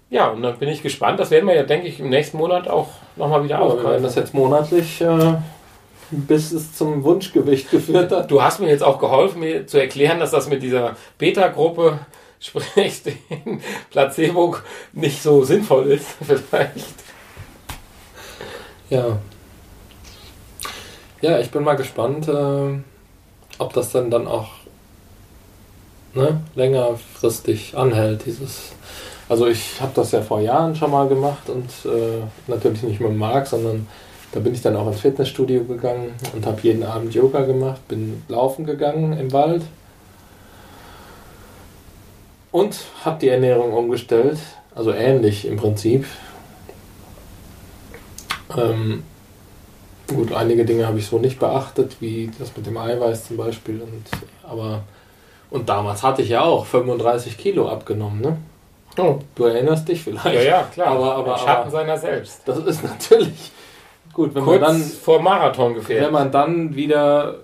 Ja, 0.10 0.30
und 0.30 0.42
dann 0.44 0.58
bin 0.58 0.70
ich 0.70 0.82
gespannt. 0.82 1.20
Das 1.20 1.30
werden 1.30 1.46
wir 1.46 1.56
ja, 1.56 1.64
denke 1.64 1.88
ich, 1.88 2.00
im 2.00 2.08
nächsten 2.08 2.38
Monat 2.38 2.70
auch 2.70 2.88
nochmal 3.18 3.44
wieder 3.44 3.56
ja, 3.56 3.62
aufgreifen. 3.62 3.84
Wir 3.84 3.92
werden 3.92 4.04
das 4.04 4.16
jetzt 4.16 4.34
monatlich, 4.34 5.02
äh, 5.02 5.34
bis 6.10 6.54
es 6.54 6.74
zum 6.74 7.04
Wunschgewicht 7.04 7.70
geführt 7.70 8.14
hat. 8.14 8.32
Du 8.32 8.42
hast 8.42 8.62
mir 8.62 8.70
jetzt 8.70 8.82
auch 8.82 8.98
geholfen, 9.00 9.42
mir 9.42 9.68
zu 9.68 9.78
erklären, 9.78 10.22
dass 10.22 10.32
das 10.32 10.48
mit 10.48 10.64
dieser 10.64 10.96
Beta-Gruppe 11.18 12.00
sprich 12.40 13.04
den 13.04 13.62
Placebo 13.92 14.56
nicht 14.94 15.22
so 15.22 15.44
sinnvoll 15.44 15.92
ist, 15.92 16.08
vielleicht. 16.22 17.09
Ja. 18.90 19.18
Ja, 21.22 21.40
ich 21.40 21.52
bin 21.52 21.64
mal 21.64 21.76
gespannt, 21.76 22.28
äh, 22.28 22.80
ob 23.60 23.74
das 23.74 23.92
dann 23.92 24.10
dann 24.10 24.28
auch 24.28 24.50
ne, 26.14 26.42
längerfristig 26.56 27.78
anhält, 27.78 28.26
dieses. 28.26 28.72
Also 29.28 29.48
ich 29.48 29.80
habe 29.80 29.92
das 29.94 30.12
ja 30.12 30.22
vor 30.22 30.40
Jahren 30.40 30.76
schon 30.76 30.90
mal 30.90 31.08
gemacht 31.08 31.50
und 31.50 31.70
äh, 31.86 32.24
natürlich 32.48 32.82
nicht 32.84 33.00
mit 33.00 33.16
Marc, 33.16 33.46
sondern 33.46 33.88
da 34.32 34.40
bin 34.40 34.54
ich 34.54 34.62
dann 34.62 34.76
auch 34.76 34.88
ins 34.88 35.02
Fitnessstudio 35.02 35.66
gegangen 35.66 36.14
und 36.34 36.46
habe 36.46 36.60
jeden 36.62 36.84
Abend 36.84 37.14
Yoga 37.14 37.42
gemacht, 37.42 37.88
bin 37.88 38.24
laufen 38.28 38.66
gegangen 38.66 39.18
im 39.18 39.32
Wald 39.32 39.64
Und 42.52 42.80
habe 43.06 43.20
die 43.20 43.30
Ernährung 43.30 43.74
umgestellt, 43.74 44.40
also 44.74 44.92
ähnlich 44.92 45.46
im 45.46 45.58
Prinzip. 45.58 46.06
Ähm, 48.58 49.04
gut, 50.08 50.34
einige 50.34 50.66
Dinge 50.66 50.88
habe 50.88 51.00
ich 51.00 51.08
so 51.08 51.20
nicht 51.20 51.40
beachtet, 51.40 51.98
wie 52.00 52.32
das 52.40 52.56
mit 52.56 52.66
dem 52.66 52.78
Eiweiß 52.78 53.28
zum 53.28 53.38
Beispiel. 53.38 53.82
Und, 53.82 54.06
aber, 54.50 54.82
und 55.50 55.70
damals 55.70 56.04
hatte 56.04 56.22
ich 56.22 56.30
ja 56.30 56.42
auch 56.42 56.66
35 56.66 57.38
Kilo 57.38 57.70
abgenommen, 57.70 58.22
ne? 58.22 58.38
Oh. 58.98 59.20
Du 59.36 59.46
erinnerst 59.46 59.88
dich 59.88 60.02
vielleicht. 60.04 60.26
Ja, 60.26 60.42
ja, 60.42 60.64
klar. 60.64 60.88
Aber, 60.88 61.16
aber, 61.16 61.34
Ein 61.34 61.40
Schatten 61.40 61.62
aber 61.62 61.72
seiner 61.72 61.98
selbst. 61.98 62.42
das 62.46 62.58
ist 62.60 62.84
natürlich 62.86 63.52
gut, 64.14 64.34
wenn 64.36 64.44
Kurz 64.44 64.62
man 64.62 64.72
dann 64.72 64.82
vor 64.82 65.22
Marathon 65.22 65.74
gefährdet. 65.76 66.08
wenn 66.08 66.14
man 66.14 66.32
dann 66.32 66.76
wieder, 66.76 67.36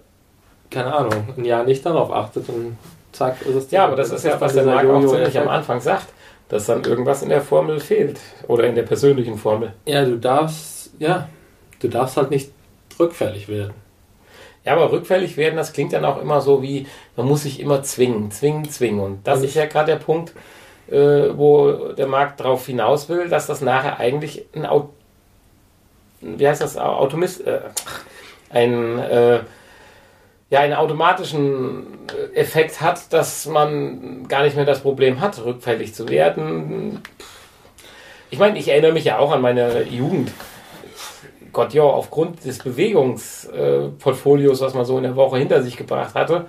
keine 0.69 0.94
Ahnung, 0.94 1.30
ein 1.38 1.45
Jahr 1.45 1.64
nicht 1.64 1.86
darauf 1.86 2.11
achtet 2.11 2.49
und 2.49 2.77
zack, 3.11 3.41
ist 3.45 3.56
es 3.56 3.72
Ja, 3.72 3.86
aber 3.86 3.95
das 3.95 4.10
ist 4.11 4.26
ja, 4.26 4.40
was 4.41 4.53
der 4.53 4.65
Marc 4.65 4.90
auch 4.90 5.06
ziemlich 5.06 5.40
am 5.40 5.48
Anfang 5.48 5.80
sagt, 5.80 6.07
dass 6.49 6.65
dann 6.65 6.84
irgendwas 6.84 7.22
in 7.22 7.30
der 7.30 7.41
Formel 7.41 7.80
fehlt. 7.80 8.19
Oder 8.48 8.65
in 8.68 8.76
der 8.76 8.84
persönlichen 8.84 9.38
Formel. 9.38 9.73
Ja, 9.86 10.03
du 10.03 10.18
darfst, 10.18 10.74
ja, 10.99 11.30
du 11.80 11.88
darfst 11.88 12.17
halt 12.17 12.31
nicht 12.31 12.51
rückfällig 12.99 13.47
werden. 13.47 13.73
Ja, 14.63 14.73
aber 14.73 14.91
rückfällig 14.91 15.38
werden, 15.38 15.57
das 15.57 15.73
klingt 15.73 15.93
dann 15.93 16.05
auch 16.05 16.19
immer 16.19 16.41
so 16.41 16.61
wie, 16.63 16.88
man 17.15 17.27
muss 17.27 17.43
sich 17.43 17.59
immer 17.59 17.84
zwingen, 17.84 18.31
zwingen, 18.31 18.69
zwingen. 18.69 18.99
Und 18.99 19.27
das 19.27 19.39
Und 19.39 19.45
ist 19.45 19.55
ja 19.55 19.67
gerade 19.67 19.91
der 19.91 19.99
Punkt, 19.99 20.34
äh, 20.88 21.30
wo 21.35 21.93
der 21.93 22.07
Markt 22.07 22.39
darauf 22.39 22.65
hinaus 22.65 23.07
will, 23.07 23.30
dass 23.30 23.47
das 23.47 23.61
nachher 23.61 23.99
eigentlich 23.99 24.45
ein 24.55 24.65
Au 24.65 24.89
wie 26.22 26.47
heißt 26.47 26.61
das, 26.61 26.77
Automist, 26.77 27.45
äh, 27.45 27.59
ein, 28.49 28.97
äh, 28.99 29.41
ja, 30.49 30.59
einen 30.59 30.73
automatischen 30.73 31.85
Effekt 32.34 32.81
hat, 32.81 33.13
dass 33.13 33.45
man 33.45 34.27
gar 34.27 34.43
nicht 34.43 34.55
mehr 34.55 34.65
das 34.65 34.80
Problem 34.80 35.22
hat, 35.22 35.43
rückfällig 35.43 35.93
zu 35.93 36.07
werden. 36.09 37.01
Ich 38.30 38.39
meine, 38.39 38.57
ich 38.57 38.69
erinnere 38.69 38.93
mich 38.93 39.05
ja 39.05 39.19
auch 39.19 39.31
an 39.31 39.41
meine 39.41 39.84
Jugend. 39.84 40.31
Gott, 41.56 41.73
ja, 41.73 41.82
aufgrund 41.84 42.45
des 42.45 42.60
Bewegungsportfolios, 42.60 44.60
was 44.60 44.73
man 44.73 44.84
so 44.84 44.98
in 44.98 45.03
der 45.03 45.15
Woche 45.15 45.38
hinter 45.38 45.64
sich 45.64 45.77
gebracht 45.77 46.14
hatte, 46.14 46.48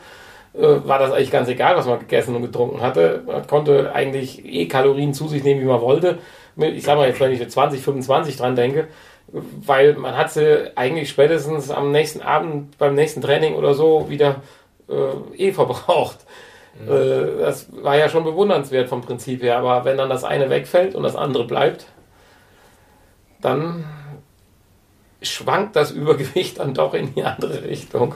äh, 0.53 0.81
war 0.85 0.99
das 0.99 1.13
eigentlich 1.13 1.31
ganz 1.31 1.49
egal, 1.49 1.77
was 1.77 1.87
man 1.87 2.01
gegessen 2.01 2.35
und 2.35 2.43
getrunken 2.43 2.81
hatte. 2.81 3.23
Man 3.25 3.47
konnte 3.47 3.95
eigentlich 3.95 4.45
eh 4.45 4.67
Kalorien 4.67 5.15
zu 5.15 5.29
sich 5.29 5.45
nehmen, 5.45 5.61
wie 5.61 5.67
man 5.67 5.81
wollte. 5.81 6.19
Ich 6.57 6.83
sag 6.83 6.97
mal 6.97 7.07
jetzt, 7.07 7.21
wenn 7.21 7.31
ich 7.31 7.39
mit 7.39 7.53
20, 7.53 7.81
25 7.81 8.37
dran 8.37 8.57
denke, 8.57 8.89
weil 9.29 9.95
man 9.95 10.17
hat 10.17 10.33
sie 10.33 10.77
eigentlich 10.77 11.09
spätestens 11.09 11.71
am 11.71 11.93
nächsten 11.93 12.21
Abend 12.21 12.77
beim 12.79 12.95
nächsten 12.95 13.21
Training 13.21 13.55
oder 13.55 13.75
so 13.75 14.11
wieder 14.11 14.43
äh, 14.89 15.13
eh 15.37 15.53
verbraucht. 15.53 16.19
Äh, 16.85 17.39
das 17.41 17.69
war 17.71 17.97
ja 17.97 18.09
schon 18.09 18.25
bewundernswert 18.25 18.89
vom 18.89 19.03
Prinzip 19.03 19.41
her, 19.43 19.59
aber 19.59 19.85
wenn 19.85 19.97
dann 19.97 20.11
das 20.11 20.25
eine 20.25 20.51
wegfällt 20.51 20.97
und 20.97 21.05
das 21.05 21.15
andere 21.15 21.47
bleibt, 21.47 21.87
dann 23.41 23.85
schwankt 25.31 25.77
das 25.77 25.91
Übergewicht 25.91 26.59
dann 26.59 26.75
doch 26.75 26.95
in 26.95 27.15
die 27.15 27.25
andere 27.25 27.63
Richtung. 27.65 28.15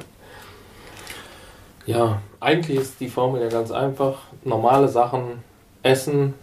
Ja, 1.87 2.20
eigentlich 2.41 2.78
ist 2.78 3.01
die 3.01 3.09
Formel 3.09 3.43
ja 3.43 3.49
ganz 3.49 3.70
einfach. 3.70 4.19
Normale 4.45 4.89
Sachen 4.89 5.43
essen, 5.82 6.35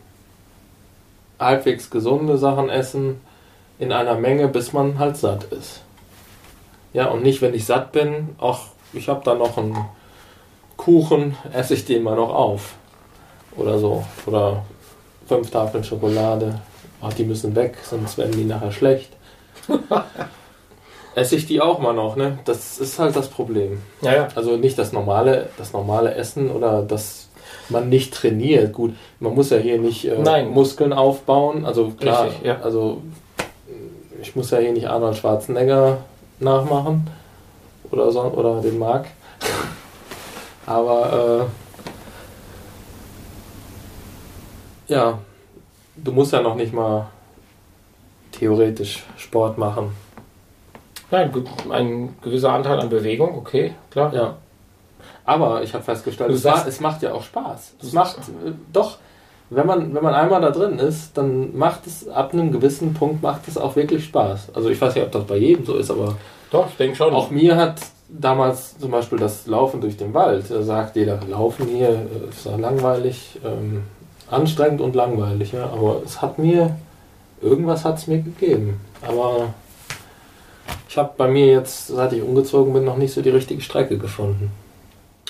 halbwegs 1.40 1.90
gesunde 1.90 2.38
Sachen 2.38 2.70
essen, 2.70 3.22
in 3.80 3.92
einer 3.92 4.16
Menge, 4.16 4.48
bis 4.48 4.74
man 4.74 4.98
halt 4.98 5.18
satt 5.18 5.46
ist. 5.46 5.82
Ja, 6.94 7.08
und 7.08 7.22
nicht, 7.22 7.42
wenn 7.42 7.54
ich 7.54 7.66
satt 7.66 7.92
bin, 7.92 8.36
ach, 8.40 8.62
ich 8.94 9.08
habe 9.08 9.22
da 9.24 9.36
noch 9.36 9.58
einen 9.58 9.78
Kuchen, 10.78 11.36
esse 11.54 11.76
ich 11.76 11.86
den 11.86 12.04
mal 12.04 12.16
noch 12.16 12.34
auf. 12.34 12.76
Oder 13.56 13.78
so. 13.78 14.06
Oder 14.26 14.64
fünf 15.28 15.52
Tafeln 15.52 15.84
Schokolade. 15.84 16.60
Ach, 17.02 17.14
die 17.14 17.24
müssen 17.24 17.56
weg, 17.56 17.78
sonst 17.84 18.18
werden 18.18 18.32
die 18.32 18.46
nachher 18.46 18.72
schlecht. 18.72 19.12
esse 21.18 21.36
ich 21.36 21.48
die 21.48 21.62
auch 21.62 21.80
mal 21.80 21.94
noch, 21.94 22.16
ne? 22.16 22.38
Das 22.46 22.78
ist 22.78 23.00
halt 23.00 23.16
das 23.16 23.28
Problem. 23.28 23.82
Ja, 24.02 24.14
ja. 24.14 24.28
Also 24.36 24.56
nicht 24.56 24.78
das 24.78 24.94
normale, 24.94 25.50
das 25.58 25.74
normale 25.74 26.14
Essen 26.14 26.52
oder 26.52 26.84
dass 26.84 27.30
man 27.70 27.90
nicht 27.90 28.14
trainiert. 28.14 28.72
Gut, 28.72 28.94
man 29.20 29.34
muss 29.34 29.50
ja 29.50 29.58
hier 29.58 29.80
nicht 29.80 30.06
äh, 30.06 30.20
Nein. 30.20 30.52
Muskeln 30.52 30.94
aufbauen. 30.94 31.66
Also 31.66 31.90
klar, 31.90 32.26
Richtig, 32.26 32.46
ja. 32.46 32.60
also 32.62 33.02
ich 34.22 34.36
muss 34.36 34.52
ja 34.52 34.60
hier 34.60 34.72
nicht 34.72 34.88
Arnold 34.88 35.18
Schwarzenegger 35.18 35.98
nachmachen 36.40 37.10
oder 37.90 38.12
so 38.12 38.22
oder 38.22 38.62
den 38.62 38.78
Mark. 38.78 39.08
Aber 40.68 41.50
äh, 44.88 44.94
ja, 44.94 45.18
du 45.96 46.12
musst 46.12 46.32
ja 46.32 46.42
noch 46.42 46.56
nicht 46.56 46.74
mal 46.74 47.08
theoretisch 48.34 49.04
Sport 49.18 49.58
machen. 49.58 49.96
Nein, 51.10 51.32
ein 51.72 52.16
gewisser 52.22 52.52
Anteil 52.52 52.80
an 52.80 52.90
Bewegung, 52.90 53.38
okay, 53.38 53.74
klar. 53.92 54.14
Ja. 54.14 54.36
Aber 55.26 55.64
ich 55.64 55.74
habe 55.74 55.84
festgestellt, 55.84 56.32
es, 56.32 56.44
war, 56.44 56.68
es 56.68 56.80
macht 56.80 57.02
ja 57.02 57.14
auch 57.14 57.24
Spaß. 57.24 57.76
Es 57.82 57.94
macht 57.94 58.18
äh, 58.18 58.52
doch, 58.74 58.98
wenn 59.50 59.66
man, 59.66 59.94
wenn 59.94 60.04
man 60.04 60.14
einmal 60.14 60.42
da 60.42 60.52
drin 60.52 60.80
ist, 60.80 61.18
dann 61.18 61.58
macht 61.58 61.88
es 61.88 62.08
ab 62.10 62.34
einem 62.34 62.52
gewissen 62.52 62.94
Punkt 62.94 63.22
macht 63.22 63.48
es 63.48 63.58
auch 63.58 63.76
wirklich 63.76 64.06
Spaß. 64.06 64.50
Also 64.54 64.70
ich 64.70 64.80
weiß 64.80 64.96
nicht, 64.96 65.04
ob 65.06 65.12
das 65.12 65.24
bei 65.24 65.38
jedem 65.38 65.66
so 65.66 65.76
ist, 65.76 65.92
aber 65.92 66.18
Doch, 66.52 66.68
ich 66.70 66.76
denke 66.76 66.96
schon. 66.96 67.14
auch 67.14 67.30
mir 67.30 67.56
hat 67.56 67.76
damals 68.10 68.78
zum 68.78 68.92
Beispiel 68.92 69.18
das 69.18 69.48
Laufen 69.48 69.82
durch 69.82 69.98
den 69.98 70.14
Wald, 70.14 70.46
da 70.50 70.62
sagt 70.62 70.96
jeder, 70.96 71.20
Laufen 71.30 71.68
hier 71.68 71.90
äh, 71.90 72.30
ist 72.30 72.46
ja 72.46 72.56
langweilig, 72.58 73.40
ähm, 73.46 73.84
anstrengend 74.30 74.82
und 74.82 74.96
langweilig, 74.96 75.54
ja. 75.54 75.66
Aber 75.66 76.02
es 76.06 76.22
hat 76.22 76.40
mir, 76.40 76.76
irgendwas 77.42 77.86
hat 77.86 77.98
es 77.98 78.08
mir 78.08 78.20
gegeben. 78.20 78.80
Aber 79.02 79.54
ich 80.90 80.98
habe 80.98 81.12
bei 81.18 81.28
mir 81.28 81.48
jetzt, 81.48 81.88
seit 81.88 82.14
ich 82.14 82.22
umgezogen 82.22 82.74
bin, 82.74 82.84
noch 82.86 82.98
nicht 82.98 83.14
so 83.14 83.22
die 83.22 83.30
richtige 83.30 83.62
Strecke 83.62 83.98
gefunden. 83.98 84.52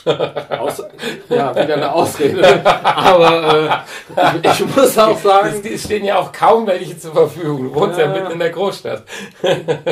Aus, 0.59 0.81
ja, 1.27 1.53
wieder 1.53 1.73
eine 1.73 1.91
Ausrede. 1.91 2.65
Aber 2.85 3.83
äh, 4.15 4.47
ich, 4.47 4.65
muss 4.75 4.97
auch 4.97 5.17
sagen, 5.17 5.61
es 5.65 5.83
stehen 5.83 6.05
ja 6.05 6.17
auch 6.19 6.31
kaum 6.31 6.65
welche 6.65 6.97
zur 6.97 7.11
Verfügung. 7.13 7.63
Du 7.65 7.75
wohnst 7.75 7.99
ja, 7.99 8.05
Ja. 8.05 8.13
mitten 8.13 8.31
in 8.33 8.39
der 8.39 8.51
Großstadt. 8.51 9.03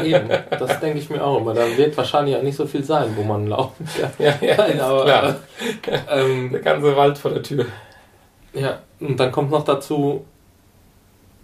eben, 0.04 0.30
das 0.52 0.80
denke 0.80 1.00
ich 1.00 1.10
mir 1.10 1.22
auch 1.22 1.40
immer. 1.42 1.54
Da 1.54 1.66
wird 1.76 1.98
wahrscheinlich 1.98 2.36
auch 2.38 2.44
nicht 2.44 2.56
so 2.56 2.66
viel 2.66 2.84
sein, 2.84 3.14
wo 3.18 3.24
man 3.24 3.48
laufen 3.48 3.86
kann. 4.00 4.12
Ja, 4.20 4.36
ja, 4.40 4.56
Nein, 4.58 4.80
aber, 4.80 5.04
klar. 5.04 5.36
Ähm, 6.12 6.52
Der 6.52 6.62
ganze 6.62 6.96
Wald 6.96 7.18
vor 7.18 7.32
der 7.32 7.44
Tür. 7.44 7.66
ja, 8.54 8.80
und 9.02 9.20
dann 9.20 9.32
kommt 9.34 9.52
noch 9.52 9.66
dazu, 9.66 10.24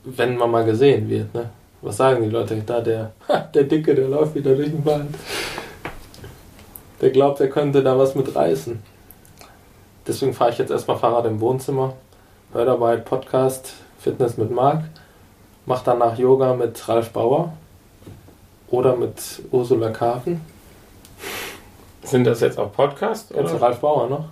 wenn 0.06 0.38
man 0.38 0.50
mal 0.50 0.64
gesehen 0.64 1.10
wird, 1.10 1.34
ne? 1.34 1.50
Was 1.82 1.98
sagen 1.98 2.24
die 2.24 2.30
Leute 2.30 2.62
da? 2.66 2.80
Der, 2.82 3.12
der 3.54 3.64
Dicke, 3.64 3.96
der 3.96 4.08
läuft 4.08 4.36
wieder 4.36 4.56
durch 4.56 4.70
den 4.70 4.86
Wald. 4.86 5.08
Der 7.02 7.10
glaubt, 7.10 7.40
er 7.40 7.50
könnte 7.50 7.82
da 7.82 7.98
was 7.98 8.14
mit 8.14 8.36
reißen. 8.36 8.82
Deswegen 10.06 10.34
fahre 10.34 10.52
ich 10.52 10.58
jetzt 10.60 10.72
erstmal 10.72 10.98
Fahrrad 10.98 11.26
im 11.26 11.40
Wohnzimmer, 11.40 11.94
höre 12.54 12.66
dabei 12.66 12.98
Podcast 12.98 13.74
Fitness 14.00 14.38
mit 14.38 14.52
Marc, 14.52 14.84
mache 15.66 15.84
danach 15.86 16.18
Yoga 16.18 16.54
mit 16.54 16.88
Ralf 16.88 17.12
Bauer 17.12 17.54
oder 18.70 18.96
mit 18.96 19.20
Ursula 19.52 19.90
Karfen. 19.90 20.42
Sind 22.04 22.26
das 22.26 22.42
jetzt 22.42 22.60
auch 22.60 22.72
Podcasts? 22.72 23.32
Kennst 23.34 23.54
du 23.54 23.58
Oder? 23.58 23.66
Ralf 23.66 23.80
Bauer 23.80 24.10
noch? 24.10 24.26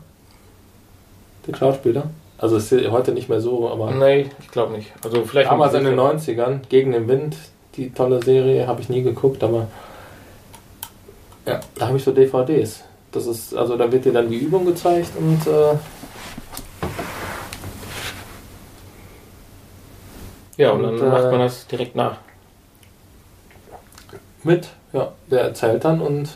Den 1.47 1.55
Schauspieler? 1.55 2.09
Also 2.39 2.55
ist 2.57 2.71
heute 2.89 3.11
nicht 3.11 3.27
mehr 3.29 3.41
so, 3.41 3.69
aber 3.69 3.91
Nee, 3.91 4.29
ich 4.39 4.49
glaube 4.49 4.73
nicht. 4.73 4.91
Also 5.03 5.23
vielleicht 5.25 5.51
damals 5.51 5.73
in 5.73 5.83
den 5.83 5.95
bisschen- 5.95 6.37
90ern, 6.39 6.61
Gegen 6.69 6.91
den 6.93 7.07
Wind, 7.07 7.35
die 7.75 7.91
tolle 7.91 8.21
Serie, 8.23 8.65
habe 8.67 8.81
ich 8.81 8.89
nie 8.89 9.01
geguckt, 9.03 9.43
aber 9.43 9.67
ja, 11.45 11.59
da 11.75 11.87
habe 11.87 11.97
ich 11.97 12.03
so 12.03 12.11
DVDs. 12.11 12.83
Das 13.11 13.25
ist, 13.25 13.55
also 13.55 13.75
da 13.75 13.91
wird 13.91 14.05
dir 14.05 14.13
dann 14.13 14.29
die 14.29 14.37
Übung 14.37 14.65
gezeigt 14.65 15.09
und 15.17 15.45
äh, 15.47 15.75
Ja, 20.57 20.71
und 20.71 20.83
dann 20.83 20.93
Und, 20.95 21.01
äh, 21.01 21.05
macht 21.09 21.23
man 21.31 21.39
das 21.39 21.67
direkt 21.67 21.95
nach. 21.95 22.17
mit, 24.43 24.67
ja, 24.93 25.11
der 25.29 25.41
erzählt 25.41 25.83
dann 25.85 26.01
und 26.01 26.29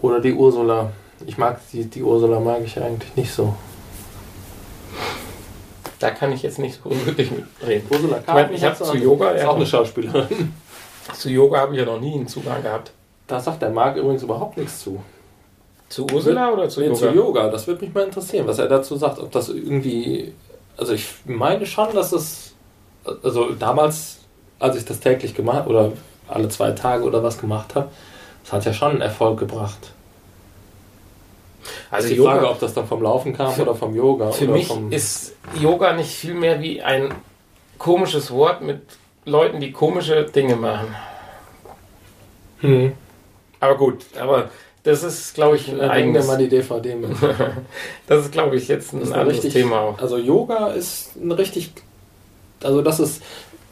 oder 0.00 0.20
die 0.20 0.32
Ursula. 0.32 0.90
Ich 1.26 1.36
mag 1.38 1.60
die, 1.72 1.84
die 1.84 2.02
Ursula 2.02 2.40
mag 2.40 2.60
ich 2.64 2.80
eigentlich 2.80 3.14
nicht 3.16 3.32
so. 3.32 3.54
Da 5.98 6.10
kann 6.10 6.32
ich 6.32 6.42
jetzt 6.42 6.58
nicht 6.58 6.80
so 6.82 6.90
wirklich 7.06 7.30
mitreden. 7.30 7.88
Ursula 7.90 8.18
Ich 8.20 8.26
meine, 8.32 8.52
ich 8.52 8.64
habe 8.64 8.76
zu 8.76 8.96
Yoga, 8.96 9.30
ist 9.30 9.42
ja, 9.42 9.48
auch 9.48 9.56
eine 9.56 9.66
Schauspielerin. 9.66 10.54
zu 11.12 11.28
Yoga 11.28 11.60
habe 11.60 11.74
ich 11.74 11.80
ja 11.80 11.86
noch 11.86 12.00
nie 12.00 12.14
einen 12.14 12.28
Zugang 12.28 12.62
gehabt. 12.62 12.92
Da 13.26 13.40
sagt 13.40 13.62
der 13.62 13.70
Marc 13.70 13.96
übrigens 13.96 14.22
überhaupt 14.22 14.56
nichts 14.56 14.80
zu. 14.80 15.02
Zu 15.88 16.06
Ursula 16.12 16.52
oder 16.52 16.68
zu 16.68 16.80
Nee, 16.80 16.86
Yoga? 16.86 16.98
zu 16.98 17.08
Yoga, 17.08 17.48
das 17.48 17.66
würde 17.66 17.84
mich 17.84 17.94
mal 17.94 18.04
interessieren, 18.04 18.46
was 18.46 18.58
er 18.58 18.68
dazu 18.68 18.96
sagt. 18.96 19.18
Ob 19.18 19.32
das 19.32 19.48
irgendwie. 19.48 20.32
Also 20.76 20.92
ich 20.92 21.08
meine 21.24 21.66
schon, 21.66 21.92
dass 21.94 22.12
es. 22.12 22.54
Also 23.22 23.52
damals, 23.52 24.18
als 24.58 24.76
ich 24.76 24.84
das 24.84 25.00
täglich 25.00 25.34
gemacht 25.34 25.66
oder 25.66 25.92
alle 26.28 26.48
zwei 26.48 26.72
Tage 26.72 27.04
oder 27.04 27.22
was 27.22 27.40
gemacht 27.40 27.74
habe, 27.74 27.88
das 28.44 28.52
hat 28.52 28.64
ja 28.66 28.72
schon 28.72 28.92
einen 28.92 29.00
Erfolg 29.00 29.38
gebracht. 29.38 29.92
Also 31.90 32.08
die 32.08 32.14
Yoga, 32.14 32.32
Frage, 32.32 32.50
ob 32.50 32.60
das 32.60 32.74
dann 32.74 32.86
vom 32.86 33.02
Laufen 33.02 33.36
kam 33.36 33.52
für, 33.52 33.62
oder 33.62 33.74
vom 33.74 33.94
Yoga. 33.94 34.30
Für 34.30 34.48
mich 34.48 34.70
ist 34.90 35.34
Yoga 35.60 35.92
nicht 35.92 36.10
viel 36.10 36.34
mehr 36.34 36.60
wie 36.60 36.82
ein 36.82 37.12
komisches 37.78 38.30
Wort 38.30 38.62
mit 38.62 38.80
Leuten, 39.24 39.60
die 39.60 39.72
komische 39.72 40.24
Dinge 40.24 40.56
machen. 40.56 40.94
Hm. 42.60 42.92
Aber 43.60 43.76
gut, 43.76 44.04
aber 44.18 44.50
das 44.82 45.02
ist, 45.02 45.34
glaube 45.34 45.56
ich, 45.56 45.68
ein 45.68 45.80
eigenes... 45.80 46.26
mal 46.26 46.38
die 46.38 46.48
DVD 46.48 46.94
mit. 46.94 47.10
das 48.06 48.24
ist, 48.24 48.32
glaube 48.32 48.56
ich, 48.56 48.68
jetzt 48.68 48.92
ein, 48.92 49.02
ein 49.02 49.12
anderes 49.12 49.34
richtig, 49.34 49.52
Thema 49.52 49.80
auch. 49.80 49.98
Also 49.98 50.16
Yoga 50.16 50.68
ist 50.68 51.16
ein 51.16 51.32
richtig... 51.32 51.72
Also 52.62 52.82
das 52.82 53.00
ist... 53.00 53.22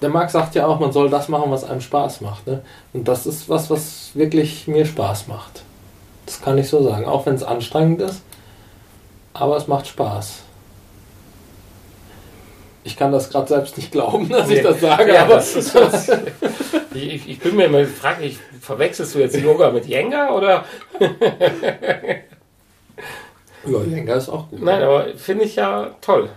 Der 0.02 0.10
Marc 0.10 0.30
sagt 0.30 0.54
ja 0.54 0.66
auch, 0.66 0.78
man 0.78 0.92
soll 0.92 1.08
das 1.08 1.28
machen, 1.28 1.50
was 1.50 1.64
einem 1.64 1.80
Spaß 1.80 2.20
macht. 2.20 2.46
Ne? 2.46 2.62
Und 2.92 3.08
das 3.08 3.26
ist 3.26 3.48
was, 3.48 3.70
was 3.70 4.10
wirklich 4.12 4.68
mir 4.68 4.84
Spaß 4.84 5.26
macht. 5.26 5.62
Das 6.26 6.42
kann 6.42 6.58
ich 6.58 6.68
so 6.68 6.82
sagen. 6.82 7.06
Auch 7.06 7.24
wenn 7.26 7.34
es 7.34 7.42
anstrengend 7.42 8.02
ist. 8.02 8.22
Aber 9.32 9.56
es 9.56 9.68
macht 9.68 9.86
Spaß. 9.86 10.42
Ich 12.86 12.96
kann 12.96 13.10
das 13.10 13.30
gerade 13.30 13.48
selbst 13.48 13.76
nicht 13.76 13.90
glauben, 13.90 14.28
dass 14.28 14.48
nee. 14.48 14.56
ich 14.56 14.62
das 14.62 14.80
sage. 14.80 15.12
Ja, 15.12 15.24
aber 15.24 15.34
das 15.34 15.56
ist 15.56 15.74
was, 15.74 16.08
ich, 16.94 17.28
ich, 17.28 17.38
bin 17.40 17.56
mir 17.56 17.64
immer 17.64 17.80
gefragt, 17.80 18.22
ich, 18.22 18.38
verwechselst 18.60 19.14
du 19.14 19.18
jetzt 19.18 19.36
Yoga 19.36 19.72
mit 19.72 19.86
Jenga 19.86 20.30
oder? 20.30 20.64
ja, 23.66 23.82
Jenga 23.90 24.14
ist 24.14 24.28
auch 24.28 24.48
gut. 24.48 24.62
Nein, 24.62 24.82
aber 24.84 25.08
finde 25.16 25.46
ich 25.46 25.56
ja 25.56 25.96
toll. 26.00 26.30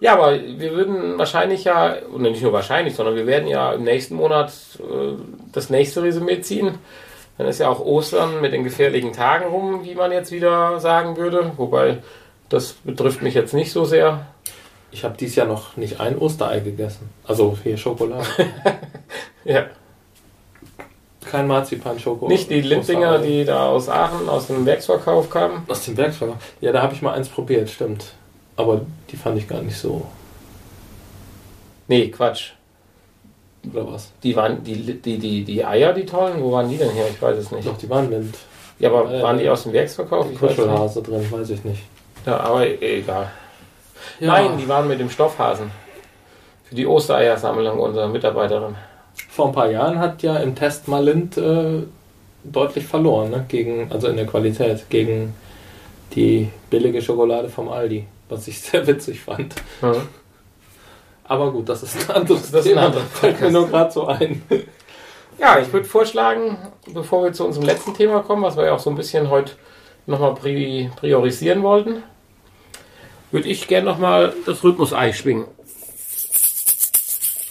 Ja, 0.00 0.14
aber 0.14 0.32
wir 0.34 0.72
würden 0.72 1.16
wahrscheinlich 1.16 1.62
ja, 1.64 1.96
und 2.12 2.22
nicht 2.22 2.42
nur 2.42 2.52
wahrscheinlich, 2.52 2.94
sondern 2.94 3.14
wir 3.14 3.26
werden 3.26 3.48
ja 3.48 3.72
im 3.72 3.84
nächsten 3.84 4.16
Monat 4.16 4.52
äh, 4.80 5.12
das 5.52 5.70
nächste 5.70 6.02
Resümee 6.02 6.40
ziehen. 6.40 6.78
Dann 7.38 7.46
ist 7.46 7.60
ja 7.60 7.68
auch 7.68 7.80
Ostern 7.80 8.40
mit 8.40 8.52
den 8.52 8.64
gefährlichen 8.64 9.12
Tagen 9.12 9.46
rum, 9.46 9.84
wie 9.84 9.94
man 9.94 10.10
jetzt 10.10 10.32
wieder 10.32 10.80
sagen 10.80 11.16
würde. 11.16 11.52
Wobei, 11.56 11.98
das 12.48 12.72
betrifft 12.84 13.22
mich 13.22 13.34
jetzt 13.34 13.54
nicht 13.54 13.72
so 13.72 13.84
sehr. 13.84 14.26
Ich 14.90 15.04
habe 15.04 15.16
dieses 15.16 15.36
Jahr 15.36 15.46
noch 15.46 15.76
nicht 15.76 16.00
ein 16.00 16.18
Osterei 16.18 16.60
gegessen. 16.60 17.10
Also 17.24 17.56
hier 17.62 17.76
Schokolade. 17.76 18.26
ja. 19.44 19.66
Kein 21.30 21.46
Marzipan-Schoko. 21.46 22.26
Nicht 22.26 22.50
die 22.50 22.62
Lindinger, 22.62 23.18
die 23.18 23.44
da 23.44 23.68
aus 23.68 23.88
Aachen, 23.88 24.28
aus 24.28 24.46
dem 24.46 24.66
Werksverkauf 24.66 25.30
kamen? 25.30 25.62
Aus 25.68 25.84
dem 25.84 25.96
Werksverkauf? 25.96 26.36
Ja, 26.60 26.72
da 26.72 26.82
habe 26.82 26.94
ich 26.94 27.02
mal 27.02 27.12
eins 27.12 27.28
probiert, 27.28 27.68
stimmt. 27.70 28.14
Aber 28.56 28.80
die 29.10 29.16
fand 29.16 29.38
ich 29.38 29.46
gar 29.46 29.62
nicht 29.62 29.76
so. 29.76 30.06
Nee, 31.86 32.08
Quatsch. 32.08 32.52
Oder 33.72 33.92
was? 33.92 34.12
Die 34.22 34.34
waren, 34.36 34.62
die, 34.62 34.74
die, 34.76 35.18
die, 35.18 35.44
die 35.44 35.64
Eier, 35.64 35.92
die 35.92 36.06
tollen, 36.06 36.42
wo 36.42 36.52
waren 36.52 36.68
die 36.68 36.76
denn 36.76 36.90
her? 36.90 37.06
Ich 37.10 37.20
weiß 37.20 37.36
es 37.36 37.50
nicht. 37.50 37.66
Doch, 37.66 37.76
die 37.76 37.90
waren 37.90 38.10
Lind. 38.10 38.34
Ja, 38.78 38.90
aber 38.90 39.12
äh, 39.12 39.22
waren 39.22 39.38
die 39.38 39.48
aus 39.48 39.64
dem 39.64 39.72
Werksverkauf? 39.72 40.26
Kuschelhase 40.34 41.02
drin, 41.02 41.26
weiß 41.30 41.50
ich 41.50 41.64
nicht. 41.64 41.82
Ja, 42.24 42.40
aber 42.40 42.66
egal. 42.66 43.30
Ja. 44.20 44.28
Nein, 44.28 44.58
die 44.58 44.68
waren 44.68 44.86
mit 44.86 45.00
dem 45.00 45.10
Stoffhasen. 45.10 45.70
Für 46.64 46.74
die 46.74 46.86
Ostereiersammlung 46.86 47.78
unserer 47.78 48.08
Mitarbeiterin. 48.08 48.74
Vor 49.28 49.46
ein 49.46 49.52
paar 49.52 49.70
Jahren 49.70 49.98
hat 49.98 50.22
ja 50.22 50.36
im 50.36 50.54
Test 50.54 50.86
mal 50.86 51.04
Lind 51.04 51.36
äh, 51.36 51.82
deutlich 52.44 52.84
verloren, 52.84 53.30
ne? 53.30 53.44
gegen, 53.48 53.90
also 53.90 54.08
in 54.08 54.16
der 54.16 54.26
Qualität, 54.26 54.88
gegen 54.88 55.34
die 56.14 56.48
billige 56.70 57.02
Schokolade 57.02 57.48
vom 57.48 57.68
Aldi, 57.68 58.06
was 58.28 58.46
ich 58.48 58.60
sehr 58.60 58.86
witzig 58.86 59.20
fand. 59.20 59.54
Mhm. 59.82 60.02
Aber 61.28 61.52
gut, 61.52 61.68
das 61.68 61.82
ist 61.82 62.08
ein 62.08 62.16
anderes 62.16 62.50
das 62.50 62.64
Thema. 62.64 62.80
Ein 62.80 62.86
anderes 62.86 63.08
Fällt 63.12 63.40
mir 63.40 63.50
nur 63.50 63.68
gerade 63.68 63.92
so 63.92 64.06
ein. 64.06 64.42
Ja, 65.38 65.58
ich 65.60 65.72
würde 65.72 65.86
vorschlagen, 65.86 66.58
bevor 66.88 67.22
wir 67.22 67.32
zu 67.32 67.44
unserem 67.44 67.66
letzten 67.66 67.94
Thema 67.94 68.22
kommen, 68.22 68.42
was 68.42 68.56
wir 68.56 68.64
ja 68.64 68.74
auch 68.74 68.80
so 68.80 68.90
ein 68.90 68.96
bisschen 68.96 69.30
heute 69.30 69.52
nochmal 70.06 70.34
priorisieren 70.34 71.62
wollten, 71.62 72.02
würde 73.30 73.48
ich 73.48 73.68
gerne 73.68 73.86
nochmal 73.86 74.34
das 74.46 74.64
Rhythmus-Ei 74.64 75.12
schwingen. 75.12 75.46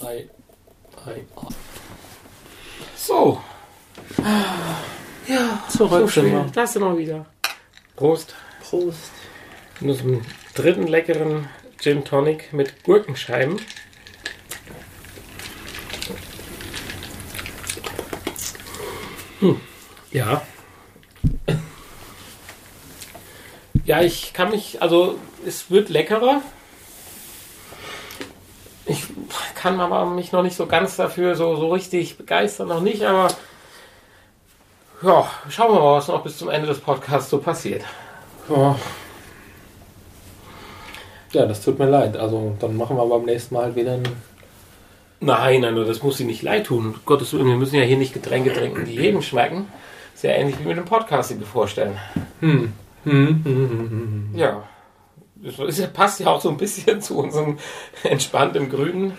Ei, 0.03 0.27
Ei. 1.05 1.25
So. 2.95 3.41
Ja, 5.27 5.63
zurück. 5.69 6.01
So 6.01 6.07
schön. 6.07 6.51
Das 6.53 6.73
sind 6.73 6.81
wir 6.81 6.97
wieder. 6.97 7.25
Prost. 7.95 8.35
Prost. 8.67 9.11
Nur 9.79 9.97
einen 9.99 10.25
dritten 10.55 10.87
leckeren 10.87 11.47
Gin 11.79 12.03
Tonic 12.03 12.53
mit 12.53 12.83
Gurkenscheiben. 12.83 13.59
Hm. 19.39 19.61
Ja. 20.11 20.41
Ja, 23.85 24.01
ich 24.01 24.33
kann 24.33 24.49
mich, 24.49 24.81
also 24.81 25.17
es 25.45 25.71
wird 25.71 25.89
leckerer. 25.89 26.41
Ich 28.85 29.03
kann 29.55 29.79
aber 29.79 30.05
mich 30.05 30.31
noch 30.31 30.43
nicht 30.43 30.55
so 30.55 30.65
ganz 30.65 30.95
dafür 30.95 31.35
so, 31.35 31.55
so 31.55 31.69
richtig 31.69 32.17
begeistern, 32.17 32.69
noch 32.69 32.81
nicht, 32.81 33.03
aber 33.03 33.27
ja, 35.01 35.29
schauen 35.49 35.73
wir 35.73 35.79
mal, 35.79 35.97
was 35.97 36.07
noch 36.07 36.23
bis 36.23 36.37
zum 36.37 36.49
Ende 36.49 36.67
des 36.67 36.79
Podcasts 36.79 37.29
so 37.29 37.37
passiert. 37.37 37.83
Ja. 38.49 38.75
Ja, 41.33 41.45
das 41.45 41.63
tut 41.63 41.79
mir 41.79 41.89
leid. 41.89 42.17
Also 42.17 42.55
dann 42.59 42.77
machen 42.77 42.97
wir 42.97 43.05
beim 43.05 43.25
nächsten 43.25 43.55
Mal 43.55 43.65
halt 43.65 43.75
wieder 43.75 43.93
ein. 43.93 44.03
Nein, 45.19 45.61
nein, 45.61 45.75
das 45.75 46.03
muss 46.03 46.17
sie 46.17 46.25
nicht 46.25 46.43
leid 46.43 46.67
tun. 46.67 46.95
Gottes 47.05 47.33
Willen, 47.33 47.47
wir 47.47 47.55
müssen 47.55 47.75
ja 47.75 47.81
hier 47.81 47.97
nicht 47.97 48.13
Getränke 48.13 48.53
trinken, 48.53 48.85
die 48.85 48.93
jedem 48.93 49.21
schmecken. 49.21 49.67
Ja 50.23 50.31
ähnlich 50.31 50.59
wie 50.59 50.65
mit 50.65 50.77
dem 50.77 50.85
Podcast, 50.85 51.29
den 51.29 51.39
wir 51.39 51.47
vorstellen. 51.47 51.97
Hm. 52.39 52.73
Hm, 53.03 53.41
hm, 53.43 53.43
hm, 53.43 53.69
hm, 53.69 53.89
hm. 53.89 54.29
Ja. 54.35 54.63
Das 55.35 55.93
passt 55.93 56.19
ja 56.19 56.27
auch 56.27 56.41
so 56.41 56.49
ein 56.49 56.57
bisschen 56.57 57.01
zu 57.03 57.17
unserem 57.17 57.59
entspannten 58.03 58.69
grünen 58.69 59.13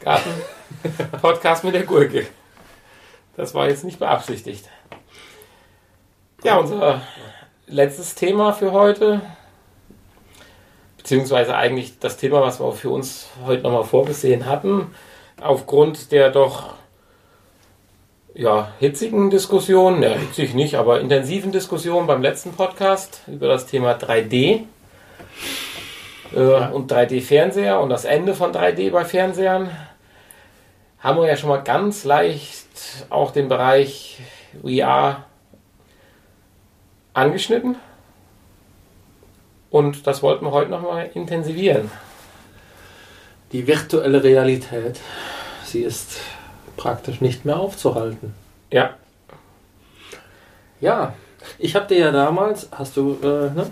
Garten 0.00 0.30
Podcast 1.20 1.64
mit 1.64 1.74
der 1.74 1.84
Gurke. 1.84 2.26
Das 3.36 3.54
war 3.54 3.68
jetzt 3.68 3.84
nicht 3.84 3.98
beabsichtigt. 3.98 4.68
Ja, 6.42 6.56
unser 6.56 7.02
letztes 7.66 8.14
Thema 8.14 8.52
für 8.52 8.72
heute 8.72 9.20
beziehungsweise 11.10 11.56
eigentlich 11.56 11.98
das 11.98 12.18
Thema, 12.18 12.40
was 12.40 12.60
wir 12.60 12.70
für 12.70 12.90
uns 12.90 13.30
heute 13.44 13.64
nochmal 13.64 13.82
vorgesehen 13.82 14.46
hatten, 14.46 14.94
aufgrund 15.40 16.12
der 16.12 16.30
doch 16.30 16.74
ja, 18.32 18.70
hitzigen 18.78 19.28
Diskussion, 19.28 20.04
ja, 20.04 20.10
hitzig 20.10 20.54
nicht, 20.54 20.76
aber 20.76 21.00
intensiven 21.00 21.50
Diskussion 21.50 22.06
beim 22.06 22.22
letzten 22.22 22.52
Podcast 22.52 23.22
über 23.26 23.48
das 23.48 23.66
Thema 23.66 23.94
3D 23.94 24.60
äh, 26.32 26.36
ja. 26.36 26.68
und 26.68 26.92
3D-Fernseher 26.92 27.80
und 27.80 27.88
das 27.88 28.04
Ende 28.04 28.32
von 28.34 28.52
3D 28.52 28.92
bei 28.92 29.04
Fernsehern, 29.04 29.68
haben 31.00 31.18
wir 31.18 31.26
ja 31.26 31.36
schon 31.36 31.48
mal 31.48 31.64
ganz 31.64 32.04
leicht 32.04 32.68
auch 33.08 33.32
den 33.32 33.48
Bereich 33.48 34.20
VR 34.62 35.24
angeschnitten. 37.14 37.74
Und 39.70 40.06
das 40.06 40.22
wollten 40.22 40.44
wir 40.44 40.50
heute 40.50 40.70
nochmal 40.70 41.10
intensivieren. 41.14 41.90
Die 43.52 43.66
virtuelle 43.66 44.22
Realität, 44.22 45.00
sie 45.64 45.82
ist 45.82 46.18
praktisch 46.76 47.20
nicht 47.20 47.44
mehr 47.44 47.58
aufzuhalten. 47.58 48.34
Ja. 48.72 48.94
Ja, 50.80 51.14
ich 51.58 51.74
habe 51.74 51.86
dir 51.86 51.98
ja 51.98 52.10
damals, 52.10 52.68
hast 52.72 52.96
du, 52.96 53.16
äh, 53.22 53.50
ne? 53.50 53.70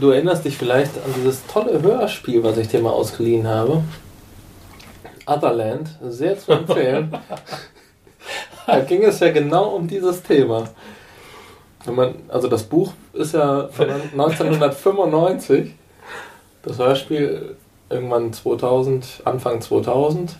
du 0.00 0.10
erinnerst 0.10 0.44
dich 0.44 0.56
vielleicht 0.56 0.96
an 0.96 1.14
dieses 1.16 1.46
tolle 1.46 1.80
Hörspiel, 1.80 2.42
was 2.42 2.56
ich 2.58 2.68
dir 2.68 2.80
mal 2.80 2.90
ausgeliehen 2.90 3.46
habe. 3.46 3.82
Otherland, 5.26 5.88
sehr 6.02 6.38
zu 6.38 6.52
empfehlen. 6.52 7.16
da 8.66 8.80
ging 8.80 9.04
es 9.04 9.20
ja 9.20 9.30
genau 9.30 9.76
um 9.76 9.86
dieses 9.86 10.22
Thema. 10.22 10.68
Wenn 11.84 11.94
man, 11.94 12.14
also 12.28 12.48
das 12.48 12.64
Buch 12.64 12.92
ist 13.12 13.34
ja 13.34 13.68
von 13.68 13.88
1995, 14.12 15.74
das 16.62 16.78
Hörspiel 16.78 17.56
irgendwann 17.90 18.32
2000, 18.32 19.22
Anfang 19.24 19.60
2000. 19.60 20.36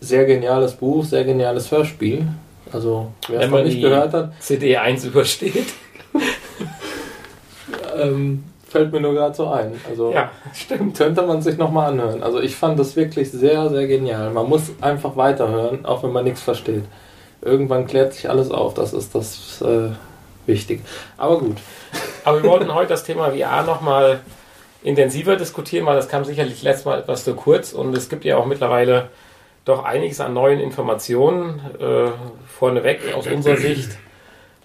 Sehr 0.00 0.24
geniales 0.24 0.74
Buch, 0.74 1.04
sehr 1.04 1.24
geniales 1.24 1.70
Hörspiel. 1.70 2.28
Also, 2.72 3.12
wer 3.28 3.40
es 3.40 3.50
noch 3.50 3.62
nicht 3.62 3.80
gehört 3.80 4.12
hat. 4.12 4.32
CD 4.40 4.76
1 4.76 5.04
übersteht. 5.04 5.72
ähm, 7.98 8.44
fällt 8.68 8.92
mir 8.92 9.00
nur 9.00 9.14
gerade 9.14 9.34
so 9.34 9.48
ein. 9.48 9.72
Also, 9.88 10.12
ja, 10.12 10.30
stimmt. 10.52 10.96
Könnte 10.96 11.22
man 11.22 11.40
sich 11.40 11.56
nochmal 11.56 11.92
anhören. 11.92 12.22
Also, 12.22 12.40
ich 12.40 12.56
fand 12.56 12.78
das 12.78 12.96
wirklich 12.96 13.30
sehr, 13.30 13.68
sehr 13.70 13.86
genial. 13.86 14.32
Man 14.32 14.48
muss 14.48 14.72
einfach 14.80 15.16
weiterhören, 15.16 15.86
auch 15.86 16.02
wenn 16.02 16.12
man 16.12 16.24
nichts 16.24 16.42
versteht 16.42 16.84
irgendwann 17.42 17.86
klärt 17.86 18.14
sich 18.14 18.28
alles 18.28 18.50
auf. 18.50 18.74
Das 18.74 18.92
ist 18.92 19.14
das 19.14 19.62
äh, 19.62 19.90
Wichtige. 20.46 20.82
Aber 21.16 21.38
gut. 21.38 21.56
Aber 22.24 22.42
wir 22.42 22.50
wollten 22.50 22.74
heute 22.74 22.88
das 22.88 23.04
Thema 23.04 23.30
VR 23.30 23.62
nochmal 23.62 24.20
intensiver 24.82 25.36
diskutieren, 25.36 25.86
weil 25.86 25.96
das 25.96 26.08
kam 26.08 26.24
sicherlich 26.24 26.62
letztes 26.62 26.84
Mal 26.84 27.00
etwas 27.00 27.24
zu 27.24 27.34
kurz 27.34 27.72
und 27.72 27.96
es 27.96 28.08
gibt 28.08 28.24
ja 28.24 28.36
auch 28.36 28.46
mittlerweile 28.46 29.08
doch 29.64 29.84
einiges 29.84 30.20
an 30.20 30.34
neuen 30.34 30.60
Informationen. 30.60 31.60
Äh, 31.80 32.10
vorneweg 32.46 33.00
aus 33.14 33.26
unserer 33.26 33.56
Sicht 33.56 33.98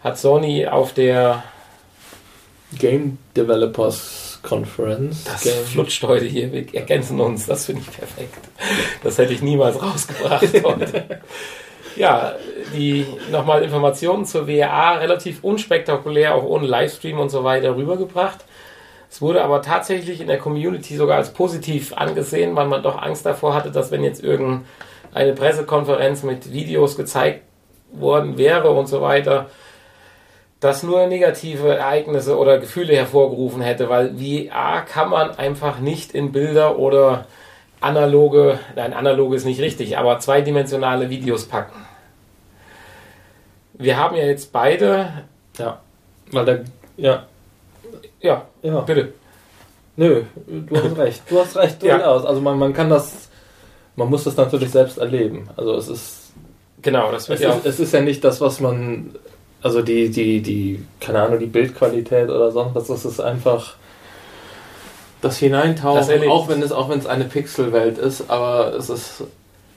hat 0.04 0.18
Sony 0.18 0.68
auf 0.68 0.94
der 0.94 1.44
Game 2.78 3.18
Developers 3.36 4.40
Conference. 4.44 5.24
Das 5.24 5.42
Game. 5.42 5.66
flutscht 5.66 6.04
heute 6.04 6.26
hier. 6.26 6.52
Wir 6.52 6.74
ergänzen 6.74 7.20
uns. 7.20 7.46
Das 7.48 7.66
finde 7.66 7.82
ich 7.82 7.92
perfekt. 7.92 8.38
Das 9.04 9.18
hätte 9.18 9.34
ich 9.34 9.42
niemals 9.42 9.82
rausgebracht 9.82 10.64
heute. 10.64 11.22
Ja, 11.96 12.36
die 12.74 13.06
nochmal 13.32 13.64
Informationen 13.64 14.26
zur 14.26 14.48
WA 14.48 14.94
relativ 14.98 15.44
unspektakulär, 15.44 16.36
auch 16.36 16.44
ohne 16.44 16.68
Livestream 16.68 17.20
und 17.20 17.30
so 17.30 17.44
weiter 17.44 17.76
rübergebracht. 17.76 18.46
Es 19.10 19.22
wurde 19.22 19.44
aber 19.44 19.62
tatsächlich 19.62 20.22
in 20.22 20.28
der 20.28 20.38
Community 20.38 20.96
sogar 20.96 21.18
als 21.18 21.34
positiv 21.34 21.94
angesehen, 21.94 22.56
weil 22.56 22.68
man 22.68 22.82
doch 22.82 23.02
Angst 23.02 23.26
davor 23.26 23.54
hatte, 23.54 23.70
dass 23.70 23.92
wenn 23.92 24.06
jetzt 24.06 24.24
irgendeine 24.24 25.34
Pressekonferenz 25.36 26.24
mit 26.24 26.54
Videos 26.54 26.96
gezeigt 26.96 27.42
worden 27.92 28.38
wäre 28.38 28.70
und 28.72 28.88
so 28.88 29.02
weiter, 29.02 29.48
das 30.62 30.84
nur 30.84 31.08
negative 31.08 31.76
Ereignisse 31.76 32.38
oder 32.38 32.60
Gefühle 32.60 32.96
hervorgerufen 32.96 33.62
hätte, 33.62 33.90
weil 33.90 34.16
VR 34.16 34.82
kann 34.82 35.10
man 35.10 35.32
einfach 35.32 35.80
nicht 35.80 36.14
in 36.14 36.32
Bilder 36.32 36.78
oder 36.78 37.26
analoge, 37.82 38.60
nein, 38.76 38.94
analoge 38.94 39.36
ist 39.36 39.46
nicht 39.46 39.60
richtig, 39.60 39.98
aber 39.98 40.20
zweidimensionale 40.20 41.10
Videos 41.10 41.48
packen. 41.48 41.81
Wir 43.82 43.98
haben 43.98 44.16
ja 44.16 44.26
jetzt 44.26 44.52
beide, 44.52 45.10
Ja. 45.58 45.80
Weil 46.32 46.46
da. 46.46 46.58
Ja. 46.98 47.26
ja, 48.22 48.46
Ja. 48.62 48.80
bitte. 48.82 49.14
Nö, 49.98 50.24
du 50.48 50.76
hast 50.78 50.98
recht. 50.98 51.22
Du 51.30 51.40
hast 51.40 51.58
recht, 51.58 51.84
Ja. 51.84 51.98
durchaus. 51.98 52.26
Also 52.26 52.40
man, 52.42 52.58
man 52.58 52.74
kann 52.74 52.90
das. 52.90 53.30
Man 53.96 54.10
muss 54.10 54.24
das 54.24 54.38
natürlich 54.38 54.72
selbst 54.72 54.98
erleben. 54.98 55.50
Also 55.58 55.76
es 55.76 55.88
ist. 55.90 56.18
Genau, 56.82 57.12
das 57.12 57.28
wird 57.30 57.40
Es 57.40 57.44
ja 57.46 57.54
ist, 57.54 57.66
es 57.66 57.80
ist 57.80 57.94
ja 57.94 58.02
nicht 58.02 58.24
das, 58.24 58.40
was 58.42 58.60
man. 58.60 59.14
Also 59.62 59.82
die, 59.84 60.10
die, 60.10 60.42
die, 60.42 60.84
keine 61.00 61.22
Ahnung, 61.22 61.38
die 61.40 61.46
Bildqualität 61.46 62.30
oder 62.30 62.52
sonst 62.52 62.74
was, 62.74 62.88
das 62.88 63.06
ist 63.06 63.20
einfach 63.20 63.76
das 65.22 65.34
Das 65.34 65.38
Hineintauchen, 65.38 66.10
Erlebnis. 66.10 66.32
auch 66.32 66.48
wenn 66.50 66.64
es 66.64 66.72
auch 66.72 66.90
wenn 66.90 66.98
es 66.98 67.06
eine 67.06 67.26
Pixelwelt 67.26 68.00
ist, 68.00 68.28
aber 68.32 68.74
es 68.74 68.90
ist 68.90 69.24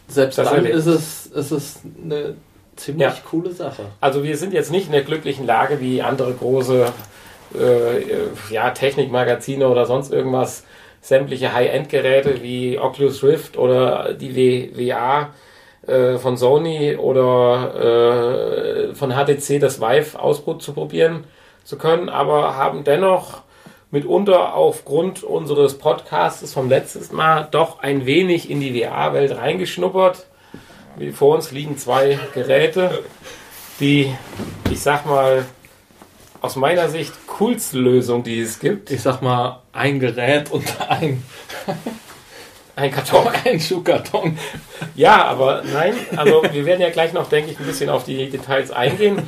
selbst 0.08 0.38
Das 0.38 0.46
dann 0.48 0.56
Erlebnis. 0.64 0.86
ist 0.86 0.94
es, 0.94 1.26
ist 1.26 1.50
es 1.50 1.78
eine 2.02 2.34
ziemlich 2.76 3.06
Ja. 3.06 3.14
coole 3.28 3.52
Sache. 3.52 3.82
Also 4.00 4.22
wir 4.22 4.36
sind 4.36 4.52
jetzt 4.52 4.70
nicht 4.70 4.86
in 4.86 4.92
der 4.92 5.02
glücklichen 5.02 5.46
Lage 5.46 5.80
wie 5.80 6.02
andere 6.02 6.32
große 6.32 6.86
äh, 7.54 8.52
ja, 8.52 8.70
Technikmagazine 8.70 9.68
oder 9.68 9.86
sonst 9.86 10.12
irgendwas, 10.12 10.64
sämtliche 11.00 11.52
High-End-Geräte 11.52 12.42
wie 12.42 12.78
Oculus 12.78 13.22
Rift 13.22 13.56
oder 13.58 14.14
die 14.14 14.72
WA 14.74 15.30
äh, 15.86 16.16
von 16.18 16.36
Sony 16.36 16.96
oder 16.96 18.88
äh, 18.90 18.94
von 18.94 19.10
HTC 19.12 19.60
das 19.60 19.80
Vive 19.80 20.18
auszuprobieren 20.18 21.24
zu 21.62 21.76
können, 21.78 22.08
aber 22.08 22.56
haben 22.56 22.84
dennoch 22.84 23.42
mitunter 23.90 24.54
aufgrund 24.54 25.22
unseres 25.22 25.78
Podcasts 25.78 26.52
vom 26.52 26.68
letzten 26.68 27.14
Mal 27.14 27.46
doch 27.50 27.80
ein 27.80 28.06
wenig 28.06 28.50
in 28.50 28.60
die 28.60 28.82
VR-Welt 28.82 29.36
reingeschnuppert. 29.36 30.26
Vor 31.12 31.34
uns 31.34 31.50
liegen 31.50 31.76
zwei 31.76 32.18
Geräte, 32.34 33.02
die, 33.80 34.14
ich 34.70 34.80
sag 34.80 35.06
mal, 35.06 35.44
aus 36.40 36.56
meiner 36.56 36.88
Sicht 36.88 37.12
coolste 37.26 37.78
Lösung, 37.78 38.22
die 38.22 38.40
es 38.40 38.58
gibt. 38.58 38.90
Ich 38.90 39.02
sag 39.02 39.22
mal, 39.22 39.62
ein 39.72 39.98
Gerät 39.98 40.50
und 40.50 40.64
ein, 40.88 41.22
Ein 42.76 42.90
Karton. 42.90 43.28
ein 43.44 43.60
Schuhkarton. 43.60 44.38
Ja, 44.96 45.24
aber 45.24 45.62
nein, 45.72 45.94
also 46.16 46.42
wir 46.50 46.66
werden 46.66 46.80
ja 46.80 46.90
gleich 46.90 47.12
noch, 47.12 47.28
denke 47.28 47.50
ich, 47.52 47.58
ein 47.58 47.66
bisschen 47.66 47.90
auf 47.90 48.04
die 48.04 48.30
Details 48.30 48.70
eingehen. 48.70 49.22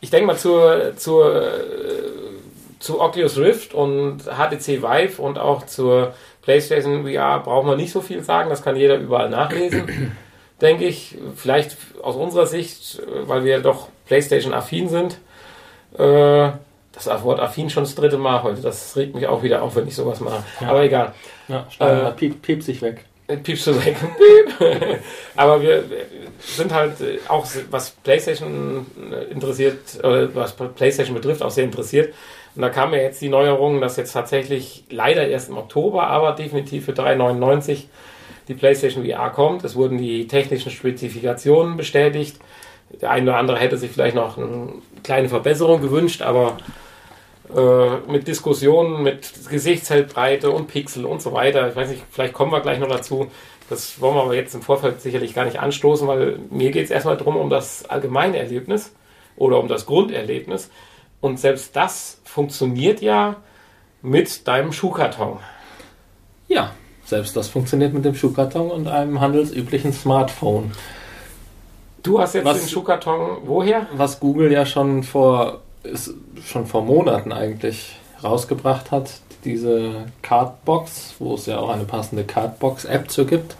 Ich 0.00 0.10
denke 0.10 0.26
mal 0.26 0.36
zur, 0.36 0.96
zur, 0.96 1.42
äh, 1.42 1.50
zu 2.78 3.00
Oculus 3.00 3.38
Rift 3.38 3.74
und 3.74 4.22
HTC 4.24 4.82
Vive 4.82 5.22
und 5.22 5.38
auch 5.38 5.66
zur 5.66 6.14
PlayStation 6.42 7.06
VR 7.06 7.40
braucht 7.40 7.66
man 7.66 7.76
nicht 7.76 7.92
so 7.92 8.00
viel 8.00 8.22
sagen, 8.22 8.48
das 8.48 8.62
kann 8.62 8.76
jeder 8.76 8.96
überall 8.96 9.28
nachlesen, 9.28 10.16
denke 10.60 10.84
ich. 10.84 11.16
Vielleicht 11.36 11.76
aus 12.02 12.16
unserer 12.16 12.46
Sicht, 12.46 13.00
äh, 13.00 13.28
weil 13.28 13.44
wir 13.44 13.60
doch 13.60 13.88
PlayStation-affin 14.06 14.88
sind. 14.88 15.18
Äh, 15.98 16.52
das 16.92 17.22
Wort 17.22 17.40
affin 17.40 17.70
schon 17.70 17.84
das 17.84 17.94
dritte 17.94 18.18
Mal 18.18 18.42
heute, 18.42 18.60
das 18.60 18.96
regt 18.96 19.14
mich 19.14 19.26
auch 19.26 19.42
wieder 19.42 19.62
auf, 19.62 19.76
wenn 19.76 19.86
ich 19.86 19.94
sowas 19.94 20.20
mache. 20.20 20.42
Ja. 20.60 20.68
Aber 20.68 20.82
egal. 20.82 21.14
Ja, 21.48 21.66
Äh, 21.78 22.12
piep, 22.12 22.42
piep 22.42 22.62
sich 22.62 22.82
weg. 22.82 23.04
Piepst 23.44 23.68
du 23.68 23.84
weg. 23.84 23.96
Aber 25.36 25.62
wir 25.62 25.84
sind 26.40 26.74
halt 26.74 27.00
äh, 27.00 27.18
auch, 27.28 27.46
was 27.70 27.90
PlayStation 27.90 28.86
äh, 29.12 29.32
interessiert, 29.32 29.78
oder 30.00 30.34
was 30.34 30.52
PlayStation 30.52 31.14
betrifft, 31.14 31.42
auch 31.42 31.50
sehr 31.50 31.64
interessiert. 31.64 32.12
Und 32.56 32.62
da 32.62 32.70
kam 32.70 32.92
ja 32.92 33.00
jetzt 33.00 33.22
die 33.22 33.28
Neuerung, 33.28 33.80
dass 33.80 33.96
jetzt 33.96 34.12
tatsächlich 34.12 34.84
leider 34.90 35.28
erst 35.28 35.48
im 35.48 35.58
Oktober, 35.58 36.08
aber 36.08 36.32
definitiv 36.32 36.86
für 36.86 36.92
3,99 36.92 37.84
die 38.50 38.54
PlayStation 38.54 39.06
VR 39.06 39.30
kommt. 39.30 39.64
Es 39.64 39.76
wurden 39.76 39.96
die 39.96 40.26
technischen 40.26 40.72
Spezifikationen 40.72 41.76
bestätigt. 41.76 42.36
Der 43.00 43.12
eine 43.12 43.30
oder 43.30 43.38
andere 43.38 43.58
hätte 43.58 43.78
sich 43.78 43.92
vielleicht 43.92 44.16
noch 44.16 44.36
eine 44.36 44.72
kleine 45.04 45.28
Verbesserung 45.28 45.80
gewünscht, 45.80 46.20
aber 46.20 46.56
äh, 47.56 48.10
mit 48.10 48.26
Diskussionen, 48.26 49.04
mit 49.04 49.48
Gesichtsfeldbreite 49.48 50.50
und 50.50 50.66
Pixel 50.66 51.04
und 51.04 51.22
so 51.22 51.32
weiter. 51.32 51.68
Ich 51.68 51.76
weiß 51.76 51.90
nicht, 51.90 52.02
vielleicht 52.10 52.34
kommen 52.34 52.50
wir 52.50 52.60
gleich 52.60 52.80
noch 52.80 52.88
dazu. 52.88 53.30
Das 53.68 54.00
wollen 54.00 54.16
wir 54.16 54.22
aber 54.22 54.34
jetzt 54.34 54.52
im 54.56 54.62
Vorfeld 54.62 55.00
sicherlich 55.00 55.32
gar 55.32 55.44
nicht 55.44 55.60
anstoßen, 55.60 56.08
weil 56.08 56.40
mir 56.50 56.72
geht 56.72 56.86
es 56.86 56.90
erstmal 56.90 57.16
darum, 57.16 57.36
um 57.36 57.50
das 57.50 57.88
allgemeine 57.88 58.36
Erlebnis 58.36 58.92
oder 59.36 59.60
um 59.60 59.68
das 59.68 59.86
Grunderlebnis. 59.86 60.72
Und 61.20 61.38
selbst 61.38 61.76
das 61.76 62.20
funktioniert 62.24 63.00
ja 63.00 63.36
mit 64.02 64.48
deinem 64.48 64.72
Schuhkarton. 64.72 65.38
Ja, 66.48 66.72
selbst 67.10 67.36
das 67.36 67.48
funktioniert 67.48 67.92
mit 67.92 68.04
dem 68.04 68.14
Schuhkarton 68.14 68.70
und 68.70 68.88
einem 68.88 69.20
handelsüblichen 69.20 69.92
Smartphone. 69.92 70.72
Du 72.02 72.18
hast 72.18 72.34
jetzt 72.34 72.46
Was- 72.46 72.60
den 72.60 72.68
Schuhkarton 72.68 73.38
woher? 73.44 73.86
Was 73.94 74.18
Google 74.20 74.50
ja 74.50 74.64
schon 74.64 75.02
vor, 75.02 75.60
ist, 75.82 76.14
schon 76.46 76.66
vor 76.66 76.82
Monaten 76.82 77.32
eigentlich 77.32 77.96
rausgebracht 78.24 78.90
hat, 78.90 79.10
diese 79.44 80.06
Cardbox, 80.22 81.14
wo 81.18 81.34
es 81.34 81.46
ja 81.46 81.58
auch 81.58 81.70
eine 81.70 81.84
passende 81.84 82.24
Cardbox-App 82.24 83.10
zu 83.10 83.26
gibt. 83.26 83.56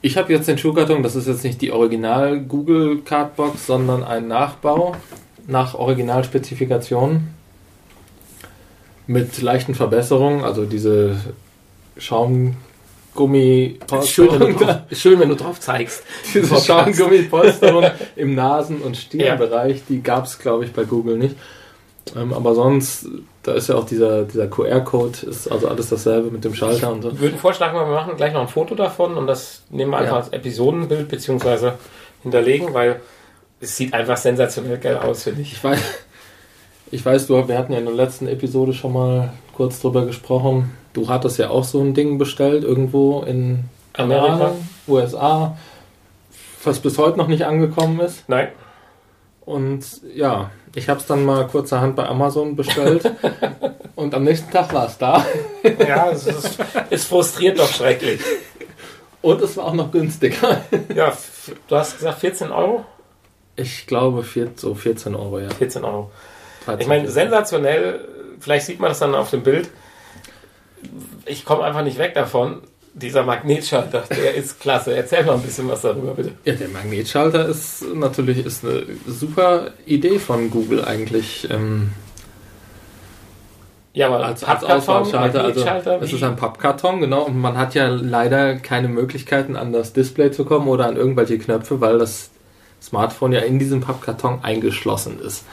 Ich 0.00 0.16
habe 0.16 0.32
jetzt 0.32 0.48
den 0.48 0.58
Schuhkarton, 0.58 1.02
das 1.04 1.14
ist 1.14 1.28
jetzt 1.28 1.44
nicht 1.44 1.60
die 1.62 1.70
Original 1.70 2.40
Google 2.40 3.02
Cardbox, 3.02 3.66
sondern 3.66 4.02
ein 4.02 4.26
Nachbau 4.26 4.96
nach 5.46 5.74
Originalspezifikationen 5.74 7.34
mit 9.06 9.40
leichten 9.42 9.74
Verbesserungen, 9.74 10.44
also 10.44 10.64
diese 10.64 11.16
Schaumgummi 11.96 13.78
Schön, 14.04 14.40
wenn 14.40 14.52
du 14.58 14.64
drauf, 14.64 14.76
schön, 14.92 15.20
wenn 15.20 15.28
du 15.28 15.36
drauf 15.36 15.60
zeigst. 15.60 16.02
diese. 16.34 16.56
Schaumgummipolsterung 16.60 17.84
im 18.16 18.34
Nasen- 18.34 18.80
und 18.82 18.96
Stirnbereich, 18.98 19.82
die 19.88 20.02
gab 20.02 20.24
es, 20.26 20.38
glaube 20.38 20.64
ich, 20.64 20.72
bei 20.72 20.84
Google 20.84 21.18
nicht. 21.18 21.36
Ähm, 22.16 22.32
aber 22.32 22.54
sonst, 22.54 23.06
da 23.44 23.52
ist 23.52 23.68
ja 23.68 23.76
auch 23.76 23.86
dieser, 23.86 24.24
dieser 24.24 24.48
QR-Code, 24.48 25.26
ist 25.26 25.50
also 25.50 25.68
alles 25.68 25.88
dasselbe 25.88 26.30
mit 26.30 26.44
dem 26.44 26.54
Schalter 26.54 26.90
und 26.92 27.02
so. 27.02 27.10
Ich 27.10 27.20
würde 27.20 27.38
vorschlagen, 27.38 27.76
wir 27.78 27.86
machen 27.86 28.16
gleich 28.16 28.32
noch 28.32 28.40
ein 28.40 28.48
Foto 28.48 28.74
davon 28.74 29.16
und 29.16 29.26
das 29.28 29.62
nehmen 29.70 29.92
wir 29.92 29.98
einfach 29.98 30.12
Ja. 30.12 30.18
als 30.18 30.28
Episodenbild 30.30 31.08
beziehungsweise 31.08 31.74
hinterlegen, 32.22 32.74
weil 32.74 33.00
es 33.60 33.76
sieht 33.76 33.94
einfach 33.94 34.16
sensationell 34.16 34.78
geil 34.78 34.96
aus, 34.98 35.22
finde 35.22 35.42
ich. 35.42 35.52
Ich 35.52 35.62
weiß, 35.62 35.78
ich 36.90 37.04
weiß, 37.06 37.28
du, 37.28 37.46
wir 37.46 37.56
hatten 37.56 37.72
ja 37.72 37.78
in 37.78 37.84
der 37.86 37.94
letzten 37.94 38.26
Episode 38.26 38.72
schon 38.72 38.92
mal 38.92 39.32
kurz 39.54 39.80
drüber 39.80 40.04
gesprochen. 40.04 40.72
Du 40.92 41.08
hattest 41.08 41.38
ja 41.38 41.50
auch 41.50 41.64
so 41.64 41.80
ein 41.80 41.94
Ding 41.94 42.18
bestellt, 42.18 42.64
irgendwo 42.64 43.22
in 43.22 43.64
Amerika? 43.94 44.52
USA, 44.86 45.56
was 46.64 46.80
bis 46.80 46.98
heute 46.98 47.18
noch 47.18 47.28
nicht 47.28 47.44
angekommen 47.44 48.00
ist. 48.00 48.28
Nein. 48.28 48.48
Und 49.44 49.84
ja, 50.14 50.50
ich 50.74 50.88
habe 50.88 51.00
es 51.00 51.06
dann 51.06 51.24
mal 51.24 51.46
kurzerhand 51.46 51.96
bei 51.96 52.06
Amazon 52.06 52.56
bestellt 52.56 53.10
und 53.96 54.14
am 54.14 54.24
nächsten 54.24 54.50
Tag 54.50 54.72
war 54.72 54.86
es 54.86 54.98
da. 54.98 55.26
Ja, 55.78 56.10
es, 56.10 56.26
ist, 56.26 56.58
es 56.90 57.04
frustriert 57.04 57.58
doch 57.58 57.68
schrecklich. 57.68 58.20
Und 59.20 59.40
es 59.40 59.56
war 59.56 59.66
auch 59.66 59.74
noch 59.74 59.90
günstiger. 59.90 60.62
Ja, 60.94 61.12
du 61.68 61.76
hast 61.76 61.98
gesagt 61.98 62.18
14 62.20 62.50
Euro? 62.50 62.84
Ich 63.56 63.86
glaube, 63.86 64.24
so 64.56 64.74
14 64.74 65.14
Euro, 65.14 65.40
ja. 65.40 65.50
14 65.50 65.84
Euro. 65.84 66.10
13, 66.64 66.80
Ich 66.80 66.88
meine, 66.88 67.02
14. 67.02 67.14
sensationell, 67.14 68.08
vielleicht 68.40 68.66
sieht 68.66 68.80
man 68.80 68.90
das 68.90 68.98
dann 68.98 69.14
auf 69.14 69.30
dem 69.30 69.42
Bild. 69.42 69.70
Ich 71.26 71.44
komme 71.44 71.64
einfach 71.64 71.84
nicht 71.84 71.98
weg 71.98 72.14
davon. 72.14 72.58
Dieser 72.94 73.22
Magnetschalter, 73.22 74.04
der 74.10 74.34
ist 74.34 74.60
klasse. 74.60 74.94
Erzähl 74.94 75.24
mal 75.24 75.34
ein 75.34 75.42
bisschen 75.42 75.66
was 75.68 75.80
darüber, 75.80 76.12
bitte. 76.12 76.32
Ja, 76.44 76.52
der 76.54 76.68
Magnetschalter 76.68 77.48
ist 77.48 77.82
natürlich 77.94 78.44
ist 78.44 78.64
eine 78.64 78.84
super 79.06 79.70
Idee 79.86 80.18
von 80.18 80.50
Google 80.50 80.84
eigentlich. 80.84 81.48
Ähm, 81.50 81.92
Ja, 83.94 84.08
aber 84.08 84.24
als, 84.26 84.44
als 84.44 84.64
Auswahlschalter. 84.64 85.44
Also, 85.44 85.90
es 86.02 86.12
ist 86.12 86.22
ein 86.22 86.36
Pappkarton, 86.36 87.00
genau. 87.00 87.22
Und 87.22 87.38
man 87.38 87.56
hat 87.56 87.74
ja 87.74 87.88
leider 87.88 88.56
keine 88.56 88.88
Möglichkeiten, 88.88 89.56
an 89.56 89.72
das 89.72 89.94
Display 89.94 90.30
zu 90.30 90.44
kommen 90.44 90.68
oder 90.68 90.86
an 90.86 90.96
irgendwelche 90.96 91.38
Knöpfe, 91.38 91.80
weil 91.80 91.98
das 91.98 92.30
Smartphone 92.82 93.32
ja 93.32 93.40
in 93.40 93.58
diesem 93.58 93.80
Pappkarton 93.80 94.40
eingeschlossen 94.42 95.18
ist. 95.20 95.44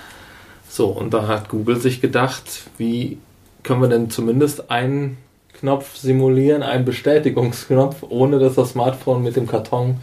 So, 0.69 0.87
und 0.87 1.13
da 1.13 1.27
hat 1.27 1.49
Google 1.49 1.77
sich 1.77 2.01
gedacht, 2.01 2.43
wie 2.77 3.17
können 3.63 3.81
wir 3.81 3.89
denn 3.89 4.09
zumindest 4.09 4.69
einen 4.71 5.17
Knopf 5.53 5.97
simulieren, 5.97 6.63
einen 6.63 6.85
Bestätigungsknopf, 6.85 8.03
ohne 8.07 8.39
dass 8.39 8.55
das 8.55 8.71
Smartphone 8.71 9.23
mit 9.23 9.35
dem 9.35 9.47
Karton 9.47 9.97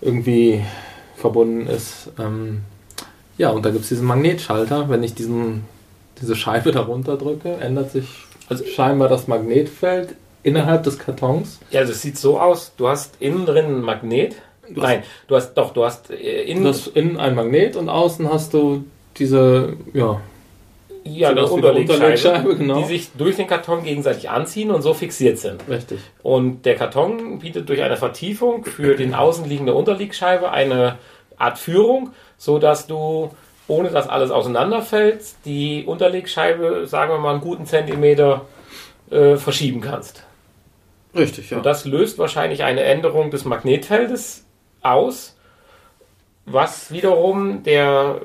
irgendwie 0.00 0.62
verbunden 1.16 1.66
ist. 1.66 2.10
Ähm, 2.18 2.62
ja, 3.38 3.50
und 3.50 3.64
da 3.64 3.70
gibt 3.70 3.82
es 3.82 3.88
diesen 3.88 4.06
Magnetschalter. 4.06 4.88
Wenn 4.88 5.02
ich 5.02 5.14
diesen, 5.14 5.64
diese 6.20 6.36
Scheibe 6.36 6.72
darunter 6.72 7.16
drücke, 7.16 7.54
ändert 7.54 7.92
sich 7.92 8.06
also 8.48 8.64
scheinbar 8.66 9.08
das 9.08 9.28
Magnetfeld 9.28 10.16
innerhalb 10.42 10.82
des 10.82 10.98
Kartons. 10.98 11.58
Ja, 11.70 11.80
also 11.80 11.92
es 11.92 12.02
sieht 12.02 12.18
so 12.18 12.38
aus, 12.38 12.72
du 12.76 12.88
hast 12.88 13.14
innen 13.20 13.46
drin 13.46 13.66
ein 13.66 13.80
Magnet. 13.80 14.36
Du 14.68 14.80
Nein, 14.80 15.02
du 15.28 15.36
hast 15.36 15.54
doch, 15.54 15.72
du 15.72 15.84
hast 15.84 16.10
äh, 16.10 16.42
innen, 16.42 16.64
Du 16.64 16.68
hast 16.68 16.88
innen 16.88 17.18
ein 17.18 17.34
Magnet 17.34 17.76
und 17.76 17.88
außen 17.88 18.30
hast 18.30 18.54
du 18.54 18.84
diese, 19.16 19.74
ja, 19.92 20.20
ja, 21.04 21.28
wie 21.28 21.38
eine 21.38 21.46
Unterlegscheibe, 21.46 21.92
Unterlegscheibe, 21.92 22.56
genau. 22.56 22.78
die 22.78 22.84
sich 22.84 23.10
durch 23.16 23.36
den 23.36 23.46
Karton 23.46 23.82
gegenseitig 23.82 24.30
anziehen 24.30 24.70
und 24.70 24.82
so 24.82 24.94
fixiert 24.94 25.38
sind. 25.38 25.62
richtig. 25.68 26.00
Und 26.22 26.64
der 26.64 26.76
Karton 26.76 27.38
bietet 27.38 27.68
durch 27.68 27.82
eine 27.82 27.96
Vertiefung 27.96 28.64
für 28.64 28.96
den 28.96 29.14
außenliegende 29.14 29.74
Unterlegscheibe 29.74 30.50
eine 30.50 30.98
Art 31.36 31.58
Führung, 31.58 32.10
so 32.38 32.58
dass 32.58 32.86
du, 32.86 33.30
ohne 33.68 33.90
dass 33.90 34.08
alles 34.08 34.30
auseinanderfällt, 34.30 35.22
die 35.44 35.84
Unterlegscheibe, 35.86 36.86
sagen 36.86 37.12
wir 37.12 37.18
mal, 37.18 37.32
einen 37.32 37.40
guten 37.40 37.66
Zentimeter 37.66 38.46
äh, 39.10 39.36
verschieben 39.36 39.80
kannst. 39.80 40.24
Richtig, 41.14 41.50
ja. 41.50 41.58
Und 41.58 41.66
das 41.66 41.84
löst 41.84 42.18
wahrscheinlich 42.18 42.62
eine 42.62 42.82
Änderung 42.82 43.30
des 43.30 43.44
Magnetfeldes 43.44 44.46
aus, 44.82 45.36
was 46.46 46.90
wiederum 46.90 47.62
der, 47.62 48.20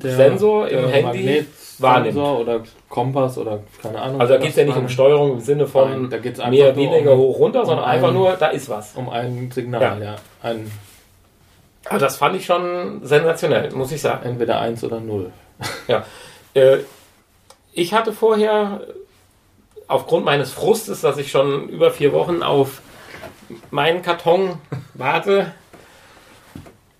Sensor 0.00 0.68
im 0.68 0.82
der 0.82 0.88
Handy 0.90 1.46
wahrnimmt. 1.78 2.16
oder 2.16 2.60
Kompass 2.88 3.38
oder 3.38 3.60
keine 3.82 4.00
Ahnung. 4.00 4.20
Also 4.20 4.34
da 4.34 4.40
geht 4.40 4.50
es 4.50 4.56
ja 4.56 4.64
nicht 4.64 4.76
um. 4.76 4.88
Steuerung 4.88 5.32
im 5.34 5.40
Sinne 5.40 5.66
von 5.66 6.08
Nein, 6.08 6.22
mehr, 6.50 6.74
weniger, 6.76 7.12
um- 7.12 7.18
hoch, 7.18 7.38
runter, 7.38 7.60
um 7.60 7.66
sondern 7.66 7.84
einen- 7.86 7.94
einfach 8.04 8.12
nur, 8.12 8.32
da 8.34 8.48
ist 8.48 8.68
was. 8.68 8.94
Um 8.94 9.08
ein 9.08 9.50
Signal, 9.52 10.02
ja. 10.02 10.16
Ein, 10.42 10.70
Also 11.84 12.04
das 12.04 12.16
fand 12.16 12.36
ich 12.36 12.44
schon 12.46 13.00
sensationell, 13.04 13.70
muss 13.72 13.92
ich 13.92 14.00
sagen. 14.00 14.26
entweder 14.28 14.60
eins 14.60 14.82
oder 14.84 15.00
null. 15.00 15.32
Ja. 15.88 16.04
Äh, 16.54 16.78
ich 17.72 17.92
hatte 17.94 18.12
vorher, 18.12 18.80
aufgrund 19.86 20.24
meines 20.24 20.52
Frustes, 20.52 21.00
dass 21.00 21.16
ich 21.18 21.30
schon 21.30 21.68
über 21.68 21.90
vier 21.90 22.12
Wochen 22.12 22.42
auf 22.42 22.82
meinen 23.70 24.02
Karton 24.02 24.54
warte, 24.94 25.52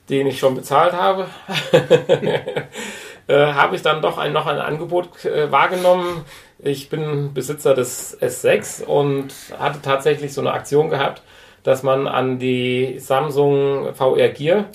den 0.08 0.26
ich 0.26 0.38
schon 0.38 0.54
bezahlt 0.54 0.92
habe, 0.92 1.26
äh, 3.26 3.52
habe 3.52 3.76
ich 3.76 3.82
dann 3.82 4.02
doch 4.02 4.18
ein, 4.18 4.32
noch 4.32 4.46
ein 4.46 4.58
Angebot 4.58 5.24
äh, 5.24 5.50
wahrgenommen. 5.50 6.24
Ich 6.58 6.88
bin 6.88 7.34
Besitzer 7.34 7.74
des 7.74 8.20
S6 8.20 8.84
und 8.84 9.32
hatte 9.58 9.80
tatsächlich 9.82 10.32
so 10.32 10.40
eine 10.40 10.52
Aktion 10.52 10.90
gehabt, 10.90 11.22
dass 11.62 11.82
man 11.82 12.06
an 12.06 12.38
die 12.38 12.98
Samsung 12.98 13.94
VR 13.94 14.30
Gear 14.30 14.66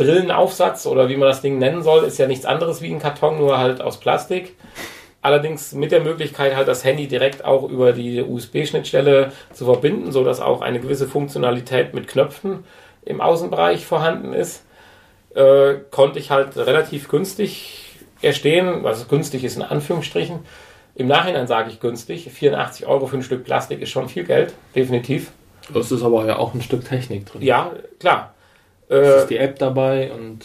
Brillenaufsatz 0.00 0.86
oder 0.86 1.10
wie 1.10 1.16
man 1.18 1.28
das 1.28 1.42
Ding 1.42 1.58
nennen 1.58 1.82
soll, 1.82 2.04
ist 2.04 2.18
ja 2.18 2.26
nichts 2.26 2.46
anderes 2.46 2.80
wie 2.80 2.90
ein 2.90 3.00
Karton, 3.00 3.36
nur 3.36 3.58
halt 3.58 3.82
aus 3.82 4.00
Plastik. 4.00 4.56
Allerdings 5.20 5.74
mit 5.74 5.92
der 5.92 6.00
Möglichkeit 6.00 6.56
halt 6.56 6.68
das 6.68 6.84
Handy 6.84 7.06
direkt 7.06 7.44
auch 7.44 7.68
über 7.68 7.92
die 7.92 8.22
USB-Schnittstelle 8.22 9.32
zu 9.52 9.66
verbinden, 9.66 10.10
so 10.10 10.24
dass 10.24 10.40
auch 10.40 10.62
eine 10.62 10.80
gewisse 10.80 11.06
Funktionalität 11.06 11.92
mit 11.92 12.08
Knöpfen 12.08 12.64
im 13.04 13.20
Außenbereich 13.20 13.84
vorhanden 13.86 14.32
ist, 14.32 14.64
äh, 15.34 15.74
konnte 15.90 16.18
ich 16.18 16.30
halt 16.30 16.56
relativ 16.56 17.08
günstig 17.08 17.86
erstehen, 18.22 18.82
was 18.84 19.08
günstig 19.08 19.44
ist 19.44 19.56
in 19.56 19.62
Anführungsstrichen. 19.62 20.40
Im 20.94 21.06
Nachhinein 21.06 21.46
sage 21.46 21.70
ich 21.70 21.80
günstig. 21.80 22.30
84 22.30 22.86
Euro 22.86 23.06
für 23.06 23.16
ein 23.16 23.22
Stück 23.22 23.44
Plastik 23.44 23.80
ist 23.80 23.90
schon 23.90 24.08
viel 24.08 24.24
Geld, 24.24 24.52
definitiv. 24.74 25.30
Es 25.74 25.92
ist 25.92 26.02
aber 26.02 26.26
ja 26.26 26.36
auch 26.36 26.52
ein 26.52 26.60
Stück 26.62 26.84
Technik 26.84 27.26
drin. 27.26 27.42
Ja, 27.42 27.72
klar. 28.00 28.34
Es 28.88 28.96
Äh, 29.06 29.18
ist 29.20 29.26
die 29.28 29.36
App 29.38 29.58
dabei 29.58 30.10
und 30.12 30.40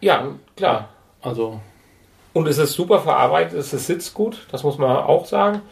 ja, 0.00 0.26
klar. 0.56 0.88
also 1.22 1.60
Und 2.32 2.48
es 2.48 2.58
ist 2.58 2.72
super 2.72 2.98
verarbeitet, 2.98 3.56
es 3.58 3.72
ist- 3.72 3.86
sitzt 3.86 4.12
gut, 4.12 4.38
das 4.50 4.64
muss 4.64 4.76
man 4.76 4.90
auch 4.96 5.24
sagen. 5.24 5.62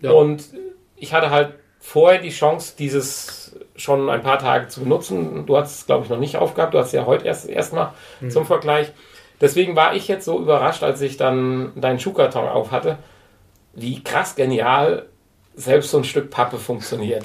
Ja. 0.00 0.12
Und 0.12 0.42
ich 0.96 1.12
hatte 1.12 1.28
halt 1.30 1.52
vorher 1.78 2.18
die 2.18 2.30
Chance, 2.30 2.74
dieses 2.78 3.47
schon 3.78 4.10
ein 4.10 4.22
paar 4.22 4.38
Tage 4.38 4.68
zu 4.68 4.80
benutzen. 4.80 5.46
Du 5.46 5.56
hast 5.56 5.76
es, 5.76 5.86
glaube 5.86 6.04
ich, 6.04 6.10
noch 6.10 6.18
nicht 6.18 6.36
aufgehabt. 6.36 6.74
Du 6.74 6.78
hast 6.78 6.88
es 6.88 6.92
ja 6.92 7.06
heute 7.06 7.26
erst 7.26 7.48
erstmal 7.48 7.92
zum 8.28 8.44
Vergleich. 8.44 8.92
Deswegen 9.40 9.76
war 9.76 9.94
ich 9.94 10.08
jetzt 10.08 10.24
so 10.24 10.38
überrascht, 10.38 10.82
als 10.82 11.00
ich 11.00 11.16
dann 11.16 11.72
deinen 11.76 12.00
Schuhkarton 12.00 12.48
auf 12.48 12.72
hatte, 12.72 12.98
wie 13.74 14.02
krass 14.02 14.34
genial 14.34 15.06
selbst 15.54 15.90
so 15.90 15.98
ein 15.98 16.04
Stück 16.04 16.30
Pappe 16.30 16.58
funktioniert. 16.58 17.24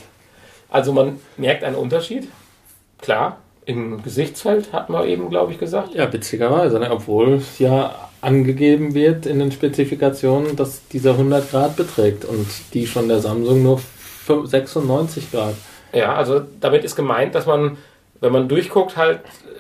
Also 0.70 0.94
man 0.94 1.20
merkt 1.38 1.64
einen 1.64 1.76
Unterschied. 1.76 2.28
Klar, 3.02 3.38
im 3.66 4.04
Gesichtsfeld 4.04 4.74
hat 4.74 4.90
man 4.90 5.08
eben, 5.08 5.30
glaube 5.30 5.52
ich, 5.52 5.60
gesagt. 5.60 5.94
ja, 5.94 6.12
witzigerweise, 6.12 6.80
ne? 6.80 6.92
obwohl 6.92 7.34
es 7.34 7.60
ja 7.60 8.10
angegeben 8.22 8.94
wird 8.94 9.26
in 9.26 9.40
den 9.40 9.52
Spezifikationen, 9.52 10.56
dass 10.56 10.88
dieser 10.88 11.12
100 11.12 11.52
Grad 11.52 11.76
beträgt 11.76 12.26
und 12.26 12.48
die 12.74 12.86
von 12.86 13.08
der 13.08 13.20
Samsung 13.20 13.64
nur 13.64 13.80
95 13.80 14.52
96 14.52 15.32
Grad. 15.32 15.56
Ja, 15.94 16.16
also 16.16 16.42
damit 16.60 16.84
ist 16.84 16.96
gemeint, 16.96 17.36
dass 17.36 17.46
man, 17.46 17.78
wenn 18.20 18.32
man 18.32 18.48
durchguckt, 18.48 18.98
halt, 18.98 19.20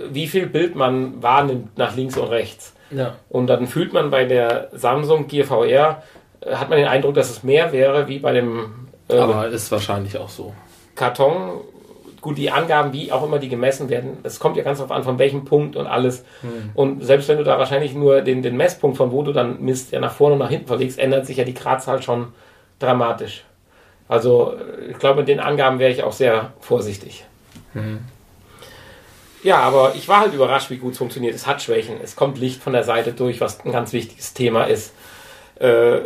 wie 0.09 0.27
viel 0.27 0.47
Bild 0.47 0.75
man 0.75 1.21
wahrnimmt 1.21 1.77
nach 1.77 1.95
links 1.95 2.17
und 2.17 2.27
rechts. 2.27 2.73
Ja. 2.91 3.15
Und 3.29 3.47
dann 3.47 3.67
fühlt 3.67 3.93
man 3.93 4.09
bei 4.09 4.25
der 4.25 4.69
Samsung 4.73 5.27
Gear 5.27 5.45
VR, 5.45 6.03
äh, 6.41 6.55
hat 6.55 6.69
man 6.69 6.77
den 6.77 6.87
Eindruck, 6.87 7.15
dass 7.15 7.29
es 7.29 7.43
mehr 7.43 7.71
wäre 7.71 8.07
wie 8.07 8.19
bei 8.19 8.33
dem 8.33 8.83
äh, 9.09 9.17
Aber 9.17 9.47
ist 9.47 9.71
wahrscheinlich 9.71 10.17
auch 10.17 10.29
so. 10.29 10.53
Karton. 10.95 11.61
Gut, 12.21 12.37
die 12.37 12.51
Angaben, 12.51 12.93
wie 12.93 13.11
auch 13.11 13.21
immer 13.25 13.37
die 13.37 13.49
gemessen 13.49 13.89
werden, 13.89 14.19
es 14.23 14.39
kommt 14.39 14.55
ja 14.55 14.63
ganz 14.63 14.77
darauf 14.77 14.95
an, 14.95 15.03
von 15.03 15.19
welchem 15.19 15.43
Punkt 15.43 15.75
und 15.75 15.87
alles. 15.87 16.23
Und 16.73 17.03
selbst 17.03 17.27
wenn 17.27 17.37
du 17.37 17.43
da 17.43 17.59
wahrscheinlich 17.59 17.93
nur 17.95 18.21
den, 18.21 18.41
den 18.41 18.55
Messpunkt, 18.55 18.95
von 18.95 19.11
wo 19.11 19.23
du 19.23 19.33
dann 19.33 19.61
misst, 19.61 19.91
ja 19.91 19.99
nach 19.99 20.13
vorne 20.13 20.35
und 20.35 20.39
nach 20.39 20.49
hinten 20.49 20.67
verlegst, 20.67 20.99
ändert 20.99 21.25
sich 21.25 21.35
ja 21.35 21.43
die 21.43 21.53
Gradzahl 21.53 22.01
schon 22.01 22.27
dramatisch. 22.79 23.43
Also 24.07 24.55
ich 24.89 24.97
glaube, 24.99 25.19
mit 25.21 25.27
den 25.27 25.39
Angaben 25.39 25.79
wäre 25.79 25.91
ich 25.91 26.03
auch 26.03 26.11
sehr 26.13 26.53
vorsichtig. 26.59 27.25
Ja, 29.43 29.57
aber 29.59 29.95
ich 29.95 30.07
war 30.07 30.21
halt 30.21 30.33
überrascht, 30.33 30.69
wie 30.69 30.77
gut 30.77 30.93
es 30.93 30.97
funktioniert. 30.97 31.33
Es 31.35 31.47
hat 31.47 31.61
Schwächen. 31.61 31.95
Es 32.03 32.15
kommt 32.15 32.37
Licht 32.37 32.61
von 32.61 32.73
der 32.73 32.83
Seite 32.83 33.13
durch, 33.13 33.41
was 33.41 33.63
ein 33.65 33.71
ganz 33.71 33.91
wichtiges 33.93 34.33
Thema 34.33 34.65
ist. 34.65 34.93
Äh, 35.59 35.97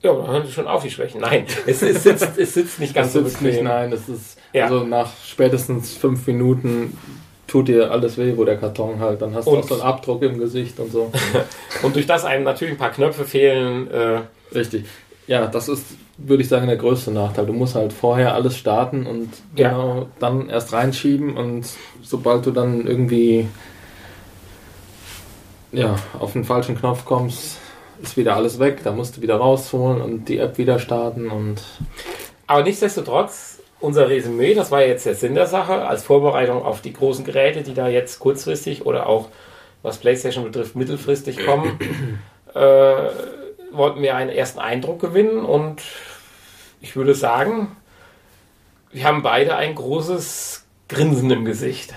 ja, 0.00 0.12
dann 0.14 0.28
hören 0.28 0.46
Sie 0.46 0.52
schon 0.52 0.68
auf, 0.68 0.82
die 0.82 0.90
Schwächen. 0.90 1.20
Nein, 1.20 1.44
es, 1.66 1.82
es, 1.82 2.04
sitzt, 2.04 2.38
es 2.38 2.54
sitzt 2.54 2.78
nicht 2.78 2.94
ganz 2.94 3.12
so 3.12 3.22
sitzt 3.24 3.42
nicht, 3.42 3.52
bequem. 3.56 3.64
nein, 3.64 3.90
das 3.90 4.08
ist 4.08 4.38
Ja. 4.52 4.64
also 4.64 4.84
nach 4.84 5.10
spätestens 5.24 5.96
fünf 5.96 6.24
Minuten 6.28 6.96
tut 7.48 7.66
dir 7.68 7.90
alles 7.90 8.16
weh, 8.16 8.34
wo 8.36 8.44
der 8.44 8.58
Karton 8.58 9.00
halt, 9.00 9.22
dann 9.22 9.34
hast 9.34 9.46
du 9.46 9.50
Und- 9.52 9.58
auch 9.64 9.68
so 9.68 9.74
einen 9.74 9.82
Abdruck 9.82 10.22
im 10.22 10.38
Gesicht 10.38 10.78
und 10.78 10.92
so. 10.92 11.10
Und 11.82 11.96
durch 11.96 12.06
das 12.06 12.24
einem 12.24 12.44
natürlich 12.44 12.74
ein 12.74 12.78
paar 12.78 12.92
Knöpfe 12.92 13.24
fehlen. 13.24 13.90
Äh, 13.90 14.20
Richtig. 14.54 14.84
Ja, 15.28 15.46
das 15.46 15.68
ist, 15.68 15.84
würde 16.16 16.42
ich 16.42 16.48
sagen, 16.48 16.66
der 16.66 16.76
größte 16.76 17.12
Nachteil. 17.12 17.46
Du 17.46 17.52
musst 17.52 17.74
halt 17.76 17.92
vorher 17.92 18.34
alles 18.34 18.56
starten 18.56 19.06
und 19.06 19.28
Ja. 19.54 19.68
genau 19.70 20.06
dann 20.18 20.48
erst 20.48 20.72
reinschieben 20.72 21.36
und 21.36 21.66
sobald 22.02 22.44
du 22.46 22.50
dann 22.50 22.86
irgendwie 22.86 23.46
ja, 25.70 25.96
auf 26.18 26.32
den 26.32 26.44
falschen 26.44 26.76
Knopf 26.78 27.04
kommst, 27.04 27.58
ist 28.02 28.16
wieder 28.16 28.36
alles 28.36 28.58
weg. 28.58 28.80
Da 28.84 28.92
musst 28.92 29.16
du 29.18 29.20
wieder 29.20 29.36
rausholen 29.36 30.00
und 30.00 30.28
die 30.28 30.38
App 30.38 30.58
wieder 30.58 30.78
starten 30.78 31.28
und 31.30 31.62
aber 32.46 32.62
nichtsdestotrotz, 32.62 33.58
unser 33.78 34.08
Resümee, 34.08 34.54
das 34.54 34.70
war 34.70 34.82
jetzt 34.82 35.04
der 35.04 35.14
Sinn 35.14 35.34
der 35.34 35.46
Sache, 35.46 35.86
als 35.86 36.02
Vorbereitung 36.04 36.62
auf 36.62 36.80
die 36.80 36.94
großen 36.94 37.22
Geräte, 37.26 37.62
die 37.62 37.74
da 37.74 37.88
jetzt 37.88 38.18
kurzfristig 38.20 38.86
oder 38.86 39.06
auch, 39.06 39.28
was 39.82 39.98
PlayStation 39.98 40.44
betrifft, 40.44 40.74
mittelfristig 40.74 41.44
kommen, 41.44 41.78
äh, 42.54 43.08
wollten 43.72 44.02
wir 44.02 44.16
einen 44.16 44.30
ersten 44.30 44.58
Eindruck 44.58 45.00
gewinnen 45.00 45.44
und 45.44 45.82
ich 46.80 46.96
würde 46.96 47.14
sagen, 47.14 47.76
wir 48.92 49.04
haben 49.04 49.22
beide 49.22 49.56
ein 49.56 49.74
großes 49.74 50.64
Grinsen 50.88 51.30
im 51.30 51.44
Gesicht. 51.44 51.94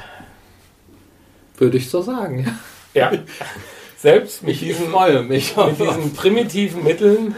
würde 1.58 1.78
ich 1.78 1.90
so 1.90 2.02
sagen. 2.02 2.60
Ja. 2.94 3.12
Selbst 3.98 4.42
mit 4.42 4.60
diesen 4.60 4.92
mich. 5.28 5.56
mit 5.56 5.80
diesen 5.80 6.14
primitiven 6.16 6.84
Mitteln, 6.84 7.36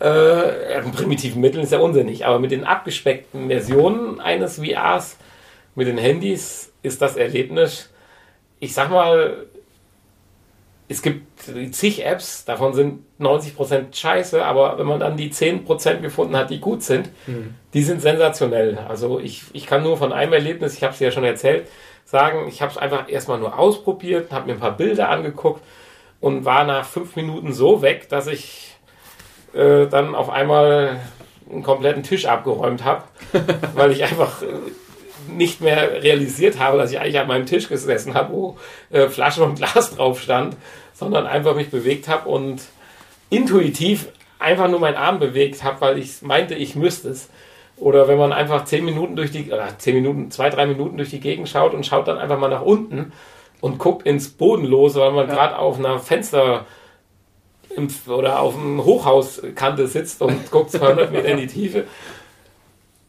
äh, 0.00 0.74
ja, 0.74 0.80
primitiven 0.90 1.40
Mitteln 1.40 1.64
ist 1.64 1.72
ja 1.72 1.78
unsinnig, 1.78 2.26
aber 2.26 2.38
mit 2.38 2.50
den 2.50 2.64
abgespeckten 2.64 3.48
Versionen 3.48 4.20
eines 4.20 4.56
VRs, 4.56 5.16
mit 5.74 5.88
den 5.88 5.96
Handys, 5.96 6.70
ist 6.82 7.00
das 7.00 7.16
Erlebnis, 7.16 7.88
ich 8.60 8.74
sag 8.74 8.90
mal, 8.90 9.46
es 10.88 11.02
gibt 11.02 11.26
zig 11.72 12.04
Apps, 12.04 12.44
davon 12.46 12.72
sind 12.72 13.04
90% 13.20 13.94
scheiße, 13.94 14.44
aber 14.44 14.78
wenn 14.78 14.86
man 14.86 15.00
dann 15.00 15.16
die 15.16 15.30
10% 15.30 16.00
gefunden 16.00 16.34
hat, 16.36 16.48
die 16.50 16.60
gut 16.60 16.82
sind, 16.82 17.10
die 17.74 17.82
sind 17.82 18.00
sensationell. 18.00 18.78
Also 18.88 19.20
ich, 19.20 19.44
ich 19.52 19.66
kann 19.66 19.82
nur 19.82 19.98
von 19.98 20.14
einem 20.14 20.32
Erlebnis, 20.32 20.76
ich 20.76 20.82
habe 20.82 20.94
es 20.94 21.00
ja 21.00 21.10
schon 21.10 21.24
erzählt, 21.24 21.68
sagen, 22.06 22.48
ich 22.48 22.62
habe 22.62 22.72
es 22.72 22.78
einfach 22.78 23.10
erstmal 23.10 23.38
nur 23.38 23.58
ausprobiert, 23.58 24.32
habe 24.32 24.46
mir 24.46 24.54
ein 24.54 24.60
paar 24.60 24.76
Bilder 24.78 25.10
angeguckt 25.10 25.62
und 26.20 26.46
war 26.46 26.64
nach 26.64 26.86
fünf 26.86 27.16
Minuten 27.16 27.52
so 27.52 27.82
weg, 27.82 28.08
dass 28.08 28.26
ich 28.26 28.76
äh, 29.52 29.86
dann 29.86 30.14
auf 30.14 30.30
einmal 30.30 31.00
einen 31.50 31.62
kompletten 31.62 32.02
Tisch 32.02 32.26
abgeräumt 32.26 32.84
habe, 32.84 33.04
weil 33.74 33.92
ich 33.92 34.04
einfach 34.04 34.42
äh, 34.42 34.46
nicht 35.28 35.60
mehr 35.60 36.02
realisiert 36.02 36.58
habe, 36.58 36.78
dass 36.78 36.90
ich 36.90 37.00
eigentlich 37.00 37.18
an 37.18 37.28
meinem 37.28 37.46
Tisch 37.46 37.68
gesessen 37.68 38.14
habe, 38.14 38.32
wo 38.32 38.58
äh, 38.90 39.08
Flasche 39.08 39.42
und 39.42 39.56
Glas 39.56 39.90
drauf 39.96 40.20
stand, 40.20 40.56
sondern 40.92 41.26
einfach 41.26 41.54
mich 41.54 41.70
bewegt 41.70 42.08
habe 42.08 42.28
und 42.28 42.62
intuitiv 43.30 44.08
einfach 44.38 44.68
nur 44.68 44.80
meinen 44.80 44.96
Arm 44.96 45.18
bewegt 45.18 45.62
habe, 45.64 45.80
weil 45.80 45.98
ich 45.98 46.22
meinte, 46.22 46.54
ich 46.54 46.74
müsste 46.74 47.10
es. 47.10 47.28
Oder 47.76 48.08
wenn 48.08 48.18
man 48.18 48.32
einfach 48.32 48.64
zehn 48.64 48.84
Minuten 48.84 49.14
durch 49.14 49.30
die, 49.30 49.52
oder 49.52 49.78
zehn 49.78 49.94
Minuten, 49.94 50.30
zwei, 50.30 50.50
drei 50.50 50.66
Minuten 50.66 50.96
durch 50.96 51.10
die 51.10 51.20
Gegend 51.20 51.48
schaut 51.48 51.74
und 51.74 51.86
schaut 51.86 52.08
dann 52.08 52.18
einfach 52.18 52.38
mal 52.38 52.48
nach 52.48 52.62
unten 52.62 53.12
und 53.60 53.78
guckt 53.78 54.04
ins 54.06 54.30
Bodenlose, 54.30 55.00
weil 55.00 55.12
man 55.12 55.28
ja. 55.28 55.34
gerade 55.34 55.58
auf 55.58 55.78
einer 55.78 55.98
Fenster 55.98 56.66
oder 58.08 58.40
auf 58.40 58.56
einem 58.56 58.84
Hochhauskante 58.84 59.86
sitzt 59.86 60.22
und 60.22 60.50
guckt 60.50 60.72
200 60.72 61.12
Meter 61.12 61.28
in 61.28 61.36
die 61.36 61.46
Tiefe. 61.46 61.84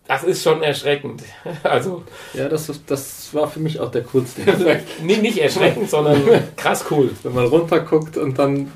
Das 0.09 0.23
ist 0.23 0.41
schon 0.41 0.63
erschreckend. 0.63 1.21
Also 1.63 2.03
ja, 2.33 2.49
das, 2.49 2.71
das 2.87 3.29
war 3.31 3.47
für 3.47 3.59
mich 3.59 3.79
auch 3.79 3.91
der 3.91 4.03
coolste 4.03 4.41
Effekt. 4.47 5.03
nicht 5.03 5.37
erschreckend, 5.37 5.87
sondern 5.87 6.23
krass 6.57 6.85
cool. 6.89 7.11
Wenn 7.21 7.35
man 7.35 7.45
runterguckt 7.45 8.17
und 8.17 8.39
dann 8.39 8.71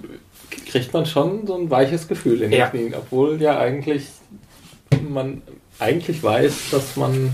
kriegt 0.67 0.93
man 0.93 1.07
schon 1.07 1.47
so 1.47 1.55
ein 1.57 1.71
weiches 1.71 2.07
Gefühl 2.07 2.43
in 2.43 2.51
den 2.51 2.59
ja. 2.59 2.67
Knien, 2.67 2.93
obwohl 2.93 3.41
ja 3.41 3.57
eigentlich 3.57 4.05
man 5.09 5.41
eigentlich 5.79 6.21
weiß, 6.21 6.69
dass 6.69 6.97
man 6.97 7.33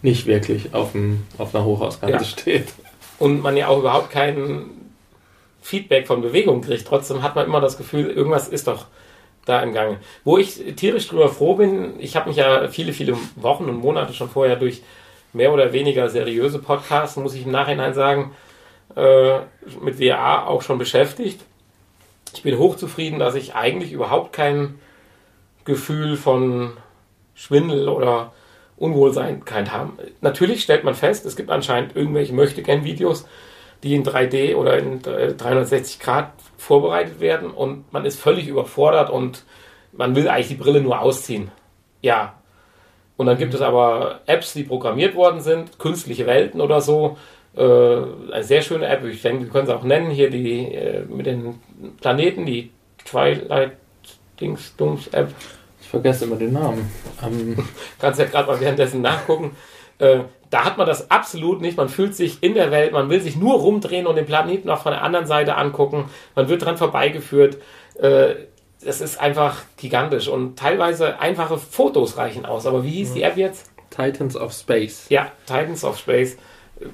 nicht 0.00 0.24
wirklich 0.24 0.72
auf, 0.72 0.92
dem, 0.92 1.24
auf 1.36 1.54
einer 1.54 1.66
Hochhauskante 1.66 2.16
ja. 2.16 2.24
steht. 2.24 2.68
Und 3.18 3.42
man 3.42 3.58
ja 3.58 3.68
auch 3.68 3.80
überhaupt 3.80 4.10
kein 4.10 4.70
Feedback 5.60 6.06
von 6.06 6.22
Bewegung 6.22 6.62
kriegt. 6.62 6.86
Trotzdem 6.86 7.22
hat 7.22 7.34
man 7.34 7.44
immer 7.44 7.60
das 7.60 7.76
Gefühl, 7.76 8.08
irgendwas 8.08 8.48
ist 8.48 8.68
doch 8.68 8.86
da 9.46 9.62
im 9.62 9.72
Gange. 9.72 9.98
Wo 10.24 10.36
ich 10.36 10.62
tierisch 10.76 11.08
drüber 11.08 11.30
froh 11.30 11.54
bin, 11.54 11.94
ich 11.98 12.16
habe 12.16 12.28
mich 12.28 12.36
ja 12.36 12.68
viele, 12.68 12.92
viele 12.92 13.16
Wochen 13.36 13.64
und 13.64 13.78
Monate 13.78 14.12
schon 14.12 14.28
vorher 14.28 14.56
durch 14.56 14.82
mehr 15.32 15.52
oder 15.52 15.72
weniger 15.72 16.10
seriöse 16.10 16.58
Podcasts, 16.58 17.16
muss 17.16 17.34
ich 17.34 17.46
im 17.46 17.52
Nachhinein 17.52 17.94
sagen, 17.94 18.32
äh, 18.96 19.38
mit 19.80 19.98
WA 20.00 20.46
auch 20.46 20.62
schon 20.62 20.78
beschäftigt. 20.78 21.40
Ich 22.34 22.42
bin 22.42 22.58
hochzufrieden, 22.58 23.18
dass 23.18 23.34
ich 23.34 23.54
eigentlich 23.54 23.92
überhaupt 23.92 24.32
kein 24.32 24.78
Gefühl 25.64 26.16
von 26.16 26.72
Schwindel 27.34 27.88
oder 27.88 28.32
Unwohlsein 28.76 29.44
kein 29.44 29.72
haben. 29.72 29.98
Natürlich 30.20 30.62
stellt 30.62 30.84
man 30.84 30.94
fest, 30.94 31.24
es 31.24 31.36
gibt 31.36 31.50
anscheinend 31.50 31.96
irgendwelche 31.96 32.34
Möchtegern-Videos, 32.34 33.26
die 33.82 33.94
in 33.94 34.04
3D 34.04 34.54
oder 34.56 34.78
in 34.78 35.00
360 35.02 36.00
Grad 36.00 36.32
vorbereitet 36.66 37.20
werden 37.20 37.52
und 37.52 37.92
man 37.92 38.04
ist 38.04 38.20
völlig 38.20 38.48
überfordert 38.48 39.08
und 39.08 39.44
man 39.92 40.16
will 40.16 40.28
eigentlich 40.28 40.48
die 40.48 40.54
Brille 40.56 40.80
nur 40.80 41.00
ausziehen. 41.00 41.52
Ja. 42.02 42.34
Und 43.16 43.26
dann 43.26 43.38
gibt 43.38 43.54
es 43.54 43.60
aber 43.60 44.20
Apps, 44.26 44.52
die 44.52 44.64
programmiert 44.64 45.14
worden 45.14 45.40
sind, 45.40 45.78
künstliche 45.78 46.26
Welten 46.26 46.60
oder 46.60 46.80
so. 46.80 47.16
Äh, 47.56 47.62
eine 47.62 48.42
sehr 48.42 48.62
schöne 48.62 48.86
App, 48.88 49.04
ich 49.04 49.22
denke, 49.22 49.44
wir 49.44 49.50
können 49.50 49.66
sie 49.66 49.74
auch 49.76 49.84
nennen, 49.84 50.10
hier 50.10 50.28
die 50.28 50.74
äh, 50.74 51.04
mit 51.06 51.26
den 51.26 51.60
Planeten, 52.00 52.44
die 52.44 52.70
Twilight 53.04 53.72
Dings 54.40 54.74
Dums 54.76 55.06
App. 55.08 55.32
Ich 55.80 55.88
vergesse 55.88 56.24
immer 56.24 56.36
den 56.36 56.52
Namen. 56.52 56.90
Ähm. 57.24 57.56
Kannst 58.00 58.18
ja 58.18 58.26
gerade 58.26 58.48
mal 58.48 58.60
währenddessen 58.60 59.02
nachgucken. 59.02 59.52
Äh, 59.98 60.20
da 60.50 60.64
hat 60.64 60.78
man 60.78 60.86
das 60.86 61.10
absolut 61.10 61.60
nicht. 61.60 61.76
Man 61.76 61.88
fühlt 61.88 62.14
sich 62.14 62.42
in 62.42 62.54
der 62.54 62.70
Welt, 62.70 62.92
man 62.92 63.10
will 63.10 63.20
sich 63.20 63.36
nur 63.36 63.54
rumdrehen 63.54 64.06
und 64.06 64.16
den 64.16 64.26
Planeten 64.26 64.70
auch 64.70 64.82
von 64.82 64.92
der 64.92 65.02
anderen 65.02 65.26
Seite 65.26 65.56
angucken. 65.56 66.08
Man 66.34 66.48
wird 66.48 66.64
dran 66.64 66.76
vorbeigeführt. 66.76 67.58
Äh, 68.00 68.34
es 68.84 69.00
ist 69.00 69.18
einfach 69.18 69.62
gigantisch 69.76 70.28
und 70.28 70.58
teilweise 70.58 71.18
einfache 71.18 71.58
Fotos 71.58 72.16
reichen 72.16 72.46
aus. 72.46 72.66
Aber 72.66 72.84
wie 72.84 72.90
hieß 72.90 73.14
die 73.14 73.22
App 73.22 73.36
jetzt? 73.36 73.70
Titans 73.90 74.36
of 74.36 74.52
Space. 74.52 75.06
Ja, 75.08 75.32
Titans 75.46 75.84
of 75.84 75.98
Space. 75.98 76.36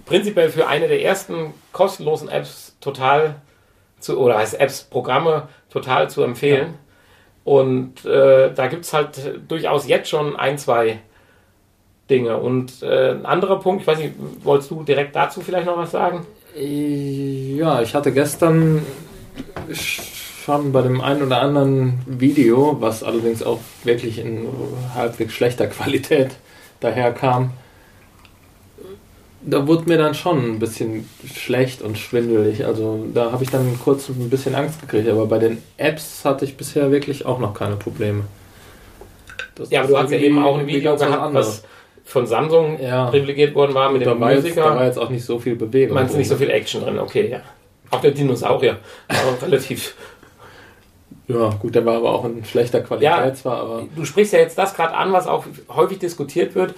Prinzipiell 0.07 0.49
für 0.49 0.69
eine 0.69 0.89
der 0.89 1.03
ersten 1.03 1.53
kostenlosen 1.73 2.29
Apps 2.29 2.77
total 2.81 3.37
zu, 3.99 4.19
oder 4.19 4.39
heißt 4.39 4.59
Apps, 4.61 4.85
Programme 4.85 5.49
total 5.70 6.09
zu 6.09 6.23
empfehlen. 6.23 6.74
Ja. 6.74 6.79
Und 7.45 8.05
äh, 8.05 8.53
da 8.55 8.69
gibt 8.69 8.85
es 8.85 8.93
halt 8.93 9.41
durchaus 9.49 9.89
jetzt 9.89 10.09
schon 10.09 10.37
ein, 10.37 10.59
zwei 10.59 11.01
Dinge. 12.11 12.37
Und 12.37 12.83
äh, 12.83 13.12
ein 13.12 13.27
anderer 13.27 13.61
Punkt, 13.61 13.83
ich 13.83 13.87
weiß 13.87 13.99
nicht, 13.99 14.15
wolltest 14.43 14.70
du 14.70 14.83
direkt 14.83 15.16
dazu 15.16 15.41
vielleicht 15.41 15.66
noch 15.66 15.77
was 15.77 15.91
sagen? 15.91 16.27
Ja, 16.55 17.81
ich 17.81 17.95
hatte 17.95 18.12
gestern 18.12 18.83
schon 19.73 20.73
bei 20.73 20.83
dem 20.83 21.01
einen 21.01 21.23
oder 21.23 21.41
anderen 21.41 22.01
Video, 22.07 22.77
was 22.81 23.03
allerdings 23.03 23.43
auch 23.43 23.61
wirklich 23.85 24.19
in 24.19 24.47
halbwegs 24.95 25.33
schlechter 25.33 25.66
Qualität 25.69 26.31
daherkam, 26.81 27.53
da 29.45 29.66
wurde 29.66 29.89
mir 29.89 29.99
dann 29.99 30.15
schon 30.15 30.53
ein 30.53 30.59
bisschen 30.59 31.09
schlecht 31.35 31.83
und 31.83 31.99
schwindelig. 31.99 32.65
Also 32.65 33.07
da 33.12 33.33
habe 33.33 33.43
ich 33.43 33.51
dann 33.51 33.79
kurz 33.83 34.09
ein 34.09 34.31
bisschen 34.31 34.55
Angst 34.55 34.81
gekriegt. 34.81 35.09
Aber 35.09 35.27
bei 35.27 35.39
den 35.39 35.59
Apps 35.77 36.24
hatte 36.24 36.45
ich 36.45 36.57
bisher 36.57 36.91
wirklich 36.93 37.27
auch 37.27 37.39
noch 37.39 37.55
keine 37.55 37.77
Probleme. 37.77 38.23
Das 39.55 39.70
ja, 39.70 39.81
aber 39.81 39.89
du 39.89 39.99
hast 39.99 40.11
ja 40.12 40.19
eben 40.19 40.43
auch 40.43 40.59
ein 40.59 40.66
Video 40.66 40.97
gehabt, 40.97 41.35
was 41.35 41.65
von 42.12 42.26
Samsung 42.26 42.78
ja. 42.80 43.06
privilegiert 43.06 43.55
worden 43.55 43.74
war 43.74 43.90
mit 43.90 44.06
dem 44.06 44.18
Musiker. 44.18 44.62
Da 44.62 44.76
war 44.76 44.84
jetzt 44.84 44.98
auch 44.98 45.10
nicht 45.10 45.24
so 45.24 45.39
viel 45.39 45.56
Bewegung. 45.56 45.94
Meinst 45.94 46.14
du 46.14 46.18
nicht 46.18 46.28
so 46.28 46.36
viel 46.36 46.51
Action 46.51 46.82
drin? 46.82 46.98
Okay, 46.98 47.28
ja. 47.30 47.40
Auch 47.90 48.01
der 48.01 48.12
Dinosaurier 48.12 48.78
war 49.09 49.43
relativ 49.43 49.94
ja, 51.28 51.51
gut, 51.51 51.74
der 51.74 51.86
war 51.86 51.97
aber 51.97 52.12
auch 52.12 52.24
in 52.24 52.44
schlechter 52.44 52.80
Qualität 52.80 53.10
ja, 53.10 53.34
zwar, 53.34 53.59
aber. 53.59 53.82
Du 53.94 54.05
sprichst 54.05 54.32
ja 54.32 54.40
jetzt 54.40 54.59
das 54.59 54.74
gerade 54.74 54.94
an, 54.94 55.12
was 55.12 55.26
auch 55.26 55.44
häufig 55.68 55.98
diskutiert 55.98 56.55
wird. 56.55 56.74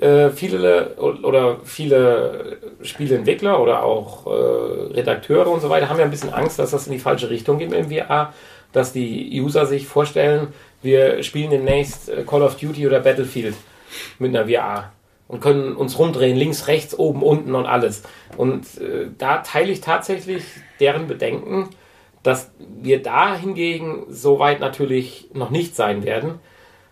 Äh, 0.00 0.30
viele 0.30 0.94
oder 0.96 1.56
viele 1.64 2.58
Spieleentwickler 2.82 3.60
oder 3.60 3.82
auch 3.82 4.26
äh, 4.26 4.94
Redakteure 4.94 5.48
und 5.48 5.60
so 5.60 5.68
weiter 5.68 5.88
haben 5.88 5.98
ja 5.98 6.04
ein 6.04 6.10
bisschen 6.10 6.32
Angst, 6.32 6.58
dass 6.58 6.70
das 6.70 6.86
in 6.86 6.92
die 6.92 7.00
falsche 7.00 7.30
Richtung 7.30 7.58
geht 7.58 7.72
im 7.72 7.90
VR, 7.90 8.32
dass 8.72 8.92
die 8.92 9.40
User 9.40 9.66
sich 9.66 9.88
vorstellen, 9.88 10.48
wir 10.82 11.22
spielen 11.24 11.50
demnächst 11.50 12.08
äh, 12.08 12.22
Call 12.24 12.42
of 12.42 12.56
Duty 12.56 12.86
oder 12.86 13.00
Battlefield 13.00 13.54
mit 14.18 14.34
einer 14.34 14.48
VR 14.48 14.92
und 15.26 15.40
können 15.40 15.76
uns 15.76 15.98
rumdrehen, 15.98 16.36
links, 16.36 16.66
rechts, 16.68 16.98
oben, 16.98 17.22
unten 17.22 17.54
und 17.54 17.66
alles. 17.66 18.02
Und 18.36 18.64
äh, 18.80 19.08
da 19.16 19.38
teile 19.38 19.72
ich 19.72 19.80
tatsächlich 19.80 20.44
deren 20.80 21.06
Bedenken, 21.06 21.68
dass 22.22 22.50
wir 22.58 23.02
da 23.02 23.36
hingegen 23.36 24.06
so 24.08 24.38
weit 24.38 24.60
natürlich 24.60 25.28
noch 25.32 25.50
nicht 25.50 25.76
sein 25.76 26.04
werden 26.04 26.40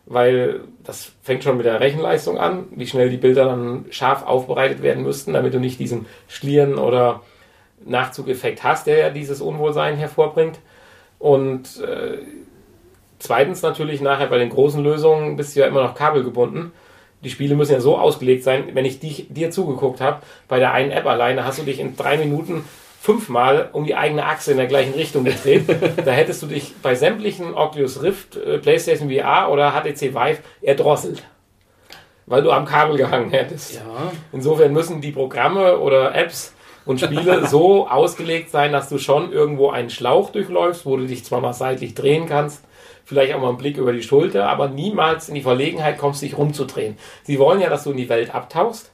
weil 0.06 0.60
das 0.85 1.12
fängt 1.23 1.43
schon 1.43 1.56
mit 1.56 1.66
der 1.66 1.81
Rechenleistung 1.81 2.39
an, 2.39 2.66
wie 2.70 2.86
schnell 2.86 3.10
die 3.10 3.16
Bilder 3.16 3.44
dann 3.44 3.86
scharf 3.90 4.24
aufbereitet 4.24 4.81
werden 4.81 5.02
müssten, 5.02 5.32
damit 5.32 5.52
du 5.52 5.59
nicht 5.59 5.81
diesen 5.81 6.06
Schlieren 6.28 6.78
oder 6.78 7.23
Nachzugeffekt 7.85 8.62
hast, 8.62 8.86
der 8.86 8.98
ja 8.98 9.10
dieses 9.10 9.40
Unwohlsein 9.40 9.97
hervorbringt. 9.97 10.60
Und 11.18 11.81
äh, 11.81 12.18
zweitens 13.18 13.62
natürlich 13.62 14.01
nachher 14.01 14.28
bei 14.28 14.39
den 14.39 14.51
großen 14.51 14.82
Lösungen 14.82 15.36
bist 15.36 15.56
du 15.56 15.60
ja 15.60 15.66
immer 15.66 15.82
noch 15.82 15.97
kabelgebunden. 15.97 16.73
Die 17.22 17.30
Spiele 17.30 17.55
müssen 17.55 17.72
ja 17.72 17.80
so 17.80 17.98
ausgelegt 17.98 18.44
sein, 18.44 18.70
wenn 18.74 18.84
ich 18.84 19.01
dich, 19.01 19.26
dir 19.30 19.51
zugeguckt 19.51 20.01
habe, 20.01 20.22
bei 20.48 20.59
der 20.59 20.72
einen 20.72 20.90
App 20.90 21.06
alleine 21.06 21.44
hast 21.44 21.59
du 21.59 21.62
dich 21.62 21.80
in 21.80 21.97
drei 21.97 22.18
Minuten 22.18 22.64
fünfmal 23.01 23.70
um 23.72 23.84
die 23.84 23.94
eigene 23.94 24.26
Achse 24.26 24.51
in 24.51 24.56
der 24.56 24.66
gleichen 24.66 24.94
Richtung 24.94 25.24
gedreht. 25.24 25.64
da 26.05 26.10
hättest 26.10 26.43
du 26.43 26.47
dich 26.47 26.74
bei 26.82 26.97
sämtlichen 26.97 27.55
Oculus 27.55 28.02
Rift, 28.02 28.36
äh, 28.36 28.59
PlayStation 28.59 29.10
VR 29.10 29.48
oder 29.51 29.70
HTC 29.72 30.12
Vive 30.14 30.38
erdrosselt. 30.60 31.22
Weil 32.26 32.43
du 32.43 32.51
am 32.51 32.64
Kabel 32.64 32.97
gehangen 32.97 33.30
hättest. 33.30 33.76
Ja. 33.76 34.12
Insofern 34.32 34.72
müssen 34.72 35.01
die 35.01 35.12
Programme 35.12 35.78
oder 35.78 36.16
Apps 36.16 36.52
und 36.84 37.01
Spiele 37.01 37.47
so 37.48 37.88
ausgelegt 37.88 38.51
sein, 38.51 38.72
dass 38.72 38.88
du 38.88 38.98
schon 38.98 39.32
irgendwo 39.32 39.70
einen 39.70 39.90
Schlauch 39.90 40.30
durchläufst, 40.30 40.84
wo 40.84 40.97
du 40.97 41.06
dich 41.06 41.24
zwar 41.24 41.40
mal 41.40 41.52
seitlich 41.52 41.94
drehen 41.94 42.26
kannst, 42.26 42.64
vielleicht 43.07 43.33
auch 43.35 43.41
mal 43.41 43.49
einen 43.49 43.57
Blick 43.57 43.78
über 43.78 43.95
die 43.95 44.03
Schulter, 44.03 44.51
aber 44.51 44.69
niemals 44.69 45.31
in 45.31 45.35
die 45.35 45.43
Verlegenheit 45.43 45.97
kommst, 45.97 46.20
dich 46.20 46.37
rumzudrehen. 46.37 46.99
Sie 47.23 47.39
wollen 47.39 47.61
ja, 47.61 47.70
dass 47.70 47.85
du 47.85 47.93
in 47.93 47.97
die 47.97 48.11
Welt 48.11 48.35
abtauchst 48.35 48.91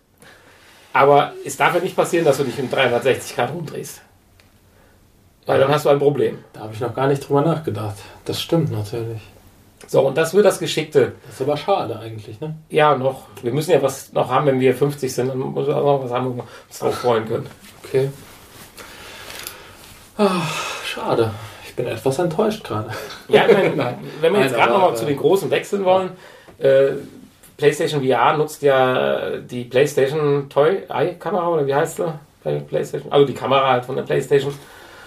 aber 0.92 1.32
es 1.44 1.56
darf 1.56 1.74
ja 1.74 1.80
nicht 1.80 1.96
passieren, 1.96 2.24
dass 2.24 2.36
du 2.36 2.44
dich 2.44 2.58
um 2.58 2.70
360 2.70 3.34
Grad 3.34 3.52
rumdrehst. 3.52 4.02
Weil 5.46 5.58
dann 5.58 5.70
hast 5.70 5.86
du 5.86 5.88
ein 5.88 5.98
Problem. 5.98 6.38
Da 6.52 6.60
habe 6.60 6.74
ich 6.74 6.80
noch 6.80 6.94
gar 6.94 7.08
nicht 7.08 7.26
drüber 7.26 7.40
nachgedacht. 7.40 7.96
Das 8.24 8.40
stimmt 8.40 8.70
natürlich. 8.70 9.20
So, 9.88 10.06
und 10.06 10.16
das 10.16 10.34
wird 10.34 10.44
das 10.44 10.58
Geschickte. 10.58 11.12
Das 11.26 11.34
ist 11.34 11.42
aber 11.42 11.56
schade 11.56 11.98
eigentlich, 11.98 12.40
ne? 12.40 12.54
Ja, 12.68 12.96
noch. 12.96 13.26
Wir 13.42 13.52
müssen 13.52 13.72
ja 13.72 13.82
was 13.82 14.12
noch 14.12 14.30
haben, 14.30 14.46
wenn 14.46 14.60
wir 14.60 14.74
50 14.74 15.12
sind. 15.12 15.28
Dann 15.28 15.38
muss 15.38 15.66
wir 15.66 15.76
auch 15.76 15.98
noch 15.98 16.04
was 16.04 16.12
haben, 16.12 16.26
wo 16.26 16.36
wir 16.36 16.44
uns 16.68 16.78
drauf 16.78 16.94
freuen 16.94 17.26
können. 17.26 17.46
Okay. 17.84 18.10
Ach, 20.16 20.84
schade. 20.84 21.32
Bin 21.84 21.92
etwas 21.92 22.18
enttäuscht 22.18 22.64
gerade. 22.64 22.90
Ja, 23.28 23.46
ich 23.46 23.76
meine, 23.76 23.98
wenn 24.20 24.32
wir 24.32 24.40
jetzt 24.40 24.54
gerade 24.54 24.72
nochmal 24.72 24.96
zu 24.96 25.04
den 25.04 25.16
Großen 25.16 25.50
wechseln 25.50 25.84
wollen, 25.84 26.10
äh, 26.58 26.92
PlayStation 27.56 28.02
VR 28.04 28.36
nutzt 28.36 28.62
ja 28.62 29.38
die 29.38 29.64
PlayStation 29.64 30.48
Toy 30.48 30.82
Eye 30.88 31.14
Kamera 31.18 31.48
oder 31.48 31.66
wie 31.66 31.74
heißt 31.74 31.96
sie 31.96 32.12
PlayStation? 32.68 33.12
Also 33.12 33.26
die 33.26 33.34
Kamera 33.34 33.70
halt 33.70 33.84
von 33.84 33.96
der 33.96 34.02
PlayStation. 34.02 34.52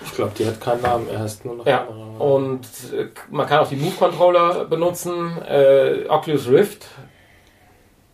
Ich 0.06 0.14
glaube, 0.14 0.32
die 0.38 0.46
hat 0.46 0.62
keinen 0.62 0.82
Namen, 0.82 1.08
er 1.12 1.20
heißt 1.20 1.46
nur 1.46 1.56
noch 1.56 1.66
Ja, 1.66 1.80
Kamera. 1.80 2.18
und 2.20 2.66
äh, 2.94 3.08
man 3.30 3.48
kann 3.48 3.60
auch 3.60 3.68
die 3.68 3.76
Move 3.76 3.96
Controller 3.98 4.66
benutzen. 4.66 5.38
Äh, 5.48 6.08
Oculus 6.08 6.48
Rift 6.50 6.88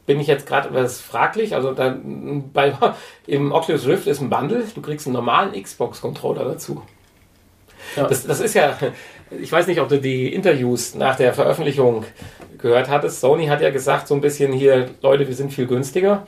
bin 0.06 0.20
ich 0.20 0.28
jetzt 0.28 0.46
gerade 0.48 0.70
etwas 0.70 1.00
fraglich. 1.02 1.56
Also 1.56 1.74
dann, 1.74 2.52
bei, 2.52 2.74
im 3.28 3.52
Oculus 3.52 3.86
Rift 3.88 4.08
ist 4.08 4.22
ein 4.22 4.30
Bundle. 4.30 4.64
Du 4.74 4.82
kriegst 4.82 5.08
einen 5.08 5.14
normalen 5.16 5.62
Xbox 5.62 6.02
Controller 6.02 6.46
dazu. 6.46 6.82
Ja. 7.96 8.08
Das, 8.08 8.26
das 8.26 8.40
ist 8.40 8.54
ja, 8.54 8.78
ich 9.32 9.52
weiß 9.52 9.68
nicht, 9.68 9.82
ob 9.82 9.90
du 9.90 10.00
die 10.00 10.34
Interviews 10.34 10.96
nach 10.96 11.16
der 11.16 11.34
Veröffentlichung 11.34 12.06
gehört 12.58 12.90
hattest. 12.90 13.20
Sony 13.20 13.48
hat 13.48 13.62
ja 13.62 13.70
gesagt, 13.70 14.08
so 14.08 14.16
ein 14.16 14.22
bisschen 14.22 14.54
hier, 14.54 14.90
Leute, 15.02 15.28
wir 15.28 15.36
sind 15.36 15.54
viel 15.54 15.68
günstiger. 15.68 16.26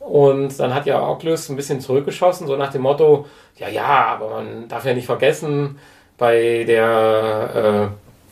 Und 0.00 0.58
dann 0.58 0.74
hat 0.74 0.86
ja 0.86 1.06
Oculus 1.06 1.48
ein 1.48 1.56
bisschen 1.56 1.80
zurückgeschossen, 1.80 2.46
so 2.46 2.56
nach 2.56 2.72
dem 2.72 2.82
Motto, 2.82 3.26
ja, 3.56 3.68
ja, 3.68 3.84
aber 3.84 4.30
man 4.30 4.68
darf 4.68 4.86
ja 4.86 4.94
nicht 4.94 5.06
vergessen, 5.06 5.78
bei 6.16 6.64
der, 6.66 7.90
äh, 7.92 8.28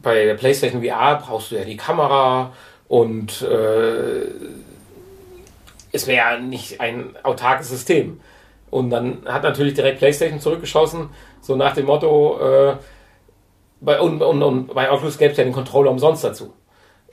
bei 0.00 0.24
der 0.26 0.34
PlayStation 0.34 0.82
VR 0.82 1.16
brauchst 1.16 1.50
du 1.50 1.56
ja 1.56 1.64
die 1.64 1.76
Kamera 1.76 2.52
und 2.88 3.42
äh, 3.42 4.26
es 5.92 6.06
wäre 6.06 6.16
ja 6.16 6.38
nicht 6.38 6.80
ein 6.80 7.16
autarkes 7.22 7.68
System. 7.68 8.20
Und 8.72 8.90
dann 8.90 9.18
hat 9.26 9.42
natürlich 9.42 9.74
direkt 9.74 9.98
PlayStation 9.98 10.40
zurückgeschossen, 10.40 11.10
so 11.42 11.54
nach 11.56 11.74
dem 11.74 11.86
Motto, 11.86 12.40
äh, 12.40 12.76
bei, 13.80 14.00
und, 14.00 14.22
und, 14.22 14.42
und 14.42 14.74
bei 14.74 14.90
Oculus 14.90 15.18
gäbe 15.18 15.32
es 15.32 15.36
ja 15.36 15.44
den 15.44 15.52
Controller 15.52 15.90
umsonst 15.90 16.24
dazu. 16.24 16.54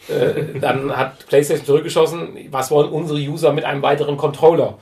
Äh, 0.07 0.60
dann 0.61 0.95
hat 0.95 1.27
PlayStation 1.27 1.65
zurückgeschossen, 1.65 2.48
was 2.49 2.72
wollen 2.72 2.90
unsere 2.90 3.19
User 3.19 3.52
mit 3.52 3.65
einem 3.65 3.81
weiteren 3.81 4.15
Controller? 4.15 4.77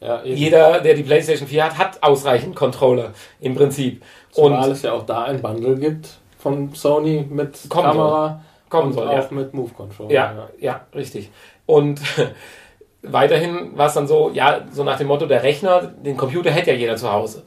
ja. 0.00 0.22
Jeder, 0.24 0.80
der 0.80 0.94
die 0.94 1.02
PlayStation 1.02 1.46
4 1.46 1.64
hat, 1.64 1.78
hat 1.78 2.02
ausreichend 2.02 2.56
Controller 2.56 3.12
im 3.40 3.54
Prinzip. 3.54 4.02
Zumal 4.32 4.64
Und 4.66 4.72
es 4.72 4.82
ja 4.82 4.92
auch 4.92 5.06
da 5.06 5.24
ein 5.24 5.40
Bundle 5.40 5.76
gibt 5.76 6.08
von 6.38 6.74
Sony 6.74 7.24
mit 7.28 7.68
Kommen 7.68 7.86
Kamera 7.86 8.44
kommen 8.68 8.88
und 8.88 8.94
soll, 8.94 9.08
auch 9.08 9.30
ja. 9.30 9.36
mit 9.36 9.52
Move 9.52 9.72
Controller. 9.74 10.10
Ja, 10.10 10.48
ja, 10.58 10.86
richtig. 10.94 11.30
Und 11.66 12.00
weiterhin 13.02 13.76
war 13.76 13.86
es 13.88 13.94
dann 13.94 14.06
so, 14.06 14.30
ja, 14.32 14.60
so 14.72 14.84
nach 14.84 14.98
dem 14.98 15.06
Motto, 15.06 15.26
der 15.26 15.42
Rechner, 15.42 15.82
den 15.82 16.16
Computer 16.16 16.50
hätte 16.50 16.70
ja 16.70 16.76
jeder 16.76 16.96
zu 16.96 17.10
Hause. 17.12 17.42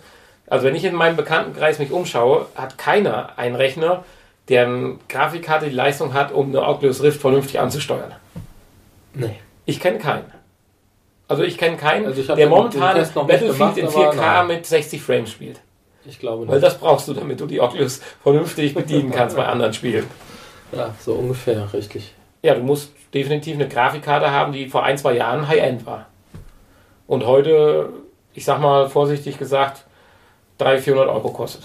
Also 0.47 0.65
wenn 0.65 0.75
ich 0.75 0.84
in 0.84 0.95
meinem 0.95 1.15
Bekanntenkreis 1.15 1.80
mich 1.80 1.91
umschaue, 1.91 2.47
hat 2.55 2.77
keiner 2.77 3.38
einen 3.38 3.55
Rechner, 3.55 4.03
der 4.49 4.65
eine 4.67 4.95
Grafikkarte 5.07 5.67
die 5.69 5.75
Leistung 5.75 6.13
hat, 6.13 6.31
um 6.31 6.49
eine 6.49 6.67
Oculus 6.67 7.01
Rift 7.01 7.21
vernünftig 7.21 7.59
anzusteuern. 7.59 8.13
Nee. 9.13 9.39
Ich 9.65 9.80
kenne 9.80 9.99
keinen. 9.99 10.25
Also 11.27 11.43
ich 11.43 11.57
kenne 11.57 11.77
keinen, 11.77 12.05
Also 12.05 12.35
der 12.35 12.47
momentan 12.47 12.95
Battlefield 12.95 13.77
in 13.77 13.88
gemacht, 13.88 13.95
4K 13.95 14.07
aber 14.09 14.15
nein. 14.15 14.47
mit 14.47 14.65
60 14.65 15.01
Frames 15.01 15.31
spielt. 15.31 15.61
Ich 16.05 16.19
glaube 16.19 16.47
Weil 16.47 16.55
nicht. 16.55 16.65
das 16.65 16.77
brauchst 16.77 17.07
du, 17.07 17.13
damit 17.13 17.39
du 17.39 17.45
die 17.45 17.61
Oculus 17.61 18.01
vernünftig 18.21 18.73
bedienen 18.73 19.11
kannst 19.11 19.38
bei 19.38 19.45
anderen 19.45 19.73
Spielen. 19.73 20.05
Ja, 20.73 20.93
so 20.99 21.13
ungefähr, 21.13 21.71
richtig. 21.73 22.13
Ja, 22.41 22.55
du 22.55 22.61
musst 22.61 22.91
definitiv 23.14 23.56
eine 23.56 23.68
Grafikkarte 23.68 24.31
haben, 24.31 24.53
die 24.53 24.68
vor 24.68 24.84
ein, 24.84 24.98
zwei 24.98 25.14
Jahren 25.14 25.48
High-End 25.48 25.85
war. 25.85 26.06
Und 27.07 27.26
heute, 27.26 27.90
ich 28.34 28.45
sag 28.45 28.60
mal 28.60 28.90
vorsichtig 28.90 29.38
gesagt, 29.38 29.84
300, 30.57 30.81
400 30.84 31.10
Euro 31.10 31.30
kostet. 31.30 31.64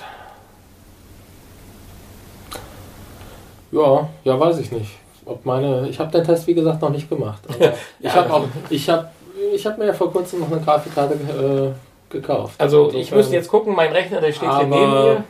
Ja, 3.70 4.08
ja, 4.24 4.38
weiß 4.40 4.58
ich 4.58 4.72
nicht. 4.72 4.90
Ob 5.24 5.44
meine, 5.44 5.88
ich 5.88 5.98
habe 6.00 6.10
den 6.10 6.24
Test 6.24 6.46
wie 6.46 6.54
gesagt 6.54 6.80
noch 6.80 6.90
nicht 6.90 7.08
gemacht. 7.08 7.42
Aber 7.48 7.74
ich 8.00 8.06
Ja. 8.06 8.14
habe 8.14 8.32
auch, 8.32 8.44
ich 8.70 8.88
habe, 8.88 9.08
ich 9.54 9.66
habe 9.66 9.78
mir 9.78 9.86
ja 9.88 9.92
vor 9.92 10.10
kurzem 10.10 10.40
noch 10.40 10.50
eine 10.50 10.60
Grafikkarte 10.60 11.14
äh, 11.14 12.12
gekauft. 12.12 12.54
Also 12.58 12.90
ich 12.94 13.10
müsste 13.12 13.34
jetzt 13.34 13.48
gucken, 13.48 13.74
mein 13.74 13.92
Rechner, 13.92 14.20
der 14.20 14.32
steht 14.32 14.50
hier 14.50 14.66
neben 14.66 14.90
mir. 14.90 15.24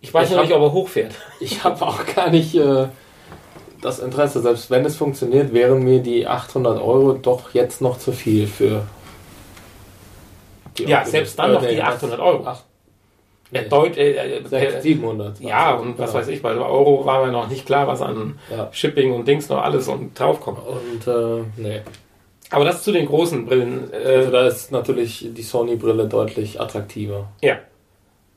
Ich 0.00 0.14
weiß 0.14 0.30
ich 0.30 0.36
noch 0.36 0.42
nicht, 0.42 0.52
hab- 0.52 0.60
ob 0.60 0.68
er 0.68 0.72
hochfährt. 0.72 1.12
Ich 1.40 1.64
habe 1.64 1.84
auch 1.84 1.98
gar 2.14 2.30
nicht 2.30 2.54
äh, 2.54 2.86
das 3.82 3.98
Interesse. 4.00 4.40
Selbst 4.40 4.70
wenn 4.70 4.84
es 4.84 4.96
funktioniert, 4.96 5.52
wären 5.52 5.82
mir 5.82 6.00
die 6.00 6.26
800 6.26 6.80
Euro 6.80 7.12
doch 7.14 7.54
jetzt 7.54 7.80
noch 7.80 7.98
zu 7.98 8.12
viel 8.12 8.46
für. 8.46 8.82
die 10.76 10.84
Ja, 10.84 10.98
Oculus. 10.98 11.10
selbst 11.12 11.38
dann 11.38 11.50
Äh, 11.50 11.54
noch 11.54 11.62
nee, 11.62 11.68
die 11.70 11.76
das- 11.76 11.86
800 11.88 12.20
Euro. 12.20 12.42
Ach, 12.46 12.62
Ja, 13.50 13.62
nee, 13.62 13.68
Deut, 13.68 13.96
äh, 13.96 14.12
äh, 14.12 14.42
600, 14.46 14.74
äh, 14.74 14.80
700. 14.82 15.40
ja, 15.40 15.74
und 15.74 15.98
was 15.98 16.10
genau. 16.10 16.20
weiß 16.20 16.28
ich, 16.28 16.42
bei 16.42 16.50
Euro 16.54 17.04
war 17.06 17.24
mir 17.24 17.32
noch 17.32 17.48
nicht 17.48 17.64
klar, 17.66 17.86
was 17.86 18.02
an 18.02 18.38
Ja. 18.50 18.68
Shipping 18.72 19.12
und 19.14 19.26
Dings 19.26 19.48
noch 19.48 19.62
alles 19.62 19.88
und 19.88 20.18
draufkommt. 20.18 20.58
Und 20.66 21.06
äh, 21.06 21.44
nee. 21.56 21.80
Aber 22.50 22.64
das 22.66 22.82
zu 22.82 22.92
den 22.92 23.06
großen 23.06 23.46
Brillen. 23.46 23.90
Also 23.92 24.30
da 24.30 24.46
ist 24.46 24.70
natürlich 24.70 25.28
die 25.32 25.42
Sony-Brille 25.42 26.06
deutlich 26.08 26.60
attraktiver. 26.60 27.28
ja, 27.40 27.56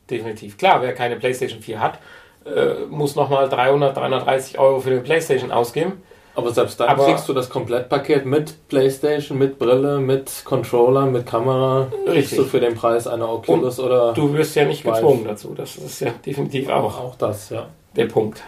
definitiv. 0.09 0.57
Klar, 0.57 0.81
wer 0.81 0.93
keine 0.93 1.17
PlayStation 1.17 1.61
4 1.61 1.79
hat, 1.79 1.99
äh, 2.45 2.85
muss 2.89 3.15
nochmal 3.15 3.49
300, 3.49 3.95
330 3.95 4.59
Euro 4.59 4.79
für 4.79 4.89
eine 4.91 5.01
PlayStation 5.01 5.51
ausgeben. 5.51 6.01
Aber 6.33 6.51
selbst 6.53 6.79
dann 6.79 6.87
Aber- 6.87 7.05
kriegst 7.05 7.27
du 7.27 7.33
das 7.33 7.49
Komplettpaket 7.49 8.25
mit 8.25 8.67
Playstation, 8.69 9.37
mit 9.37 9.59
Brille, 9.59 9.99
mit 9.99 10.43
Controller, 10.45 11.05
mit 11.05 11.25
Kamera. 11.25 11.87
Kriegst 12.05 12.15
Richtig. 12.15 12.37
du 12.37 12.43
für 12.45 12.59
den 12.61 12.73
Preis 12.73 13.05
eine 13.05 13.27
Oculus 13.27 13.79
oder 13.79 14.13
Du 14.13 14.33
wirst 14.33 14.55
ja 14.55 14.63
nicht 14.65 14.83
gezwungen 14.83 15.25
dazu. 15.25 15.53
Das 15.53 15.75
ist 15.75 15.99
ja 15.99 16.11
definitiv 16.25 16.69
auch 16.69 16.97
auch 16.99 17.15
das, 17.15 17.49
ja. 17.49 17.67
der 17.97 18.05
Punkt. 18.05 18.41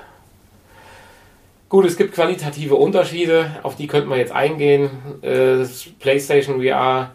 Gut, 1.67 1.85
es 1.85 1.97
gibt 1.97 2.13
qualitative 2.13 2.75
Unterschiede, 2.75 3.49
auf 3.63 3.75
die 3.75 3.87
könnten 3.87 4.09
wir 4.09 4.17
jetzt 4.17 4.31
eingehen. 4.31 4.89
Äh, 5.21 5.57
das 5.57 5.85
PlayStation 5.99 6.61
VR 6.61 7.11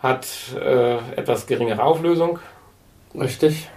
hat 0.00 0.26
äh, 0.60 0.96
etwas 1.16 1.46
geringere 1.46 1.82
Auflösung. 1.82 2.40
Richtig. 3.18 3.68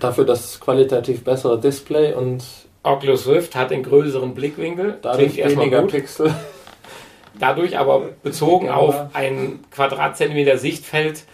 Dafür 0.00 0.24
das 0.24 0.60
qualitativ 0.60 1.24
bessere 1.24 1.60
Display 1.60 2.14
und 2.14 2.44
Oculus 2.82 3.26
Rift 3.26 3.54
hat 3.54 3.70
den 3.70 3.82
größeren 3.82 4.34
Blickwinkel. 4.34 4.98
dadurch 5.02 5.36
weniger 5.36 5.82
gut. 5.82 5.90
Pixel. 5.90 6.34
Dadurch 7.38 7.78
aber 7.78 8.02
bezogen 8.22 8.68
auf 8.68 9.14
ein 9.14 9.60
Quadratzentimeter 9.70 10.58
Sichtfeld 10.58 11.24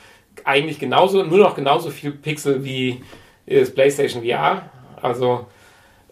eigentlich 0.45 0.79
genauso, 0.79 1.23
nur 1.23 1.39
noch 1.39 1.55
genauso 1.55 1.91
viel 1.91 2.11
Pixel 2.11 2.65
wie 2.65 3.03
das 3.47 3.73
PlayStation 3.73 4.23
VR. 4.23 4.69
Also 5.01 5.47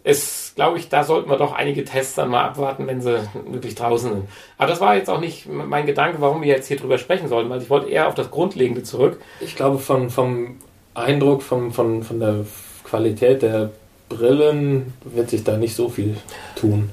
es, 0.04 0.52
glaube 0.56 0.78
ich, 0.78 0.88
da 0.88 1.04
sollten 1.04 1.30
wir 1.30 1.36
doch 1.36 1.52
einige 1.52 1.84
Tests 1.84 2.14
dann 2.14 2.30
mal 2.30 2.44
abwarten, 2.44 2.86
wenn 2.86 3.00
sie 3.00 3.20
wirklich 3.46 3.74
draußen 3.74 4.12
sind. 4.12 4.28
Aber 4.58 4.68
das 4.68 4.80
war 4.80 4.96
jetzt 4.96 5.10
auch 5.10 5.20
nicht 5.20 5.46
mein 5.48 5.86
Gedanke, 5.86 6.20
warum 6.20 6.42
wir 6.42 6.48
jetzt 6.48 6.68
hier 6.68 6.76
drüber 6.76 6.98
sprechen 6.98 7.28
sollten, 7.28 7.50
weil 7.50 7.62
ich 7.62 7.70
wollte 7.70 7.88
eher 7.88 8.08
auf 8.08 8.14
das 8.14 8.30
Grundlegende 8.30 8.82
zurück. 8.82 9.20
Ich 9.40 9.54
glaube, 9.54 9.78
von, 9.78 10.10
vom 10.10 10.56
Eindruck, 10.94 11.43
vom, 11.43 11.73
von, 11.73 12.02
von 12.02 12.20
der 12.20 12.44
Qualität 12.85 13.43
der 13.43 13.70
Brillen 14.09 14.93
wird 15.05 15.31
sich 15.31 15.44
da 15.44 15.56
nicht 15.56 15.74
so 15.74 15.89
viel 15.89 16.16
tun. 16.56 16.90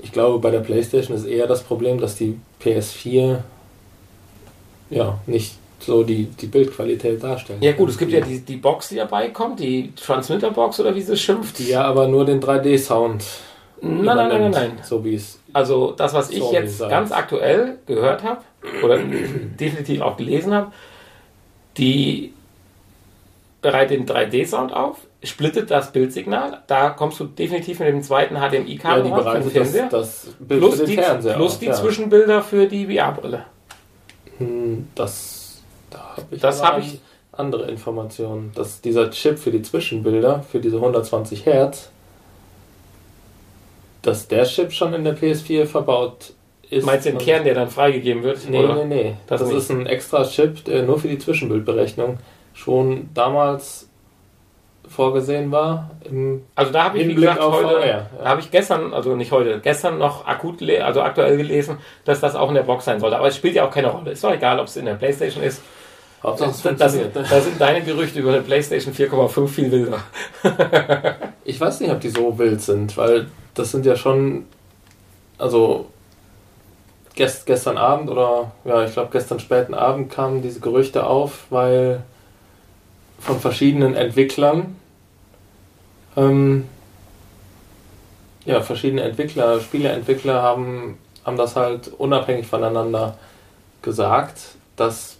Ich 0.00 0.12
glaube, 0.12 0.38
bei 0.38 0.50
der 0.50 0.60
PlayStation 0.60 1.16
ist 1.16 1.24
eher 1.24 1.46
das 1.46 1.62
Problem, 1.62 1.98
dass 1.98 2.16
die 2.16 2.38
PS4 2.62 3.38
ja 4.90 5.18
nicht 5.26 5.54
so 5.80 6.02
die, 6.02 6.26
die 6.26 6.46
Bildqualität 6.46 7.22
darstellen. 7.22 7.62
Ja 7.62 7.72
gut, 7.72 7.90
es 7.90 7.98
gibt 7.98 8.12
ja 8.12 8.20
die, 8.20 8.40
die 8.40 8.56
Box, 8.56 8.88
die 8.88 8.96
dabei 8.96 9.28
kommt, 9.28 9.60
die 9.60 9.92
Transmitter-Box 9.94 10.80
oder 10.80 10.94
wie 10.94 11.02
sie 11.02 11.16
schimpft. 11.16 11.58
die 11.58 11.68
ja 11.68 11.82
aber 11.82 12.08
nur 12.08 12.24
den 12.24 12.40
3D-Sound. 12.40 13.24
Nein, 13.80 14.04
nein, 14.04 14.16
nein, 14.16 14.28
nein, 14.28 14.50
nein. 14.50 14.72
So 14.82 15.04
wie 15.04 15.14
es. 15.14 15.38
Also 15.52 15.92
das, 15.92 16.14
was 16.14 16.30
ich 16.30 16.42
jetzt 16.50 16.80
ganz 16.80 17.12
aktuell 17.12 17.78
gehört 17.86 18.22
habe 18.22 18.40
oder 18.82 18.98
definitiv 19.60 20.00
auch 20.00 20.16
gelesen 20.16 20.54
habe, 20.54 20.72
die 21.76 22.32
bereitet 23.64 23.98
den 23.98 24.06
3D-Sound 24.06 24.72
auf, 24.72 24.98
splittet 25.22 25.70
das 25.70 25.90
Bildsignal. 25.90 26.62
Da 26.66 26.90
kommst 26.90 27.18
du 27.18 27.24
definitiv 27.24 27.80
mit 27.80 27.88
dem 27.88 28.02
zweiten 28.02 28.34
Ja, 28.36 28.48
HDMI-Kabel 28.50 29.02
für 29.04 29.08
den 29.08 29.16
bereitet 29.16 29.44
das, 29.46 29.52
Fernseher. 29.52 29.88
das 29.90 30.26
Bild 30.38 30.60
plus 30.60 30.84
die, 30.84 30.94
Fernseher 30.94 31.34
plus 31.34 31.52
auf, 31.54 31.58
die 31.58 31.66
ja. 31.66 31.72
Zwischenbilder 31.72 32.42
für 32.42 32.66
die 32.66 32.86
VR-Brille. 32.86 33.44
Hm, 34.38 34.88
Das, 34.94 35.62
da 35.90 35.98
habe 36.16 36.22
ich, 36.30 36.40
Das 36.40 36.62
hab 36.62 36.78
ich- 36.78 37.00
andere 37.32 37.68
Informationen. 37.70 38.52
Dass 38.54 38.80
dieser 38.82 39.10
Chip 39.10 39.38
für 39.38 39.50
die 39.50 39.62
Zwischenbilder, 39.62 40.44
für 40.48 40.60
diese 40.60 40.76
120 40.76 41.46
Hertz, 41.46 41.88
dass 44.02 44.28
der 44.28 44.44
Chip 44.44 44.72
schon 44.72 44.92
in 44.94 45.04
der 45.04 45.16
PS4 45.16 45.64
verbaut 45.66 46.34
ist. 46.70 46.84
Meinst 46.84 47.06
du 47.06 47.10
den 47.10 47.18
Kern, 47.18 47.44
der 47.44 47.54
dann 47.54 47.70
freigegeben 47.70 48.22
wird? 48.22 48.48
Nee, 48.48 48.58
oder? 48.62 48.84
nee, 48.84 49.02
nee. 49.04 49.14
Das 49.26 49.40
Das, 49.40 49.50
ist 49.50 49.70
ein 49.70 49.86
extra 49.86 50.24
Chip, 50.24 50.64
der 50.66 50.82
nur 50.82 50.98
für 50.98 51.08
die 51.08 51.18
Zwischenbildberechnung 51.18 52.18
schon 52.54 53.10
damals 53.12 53.88
vorgesehen 54.88 55.50
war. 55.50 55.90
Also 56.54 56.72
da 56.72 56.84
habe 56.84 56.98
ich, 56.98 57.08
wie 57.08 57.14
gesagt, 57.14 57.40
heute, 57.42 57.68
VR, 57.68 57.86
ja. 57.86 58.06
da 58.18 58.28
habe 58.30 58.40
ich 58.40 58.50
gestern, 58.50 58.94
also 58.94 59.16
nicht 59.16 59.32
heute, 59.32 59.60
gestern 59.60 59.98
noch 59.98 60.26
akut, 60.26 60.62
also 60.62 61.02
aktuell 61.02 61.36
gelesen, 61.36 61.78
dass 62.04 62.20
das 62.20 62.34
auch 62.34 62.48
in 62.48 62.54
der 62.54 62.62
Box 62.62 62.84
sein 62.84 63.00
sollte. 63.00 63.16
Aber 63.16 63.28
es 63.28 63.36
spielt 63.36 63.54
ja 63.54 63.66
auch 63.66 63.70
keine 63.70 63.88
Rolle. 63.88 64.12
Ist 64.12 64.24
doch 64.24 64.32
egal, 64.32 64.58
ob 64.60 64.66
es 64.66 64.76
in 64.76 64.86
der 64.86 64.94
Playstation 64.94 65.42
ist. 65.42 65.62
Hauptsache 66.22 66.50
es 66.50 66.62
funktioniert. 66.62 67.14
da 67.14 67.40
sind 67.40 67.60
deine 67.60 67.82
Gerüchte 67.82 68.20
über 68.20 68.32
eine 68.32 68.40
Playstation 68.40 68.94
4,5 68.94 69.48
viel 69.48 69.70
wilder. 69.70 69.98
Ich 71.46 71.60
weiß 71.60 71.80
nicht, 71.80 71.90
ob 71.90 72.00
die 72.00 72.08
so 72.08 72.38
wild 72.38 72.62
sind, 72.62 72.96
weil 72.96 73.26
das 73.52 73.70
sind 73.70 73.84
ja 73.84 73.96
schon 73.96 74.46
also 75.36 75.90
gest, 77.14 77.44
gestern 77.44 77.76
Abend 77.76 78.08
oder 78.08 78.52
ja, 78.64 78.84
ich 78.84 78.92
glaube 78.92 79.10
gestern 79.12 79.40
späten 79.40 79.74
Abend 79.74 80.10
kamen 80.10 80.40
diese 80.40 80.60
Gerüchte 80.60 81.06
auf, 81.06 81.44
weil 81.50 82.02
von 83.24 83.40
verschiedenen 83.40 83.94
Entwicklern 83.94 84.76
ähm, 86.16 86.68
ja, 88.44 88.60
verschiedene 88.60 89.02
Entwickler, 89.02 89.60
Spieleentwickler 89.60 90.42
haben, 90.42 90.98
haben 91.24 91.36
das 91.36 91.56
halt 91.56 91.88
unabhängig 91.88 92.46
voneinander 92.46 93.16
gesagt, 93.82 94.40
dass 94.76 95.18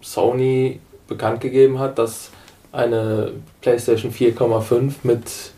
Sony 0.00 0.80
bekannt 1.08 1.40
gegeben 1.40 1.78
hat, 1.78 1.98
dass 1.98 2.30
eine 2.70 3.32
PlayStation 3.60 4.12
4,5 4.12 4.94
mit 5.02 5.52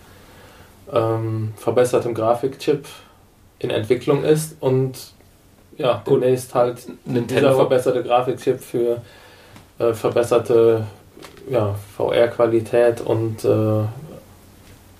ähm, 0.92 1.52
verbessertem 1.56 2.14
Grafikchip 2.14 2.86
in 3.58 3.70
Entwicklung 3.70 4.24
ist 4.24 4.56
und 4.60 5.12
ja, 5.76 6.02
demnächst 6.08 6.54
halt 6.54 6.86
Nintendo. 7.04 7.48
dieser 7.48 7.54
verbesserte 7.54 8.02
Grafikchip 8.02 8.60
für 8.60 9.02
äh, 9.78 9.92
verbesserte 9.92 10.86
ja, 11.48 11.74
VR-Qualität 11.96 13.00
und 13.00 13.44
äh, 13.44 13.48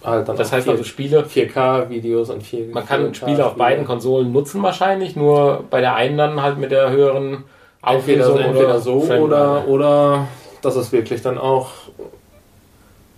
halt 0.05 0.29
dann 0.29 0.37
das 0.37 0.53
heißt 0.53 0.65
4, 0.65 0.73
also 0.73 0.85
Spiele 0.85 1.23
4K-Videos 1.23 2.31
und 2.31 2.43
4 2.43 2.73
Man 2.73 2.87
kann 2.87 3.13
4K 3.13 3.15
Spiele 3.15 3.47
auf 3.47 3.55
beiden 3.55 3.85
Konsolen 3.85 4.33
nutzen 4.33 4.63
wahrscheinlich, 4.63 5.17
nur 5.17 5.65
bei 5.71 5.81
der 5.81 5.95
einen 5.95 6.19
dann 6.19 6.43
halt 6.43 6.59
mit 6.59 6.71
der 6.71 6.91
höheren 6.91 7.45
Auflösung 7.83 8.39
entweder, 8.39 8.49
entweder 8.49 8.81
so 8.81 8.95
oder, 8.95 9.69
oder 9.69 10.29
dass 10.63 10.77
es 10.77 10.93
wirklich 10.93 11.23
dann 11.23 11.39
auch 11.39 11.71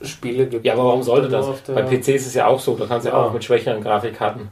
Spiele 0.02 0.46
gibt. 0.46 0.64
Ja, 0.64 0.74
aber 0.74 0.84
warum 0.84 1.02
sollte 1.02 1.28
das? 1.28 1.46
Bei 1.66 1.82
PC 1.82 2.08
ist 2.08 2.26
es 2.26 2.34
ja 2.34 2.46
auch 2.46 2.60
so, 2.60 2.76
da 2.76 2.86
kannst 2.86 3.06
du 3.06 3.10
ja 3.10 3.16
auch 3.16 3.32
mit 3.32 3.44
schwächeren 3.44 3.82
Grafikkarten. 3.82 4.48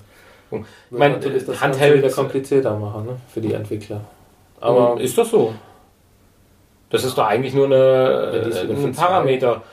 Ich 0.51 0.63
meine, 0.91 1.19
das 1.19 1.61
Handheld 1.61 1.99
wieder 1.99 2.11
komplizierter 2.11 2.77
machen 2.79 3.07
ne? 3.07 3.17
für 3.33 3.41
die 3.41 3.53
Entwickler. 3.53 4.03
Aber 4.61 5.01
ist 5.01 5.19
das 5.19 5.31
so? 5.31 5.53
Das 6.95 7.03
ist 7.03 7.19
doch 7.19 7.27
eigentlich 7.27 7.55
nur 7.55 7.67
eine, 7.67 8.53
ja, 8.55 8.61
ein 8.61 8.93
Parameter, 8.93 9.65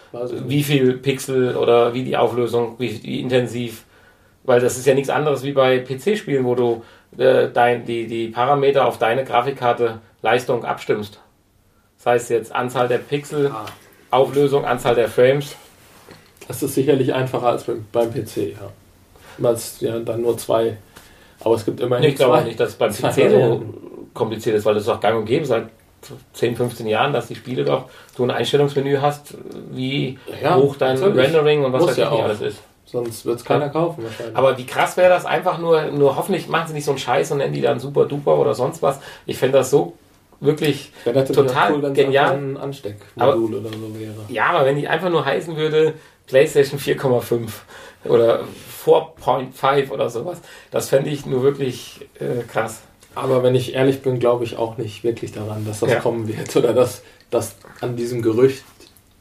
wie 0.48 0.64
viel 0.64 0.93
Pixel 0.93 1.56
oder 1.56 1.93
wie 1.93 2.03
die 2.03 2.18
Auflösung, 2.18 2.77
wie, 2.80 3.03
wie 3.03 3.22
intensiv. 3.22 3.84
Weil 4.43 4.60
das 4.60 4.76
ist 4.76 4.88
ja 4.88 4.95
nichts 4.95 5.11
anderes 5.11 5.43
wie 5.43 5.52
bei 5.52 5.77
PC-Spielen, 5.77 6.43
wo 6.43 6.56
du 6.56 6.84
äh, 7.19 7.49
dein, 7.53 7.85
die, 7.85 8.07
die 8.07 8.30
Parameter 8.30 8.88
auf 8.88 8.98
deine 8.98 9.23
Grafikkarte 9.23 9.99
Leistung 10.23 10.65
abstimmst. 10.65 11.19
Das 11.99 12.07
heißt 12.07 12.31
jetzt 12.31 12.56
Anzahl 12.56 12.88
der 12.88 12.98
Pixel, 12.98 13.52
ah. 13.53 13.65
Auflösung, 14.10 14.65
Anzahl 14.65 14.95
der 14.95 15.07
Frames. 15.07 15.56
Das 16.48 16.64
ist 16.64 16.73
sicherlich 16.73 17.14
einfacher 17.14 17.49
als 17.49 17.65
beim, 17.65 17.85
beim 17.91 18.11
PC, 18.11 18.53
ja. 18.53 18.72
Weil 19.38 19.53
es 19.53 19.80
ja 19.80 19.99
dann 19.99 20.23
nur 20.23 20.39
zwei. 20.39 20.76
Aber 21.39 21.53
es 21.53 21.65
gibt 21.65 21.81
immerhin. 21.81 22.10
Ich 22.10 22.15
glaube 22.15 22.41
nicht, 22.41 22.60
dass 22.60 22.69
es 22.69 22.76
beim 22.77 22.91
PC 22.91 23.30
so 23.30 23.64
kompliziert 24.15 24.56
ist, 24.56 24.65
weil 24.65 24.73
das 24.73 24.84
ist 24.84 24.89
auch 24.89 24.99
gang 24.99 25.19
und 25.19 25.26
gäbe 25.26 25.45
seit 25.45 25.68
10, 26.34 26.56
15 26.56 26.88
Jahren, 26.88 27.14
dass 27.14 27.28
die 27.28 27.36
Spiele 27.36 27.64
doch 27.64 27.86
so 28.15 28.23
ein 28.23 28.32
Einstellungsmenü 28.32 28.98
hast, 29.02 29.36
wie 29.72 30.18
ja, 30.41 30.56
hoch 30.56 30.76
dein 30.76 30.98
Rendering 30.98 31.64
und 31.64 31.73
was 31.73 31.88
weiß 31.88 31.98
ja 31.98 32.14
ich 32.14 32.23
alles 32.23 32.41
ist. 32.41 32.57
Sonst 32.86 33.26
wird 33.26 33.40
es 33.40 33.45
keiner 33.45 33.69
kaufen 33.69 34.03
wahrscheinlich. 34.03 34.36
Aber 34.36 34.57
wie 34.57 34.65
krass 34.65 34.98
wäre 34.98 35.10
das 35.10 35.26
einfach 35.26 35.60
nur, 35.60 35.84
nur 35.86 36.18
hoffentlich 36.18 36.49
machen 36.49 36.68
sie 36.68 36.73
nicht 36.73 36.86
so 36.86 36.91
einen 36.91 36.98
Scheiß 36.98 37.32
und 37.32 37.38
nennen 37.38 37.53
die 37.53 37.61
dann 37.61 37.80
super 37.80 38.06
duper 38.06 38.38
oder 38.38 38.53
sonst 38.53 38.82
was. 38.82 38.99
Ich 39.26 39.38
fände 39.38 39.60
das 39.60 39.69
so 39.69 39.94
wirklich 40.41 40.91
total 41.06 41.73
cool, 41.73 41.94
genial. 41.94 42.36
Ein 42.36 42.57
Ansteckmodul 42.57 43.56
oder 43.56 43.69
so 43.69 43.98
wäre. 43.98 44.14
Ja, 44.28 44.48
aber 44.48 44.65
wenn 44.65 44.76
die 44.76 44.88
einfach 44.90 45.10
nur 45.10 45.23
heißen 45.23 45.56
würde, 45.56 45.94
PlayStation 46.28 46.80
4,5 46.80 47.49
oder 48.06 48.44
4.5 48.86 49.90
oder 49.91 50.10
sowas, 50.10 50.41
das 50.72 50.90
fände 50.90 51.10
ich 51.11 51.26
nur 51.26 51.44
wirklich 51.44 52.10
äh, 52.19 52.44
krass. 52.44 52.82
Aber 53.16 53.44
wenn 53.44 53.56
ich 53.56 53.74
ehrlich 53.74 54.02
bin, 54.02 54.20
glaube 54.20 54.44
ich 54.44 54.56
auch 54.56 54.78
nicht 54.78 55.04
wirklich 55.04 55.32
daran, 55.32 55.66
dass 55.66 55.82
das 55.82 55.92
ja. 55.92 56.00
kommen 56.00 56.28
wird 56.28 56.56
oder 56.56 56.74
dass, 56.74 57.02
dass 57.30 57.56
an 57.82 57.96
diesem 57.96 58.22
Gerücht 58.22 58.64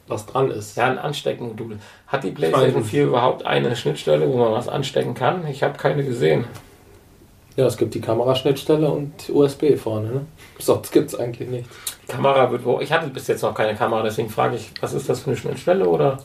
was 0.07 0.27
dran 0.27 0.51
ist. 0.51 0.77
Ja, 0.77 0.87
ein 0.87 0.99
Ansteckmodul. 0.99 1.79
Hat 2.07 2.25
die 2.25 2.33
PlayStation 2.33 2.85
4 2.85 3.05
überhaupt 3.05 3.47
eine 3.47 3.75
Schnittstelle, 3.77 4.29
wo 4.29 4.37
man 4.37 4.53
was 4.53 4.69
anstecken 4.69 5.15
kann? 5.15 5.47
Ich 5.47 5.63
habe 5.63 5.79
keine 5.79 6.05
gesehen. 6.05 6.45
Ja, 7.57 7.67
es 7.67 7.77
gibt 7.77 7.95
die 7.95 8.01
Kameraschnittstelle 8.01 8.91
und 8.91 9.13
USB 9.29 9.77
vorne. 9.77 10.09
Ne? 10.09 10.27
Sonst 10.59 10.93
gibt 10.93 11.13
es 11.13 11.19
eigentlich 11.19 11.49
nichts. 11.49 11.69
Kamera 12.09 12.51
wird 12.51 12.65
wo? 12.65 12.81
Ich 12.81 12.93
hatte 12.93 13.09
bis 13.09 13.27
jetzt 13.29 13.43
noch 13.43 13.55
keine 13.55 13.77
Kamera, 13.77 14.03
deswegen 14.03 14.29
frage 14.29 14.57
ich, 14.57 14.71
was 14.81 14.93
ist 14.93 15.09
das 15.09 15.21
für 15.21 15.29
eine 15.29 15.37
Schnittstelle 15.37 15.89
oder? 15.89 16.19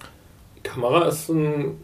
Kamera 0.64 1.08
ist 1.08 1.30
ein, 1.30 1.80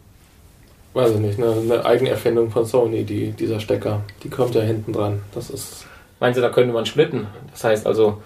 weiß 0.94 1.12
ich 1.12 1.18
nicht, 1.18 1.38
eine, 1.38 1.52
eine 1.52 1.84
Eigenerfindung 1.84 2.50
von 2.50 2.64
Sony, 2.66 3.04
die, 3.04 3.32
dieser 3.32 3.60
Stecker. 3.60 4.02
Die 4.22 4.30
kommt 4.30 4.54
ja 4.54 4.62
hinten 4.62 4.92
dran. 4.92 5.22
Das 5.34 5.50
ist. 5.50 5.86
Meinen 6.20 6.34
Sie, 6.34 6.40
da 6.40 6.50
könnte 6.50 6.72
man 6.72 6.86
splitten? 6.86 7.26
Das 7.50 7.64
heißt 7.64 7.86
also, 7.86 8.22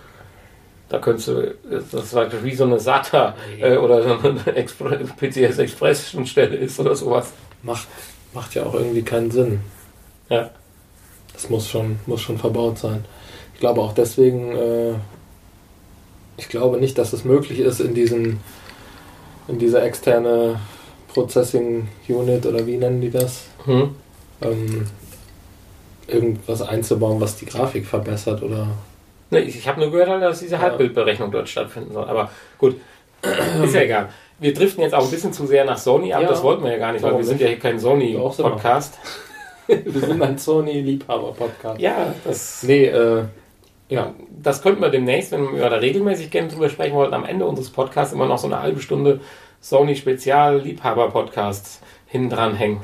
da 0.89 0.99
könntest 0.99 1.29
du, 1.29 1.55
das 1.91 2.15
war 2.15 2.29
wie 2.45 2.55
so 2.55 2.65
eine 2.65 2.79
SATA 2.79 3.35
äh, 3.59 3.77
oder 3.77 4.03
so 4.03 4.29
eine 4.29 4.57
Expre 4.57 4.99
PCS 4.99 5.59
Express 5.59 6.17
Stelle 6.25 6.57
ist 6.57 6.79
oder 6.79 6.95
sowas. 6.95 7.33
Macht, 7.63 7.89
macht 8.35 8.55
ja 8.55 8.65
auch 8.65 8.75
irgendwie 8.75 9.03
keinen 9.03 9.31
Sinn. 9.31 9.61
Ja. 10.29 10.51
Das 11.33 11.51
muss 11.51 11.69
schon, 11.69 11.99
muss 12.07 12.23
schon 12.23 12.39
verbaut 12.39 12.79
sein. 12.79 13.05
Ich 13.55 13.61
glaube 13.61 13.81
auch 13.81 13.93
deswegen, 13.93 14.57
äh, 14.57 14.95
ich 16.37 16.49
glaube 16.49 16.79
nicht, 16.79 16.99
dass 16.99 17.13
es 17.13 17.25
möglich 17.25 17.61
ist, 17.61 17.81
in 17.81 17.95
diesen, 17.95 18.41
in 19.49 19.59
diese 19.59 19.81
externe 19.81 20.61
Processing 21.17 21.89
Unit 22.09 22.45
oder 22.45 22.67
wie 22.67 22.77
nennen 22.77 23.01
die 23.01 23.11
das? 23.11 23.47
Hm. 23.65 23.95
Ähm, 24.43 24.87
irgendwas 26.07 26.61
einzubauen, 26.61 27.19
was 27.23 27.37
die 27.37 27.47
Grafik 27.47 27.87
verbessert 27.87 28.43
oder 28.43 28.69
Ne, 29.31 29.41
ich 29.41 29.67
habe 29.67 29.81
nur 29.81 29.91
gehört, 29.91 30.23
dass 30.23 30.39
diese 30.39 30.61
Halbbildberechnung 30.61 31.33
dort 31.33 31.49
stattfinden 31.49 31.93
soll. 31.93 32.05
Aber 32.05 32.31
gut, 32.59 32.77
ist 33.65 33.75
ja 33.75 33.81
egal. 33.81 34.09
Wir 34.39 34.55
driften 34.55 34.83
jetzt 34.83 34.95
auch 34.95 35.05
ein 35.05 35.11
bisschen 35.11 35.33
zu 35.33 35.47
sehr 35.47 35.65
nach 35.65 35.79
Sony 35.79 36.13
ab. 36.13 36.23
Ja. 36.23 36.29
Das 36.29 36.45
wollten 36.45 36.63
wir 36.63 36.71
ja 36.71 36.79
gar 36.79 36.93
nicht, 36.93 37.03
weil 37.03 37.17
wir 37.17 37.25
sind 37.25 37.41
ja 37.41 37.49
hier 37.49 37.59
kein 37.59 37.81
Sony-Podcast. 37.81 38.99
wir 39.67 40.01
sind 40.01 40.23
ein 40.23 40.39
Sony-Liebhaber-Podcast. 40.39 41.81
Ja, 41.81 42.15
das. 42.23 42.63
Nee, 42.63 42.85
äh, 42.85 43.25
ja, 43.89 44.15
das 44.43 44.63
könnten 44.63 44.81
wir 44.81 44.91
demnächst, 44.91 45.33
wenn 45.33 45.57
wir 45.57 45.71
da 45.71 45.77
regelmäßig 45.77 46.31
gerne 46.31 46.49
drüber 46.49 46.69
sprechen 46.69 46.95
wollten, 46.95 47.15
am 47.15 47.25
Ende 47.25 47.47
unseres 47.47 47.71
Podcasts 47.71 48.13
immer 48.13 48.27
noch 48.27 48.39
so 48.39 48.47
eine 48.47 48.61
halbe 48.61 48.81
Stunde 48.81 49.21
Sony-Spezial-Liebhaber-Podcast 49.61 51.81
hinten 52.07 52.31
dran 52.31 52.55
hängen. 52.55 52.81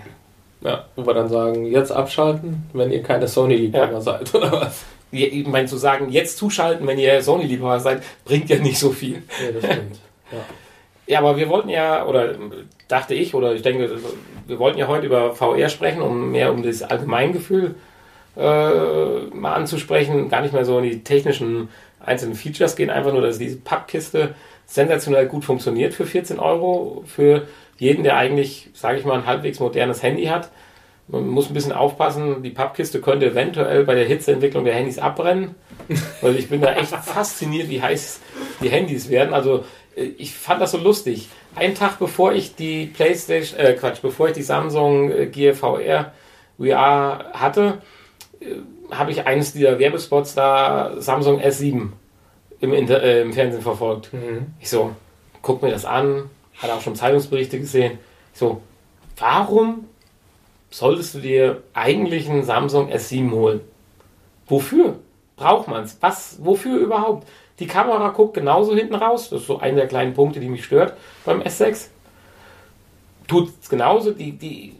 Ja, 0.61 0.85
wo 0.95 1.07
wir 1.07 1.15
dann 1.15 1.29
sagen, 1.29 1.67
jetzt 1.67 1.91
abschalten, 1.91 2.69
wenn 2.73 2.93
ihr 2.93 3.03
keine 3.03 3.27
Sony-Liebhaber 3.27 3.95
ja. 3.95 4.01
seid, 4.01 4.33
oder 4.35 4.53
was? 4.53 4.85
ich 5.13 5.47
meine, 5.47 5.69
zu 5.69 5.77
sagen, 5.77 6.11
jetzt 6.11 6.39
zuschalten, 6.39 6.87
wenn 6.87 6.99
ihr 6.99 7.23
Sony-Liebhaber 7.23 7.81
seid, 7.81 8.03
bringt 8.25 8.49
ja 8.49 8.59
nicht 8.59 8.79
so 8.79 8.91
viel. 8.91 9.23
Ja, 9.45 9.53
das 9.53 9.65
stimmt. 9.65 9.99
Ja. 10.31 10.39
ja, 11.07 11.19
aber 11.19 11.37
wir 11.37 11.49
wollten 11.49 11.69
ja, 11.69 12.07
oder 12.07 12.35
dachte 12.89 13.15
ich, 13.15 13.35
oder 13.35 13.55
ich 13.55 13.63
denke, 13.63 13.91
wir 14.47 14.59
wollten 14.59 14.79
ja 14.79 14.89
heute 14.89 15.07
über 15.07 15.35
VR 15.35 15.69
sprechen, 15.69 16.01
um 16.01 16.31
mehr 16.31 16.53
um 16.53 16.63
das 16.63 16.83
Allgemeingefühl 16.83 17.75
äh, 18.37 19.21
mal 19.35 19.55
anzusprechen, 19.55 20.31
gar 20.31 20.41
nicht 20.41 20.55
mehr 20.55 20.65
so 20.65 20.79
in 20.79 20.85
die 20.85 21.05
technischen 21.05 21.69
einzelnen 22.01 22.35
Features 22.35 22.77
gehen, 22.77 22.91
einfach 22.91 23.13
nur, 23.13 23.23
dass 23.23 23.39
diese 23.39 23.59
Pappkiste 23.59 24.35
sensationell 24.67 25.27
gut 25.27 25.45
funktioniert 25.45 25.95
für 25.95 26.07
14 26.07 26.39
Euro, 26.39 27.05
für 27.07 27.47
jeden, 27.79 28.05
der 28.05 28.17
eigentlich, 28.17 28.71
sage 28.75 28.99
ich 28.99 29.05
mal, 29.05 29.19
ein 29.19 29.27
halbwegs 29.27 29.61
modernes 29.61 30.03
Handy 30.03 30.27
hat 30.27 30.51
man 31.09 31.29
muss 31.29 31.49
ein 31.49 31.55
bisschen 31.55 31.73
aufpassen, 31.73 32.43
die 32.43 32.51
Pappkiste 32.51 33.01
könnte 33.01 33.27
eventuell 33.27 33.85
bei 33.85 33.95
der 33.95 34.07
Hitzeentwicklung 34.07 34.65
der 34.65 34.75
Handys 34.75 34.99
abbrennen. 34.99 35.55
Weil 36.21 36.37
ich 36.37 36.49
bin 36.49 36.61
da 36.61 36.73
echt 36.75 36.89
fasziniert, 37.05 37.69
wie 37.69 37.83
heiß 37.83 38.21
die 38.63 38.69
Handys 38.69 39.11
werden. 39.11 39.35
Also 39.35 39.65
äh, 39.97 40.05
ich 40.17 40.35
fand 40.35 40.63
das 40.63 40.71
so 40.71 40.79
lustig. 40.79 41.29
Einen 41.55 41.75
Tag 41.75 41.99
bevor 41.99 42.33
ich 42.33 42.55
die 42.55 42.87
PlayStation, 42.87 43.59
äh 43.61 43.75
Quatsch, 43.75 44.01
bevor 44.01 44.29
ich 44.29 44.35
die 44.35 44.43
Samsung 44.43 45.11
äh, 45.11 45.27
Gear 45.27 45.55
VR 45.55 46.13
VR 46.59 47.33
hatte, 47.35 47.79
äh, 48.41 48.47
habe 48.91 49.11
ich 49.11 49.27
eines 49.27 49.53
dieser 49.53 49.79
Werbespots 49.79 50.35
da 50.35 50.95
Samsung 50.99 51.41
S7 51.41 51.89
im, 52.63 52.73
Inter 52.73 53.03
äh, 53.03 53.21
im 53.21 53.35
Fernsehen 53.35 53.63
verfolgt. 53.63 54.13
Mhm. 54.15 54.55
Ich 54.59 54.71
so, 54.71 54.93
guck 55.43 55.61
mir 55.61 55.71
das 55.71 55.85
an, 55.85 56.31
hatte 56.57 56.73
auch 56.73 56.81
schon 56.81 56.97
Zeitungsberichte 56.97 57.59
gesehen. 57.59 57.99
Ich 58.33 58.39
so, 58.39 58.63
warum 59.19 59.85
solltest 60.73 61.15
du 61.15 61.21
dir 61.21 61.63
eigentlich 61.75 62.29
einen 62.29 62.45
Samsung 62.45 62.91
S7 62.91 63.31
holen. 63.31 63.61
Wofür? 64.47 64.97
Braucht 65.37 65.69
man 65.69 65.85
es? 65.85 65.99
Was? 66.01 66.39
Wofür 66.43 66.79
überhaupt? 66.79 67.29
Die 67.59 67.67
Kamera 67.67 68.09
guckt 68.09 68.35
genauso 68.35 68.75
hinten 68.75 68.95
raus. 68.95 69.31
Das 69.31 69.43
ist 69.43 69.47
so 69.47 69.59
einer 69.59 69.77
der 69.77 69.87
kleinen 69.87 70.15
Punkte, 70.15 70.41
die 70.41 70.49
mich 70.49 70.65
stört 70.65 70.95
beim 71.25 71.43
S6. 71.43 71.89
Tut 73.29 73.51
es 73.61 73.69
genauso. 73.69 74.13
Die, 74.13 74.33
die 74.33 74.75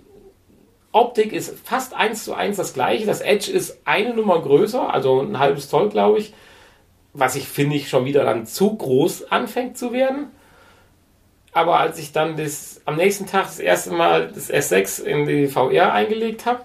Optik 0.93 1.33
ist 1.33 1.59
fast 1.65 1.95
eins 1.95 2.25
zu 2.25 2.35
eins 2.35 2.57
das 2.57 2.75
gleiche. 2.75 3.07
Das 3.07 3.21
Edge 3.21 3.51
ist 3.51 3.79
eine 3.85 4.15
Nummer 4.15 4.41
größer, 4.41 4.93
also 4.93 5.21
ein 5.21 5.39
halbes 5.39 5.69
Zoll, 5.69 5.91
glaube 5.91 6.19
ich. 6.19 6.33
Was 7.13 7.37
ich 7.37 7.47
finde 7.47 7.77
ich 7.77 7.89
schon 7.89 8.05
wieder 8.05 8.25
dann 8.25 8.47
zu 8.47 8.75
groß 8.75 9.31
anfängt 9.31 9.77
zu 9.77 9.93
werden. 9.93 10.29
Aber 11.53 11.79
als 11.79 11.99
ich 11.99 12.13
dann 12.13 12.37
das, 12.37 12.81
am 12.87 12.97
nächsten 12.97 13.27
Tag 13.27 13.45
das 13.45 13.59
erste 13.59 13.91
Mal 13.91 14.29
das 14.29 14.51
S6 14.51 15.03
in 15.03 15.27
die 15.27 15.49
VR 15.49 15.93
eingelegt 15.93 16.47
habe, 16.47 16.65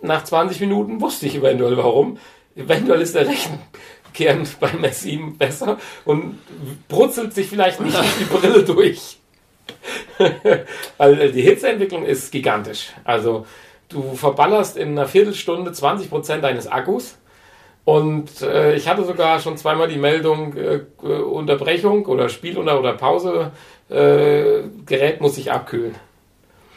nach 0.00 0.22
20 0.22 0.60
Minuten 0.60 1.00
wusste 1.00 1.26
ich 1.26 1.36
eventuell 1.36 1.76
warum. 1.76 2.18
Eventuell 2.54 3.00
ist 3.00 3.16
der 3.16 3.26
Rechenkern 3.26 4.46
beim 4.60 4.84
S7 4.84 5.36
besser 5.36 5.78
und 6.04 6.38
brutzelt 6.88 7.34
sich 7.34 7.48
vielleicht 7.48 7.80
nicht 7.80 7.96
durch 7.96 8.14
die 8.20 8.24
Brille 8.24 8.62
durch. 8.62 9.18
Weil 10.98 11.32
die 11.32 11.42
Hitzeentwicklung 11.42 12.04
ist 12.04 12.30
gigantisch. 12.30 12.92
Also 13.02 13.46
du 13.88 14.14
verballerst 14.14 14.76
in 14.76 14.90
einer 14.90 15.08
Viertelstunde 15.08 15.72
20% 15.72 16.40
deines 16.40 16.66
Akkus. 16.66 17.16
Und 17.84 18.40
äh, 18.40 18.74
ich 18.74 18.88
hatte 18.88 19.04
sogar 19.04 19.40
schon 19.40 19.56
zweimal 19.56 19.88
die 19.88 19.98
Meldung 19.98 20.56
äh, 20.56 20.80
Unterbrechung 21.02 22.06
oder 22.06 22.28
Spiel 22.28 22.56
oder, 22.56 22.78
oder 22.78 22.94
Pause. 22.94 23.50
Äh, 23.90 24.62
Gerät 24.86 25.20
muss 25.20 25.34
sich 25.34 25.52
abkühlen. 25.52 25.94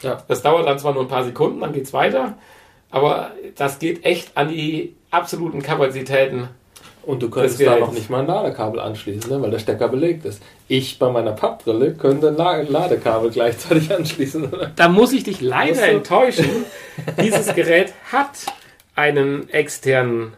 Ja. 0.02 0.22
Das 0.28 0.42
dauert 0.42 0.66
dann 0.66 0.78
zwar 0.78 0.92
nur 0.92 1.02
ein 1.02 1.08
paar 1.08 1.24
Sekunden, 1.24 1.60
dann 1.60 1.72
geht's 1.72 1.92
weiter. 1.92 2.34
Aber 2.90 3.32
das 3.56 3.78
geht 3.78 4.04
echt 4.04 4.36
an 4.36 4.48
die 4.48 4.94
absoluten 5.10 5.62
Kapazitäten. 5.62 6.48
Und 7.02 7.22
du 7.22 7.30
könntest 7.30 7.58
da 7.62 7.78
noch 7.78 7.92
nicht 7.92 8.10
mal 8.10 8.20
ein 8.20 8.26
Ladekabel 8.26 8.80
anschließen, 8.80 9.30
ne, 9.30 9.40
weil 9.40 9.50
der 9.50 9.60
Stecker 9.60 9.88
belegt 9.88 10.26
ist. 10.26 10.42
Ich 10.68 10.98
bei 10.98 11.08
meiner 11.08 11.32
Pappbrille 11.32 11.94
könnte 11.94 12.28
ein 12.28 12.68
Ladekabel 12.70 13.30
gleichzeitig 13.30 13.94
anschließen. 13.96 14.52
Oder? 14.52 14.72
Da 14.76 14.88
muss 14.88 15.14
ich 15.14 15.24
dich 15.24 15.40
leider 15.40 15.88
enttäuschen. 15.88 16.66
Dieses 17.22 17.54
Gerät 17.54 17.94
hat 18.12 18.44
einen 18.94 19.48
externen 19.48 20.34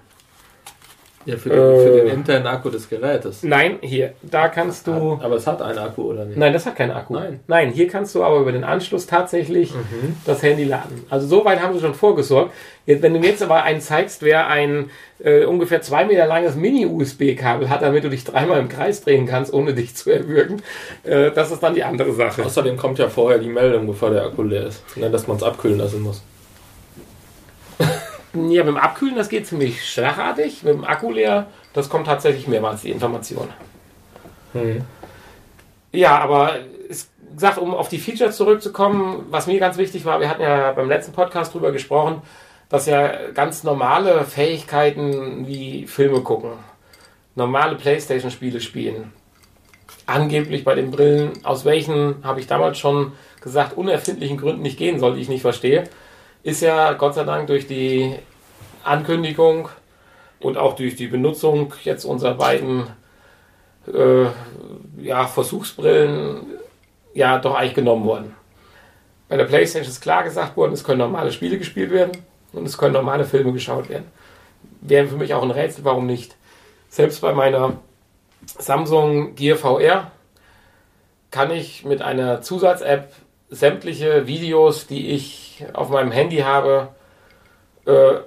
ja, 1.27 1.37
für 1.37 1.51
den, 1.51 1.59
äh, 1.59 1.85
für 1.85 1.91
den, 1.91 2.07
internen 2.07 2.47
Akku 2.47 2.71
des 2.71 2.89
Gerätes. 2.89 3.43
Nein, 3.43 3.79
hier, 3.83 4.15
da 4.23 4.49
kannst 4.49 4.87
du. 4.87 5.19
Aber 5.23 5.37
es 5.37 5.47
hat 5.47 5.61
einen 5.61 5.79
Akku, 5.79 6.03
oder 6.03 6.25
nicht? 6.25 6.39
Nein, 6.39 6.53
das 6.53 6.65
hat 6.65 6.77
keinen 6.77 6.93
Akku. 6.93 7.15
Nein. 7.15 7.41
Nein, 7.47 7.71
hier 7.73 7.89
kannst 7.89 8.15
du 8.15 8.25
aber 8.25 8.39
über 8.41 8.53
den 8.53 8.65
Anschluss 8.65 9.07
tatsächlich 9.07 9.75
mhm. 9.75 10.17
das 10.25 10.43
Handy 10.43 10.65
laden. 10.65 11.05
Also 11.11 11.27
so 11.27 11.45
weit 11.45 11.61
haben 11.61 11.75
sie 11.75 11.81
schon 11.81 11.95
vorgesorgt. 11.95 12.53
Jetzt, 12.87 13.03
wenn 13.03 13.13
du 13.13 13.21
mir 13.21 13.29
jetzt 13.29 13.43
aber 13.43 13.63
einen 13.63 13.83
zeigst, 13.83 14.23
wer 14.23 14.47
ein 14.47 14.91
äh, 15.23 15.45
ungefähr 15.45 15.83
zwei 15.83 16.07
Meter 16.07 16.27
langes 16.27 16.57
Mini-USB-Kabel 16.57 17.69
hat, 17.69 17.83
damit 17.83 18.03
du 18.05 18.09
dich 18.09 18.25
dreimal 18.25 18.59
im 18.59 18.71
Kreis 18.71 19.03
drehen 19.03 19.27
kannst, 19.27 19.53
ohne 19.53 19.75
dich 19.75 19.95
zu 19.95 20.11
erwürgen, 20.11 20.63
äh, 21.05 21.31
das 21.33 21.51
ist 21.51 21.63
dann 21.63 21.75
die 21.75 21.85
andere 21.85 22.15
Sache. 22.15 22.45
Außerdem 22.45 22.79
kommt 22.79 22.99
ja 22.99 23.11
vorher 23.11 23.39
die 23.39 23.49
Meldung, 23.51 23.87
bevor 23.87 24.11
der 24.11 24.25
Akku 24.25 24.43
leer 24.43 24.69
ist, 24.69 24.97
ne, 24.97 25.11
dass 25.11 25.27
man 25.27 25.37
es 25.37 25.43
abkühlen 25.43 25.79
lassen 25.79 26.01
muss. 26.01 26.23
Ja, 28.33 28.65
mit 28.65 28.69
dem 28.69 28.77
Abkühlen, 28.77 29.17
das 29.17 29.29
geht 29.29 29.47
ziemlich 29.47 29.85
schlachartig. 29.85 30.63
Mit 30.63 30.75
dem 30.75 30.85
Akku 30.85 31.11
leer, 31.11 31.47
das 31.73 31.89
kommt 31.89 32.07
tatsächlich 32.07 32.47
mehrmals 32.47 32.83
die 32.83 32.91
Information. 32.91 33.49
Hm. 34.53 34.83
Ja, 35.93 36.19
aber 36.19 36.57
es 36.89 37.11
gesagt, 37.35 37.59
um 37.59 37.75
auf 37.75 37.89
die 37.89 37.99
Features 37.99 38.37
zurückzukommen, 38.37 39.27
was 39.31 39.49
mir 39.49 39.59
ganz 39.59 39.77
wichtig 39.79 40.05
war, 40.05 40.21
wir 40.21 40.29
hatten 40.29 40.43
ja 40.43 40.73
beim 40.73 40.89
letzten 40.89 41.13
Podcast 41.13 41.55
drüber 41.55 41.73
gesprochen, 41.73 42.23
dass 42.69 42.87
ja 42.87 43.31
ganz 43.33 43.65
normale 43.65 44.25
Fähigkeiten 44.25 45.49
wie 45.49 45.89
Filme 45.89 46.21
gucken, 46.21 46.53
normale 47.35 47.75
Playstation-Spiele 47.75 48.61
spielen, 48.61 49.13
angeblich 50.07 50.63
bei 50.63 50.77
den 50.77 50.93
Brillen, 50.93 51.45
aus 51.45 51.65
welchen, 51.65 52.23
habe 52.23 52.39
ich 52.39 52.47
damals 52.47 52.79
schon 52.79 53.13
gesagt, 53.41 53.77
unerfindlichen 53.77 54.37
Gründen 54.37 54.63
nicht 54.63 54.79
gehen 54.79 55.01
soll, 55.01 55.17
die 55.17 55.23
ich 55.23 55.29
nicht 55.29 55.43
verstehe 55.43 55.89
ist 56.43 56.63
ja 56.63 56.93
Gott 56.95 57.15
sei 57.15 57.25
Dank 57.25 57.47
durch 57.47 57.67
die 57.67 58.15
Ankündigung 58.85 59.69
und 60.41 60.57
auch 60.57 60.75
durch 60.75 60.97
die 60.97 61.07
Benutzung 61.07 61.75
jetzt 61.85 62.05
unserer 62.05 62.35
beiden 62.35 62.87
äh, 63.87 64.27
ja, 64.99 65.27
Versuchsbrillen 65.27 66.47
ja 67.15 67.39
doch 67.39 67.55
eigentlich 67.55 67.75
genommen 67.75 68.05
worden. 68.05 68.35
Bei 69.29 69.37
der 69.37 69.45
PlayStation 69.45 69.91
ist 69.91 70.01
klar 70.01 70.25
gesagt 70.25 70.57
worden, 70.57 70.73
es 70.73 70.85
können 70.85 70.99
normale 70.99 71.31
Spiele 71.33 71.59
gespielt 71.59 71.91
werden 71.91 72.13
und 72.53 72.67
es 72.67 72.79
können 72.79 72.95
normale 72.95 73.25
Filme 73.25 73.53
geschaut 73.53 73.89
werden. 73.89 74.07
Wäre 74.81 75.07
für 75.07 75.17
mich 75.17 75.35
auch 75.35 75.43
ein 75.43 75.51
Rätsel, 75.51 75.85
warum 75.85 76.07
nicht. 76.07 76.37
Selbst 76.89 77.21
bei 77.21 77.33
meiner 77.33 77.75
Samsung 78.59 79.35
Gear 79.35 79.57
VR 79.57 80.11
kann 81.31 81.51
ich 81.51 81.85
mit 81.85 82.03
einer 82.03 82.43
Zusatz-App 82.43 83.13
sämtliche 83.51 84.27
Videos, 84.27 84.87
die 84.87 85.09
ich 85.09 85.65
auf 85.73 85.91
meinem 85.91 86.13
Handy 86.13 86.39
habe, 86.39 86.89
äh, 87.85 88.21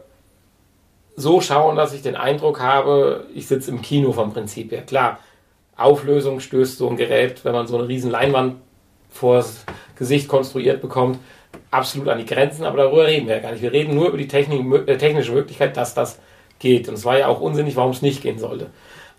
so 1.15 1.41
schauen, 1.41 1.75
dass 1.75 1.93
ich 1.93 2.01
den 2.01 2.15
Eindruck 2.15 2.59
habe, 2.59 3.27
ich 3.33 3.47
sitze 3.47 3.71
im 3.71 3.81
Kino 3.81 4.11
vom 4.11 4.33
Prinzip 4.33 4.71
her. 4.71 4.81
Klar, 4.81 5.19
Auflösung 5.75 6.39
stößt 6.39 6.77
so 6.77 6.89
ein 6.89 6.97
Gerät, 6.97 7.45
wenn 7.45 7.53
man 7.53 7.67
so 7.67 7.77
eine 7.77 7.87
riesen 7.87 8.11
Leinwand 8.11 8.55
vors 9.09 9.65
Gesicht 9.95 10.27
konstruiert 10.27 10.81
bekommt, 10.81 11.19
absolut 11.71 12.09
an 12.09 12.17
die 12.17 12.25
Grenzen, 12.25 12.65
aber 12.65 12.77
darüber 12.77 13.05
reden 13.05 13.27
wir 13.27 13.35
ja 13.35 13.41
gar 13.41 13.51
nicht. 13.51 13.61
Wir 13.61 13.71
reden 13.71 13.95
nur 13.95 14.09
über 14.09 14.17
die 14.17 14.25
äh, 14.25 14.97
technische 14.97 15.31
Möglichkeit, 15.31 15.77
dass 15.77 15.93
das 15.93 16.19
geht. 16.59 16.87
Und 16.87 16.95
es 16.95 17.05
war 17.05 17.17
ja 17.17 17.27
auch 17.27 17.41
unsinnig, 17.41 17.75
warum 17.75 17.91
es 17.91 18.01
nicht 18.01 18.21
gehen 18.21 18.39
sollte. 18.39 18.67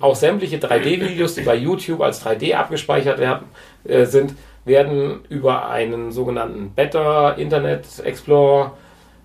Auch 0.01 0.17
sämtliche 0.17 0.57
3D-Videos, 0.57 1.35
die 1.35 1.43
bei 1.43 1.55
YouTube 1.55 2.01
als 2.01 2.25
3D 2.25 2.55
abgespeichert 2.55 3.19
werden, 3.19 3.47
äh, 3.85 4.05
sind, 4.07 4.35
werden 4.65 5.25
über 5.29 5.69
einen 5.69 6.13
sogenannten 6.13 6.73
Better 6.75 7.37
Internet 7.37 7.87
Explorer 8.03 8.73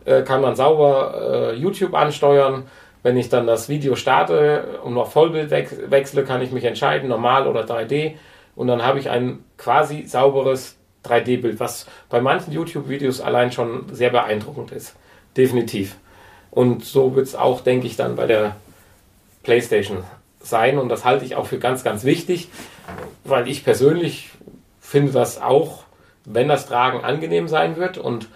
äh, 0.05 0.23
kann 0.23 0.41
man 0.41 0.55
sauber 0.55 1.51
äh, 1.53 1.55
YouTube 1.55 1.93
ansteuern. 1.93 2.63
Wenn 3.03 3.15
ich 3.15 3.29
dann 3.29 3.47
das 3.47 3.69
Video 3.69 3.95
starte 3.95 4.79
und 4.83 4.93
noch 4.93 5.11
Vollbild 5.11 5.51
wechsle, 5.51 6.23
kann 6.23 6.41
ich 6.41 6.51
mich 6.51 6.65
entscheiden, 6.65 7.07
normal 7.07 7.47
oder 7.47 7.63
3D. 7.63 8.15
Und 8.55 8.67
dann 8.67 8.83
habe 8.83 8.99
ich 8.99 9.09
ein 9.09 9.43
quasi 9.57 10.03
sauberes 10.03 10.75
3D-Bild, 11.05 11.61
was 11.61 11.87
bei 12.09 12.19
manchen 12.19 12.51
YouTube-Videos 12.51 13.21
allein 13.21 13.53
schon 13.53 13.85
sehr 13.93 14.09
beeindruckend 14.09 14.73
ist. 14.73 14.95
Definitiv. 15.37 15.95
Und 16.51 16.83
so 16.83 17.15
wird 17.15 17.27
es 17.27 17.35
auch, 17.35 17.61
denke 17.61 17.87
ich, 17.87 17.95
dann 17.95 18.17
bei 18.17 18.27
der 18.27 18.57
PlayStation 19.43 20.03
sein. 20.41 20.77
Und 20.77 20.89
das 20.89 21.05
halte 21.05 21.23
ich 21.23 21.35
auch 21.35 21.45
für 21.45 21.59
ganz, 21.59 21.83
ganz 21.83 22.03
wichtig, 22.03 22.49
weil 23.23 23.47
ich 23.47 23.63
persönlich 23.63 24.31
finde 24.89 25.11
das 25.11 25.39
auch, 25.39 25.83
wenn 26.25 26.47
das 26.47 26.65
Tragen 26.65 27.03
angenehm 27.03 27.47
sein 27.47 27.77
wird 27.77 27.99
und 27.99 28.27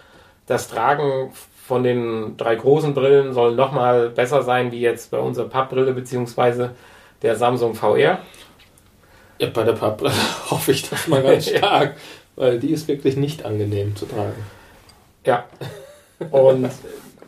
das 0.46 0.68
Tragen 0.68 1.32
von 1.66 1.82
den 1.82 2.36
drei 2.36 2.54
großen 2.54 2.94
Brillen 2.94 3.32
soll 3.32 3.56
nochmal 3.56 4.10
besser 4.10 4.42
sein 4.42 4.70
wie 4.70 4.80
jetzt 4.80 5.10
bei 5.10 5.18
unserer 5.18 5.48
Pappbrille 5.48 5.92
bzw. 5.92 6.68
der 7.22 7.34
Samsung 7.34 7.74
VR. 7.74 8.20
Ja, 9.38 9.48
bei 9.52 9.64
der 9.64 9.72
Pappbrille 9.72 10.14
hoffe 10.50 10.70
ich 10.70 10.88
das 10.88 11.08
mal 11.08 11.22
ganz 11.22 11.48
stark, 11.48 11.96
weil 12.36 12.60
die 12.60 12.70
ist 12.70 12.86
wirklich 12.86 13.16
nicht 13.16 13.44
angenehm 13.44 13.96
zu 13.96 14.06
tragen. 14.06 14.44
Ja. 15.24 15.46
Und 16.30 16.70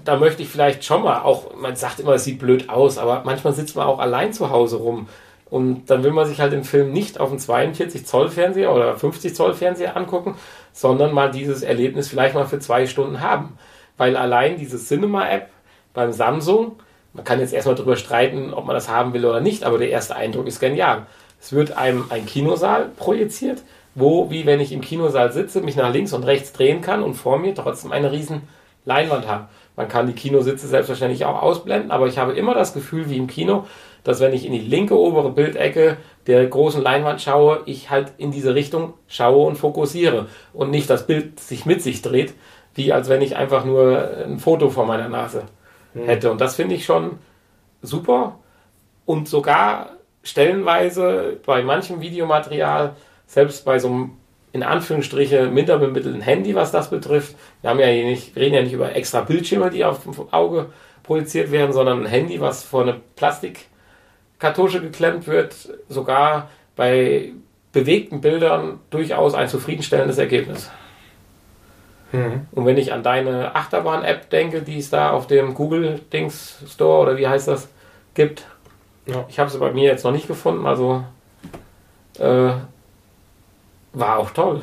da 0.04 0.16
möchte 0.18 0.42
ich 0.42 0.48
vielleicht 0.48 0.84
schon 0.84 1.02
mal 1.02 1.22
auch, 1.22 1.56
man 1.56 1.74
sagt 1.74 1.98
immer, 1.98 2.12
es 2.12 2.22
sieht 2.22 2.38
blöd 2.38 2.68
aus, 2.68 2.96
aber 2.96 3.22
manchmal 3.24 3.54
sitzt 3.54 3.74
man 3.74 3.88
auch 3.88 3.98
allein 3.98 4.32
zu 4.32 4.50
Hause 4.50 4.76
rum 4.76 5.08
und 5.48 5.86
dann 5.90 6.02
will 6.02 6.12
man 6.12 6.26
sich 6.26 6.40
halt 6.40 6.52
den 6.52 6.64
Film 6.64 6.92
nicht 6.92 7.20
auf 7.20 7.30
einem 7.30 7.38
42 7.38 8.04
Zoll 8.04 8.28
Fernseher 8.30 8.74
oder 8.74 8.96
50 8.96 9.34
Zoll 9.34 9.54
Fernseher 9.54 9.96
angucken, 9.96 10.34
sondern 10.72 11.14
mal 11.14 11.30
dieses 11.30 11.62
Erlebnis 11.62 12.08
vielleicht 12.08 12.34
mal 12.34 12.46
für 12.46 12.58
zwei 12.58 12.86
Stunden 12.86 13.20
haben. 13.20 13.56
Weil 13.96 14.16
allein 14.16 14.58
diese 14.58 14.78
Cinema-App 14.78 15.48
beim 15.94 16.12
Samsung, 16.12 16.76
man 17.12 17.24
kann 17.24 17.40
jetzt 17.40 17.54
erstmal 17.54 17.76
darüber 17.76 17.96
streiten, 17.96 18.52
ob 18.52 18.66
man 18.66 18.74
das 18.74 18.88
haben 18.88 19.14
will 19.14 19.24
oder 19.24 19.40
nicht, 19.40 19.64
aber 19.64 19.78
der 19.78 19.90
erste 19.90 20.16
Eindruck 20.16 20.46
ist 20.48 20.60
genial. 20.60 21.06
Es 21.40 21.52
wird 21.52 21.76
einem 21.76 22.06
ein 22.10 22.26
Kinosaal 22.26 22.90
projiziert, 22.96 23.62
wo, 23.94 24.30
wie 24.30 24.46
wenn 24.46 24.60
ich 24.60 24.72
im 24.72 24.80
Kinosaal 24.80 25.32
sitze, 25.32 25.60
mich 25.60 25.76
nach 25.76 25.92
links 25.92 26.12
und 26.12 26.24
rechts 26.24 26.52
drehen 26.52 26.82
kann 26.82 27.02
und 27.02 27.14
vor 27.14 27.38
mir 27.38 27.54
trotzdem 27.54 27.92
eine 27.92 28.10
riesen 28.10 28.42
Leinwand 28.84 29.26
habe. 29.28 29.46
Man 29.76 29.88
kann 29.88 30.06
die 30.06 30.12
Kinositze 30.12 30.66
selbstverständlich 30.66 31.24
auch 31.24 31.40
ausblenden, 31.40 31.90
aber 31.90 32.06
ich 32.06 32.18
habe 32.18 32.32
immer 32.32 32.54
das 32.54 32.74
Gefühl 32.74 33.08
wie 33.08 33.16
im 33.16 33.26
Kino, 33.26 33.66
dass 34.06 34.20
wenn 34.20 34.32
ich 34.32 34.46
in 34.46 34.52
die 34.52 34.60
linke 34.60 34.96
obere 34.96 35.32
Bildecke 35.32 35.96
der 36.28 36.46
großen 36.46 36.80
Leinwand 36.80 37.20
schaue, 37.20 37.62
ich 37.66 37.90
halt 37.90 38.12
in 38.18 38.30
diese 38.30 38.54
Richtung 38.54 38.94
schaue 39.08 39.44
und 39.48 39.56
fokussiere 39.56 40.26
und 40.52 40.70
nicht 40.70 40.88
das 40.88 41.08
Bild 41.08 41.40
sich 41.40 41.66
mit 41.66 41.82
sich 41.82 42.02
dreht, 42.02 42.32
wie 42.76 42.92
als 42.92 43.08
wenn 43.08 43.20
ich 43.20 43.34
einfach 43.34 43.64
nur 43.64 44.08
ein 44.24 44.38
Foto 44.38 44.70
vor 44.70 44.86
meiner 44.86 45.08
Nase 45.08 45.42
hm. 45.94 46.04
hätte. 46.04 46.30
Und 46.30 46.40
das 46.40 46.54
finde 46.54 46.76
ich 46.76 46.84
schon 46.84 47.18
super 47.82 48.38
und 49.06 49.26
sogar 49.26 49.90
stellenweise 50.22 51.38
bei 51.44 51.64
manchem 51.64 52.00
Videomaterial, 52.00 52.94
selbst 53.26 53.64
bei 53.64 53.80
so 53.80 53.88
einem 53.88 54.10
in 54.52 54.62
Anführungsstriche 54.62 55.48
minder 55.48 55.78
bemittelten 55.78 56.20
Handy, 56.20 56.54
was 56.54 56.70
das 56.70 56.90
betrifft. 56.90 57.34
Wir 57.60 57.70
haben 57.70 57.80
ja 57.80 57.88
nicht, 57.88 58.36
reden 58.36 58.54
ja 58.54 58.62
nicht 58.62 58.72
über 58.72 58.94
extra 58.94 59.22
Bildschirme, 59.22 59.68
die 59.70 59.84
auf 59.84 60.04
dem 60.04 60.14
Auge 60.30 60.66
projiziert 61.02 61.50
werden, 61.50 61.72
sondern 61.72 62.02
ein 62.02 62.06
Handy, 62.06 62.40
was 62.40 62.62
vor 62.62 62.82
eine 62.82 63.00
Plastik 63.16 63.66
Kartusche 64.38 64.80
geklemmt 64.80 65.26
wird, 65.26 65.54
sogar 65.88 66.50
bei 66.74 67.32
bewegten 67.72 68.20
Bildern 68.20 68.80
durchaus 68.90 69.34
ein 69.34 69.48
zufriedenstellendes 69.48 70.18
Ergebnis. 70.18 70.70
Mhm. 72.12 72.46
Und 72.52 72.66
wenn 72.66 72.78
ich 72.78 72.92
an 72.92 73.02
deine 73.02 73.54
Achterbahn-App 73.54 74.30
denke, 74.30 74.62
die 74.62 74.78
es 74.78 74.90
da 74.90 75.10
auf 75.10 75.26
dem 75.26 75.54
Google-Dings 75.54 76.64
Store 76.68 77.02
oder 77.02 77.16
wie 77.16 77.28
heißt 77.28 77.48
das 77.48 77.68
gibt, 78.14 78.46
ja. 79.06 79.24
ich 79.28 79.38
habe 79.38 79.50
sie 79.50 79.58
bei 79.58 79.72
mir 79.72 79.84
jetzt 79.84 80.04
noch 80.04 80.12
nicht 80.12 80.26
gefunden, 80.26 80.66
also 80.66 81.04
äh, 82.18 82.52
war 83.92 84.18
auch 84.18 84.30
toll. 84.30 84.62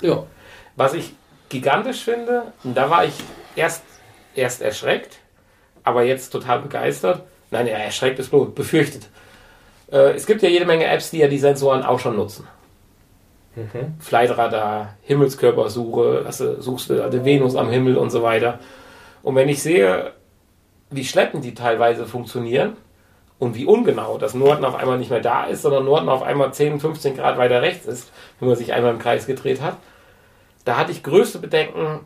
Ja. 0.00 0.24
Was 0.76 0.94
ich 0.94 1.14
gigantisch 1.48 2.02
finde, 2.04 2.52
da 2.64 2.88
war 2.88 3.04
ich 3.04 3.14
erst, 3.56 3.82
erst 4.34 4.62
erschreckt, 4.62 5.18
aber 5.84 6.04
jetzt 6.04 6.30
total 6.30 6.60
begeistert. 6.60 7.22
Nein, 7.50 7.66
er 7.66 7.78
erschreckt 7.78 8.18
ist 8.18 8.30
bloß 8.30 8.54
befürchtet. 8.54 9.08
Äh, 9.90 10.14
es 10.14 10.26
gibt 10.26 10.42
ja 10.42 10.48
jede 10.48 10.64
Menge 10.64 10.86
Apps, 10.86 11.10
die 11.10 11.18
ja 11.18 11.28
die 11.28 11.38
Sensoren 11.38 11.82
auch 11.82 11.98
schon 11.98 12.16
nutzen. 12.16 12.46
Mhm. 13.54 13.94
Flightradar, 13.98 14.96
Himmelskörpersuche, 15.02 16.22
also 16.24 16.60
suchst 16.60 16.90
du 16.90 17.02
also 17.02 17.24
Venus 17.24 17.54
am 17.54 17.70
Himmel 17.70 17.96
und 17.96 18.10
so 18.10 18.22
weiter. 18.22 18.58
Und 19.22 19.36
wenn 19.36 19.48
ich 19.48 19.62
sehe, 19.62 20.12
wie 20.90 21.04
schleppend 21.04 21.44
die 21.44 21.54
teilweise 21.54 22.06
funktionieren 22.06 22.76
und 23.38 23.54
wie 23.54 23.66
ungenau, 23.66 24.16
dass 24.18 24.34
Norden 24.34 24.64
auf 24.64 24.74
einmal 24.74 24.98
nicht 24.98 25.10
mehr 25.10 25.20
da 25.20 25.44
ist, 25.44 25.62
sondern 25.62 25.84
Norden 25.84 26.08
auf 26.08 26.22
einmal 26.22 26.52
10, 26.52 26.80
15 26.80 27.16
Grad 27.16 27.36
weiter 27.36 27.60
rechts 27.60 27.86
ist, 27.86 28.10
wenn 28.38 28.48
man 28.48 28.56
sich 28.56 28.72
einmal 28.72 28.92
im 28.92 28.98
Kreis 28.98 29.26
gedreht 29.26 29.60
hat, 29.60 29.76
da 30.64 30.76
hatte 30.76 30.92
ich 30.92 31.02
größte 31.02 31.38
Bedenken, 31.38 32.00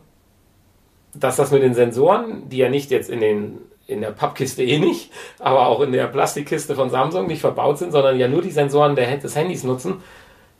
dass 1.13 1.37
das 1.37 1.51
mit 1.51 1.63
den 1.63 1.73
Sensoren, 1.73 2.49
die 2.49 2.57
ja 2.57 2.69
nicht 2.69 2.91
jetzt 2.91 3.09
in 3.09 3.21
den 3.21 3.59
in 3.87 4.01
der 4.01 4.11
Pappkiste 4.11 4.63
eh 4.63 4.79
nicht, 4.79 5.11
aber 5.39 5.67
auch 5.67 5.81
in 5.81 5.91
der 5.93 6.07
Plastikkiste 6.07 6.75
von 6.75 6.89
Samsung 6.89 7.27
nicht 7.27 7.41
verbaut 7.41 7.77
sind, 7.77 7.91
sondern 7.91 8.19
ja 8.19 8.27
nur 8.27 8.41
die 8.41 8.51
Sensoren 8.51 8.95
des 8.95 9.35
Handys 9.35 9.63
nutzen, 9.63 10.03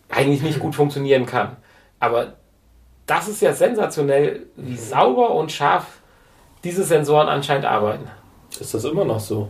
eigentlich 0.09 0.41
nicht 0.41 0.59
gut 0.59 0.75
funktionieren 0.75 1.25
kann. 1.25 1.57
Aber 1.99 2.33
das 3.05 3.27
ist 3.27 3.41
ja 3.41 3.53
sensationell, 3.53 4.47
wie 4.55 4.77
sauber 4.77 5.31
und 5.31 5.51
scharf 5.51 5.99
diese 6.63 6.83
Sensoren 6.83 7.27
anscheinend 7.27 7.65
arbeiten. 7.65 8.07
Ist 8.59 8.73
das 8.73 8.85
immer 8.85 9.05
noch 9.05 9.19
so? 9.19 9.49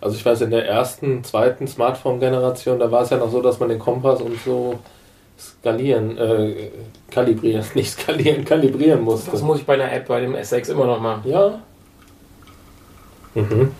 Also 0.00 0.16
ich 0.16 0.24
weiß, 0.24 0.42
in 0.42 0.50
der 0.50 0.66
ersten, 0.66 1.24
zweiten 1.24 1.66
Smartphone-Generation, 1.66 2.78
da 2.78 2.90
war 2.90 3.02
es 3.02 3.10
ja 3.10 3.16
noch 3.16 3.30
so, 3.30 3.42
dass 3.42 3.58
man 3.58 3.68
den 3.68 3.80
Kompass 3.80 4.20
und 4.20 4.38
so 4.44 4.78
skalieren, 5.38 6.16
äh, 6.18 6.70
kalibrieren, 7.10 7.64
nicht 7.74 7.90
skalieren, 7.90 8.44
kalibrieren 8.44 9.02
musste. 9.02 9.30
Das 9.30 9.42
muss 9.42 9.58
ich 9.58 9.66
bei 9.66 9.74
einer 9.74 9.92
App, 9.92 10.06
bei 10.06 10.20
dem 10.20 10.34
S6 10.34 10.70
immer 10.70 10.86
noch 10.86 11.00
machen. 11.00 11.28
Ja, 11.28 11.60
Mhm. 13.34 13.72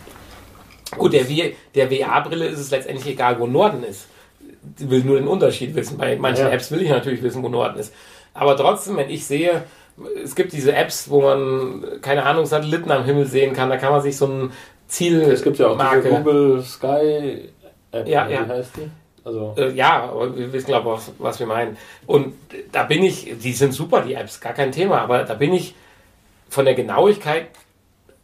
Gut, 0.96 1.12
der, 1.12 1.24
der 1.74 1.88
VR-Brille 1.88 2.46
ist 2.46 2.58
es 2.58 2.70
letztendlich 2.70 3.06
egal, 3.06 3.38
wo 3.38 3.46
Norden 3.46 3.82
ist. 3.82 4.08
Die 4.62 4.90
will 4.90 5.04
nur 5.04 5.18
den 5.18 5.28
Unterschied 5.28 5.74
wissen. 5.74 5.98
Bei 5.98 6.16
manchen 6.16 6.46
ja. 6.46 6.50
Apps 6.50 6.70
will 6.70 6.82
ich 6.82 6.88
natürlich 6.88 7.22
wissen, 7.22 7.42
wo 7.42 7.48
Norden 7.48 7.78
ist. 7.78 7.92
Aber 8.34 8.56
trotzdem, 8.56 8.96
wenn 8.96 9.10
ich 9.10 9.26
sehe, 9.26 9.64
es 10.22 10.34
gibt 10.34 10.52
diese 10.52 10.74
Apps, 10.74 11.10
wo 11.10 11.22
man, 11.22 11.84
keine 12.00 12.24
Ahnung, 12.24 12.46
Satelliten 12.46 12.90
am 12.90 13.04
Himmel 13.04 13.26
sehen 13.26 13.52
kann, 13.52 13.68
da 13.68 13.76
kann 13.76 13.92
man 13.92 14.00
sich 14.00 14.16
so 14.16 14.26
ein 14.26 14.52
Ziel. 14.86 15.22
Es 15.22 15.42
gibt 15.42 15.58
ja 15.58 15.68
auch 15.68 15.76
Marke. 15.76 16.02
diese 16.02 16.14
Google 16.14 16.62
Sky 16.62 17.50
App, 17.90 18.06
ja, 18.06 18.28
ja. 18.28 18.46
wie 18.46 18.50
heißt 18.50 18.76
die? 18.76 18.90
Also 19.24 19.54
äh, 19.58 19.72
ja, 19.72 20.04
aber 20.04 20.36
wir 20.36 20.52
wissen, 20.52 20.68
glaube 20.68 20.88
ich, 20.88 20.94
was, 20.94 21.12
was 21.18 21.38
wir 21.40 21.46
meinen. 21.46 21.76
Und 22.06 22.34
da 22.72 22.84
bin 22.84 23.02
ich, 23.02 23.34
die 23.42 23.52
sind 23.52 23.72
super, 23.72 24.02
die 24.02 24.14
Apps, 24.14 24.40
gar 24.40 24.54
kein 24.54 24.72
Thema, 24.72 25.00
aber 25.00 25.24
da 25.24 25.34
bin 25.34 25.52
ich 25.52 25.74
von 26.48 26.64
der 26.64 26.74
Genauigkeit 26.74 27.48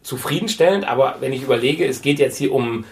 zufriedenstellend, 0.04 0.86
aber 0.86 1.16
wenn 1.20 1.32
ich 1.32 1.42
überlege, 1.42 1.84
es 1.86 2.02
geht 2.02 2.20
jetzt 2.20 2.36
hier 2.36 2.52
um 2.52 2.84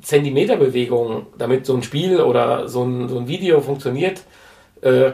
Zentimeterbewegungen, 0.00 1.26
damit 1.38 1.66
so 1.66 1.74
ein 1.74 1.82
Spiel 1.82 2.20
oder 2.20 2.68
so 2.68 2.82
ein, 2.82 3.08
so 3.08 3.18
ein 3.18 3.28
Video 3.28 3.60
funktioniert, 3.60 4.22
äh, 4.80 5.12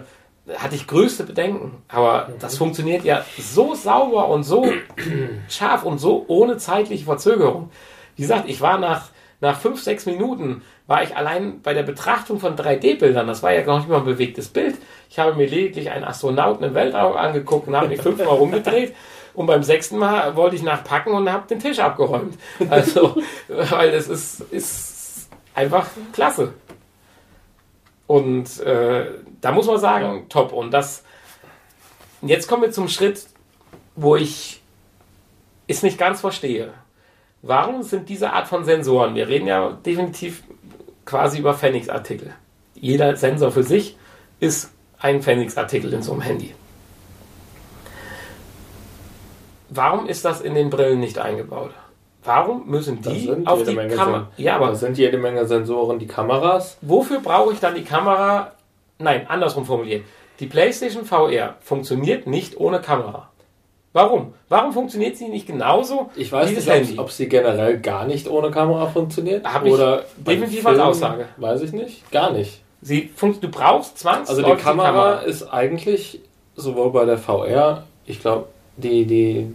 hatte 0.56 0.74
ich 0.74 0.86
größte 0.86 1.24
Bedenken. 1.24 1.82
Aber 1.88 2.30
das 2.40 2.56
funktioniert 2.56 3.04
ja 3.04 3.24
so 3.38 3.74
sauber 3.74 4.28
und 4.28 4.44
so 4.44 4.66
scharf 5.48 5.84
und 5.84 5.98
so 5.98 6.24
ohne 6.28 6.56
zeitliche 6.56 7.04
Verzögerung. 7.04 7.70
Wie 8.16 8.22
gesagt, 8.22 8.48
ich 8.48 8.60
war 8.60 8.78
nach, 8.78 9.08
nach 9.40 9.58
fünf, 9.58 9.82
sechs 9.82 10.06
Minuten, 10.06 10.62
war 10.86 11.02
ich 11.02 11.16
allein 11.16 11.62
bei 11.62 11.74
der 11.74 11.84
Betrachtung 11.84 12.40
von 12.40 12.56
3D-Bildern, 12.56 13.26
das 13.26 13.42
war 13.42 13.52
ja 13.52 13.62
gar 13.62 13.78
nicht 13.78 13.88
mal 13.88 13.98
ein 13.98 14.04
bewegtes 14.04 14.48
Bild. 14.48 14.76
Ich 15.08 15.18
habe 15.18 15.34
mir 15.34 15.46
lediglich 15.46 15.90
einen 15.90 16.04
Astronauten 16.04 16.64
im 16.64 16.74
Weltraum 16.74 17.16
angeguckt 17.16 17.68
und 17.68 17.76
habe 17.76 17.88
mich 17.88 18.02
fünfmal 18.02 18.36
rumgedreht 18.36 18.94
und 19.34 19.46
beim 19.46 19.62
sechsten 19.62 19.98
Mal 19.98 20.36
wollte 20.36 20.56
ich 20.56 20.62
nachpacken 20.62 21.12
und 21.12 21.30
habe 21.30 21.46
den 21.46 21.60
Tisch 21.60 21.78
abgeräumt. 21.78 22.36
Also, 22.68 23.16
weil 23.48 23.90
es 23.90 24.08
ist, 24.08 24.40
ist 24.50 25.28
einfach 25.54 25.88
klasse. 26.12 26.54
Und 28.06 28.58
äh, 28.60 29.06
da 29.40 29.52
muss 29.52 29.66
man 29.66 29.78
sagen, 29.78 30.26
top. 30.28 30.52
Und 30.52 30.72
das, 30.72 31.04
jetzt 32.22 32.48
kommen 32.48 32.62
wir 32.62 32.72
zum 32.72 32.88
Schritt, 32.88 33.26
wo 33.94 34.16
ich 34.16 34.60
es 35.68 35.82
nicht 35.82 35.98
ganz 35.98 36.20
verstehe. 36.20 36.72
Warum 37.42 37.82
sind 37.82 38.08
diese 38.08 38.32
Art 38.32 38.48
von 38.48 38.64
Sensoren, 38.64 39.14
wir 39.14 39.28
reden 39.28 39.46
ja 39.46 39.70
definitiv 39.70 40.42
quasi 41.06 41.38
über 41.38 41.54
Phoenix-Artikel. 41.54 42.34
Jeder 42.74 43.16
Sensor 43.16 43.50
für 43.50 43.62
sich 43.62 43.96
ist 44.40 44.72
ein 44.98 45.22
Phoenix-Artikel 45.22 45.92
in 45.92 46.02
so 46.02 46.12
einem 46.12 46.20
Handy. 46.20 46.54
Warum 49.70 50.06
ist 50.06 50.24
das 50.24 50.40
in 50.40 50.54
den 50.54 50.68
Brillen 50.68 51.00
nicht 51.00 51.18
eingebaut? 51.18 51.70
Warum 52.22 52.68
müssen 52.68 53.00
die 53.00 53.32
auf 53.46 53.62
die 53.62 53.74
Kamera? 53.74 54.28
Ja, 54.36 54.56
aber 54.56 54.68
das 54.68 54.80
sind 54.80 54.98
jede 54.98 55.16
Menge 55.16 55.46
Sensoren, 55.46 55.98
die 55.98 56.06
Kameras. 56.06 56.76
Wofür 56.82 57.20
brauche 57.20 57.52
ich 57.52 57.60
dann 57.60 57.74
die 57.74 57.84
Kamera? 57.84 58.52
Nein, 58.98 59.26
andersrum 59.28 59.64
formuliert. 59.64 60.04
Die 60.38 60.46
PlayStation 60.46 61.04
VR 61.04 61.54
funktioniert 61.60 62.26
nicht 62.26 62.58
ohne 62.58 62.80
Kamera. 62.80 63.30
Warum? 63.92 64.34
Warum 64.48 64.72
funktioniert 64.72 65.16
sie 65.16 65.28
nicht 65.28 65.46
genauso? 65.46 66.10
Ich 66.14 66.30
weiß 66.30 66.50
nicht, 66.50 66.98
ob 66.98 67.10
sie 67.10 67.28
generell 67.28 67.78
gar 67.80 68.06
nicht 68.06 68.28
ohne 68.28 68.50
Kamera 68.50 68.86
funktioniert. 68.86 69.44
Hab 69.44 69.64
oder 69.64 70.04
definitiv 70.16 70.64
als 70.66 70.78
Aussage. 70.78 71.26
Weiß 71.38 71.62
ich 71.62 71.72
nicht. 71.72 72.10
Gar 72.12 72.32
nicht. 72.32 72.62
Sie 72.82 73.10
du 73.18 73.48
brauchst 73.48 73.98
zwangsläufig 73.98 74.44
Also 74.44 74.56
die 74.56 74.62
Kamera, 74.62 74.86
die 74.86 74.96
Kamera 74.96 75.18
ist 75.20 75.42
eigentlich 75.52 76.20
sowohl 76.54 76.90
bei 76.92 77.04
der 77.04 77.18
VR, 77.18 77.84
ich 78.06 78.20
glaube, 78.20 78.46
die, 78.80 79.04
die 79.04 79.54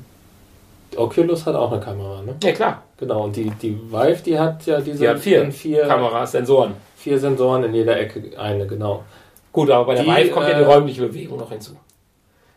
Oculus 0.98 1.46
hat 1.46 1.56
auch 1.56 1.72
eine 1.72 1.82
Kamera, 1.82 2.22
ne? 2.22 2.36
Ja, 2.42 2.52
klar. 2.52 2.84
Genau, 2.98 3.26
und 3.26 3.36
die, 3.36 3.50
die 3.62 3.76
Vive, 3.76 4.22
die 4.24 4.40
hat 4.40 4.66
ja 4.66 4.80
diese 4.80 5.00
die 5.00 5.10
hat 5.10 5.20
vier, 5.20 5.52
vier 5.52 5.84
Kameras, 5.84 6.32
Sensoren. 6.32 6.74
Vier 6.96 7.20
Sensoren 7.20 7.64
in 7.66 7.74
jeder 7.74 8.00
Ecke, 8.00 8.24
eine, 8.38 8.66
genau. 8.66 9.04
Gut, 9.52 9.70
aber 9.70 9.86
bei 9.86 9.96
der 9.96 10.04
die, 10.04 10.10
Vive 10.10 10.32
kommt 10.32 10.48
ja 10.48 10.58
die 10.58 10.64
äh, 10.64 10.66
räumliche 10.66 11.02
Bewegung 11.02 11.38
noch 11.40 11.50
hinzu. 11.50 11.72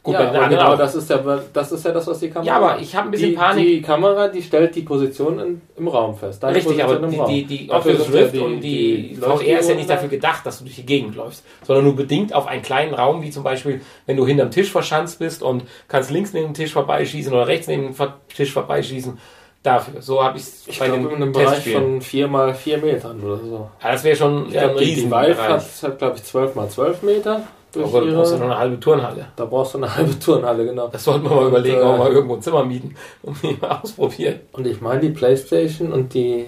Gut, 0.03 0.15
ja, 0.15 0.29
aber 0.29 0.49
genau, 0.49 0.77
das 0.77 0.95
ist, 0.95 1.11
ja, 1.11 1.19
das 1.53 1.73
ist 1.73 1.85
ja 1.85 1.91
das, 1.91 2.07
was 2.07 2.21
die 2.21 2.31
Kamera 2.31 2.47
Ja, 2.47 2.57
aber 2.57 2.81
ich 2.81 2.95
habe 2.95 3.09
ein 3.09 3.11
bisschen 3.11 3.31
die, 3.31 3.37
Panik. 3.37 3.67
Die 3.67 3.83
Kamera, 3.83 4.29
die 4.29 4.43
stellt 4.43 4.75
die 4.75 4.83
Position 4.83 5.41
in, 5.41 5.61
im 5.77 5.89
Raum 5.89 6.17
fest. 6.17 6.43
Deine 6.43 6.55
Richtig, 6.55 6.79
Position 6.79 7.05
aber 7.05 7.27
die, 7.29 7.45
die, 7.45 7.59
die 7.65 7.71
Oculus 7.71 8.13
Rift 8.13 8.35
die, 8.35 8.39
und 8.39 8.61
die, 8.61 9.09
die 9.09 9.15
VR 9.17 9.59
ist 9.59 9.69
ja 9.69 9.75
nicht 9.75 9.91
dafür 9.91 10.09
gedacht, 10.09 10.47
dass 10.47 10.59
du 10.59 10.65
durch 10.65 10.77
die 10.77 10.87
Gegend 10.87 11.17
läufst, 11.17 11.45
sondern 11.67 11.85
nur 11.85 11.97
bedingt 11.97 12.33
auf 12.33 12.47
einen 12.47 12.63
kleinen 12.63 12.95
Raum, 12.95 13.23
wie 13.23 13.31
zum 13.31 13.43
Beispiel, 13.43 13.81
wenn 14.07 14.17
du 14.17 14.25
hinterm 14.25 14.53
Tisch 14.53 14.71
verschanzt 14.71 15.19
bist 15.19 15.43
und 15.43 15.65
kannst 15.89 16.11
links 16.11 16.33
neben 16.33 16.47
dem 16.47 16.55
Tisch 16.55 16.73
vorbeischießen 16.73 17.33
oder 17.33 17.49
rechts 17.49 17.67
neben 17.67 17.93
dem 17.93 18.13
Tisch 18.35 18.53
vorbeischießen. 18.53 19.19
Dafür. 19.65 20.01
So 20.01 20.23
habe 20.23 20.39
ich 20.39 20.45
es 20.45 20.79
bei 20.79 20.87
glaub, 20.87 20.99
den 20.99 21.11
in 21.11 21.17
einem 21.17 21.33
Bereich 21.33 21.69
von 21.73 22.01
4 22.01 22.29
mal 22.29 22.55
4 22.55 22.79
Metern 22.79 23.21
oder 23.21 23.39
so. 23.39 23.71
Ja, 23.83 23.93
das 23.93 24.05
wäre 24.05 24.15
schon 24.15 24.49
ja, 24.53 24.63
ein 24.63 24.77
riesen 24.77 25.11
Die 25.11 25.11
Vive 25.11 25.37
hat, 25.37 25.65
hat 25.83 25.99
glaube 25.99 26.17
ich, 26.17 26.23
12 26.23 26.55
mal 26.55 26.69
12 26.69 27.03
Meter. 27.03 27.43
Durch 27.73 27.87
Aber 27.87 28.07
da 28.07 28.13
brauchst 28.13 28.33
du 28.33 28.37
noch 28.37 28.45
eine 28.45 28.59
halbe 28.59 28.81
Turnhalle. 28.81 29.27
Da 29.37 29.45
brauchst 29.45 29.75
du 29.75 29.79
eine 29.79 29.95
halbe 29.95 30.19
Turnhalle, 30.19 30.65
genau. 30.65 30.89
Das 30.89 31.05
sollten 31.05 31.29
wir 31.29 31.37
mal 31.37 31.49
überlegen, 31.49 31.83
ob 31.83 31.93
wir 31.93 31.99
mal 31.99 32.13
irgendwo 32.13 32.35
ein 32.37 32.43
Zimmer 32.43 32.65
mieten 32.65 32.95
und 33.23 33.43
die 33.43 33.59
mal 33.61 33.81
ausprobieren. 33.83 34.41
Und 34.53 34.67
ich 34.67 34.81
meine, 34.81 35.01
die 35.01 35.11
Playstation 35.11 35.93
und 35.93 36.15
die 36.15 36.47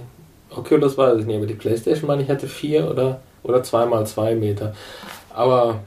Oculus 0.54 0.96
weiß 0.96 1.18
ich 1.18 1.26
nicht, 1.26 1.36
aber 1.36 1.46
die 1.46 1.54
Playstation 1.54 2.08
meine 2.08 2.22
ich 2.22 2.30
hatte 2.30 2.46
vier 2.48 2.90
oder, 2.90 3.20
oder 3.42 3.62
zweimal 3.62 4.06
zwei 4.06 4.34
Meter. 4.34 4.74
Aber 5.34 5.80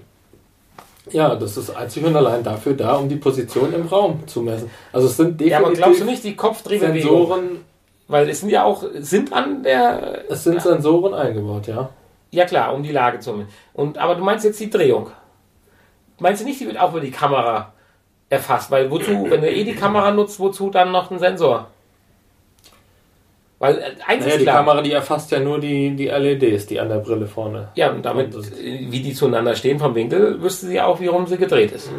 ja, 1.11 1.35
das 1.35 1.57
ist 1.57 1.75
einzig 1.75 2.05
und 2.05 2.15
allein 2.15 2.43
dafür 2.43 2.73
da, 2.73 2.95
um 2.95 3.09
die 3.09 3.17
Position 3.17 3.73
im 3.73 3.87
Raum 3.87 4.25
zu 4.27 4.41
messen. 4.41 4.69
Also 4.91 5.07
es 5.07 5.17
sind 5.17 5.39
definitiv 5.39 5.51
Ja, 5.51 5.57
aber 5.59 5.73
glaubst 5.73 6.01
du 6.01 6.05
nicht, 6.05 6.23
die 6.23 6.35
Kopfdrehbewegungen... 6.35 7.73
Weil 8.07 8.29
es 8.29 8.41
sind 8.41 8.49
ja 8.49 8.65
auch, 8.65 8.83
sind 8.99 9.31
an 9.33 9.63
der... 9.63 10.29
Es 10.29 10.43
sind 10.43 10.61
Sensoren 10.61 11.13
eingebaut, 11.13 11.67
ja. 11.67 11.89
Ja 12.31 12.45
klar, 12.45 12.73
um 12.73 12.83
die 12.83 12.91
Lage 12.91 13.19
zu 13.19 13.33
messen. 13.33 13.49
Und, 13.73 13.97
aber 13.97 14.15
du 14.15 14.23
meinst 14.23 14.43
jetzt 14.45 14.59
die 14.59 14.69
Drehung. 14.69 15.07
Meinst 16.19 16.41
du 16.41 16.45
nicht, 16.45 16.59
die 16.59 16.67
wird 16.67 16.79
auch 16.79 16.91
über 16.91 17.01
die 17.01 17.11
Kamera 17.11 17.73
erfasst? 18.29 18.71
Weil 18.71 18.89
wozu, 18.89 19.29
wenn 19.29 19.41
du 19.41 19.49
eh 19.49 19.63
die 19.63 19.75
Kamera 19.75 20.11
nutzt, 20.11 20.39
wozu 20.39 20.69
dann 20.69 20.91
noch 20.91 21.11
ein 21.11 21.19
Sensor? 21.19 21.67
Weil 23.59 23.77
äh, 23.77 23.81
eins 24.05 24.25
naja, 24.25 24.37
die 24.37 24.43
klar, 24.43 24.57
Kamera, 24.57 24.81
die 24.81 24.91
erfasst 24.91 25.31
ja 25.31 25.39
nur 25.39 25.59
die, 25.59 25.95
die 25.95 26.07
LEDs, 26.07 26.65
die 26.65 26.79
an 26.79 26.89
der 26.89 26.97
Brille 26.97 27.27
vorne. 27.27 27.69
Ja, 27.75 27.91
und 27.91 28.03
damit, 28.03 28.35
und 28.35 28.51
wie 28.57 29.01
die 29.01 29.13
zueinander 29.13 29.55
stehen 29.55 29.79
vom 29.79 29.95
Winkel, 29.95 30.41
wüsste 30.41 30.67
sie 30.67 30.81
auch, 30.81 30.99
wie 30.99 31.07
rum 31.07 31.27
sie 31.27 31.37
gedreht 31.37 31.71
ist. 31.71 31.89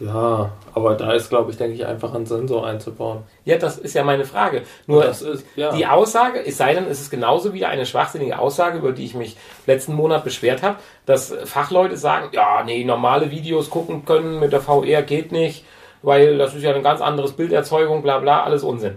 Ja, 0.00 0.52
aber 0.74 0.94
da 0.94 1.12
ist, 1.12 1.28
glaube 1.28 1.50
ich, 1.50 1.58
denke 1.58 1.74
ich, 1.74 1.84
einfach 1.84 2.14
ein 2.14 2.24
Sensor 2.24 2.66
einzubauen. 2.66 3.24
Ja, 3.44 3.58
das 3.58 3.76
ist 3.76 3.94
ja 3.94 4.02
meine 4.02 4.24
Frage. 4.24 4.62
Nur 4.86 5.04
ist, 5.04 5.44
ja. 5.56 5.72
die 5.72 5.86
Aussage, 5.86 6.44
es 6.44 6.56
sei 6.56 6.72
denn, 6.72 6.86
es 6.86 7.02
ist 7.02 7.10
genauso 7.10 7.52
wieder 7.52 7.68
eine 7.68 7.84
schwachsinnige 7.84 8.38
Aussage, 8.38 8.78
über 8.78 8.92
die 8.92 9.04
ich 9.04 9.14
mich 9.14 9.36
letzten 9.66 9.92
Monat 9.92 10.24
beschwert 10.24 10.62
habe, 10.62 10.76
dass 11.04 11.34
Fachleute 11.44 11.98
sagen, 11.98 12.30
ja, 12.32 12.62
nee, 12.64 12.82
normale 12.82 13.30
Videos 13.30 13.68
gucken 13.68 14.06
können 14.06 14.40
mit 14.40 14.52
der 14.52 14.62
VR 14.62 15.02
geht 15.02 15.32
nicht, 15.32 15.66
weil 16.00 16.38
das 16.38 16.54
ist 16.54 16.62
ja 16.62 16.74
ein 16.74 16.82
ganz 16.82 17.02
anderes 17.02 17.32
Bilderzeugung, 17.32 18.02
bla 18.02 18.20
bla, 18.20 18.42
alles 18.42 18.62
Unsinn. 18.62 18.96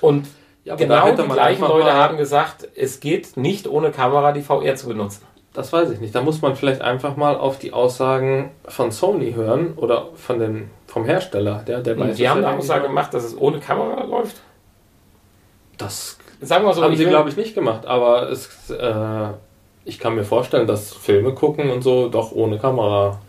Und 0.00 0.26
ja, 0.64 0.74
genau 0.74 1.14
die 1.14 1.22
gleichen 1.22 1.62
Leute 1.62 1.94
haben 1.94 2.16
gesagt, 2.16 2.68
es 2.74 2.98
geht 2.98 3.36
nicht 3.36 3.68
ohne 3.68 3.92
Kamera 3.92 4.32
die 4.32 4.42
VR 4.42 4.74
zu 4.74 4.88
benutzen. 4.88 5.24
Das 5.52 5.72
weiß 5.72 5.90
ich 5.90 6.00
nicht. 6.00 6.14
Da 6.14 6.22
muss 6.22 6.42
man 6.42 6.54
vielleicht 6.54 6.80
einfach 6.80 7.16
mal 7.16 7.36
auf 7.36 7.58
die 7.58 7.72
Aussagen 7.72 8.52
von 8.66 8.92
Sony 8.92 9.32
hören 9.32 9.74
oder 9.76 10.08
von 10.14 10.38
den, 10.38 10.70
vom 10.86 11.04
Hersteller. 11.04 11.64
Der, 11.66 11.80
der 11.80 11.98
weiß 11.98 12.16
Die 12.16 12.28
haben 12.28 12.44
eine 12.44 12.56
Aussage 12.56 12.86
gemacht, 12.86 13.12
dass 13.12 13.24
es 13.24 13.36
ohne 13.36 13.58
Kamera 13.58 14.04
läuft. 14.04 14.40
Das 15.76 16.18
Sagen 16.40 16.64
wir 16.64 16.72
so, 16.72 16.82
haben 16.82 16.96
sie, 16.96 17.04
glaube 17.04 17.28
ich, 17.28 17.36
nicht 17.36 17.54
gemacht. 17.54 17.86
Aber 17.86 18.30
es, 18.30 18.70
äh, 18.70 19.26
ich 19.84 19.98
kann 19.98 20.14
mir 20.14 20.24
vorstellen, 20.24 20.66
dass 20.66 20.92
Filme 20.94 21.34
gucken 21.34 21.70
und 21.70 21.82
so 21.82 22.08
doch 22.08 22.32
ohne 22.32 22.58
Kamera. 22.58 23.20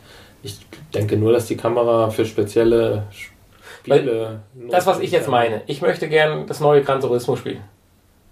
Ich 0.43 0.60
denke 0.93 1.18
nur, 1.18 1.34
dass 1.34 1.45
die 1.45 1.57
Kamera 1.57 2.10
für 2.10 2.26
spezielle 2.26 3.03
Spiele. 3.11 4.39
Das, 4.69 4.88
was 4.88 4.99
ich 4.99 5.11
jetzt 5.11 5.27
meine. 5.27 5.61
Ich 5.68 5.81
möchte 5.81 6.07
gern 6.07 6.48
das 6.48 6.61
neue 6.61 6.84
Gran 6.84 7.02
Turismo 7.02 7.35
spielen. 7.35 7.64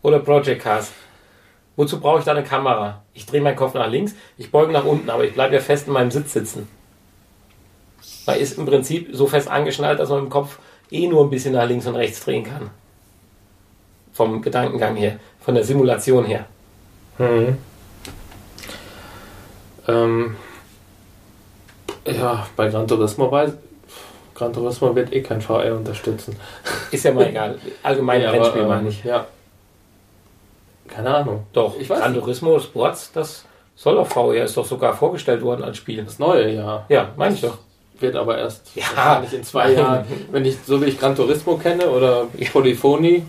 Oder 0.02 0.20
Project 0.20 0.62
Cars. 0.62 0.92
Wozu 1.80 2.02
brauche 2.02 2.20
ich 2.20 2.26
da 2.26 2.32
eine 2.32 2.44
Kamera? 2.44 3.04
Ich 3.14 3.26
drehe 3.26 3.40
meinen 3.40 3.56
Kopf 3.56 3.74
nach 3.74 3.90
links, 3.90 4.14
ich 4.38 4.52
beuge 4.52 4.74
nach 4.74 4.84
unten, 4.84 5.10
aber 5.10 5.24
ich 5.24 5.34
bleibe 5.34 5.56
ja 5.56 5.62
fest 5.62 5.88
in 5.88 5.94
meinem 5.94 6.12
Sitz 6.12 6.34
sitzen. 6.34 6.68
Man 8.28 8.38
ist 8.38 8.58
im 8.58 8.66
Prinzip 8.66 9.08
so 9.14 9.28
fest 9.28 9.48
angeschnallt, 9.48 9.98
dass 9.98 10.10
man 10.10 10.20
im 10.20 10.30
Kopf 10.30 10.60
eh 10.92 11.08
nur 11.08 11.24
ein 11.24 11.30
bisschen 11.30 11.54
nach 11.54 11.66
links 11.66 11.88
und 11.88 11.96
rechts 11.96 12.26
drehen 12.26 12.44
kann. 12.44 12.70
Vom 14.12 14.42
Gedankengang 14.42 14.98
her, 14.98 15.20
von 15.40 15.56
der 15.56 15.64
Simulation 15.64 16.26
her. 16.26 16.48
Mhm. 17.18 17.58
Ähm, 19.88 20.36
ja, 22.06 22.46
bei 22.58 22.68
Gran 22.68 22.90
Turismo 22.90 23.32
weiß. 23.32 23.54
Gran 24.36 24.52
Turismo 24.52 24.94
wird 24.98 25.14
eh 25.14 25.22
kein 25.22 25.40
VR 25.40 25.78
unterstützen. 25.78 26.36
Ist 26.92 27.06
ja 27.06 27.14
mal 27.14 27.30
egal. 27.30 27.58
Allgemein 27.84 28.22
Ja, 28.22 28.32
Rennspiel 28.32 28.64
ähm, 28.64 28.68
meine 28.68 28.90
ich. 28.90 29.02
Ja. 29.06 29.28
Keine 30.94 31.16
Ahnung. 31.16 31.46
Doch, 31.54 31.80
ich 31.80 31.90
weiß 31.90 32.00
Gran. 32.00 32.14
Turismo 32.14 32.60
Sports, 32.60 33.12
das 33.14 33.46
soll 33.76 33.98
auf 33.98 34.10
VR, 34.10 34.44
ist 34.44 34.58
doch 34.58 34.66
sogar 34.66 34.94
vorgestellt 34.94 35.42
worden 35.42 35.64
als 35.64 35.78
Spiel. 35.78 36.04
Das 36.04 36.20
neue 36.20 36.54
ja. 36.54 36.86
Ja, 36.90 37.10
meine 37.16 37.36
ich 37.36 37.42
doch. 37.42 37.58
Wird 38.00 38.16
aber 38.16 38.38
erst 38.38 38.76
Ja. 38.76 38.84
wahrscheinlich 38.96 39.34
in 39.34 39.44
zwei. 39.44 39.72
Jahren, 39.74 40.06
wenn 40.32 40.46
ich 40.46 40.58
so 40.66 40.82
wie 40.82 40.86
ich 40.86 41.00
Gran 41.00 41.16
Turismo 41.16 41.58
kenne 41.58 41.88
oder 41.90 42.28
Polyphony, 42.54 43.24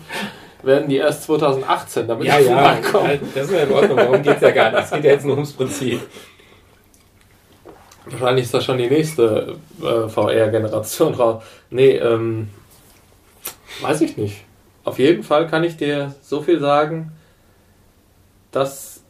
werden 0.63 0.87
die 0.89 0.97
erst 0.97 1.23
2018 1.23 2.07
damit 2.07 2.27
Ja, 2.27 2.37
den 2.37 2.47
ja, 2.49 2.75
kommen. 2.91 3.19
das 3.35 3.45
ist 3.45 3.51
ja 3.51 3.63
in 3.63 3.71
Ordnung. 3.71 3.97
Darum 3.97 4.21
geht 4.21 4.35
es 4.37 4.41
ja 4.41 4.51
gar 4.51 4.71
nicht. 4.71 4.83
Es 4.83 4.91
geht 4.91 5.03
ja 5.03 5.11
jetzt 5.11 5.25
nur 5.25 5.35
ums 5.35 5.51
Prinzip. 5.53 5.99
Wahrscheinlich 8.05 8.45
ist 8.45 8.53
das 8.53 8.63
schon 8.65 8.77
die 8.77 8.89
nächste 8.89 9.55
äh, 9.81 10.07
VR-Generation 10.09 11.13
raus. 11.13 11.43
Nee, 11.69 11.97
ähm, 11.97 12.49
weiß 13.81 14.01
ich 14.01 14.17
nicht. 14.17 14.43
Auf 14.83 14.97
jeden 14.99 15.23
Fall 15.23 15.47
kann 15.47 15.63
ich 15.63 15.77
dir 15.77 16.15
so 16.21 16.41
viel 16.41 16.59
sagen, 16.59 17.11
dass 18.51 19.01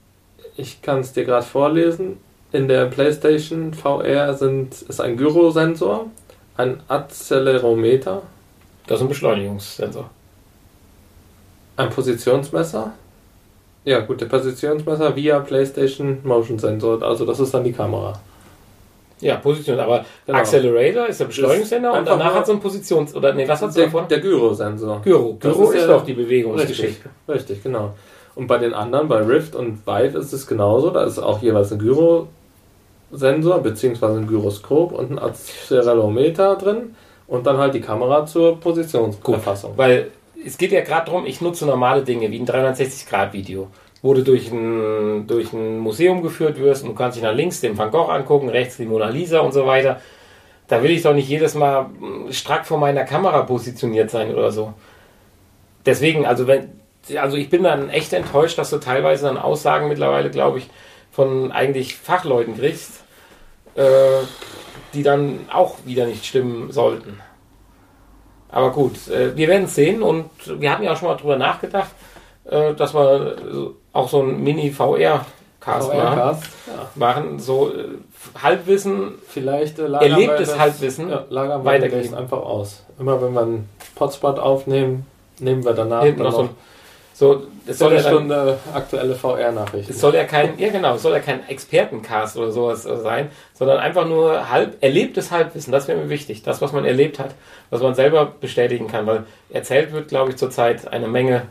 ich 0.58 0.82
kann 0.82 1.00
es 1.00 1.14
dir 1.14 1.26
gerade 1.26 1.46
vorlesen. 1.46 2.18
In 2.52 2.68
der 2.68 2.86
PlayStation 2.88 3.74
VR 3.74 4.34
sind, 4.34 4.82
ist 4.82 5.00
ein 5.00 5.16
Gyrosensor, 5.16 6.08
ein 6.58 6.82
Accelerometer, 6.90 8.22
Das 8.88 8.98
ist 9.00 9.04
ein 9.04 9.08
Beschleunigungssensor. 9.10 10.10
ein 11.78 11.90
Positionsmesser. 11.90 12.92
Ja, 13.86 14.00
gut, 14.02 14.22
der 14.22 14.26
Positionsmesser 14.28 15.16
via 15.16 15.40
PlayStation 15.40 16.20
Motion 16.24 16.60
Sensor, 16.60 17.02
also 17.02 17.26
das 17.26 17.40
ist 17.40 17.54
dann 17.54 17.64
die 17.64 17.72
Kamera. 17.72 18.14
Ja, 19.22 19.36
Position. 19.38 19.80
Aber 19.80 20.04
Genau. 20.26 20.40
Accelerator 20.40 21.08
ist 21.08 21.20
der 21.20 21.26
Beschleunigungssender 21.26 21.94
und 21.94 22.08
danach 22.08 22.34
hat 22.34 22.46
so 22.48 22.54
ein 22.54 22.60
Positions... 22.60 23.14
Oder 23.16 23.34
nee, 23.34 23.48
was 23.48 23.62
hat 23.62 23.76
Der, 23.76 23.86
davon? 23.86 24.08
der 24.08 24.20
Gyrosensor. 24.20 25.00
Gyro. 25.04 25.38
Das 25.40 25.54
Gyro 25.54 25.70
ist 25.70 25.76
ist, 25.76 25.82
ja- 25.82 25.88
doch 25.88 26.04
die 26.06 26.14
Bewegungsgeschichte. 26.14 27.10
Richtig, 27.30 27.62
genau. 27.64 27.94
Und 28.42 28.48
bei 28.48 28.58
den 28.58 28.74
anderen, 28.74 29.08
bei 29.08 29.22
Rift 29.22 29.56
und 29.56 29.86
Vive 29.86 30.18
ist 30.18 30.34
es 30.34 30.48
genauso. 30.48 30.90
Da 30.90 31.04
ist 31.04 31.20
auch 31.20 31.44
jeweils 31.44 31.72
ein 31.72 31.78
Gyrosensor 31.78 33.60
beziehungsweise 33.60 34.18
ein 34.18 34.26
Gyroskop 34.26 34.94
und 34.94 35.12
ein 35.12 35.20
Accelerometer 35.20 36.56
drin 36.56 36.96
und 37.28 37.46
dann 37.46 37.60
halt 37.60 37.76
die 37.76 37.82
Kamera 37.82 38.26
zur 38.26 38.60
Positionserfassung. 38.60 39.74
Weil 39.78 40.08
es 40.44 40.58
geht 40.58 40.72
ja 40.72 40.82
gerade 40.82 41.06
darum, 41.06 41.28
ich 41.28 41.40
nutze 41.40 41.68
normale 41.68 42.02
Dinge 42.02 42.32
wie 42.32 42.40
ein 42.40 42.48
360-Grad-Video, 42.48 43.68
wo 44.02 44.16
du 44.16 44.24
durch 44.24 44.52
ein, 44.52 45.28
durch 45.28 45.54
ein 45.54 45.78
Museum 45.78 46.24
geführt 46.24 46.58
wirst 46.58 46.82
und 46.82 46.90
du 46.90 46.96
kannst 46.96 47.18
dich 47.18 47.24
nach 47.24 47.36
links 47.36 47.62
den 47.62 47.78
Van 47.78 47.92
Gogh 47.92 48.10
angucken, 48.10 48.50
rechts 48.50 48.78
die 48.78 48.88
Mona 48.88 49.10
Lisa 49.10 49.42
und 49.42 49.54
so 49.54 49.68
weiter. 49.68 50.02
Da 50.68 50.82
will 50.82 50.90
ich 50.90 51.04
doch 51.04 51.14
nicht 51.14 51.30
jedes 51.30 51.54
Mal 51.54 51.84
mm, 51.84 52.32
strack 52.32 52.66
vor 52.66 52.80
meiner 52.80 53.04
Kamera 53.04 53.44
positioniert 53.44 54.10
sein 54.10 54.34
oder 54.34 54.52
so. 54.52 54.74
Deswegen, 55.86 56.26
also 56.26 56.48
wenn, 56.48 56.81
also 57.20 57.38
ich 57.38 57.50
bin 57.50 57.64
dann 57.64 57.90
echt 57.90 58.14
enttäuscht, 58.14 58.58
dass 58.58 58.70
du 58.70 58.78
teilweise 58.78 59.26
dann 59.26 59.38
Aussagen 59.38 59.88
mittlerweile, 59.88 60.30
glaube 60.30 60.60
ich, 60.60 60.70
von 61.12 61.52
eigentlich 61.52 61.96
Fachleuten 61.96 62.58
kriegst, 62.58 63.04
äh, 63.76 63.84
die 64.94 65.04
dann 65.04 65.40
auch 65.52 65.78
wieder 65.86 66.06
nicht 66.06 66.26
stimmen 66.26 66.72
sollten. 66.72 67.20
Aber 68.50 68.72
gut, 68.72 69.08
äh, 69.08 69.36
wir 69.36 69.48
werden 69.48 69.66
es 69.66 69.76
sehen 69.76 70.04
und 70.04 70.30
wir 70.60 70.72
hatten 70.72 70.84
ja 70.84 70.94
auch 70.94 70.98
schon 70.98 71.08
mal 71.08 71.16
drüber 71.16 71.38
nachgedacht, 71.38 71.92
äh, 72.46 72.74
dass 72.74 72.94
wir 72.94 73.74
auch 73.94 74.10
so 74.10 74.22
ein 74.22 74.44
Mini-VR-Cast 74.44 75.88
machen, 75.94 76.00
VR-Cast, 76.18 76.44
ja. 76.68 76.90
machen, 76.96 77.40
so 77.40 77.74
äh, 77.74 77.86
Halbwissen. 78.42 79.14
Vielleicht 79.28 79.80
äh, 79.80 79.84
Erlebtes 79.92 80.50
das- 80.50 80.60
Halbwissen 80.60 81.10
ja, 81.10 81.26
lagern 81.30 81.62
wir 81.64 81.72
weitergeben. 81.72 82.14
einfach 82.14 82.40
aus. 82.42 82.84
Immer 83.00 83.22
wenn 83.22 83.34
wir 83.34 83.42
einen 83.42 83.70
Potspot 83.96 84.38
aufnehmen, 84.38 85.06
nehmen 85.40 85.64
wir 85.64 85.74
danach 85.74 86.04
Hinten 86.04 86.20
dann 86.24 86.28
noch 86.32 86.34
so, 86.38 86.44
noch 86.44 86.50
ein- 86.50 86.56
so 87.22 87.44
es 87.68 87.78
soll 87.78 87.94
ja 87.94 88.02
dann, 88.02 88.14
Stunde 88.14 88.58
aktuelle 88.74 89.14
VR-Nachrichten. 89.14 89.92
es 89.94 90.02
soll 90.02 90.16
ja 90.16 90.24
kein, 90.24 90.58
ja 90.58 90.72
genau, 90.72 90.96
es 90.96 91.04
soll 91.04 91.14
ja 91.14 91.20
kein 91.20 91.48
Expertencast 91.48 92.36
oder 92.36 92.52
sowas 92.52 92.84
äh, 92.88 92.98
sein, 92.98 93.30
sondern 93.54 93.78
einfach 93.78 94.08
nur 94.08 94.50
halb, 94.50 94.82
erlebtes 94.82 95.30
Halbwissen. 95.30 95.72
Das 95.72 95.88
wäre 95.88 96.00
mir 96.00 96.10
wichtig. 96.10 96.42
Das, 96.42 96.64
was 96.64 96.72
man 96.74 96.84
erlebt 96.84 97.20
hat, 97.20 97.36
was 97.70 97.80
man 97.84 97.94
selber 97.94 98.26
bestätigen 98.26 98.88
kann, 98.88 99.06
weil 99.06 99.26
erzählt 99.52 99.94
wird, 99.94 100.08
glaube 100.08 100.32
ich, 100.32 100.38
zurzeit 100.38 100.88
eine 100.88 101.08
Menge 101.08 101.44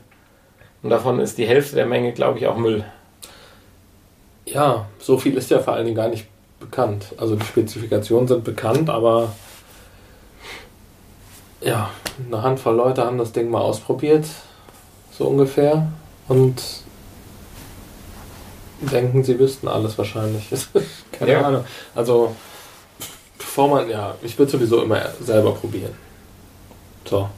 und 0.82 0.90
davon 0.90 1.20
ist 1.20 1.38
die 1.38 1.46
Hälfte 1.46 1.76
der 1.76 1.86
Menge, 1.86 2.14
glaube 2.14 2.40
ich, 2.40 2.48
auch 2.48 2.56
Müll. 2.56 2.84
Ja, 4.46 4.88
so 4.98 5.18
viel 5.18 5.36
ist 5.36 5.52
ja 5.52 5.60
vor 5.60 5.74
allen 5.74 5.84
Dingen 5.84 5.96
gar 5.96 6.08
nicht 6.08 6.26
bekannt. 6.58 7.14
Also 7.16 7.36
die 7.36 7.46
Spezifikationen 7.46 8.26
sind 8.26 8.42
bekannt, 8.42 8.90
aber 8.90 9.30
ja, 11.60 11.90
eine 12.26 12.42
Handvoll 12.42 12.74
Leute 12.74 13.04
haben 13.04 13.18
das 13.18 13.30
Ding 13.30 13.50
mal 13.50 13.60
ausprobiert, 13.60 14.26
so 15.20 15.26
ungefähr, 15.26 15.86
und 16.28 16.62
denken, 18.80 19.22
sie 19.22 19.38
wüssten 19.38 19.68
alles 19.68 19.98
wahrscheinlich. 19.98 20.48
Keine 21.12 21.32
Ja. 21.32 21.42
Ahnung. 21.42 21.64
Also, 21.94 22.34
bevor 23.36 23.68
man, 23.68 23.90
ja, 23.90 24.14
ich 24.22 24.38
würde 24.38 24.50
sowieso 24.50 24.82
immer 24.82 25.02
selber 25.20 25.52
probieren. 25.52 25.92
So. 27.04 27.28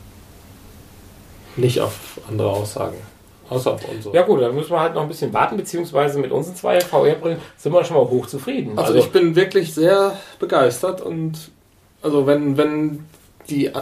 Nicht 1.57 1.81
auf 1.81 2.21
andere 2.29 2.51
Aussagen. 2.51 2.99
Außer 3.51 3.73
auf 3.73 3.81
unsere. 3.89 4.15
Ja 4.15 4.23
gut, 4.23 4.41
dann 4.41 4.55
müssen 4.55 4.71
wir 4.71 4.79
halt 4.81 4.95
noch 4.95 5.03
ein 5.03 5.09
bisschen 5.09 5.33
warten, 5.33 5.57
beziehungsweise 5.57 6.21
mit 6.21 6.31
unseren 6.31 6.55
zwei 6.55 6.81
VR-Brillen 6.81 7.39
sind 7.57 7.73
wir 7.73 7.85
schon 7.85 7.97
mal 7.97 8.09
hoch 8.09 8.27
zufrieden. 8.29 8.79
Also, 8.79 8.95
ich 8.95 9.11
bin 9.11 9.35
wirklich 9.35 9.75
sehr 9.75 10.17
begeistert 10.39 11.01
und 11.01 11.51
also 12.01 12.29
wenn, 12.29 12.57
wenn 12.57 13.05
die 13.51 13.73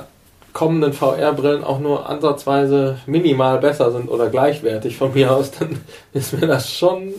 kommenden 0.52 0.92
VR-Brillen 0.92 1.64
auch 1.64 1.78
nur 1.78 2.08
ansatzweise 2.08 2.98
minimal 3.06 3.58
besser 3.58 3.90
sind 3.92 4.08
oder 4.08 4.28
gleichwertig 4.28 4.96
von 4.96 5.14
mir 5.14 5.32
aus, 5.32 5.50
dann 5.52 5.80
ist 6.12 6.38
mir 6.38 6.46
das 6.46 6.72
schon 6.72 7.14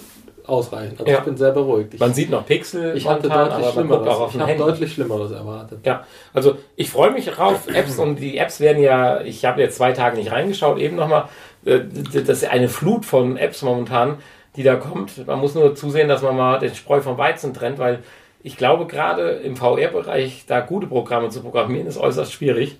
ausreichend. 0.48 1.00
Also 1.00 1.12
Ja. 1.12 1.20
ich 1.20 1.24
bin 1.24 1.38
sehr 1.38 1.52
beruhigt. 1.52 1.94
Ich, 1.94 2.00
man 2.00 2.14
sieht 2.14 2.30
noch 2.30 2.46
Pixel, 2.46 2.96
ich 2.98 3.08
hatte 3.08 3.30
momentan, 3.30 3.50
deutlich 3.62 3.74
Schlimmeres. 3.74 4.34
Ich 4.34 4.40
habe 4.42 4.56
deutlich 4.56 4.94
Schlimmeres 4.94 5.32
erwartet. 5.32 5.80
Ja, 5.86 6.04
also 6.34 6.58
ich 6.76 6.90
freue 6.90 7.12
mich 7.12 7.38
auf 7.40 7.68
Apps 7.74 7.98
und 8.00 8.16
die 8.18 8.38
Apps 8.38 8.60
werden 8.60 8.82
ja, 8.82 9.22
ich 9.22 9.46
habe 9.46 9.62
jetzt 9.62 9.78
zwei 9.78 9.92
Tage 9.94 10.18
nicht 10.18 10.32
reingeschaut, 10.32 10.78
eben 10.80 10.96
nochmal, 10.98 11.26
äh, 11.66 11.80
das 12.14 12.42
ist 12.42 12.50
eine 12.50 12.68
Flut 12.70 13.06
von 13.06 13.38
Apps 13.38 13.62
momentan, 13.62 14.18
die 14.58 14.64
da 14.64 14.76
kommt. 14.76 15.26
Man 15.28 15.40
muss 15.40 15.56
nur 15.56 15.76
zusehen, 15.76 16.10
dass 16.10 16.22
man 16.22 16.36
mal 16.36 16.60
den 16.60 16.76
Spreu 16.76 17.00
vom 17.02 17.18
Weizen 17.18 17.54
trennt, 17.54 17.80
weil 17.80 18.00
ich 18.44 18.58
glaube, 18.58 18.88
gerade 18.88 19.30
im 19.34 19.56
VR-Bereich 19.56 20.46
da 20.48 20.60
gute 20.62 20.88
Programme 20.88 21.30
zu 21.30 21.42
programmieren, 21.42 21.88
ist 21.88 21.98
äußerst 21.98 22.34
schwierig. 22.34 22.78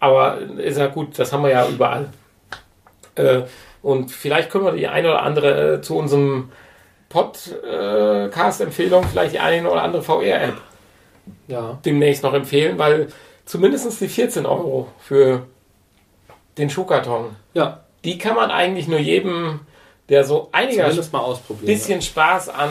Aber 0.00 0.38
ist 0.58 0.78
ja 0.78 0.86
gut, 0.88 1.18
das 1.18 1.32
haben 1.32 1.42
wir 1.44 1.50
ja 1.50 1.68
überall. 1.68 2.08
Äh, 3.14 3.42
und 3.82 4.10
vielleicht 4.10 4.50
können 4.50 4.64
wir 4.64 4.72
die 4.72 4.88
eine 4.88 5.08
oder 5.08 5.22
andere 5.22 5.74
äh, 5.74 5.80
zu 5.82 5.96
unserem 5.96 6.50
Podcast-Empfehlung, 7.08 9.04
vielleicht 9.04 9.34
die 9.34 9.38
eine 9.40 9.70
oder 9.70 9.82
andere 9.82 10.02
VR-App 10.02 10.56
Ja. 11.48 11.78
demnächst 11.84 12.22
noch 12.22 12.34
empfehlen, 12.34 12.78
weil 12.78 13.08
zumindest 13.44 14.00
die 14.00 14.08
14 14.08 14.46
Euro 14.46 14.88
für 15.00 15.46
den 16.58 16.70
Schuhkarton, 16.70 17.36
Ja, 17.54 17.80
die 18.04 18.18
kann 18.18 18.34
man 18.36 18.50
eigentlich 18.50 18.88
nur 18.88 18.98
jedem, 18.98 19.60
der 20.08 20.24
so 20.24 20.48
einiger 20.52 20.88
bisschen 21.66 22.02
Spaß 22.02 22.48
an 22.48 22.70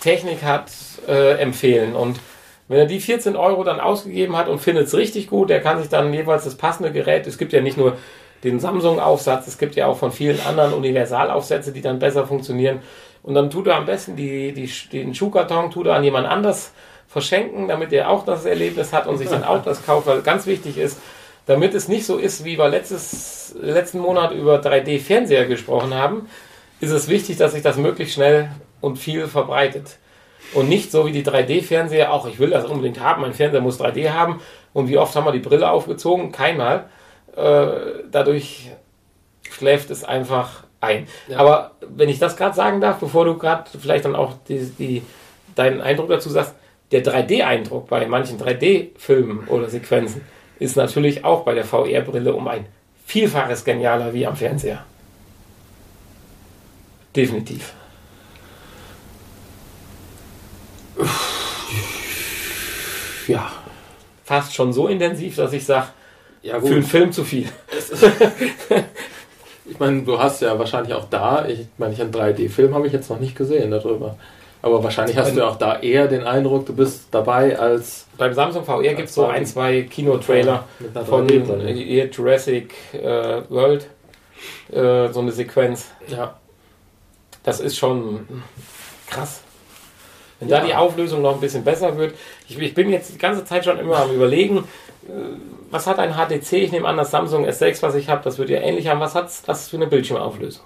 Technik 0.00 0.42
hat, 0.42 0.70
äh, 1.08 1.34
empfehlen. 1.40 1.94
Und 1.94 2.18
wenn 2.68 2.78
er 2.78 2.86
die 2.86 3.00
14 3.00 3.36
Euro 3.36 3.64
dann 3.64 3.80
ausgegeben 3.80 4.36
hat 4.36 4.48
und 4.48 4.58
findet 4.58 4.86
es 4.86 4.94
richtig 4.94 5.28
gut, 5.28 5.50
der 5.50 5.60
kann 5.60 5.78
sich 5.78 5.88
dann 5.88 6.12
jeweils 6.12 6.44
das 6.44 6.56
passende 6.56 6.92
Gerät, 6.92 7.26
es 7.26 7.38
gibt 7.38 7.52
ja 7.52 7.60
nicht 7.60 7.76
nur 7.76 7.96
den 8.44 8.60
Samsung-Aufsatz, 8.60 9.46
es 9.46 9.58
gibt 9.58 9.76
ja 9.76 9.86
auch 9.86 9.96
von 9.96 10.12
vielen 10.12 10.40
anderen 10.40 10.74
Universalaufsätze, 10.74 11.72
die 11.72 11.80
dann 11.80 11.98
besser 11.98 12.26
funktionieren. 12.26 12.80
Und 13.22 13.34
dann 13.34 13.50
tut 13.50 13.66
er 13.66 13.76
am 13.76 13.86
besten 13.86 14.14
die, 14.14 14.52
die, 14.52 14.70
den 14.92 15.14
Schuhkarton 15.14 15.70
tut 15.70 15.86
er 15.86 15.94
an 15.94 16.04
jemand 16.04 16.26
anders 16.26 16.72
verschenken, 17.08 17.68
damit 17.68 17.92
er 17.92 18.10
auch 18.10 18.24
das 18.24 18.44
Erlebnis 18.44 18.92
hat 18.92 19.06
und 19.06 19.18
sich 19.18 19.28
dann 19.28 19.44
auch 19.44 19.62
das 19.62 19.84
kauft, 19.84 20.06
weil 20.06 20.22
ganz 20.22 20.46
wichtig 20.46 20.78
ist, 20.78 20.98
damit 21.46 21.74
es 21.74 21.88
nicht 21.88 22.04
so 22.04 22.18
ist, 22.18 22.44
wie 22.44 22.58
wir 22.58 22.68
letztes, 22.68 23.54
letzten 23.60 24.00
Monat 24.00 24.32
über 24.32 24.60
3D-Fernseher 24.60 25.46
gesprochen 25.46 25.94
haben, 25.94 26.28
ist 26.80 26.90
es 26.90 27.08
wichtig, 27.08 27.36
dass 27.36 27.52
sich 27.52 27.62
das 27.62 27.76
möglichst 27.76 28.14
schnell 28.14 28.50
und 28.80 28.98
viel 28.98 29.28
verbreitet. 29.28 29.98
Und 30.54 30.68
nicht 30.68 30.90
so 30.90 31.06
wie 31.06 31.12
die 31.12 31.24
3D-Fernseher, 31.24 32.12
auch 32.12 32.26
ich 32.26 32.38
will 32.38 32.50
das 32.50 32.64
unbedingt 32.64 33.00
haben, 33.00 33.22
mein 33.22 33.34
Fernseher 33.34 33.60
muss 33.60 33.80
3D 33.80 34.10
haben. 34.10 34.40
Und 34.72 34.88
wie 34.88 34.98
oft 34.98 35.14
haben 35.14 35.24
wir 35.24 35.32
die 35.32 35.40
Brille 35.40 35.70
aufgezogen? 35.70 36.32
Keinmal. 36.32 36.88
Äh, 37.34 38.04
dadurch 38.10 38.70
schläft 39.50 39.90
es 39.90 40.04
einfach 40.04 40.64
ein. 40.80 41.06
Ja. 41.28 41.38
Aber 41.38 41.72
wenn 41.80 42.08
ich 42.08 42.18
das 42.18 42.36
gerade 42.36 42.54
sagen 42.54 42.80
darf, 42.80 42.98
bevor 42.98 43.24
du 43.24 43.36
gerade 43.36 43.64
vielleicht 43.78 44.04
dann 44.04 44.16
auch 44.16 44.34
die, 44.48 44.70
die, 44.78 45.02
deinen 45.54 45.80
Eindruck 45.80 46.08
dazu 46.08 46.28
sagst, 46.28 46.54
der 46.92 47.04
3D-Eindruck 47.04 47.88
bei 47.88 48.06
manchen 48.06 48.38
3D-Filmen 48.38 49.48
oder 49.48 49.68
Sequenzen 49.68 50.22
ist 50.58 50.76
natürlich 50.76 51.24
auch 51.24 51.42
bei 51.44 51.54
der 51.54 51.64
VR-Brille 51.64 52.34
um 52.34 52.48
ein 52.48 52.66
Vielfaches 53.04 53.64
genialer 53.64 54.14
wie 54.14 54.26
am 54.26 54.36
Fernseher. 54.36 54.84
Definitiv. 57.14 57.72
Ja. 63.28 63.50
Fast 64.24 64.54
schon 64.54 64.72
so 64.72 64.88
intensiv, 64.88 65.36
dass 65.36 65.52
ich 65.52 65.64
sage, 65.64 65.88
ja, 66.42 66.60
für 66.60 66.66
einen 66.74 66.82
Film 66.82 67.12
zu 67.12 67.24
viel. 67.24 67.48
ich 69.64 69.78
meine, 69.78 70.02
du 70.02 70.18
hast 70.18 70.42
ja 70.42 70.58
wahrscheinlich 70.58 70.94
auch 70.94 71.06
da, 71.10 71.46
ich 71.46 71.66
meine, 71.78 71.92
ich 71.92 72.00
einen 72.00 72.12
3D-Film 72.12 72.74
habe 72.74 72.86
ich 72.86 72.92
jetzt 72.92 73.10
noch 73.10 73.20
nicht 73.20 73.36
gesehen 73.36 73.70
darüber. 73.70 74.16
Aber 74.62 74.82
wahrscheinlich 74.82 75.16
hast 75.16 75.36
du 75.36 75.46
auch 75.46 75.56
da 75.56 75.78
eher 75.78 76.08
den 76.08 76.24
Eindruck, 76.24 76.66
du 76.66 76.74
bist 76.74 77.08
dabei 77.12 77.56
als. 77.58 78.06
Beim 78.16 78.32
Samsung 78.32 78.64
VR 78.64 78.94
gibt 78.94 79.08
es 79.08 79.14
so 79.14 79.26
ein, 79.26 79.46
zwei 79.46 79.82
Kinotrailer 79.82 80.64
von 81.06 81.28
Jurassic 81.28 82.74
äh, 82.92 83.42
World. 83.48 83.86
Äh, 84.72 85.12
so 85.12 85.20
eine 85.20 85.30
Sequenz. 85.30 85.90
Ja. 86.08 86.36
Das 87.44 87.60
ist 87.60 87.76
schon 87.76 88.26
krass. 89.08 89.42
Wenn 90.38 90.48
ja. 90.48 90.60
da 90.60 90.66
die 90.66 90.74
Auflösung 90.74 91.22
noch 91.22 91.34
ein 91.34 91.40
bisschen 91.40 91.64
besser 91.64 91.96
wird. 91.96 92.14
Ich, 92.48 92.58
ich, 92.58 92.74
bin 92.74 92.90
jetzt 92.90 93.14
die 93.14 93.18
ganze 93.18 93.44
Zeit 93.44 93.64
schon 93.64 93.78
immer 93.78 93.96
am 93.98 94.10
überlegen, 94.12 94.58
äh, 95.08 95.12
was 95.70 95.86
hat 95.86 95.98
ein 95.98 96.14
HTC? 96.14 96.52
Ich 96.52 96.72
nehme 96.72 96.86
an, 96.86 96.96
das 96.96 97.10
Samsung 97.10 97.46
S6, 97.46 97.82
was 97.82 97.94
ich 97.94 98.08
habe, 98.08 98.22
das 98.22 98.38
wird 98.38 98.50
ja 98.50 98.60
ähnlich 98.60 98.88
haben. 98.88 99.00
Was 99.00 99.14
hat 99.14 99.30
das 99.46 99.68
für 99.68 99.76
eine 99.76 99.86
Bildschirmauflösung? 99.86 100.64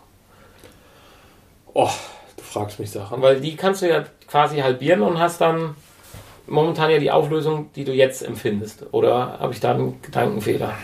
Oh, 1.72 1.90
du 2.36 2.42
fragst 2.42 2.80
mich 2.80 2.90
Sachen. 2.90 3.22
Weil 3.22 3.40
die 3.40 3.56
kannst 3.56 3.82
du 3.82 3.88
ja 3.88 4.04
quasi 4.26 4.58
halbieren 4.58 5.02
und 5.02 5.18
hast 5.18 5.40
dann 5.40 5.76
momentan 6.46 6.90
ja 6.90 6.98
die 6.98 7.10
Auflösung, 7.10 7.70
die 7.74 7.84
du 7.84 7.92
jetzt 7.92 8.22
empfindest. 8.22 8.86
Oder 8.92 9.38
habe 9.38 9.52
ich 9.52 9.60
da 9.60 9.72
einen 9.72 10.02
Gedankenfehler? 10.02 10.74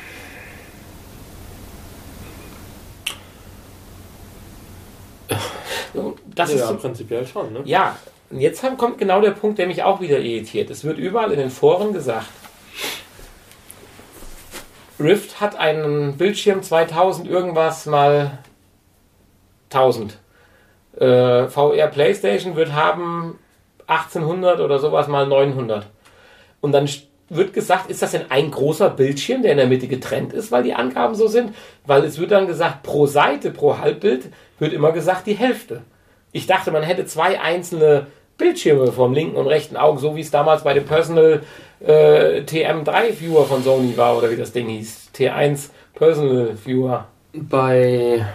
Das 6.37 6.51
ja, 6.51 6.57
ist 6.57 6.69
so, 6.69 6.77
prinzipiell 6.77 7.27
schon. 7.27 7.53
Ne? 7.53 7.63
Ja, 7.65 7.97
und 8.31 8.40
jetzt 8.40 8.62
kommt 8.78 8.98
genau 8.98 9.20
der 9.20 9.31
Punkt, 9.32 9.59
der 9.59 9.66
mich 9.66 9.82
auch 9.82 10.01
wieder 10.01 10.19
irritiert. 10.19 10.70
Es 10.70 10.85
wird 10.85 10.98
überall 10.98 11.32
in 11.32 11.39
den 11.39 11.51
Foren 11.51 11.93
gesagt, 11.93 12.27
Rift 14.98 15.40
hat 15.40 15.57
einen 15.57 16.16
Bildschirm 16.16 16.62
2000 16.62 17.28
irgendwas 17.28 17.86
mal 17.86 18.39
1000. 19.70 20.19
Äh, 20.98 21.48
VR 21.48 21.89
PlayStation 21.89 22.57
wird 22.57 22.73
haben 22.73 23.39
1800 23.86 24.61
oder 24.61 24.78
sowas 24.78 25.07
mal 25.09 25.27
900. 25.27 25.86
Und 26.61 26.73
dann 26.73 26.89
wird 27.28 27.53
gesagt, 27.53 27.90
ist 27.90 28.03
das 28.03 28.12
denn 28.12 28.31
ein 28.31 28.51
großer 28.51 28.89
Bildschirm, 28.89 29.43
der 29.43 29.53
in 29.53 29.59
der 29.59 29.66
Mitte 29.66 29.89
getrennt 29.89 30.32
ist, 30.32 30.51
weil 30.51 30.62
die 30.62 30.74
Angaben 30.74 31.15
so 31.15 31.27
sind? 31.27 31.55
Weil 31.85 32.05
es 32.05 32.19
wird 32.19 32.31
dann 32.31 32.47
gesagt, 32.47 32.82
pro 32.82 33.07
Seite, 33.07 33.51
pro 33.51 33.78
Halbbild 33.78 34.32
wird 34.59 34.73
immer 34.73 34.93
gesagt 34.93 35.27
die 35.27 35.35
Hälfte. 35.35 35.82
Ich 36.32 36.47
dachte, 36.47 36.70
man 36.70 36.82
hätte 36.82 37.05
zwei 37.07 37.40
einzelne 37.40 38.07
Bildschirme 38.39 38.93
vom 38.93 39.13
linken 39.13 39.37
und 39.37 39.47
rechten 39.47 39.77
Auge, 39.77 40.01
so 40.01 40.17
wie 40.17 40.21
es 40.21 40.31
damals 40.31 40.63
bei 40.63 40.75
dem 40.75 40.85
Personal 40.85 41.43
äh, 41.81 42.41
TM3 42.41 43.19
Viewer 43.19 43.45
von 43.45 43.63
Sony 43.63 43.97
war 43.97 44.17
oder 44.17 44.31
wie 44.31 44.37
das 44.37 44.53
Ding 44.53 44.69
hieß. 44.69 45.11
T1 45.17 45.71
Personal 45.95 46.57
Viewer. 46.65 47.07
Bei 47.33 48.27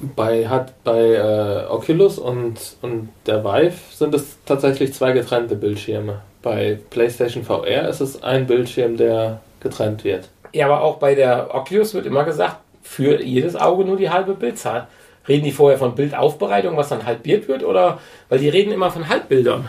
bei 0.00 0.48
hat 0.48 0.84
bei 0.84 1.14
äh, 1.14 1.66
Oculus 1.68 2.18
und, 2.18 2.76
und 2.82 3.08
der 3.26 3.44
Vive 3.44 3.74
sind 3.92 4.14
es 4.14 4.38
tatsächlich 4.44 4.94
zwei 4.94 5.12
getrennte 5.12 5.56
Bildschirme. 5.56 6.20
Bei 6.42 6.78
PlayStation 6.90 7.42
VR 7.42 7.88
ist 7.88 8.00
es 8.00 8.22
ein 8.22 8.46
Bildschirm, 8.46 8.96
der 8.96 9.40
getrennt 9.60 10.04
wird. 10.04 10.28
Ja, 10.52 10.66
aber 10.66 10.82
auch 10.82 10.96
bei 10.98 11.14
der 11.14 11.52
Oculus 11.52 11.94
wird 11.94 12.06
immer 12.06 12.24
gesagt, 12.24 12.58
für 12.82 13.20
jedes 13.22 13.56
Auge 13.56 13.84
nur 13.84 13.96
die 13.96 14.08
halbe 14.08 14.34
Bildzahl. 14.34 14.86
Reden 15.28 15.44
die 15.44 15.52
vorher 15.52 15.78
von 15.78 15.94
Bildaufbereitung, 15.94 16.76
was 16.76 16.88
dann 16.88 17.04
halbiert 17.04 17.48
wird? 17.48 17.62
Oder 17.62 18.00
weil 18.28 18.38
die 18.38 18.48
reden 18.48 18.72
immer 18.72 18.90
von 18.90 19.08
Halbbildern. 19.08 19.68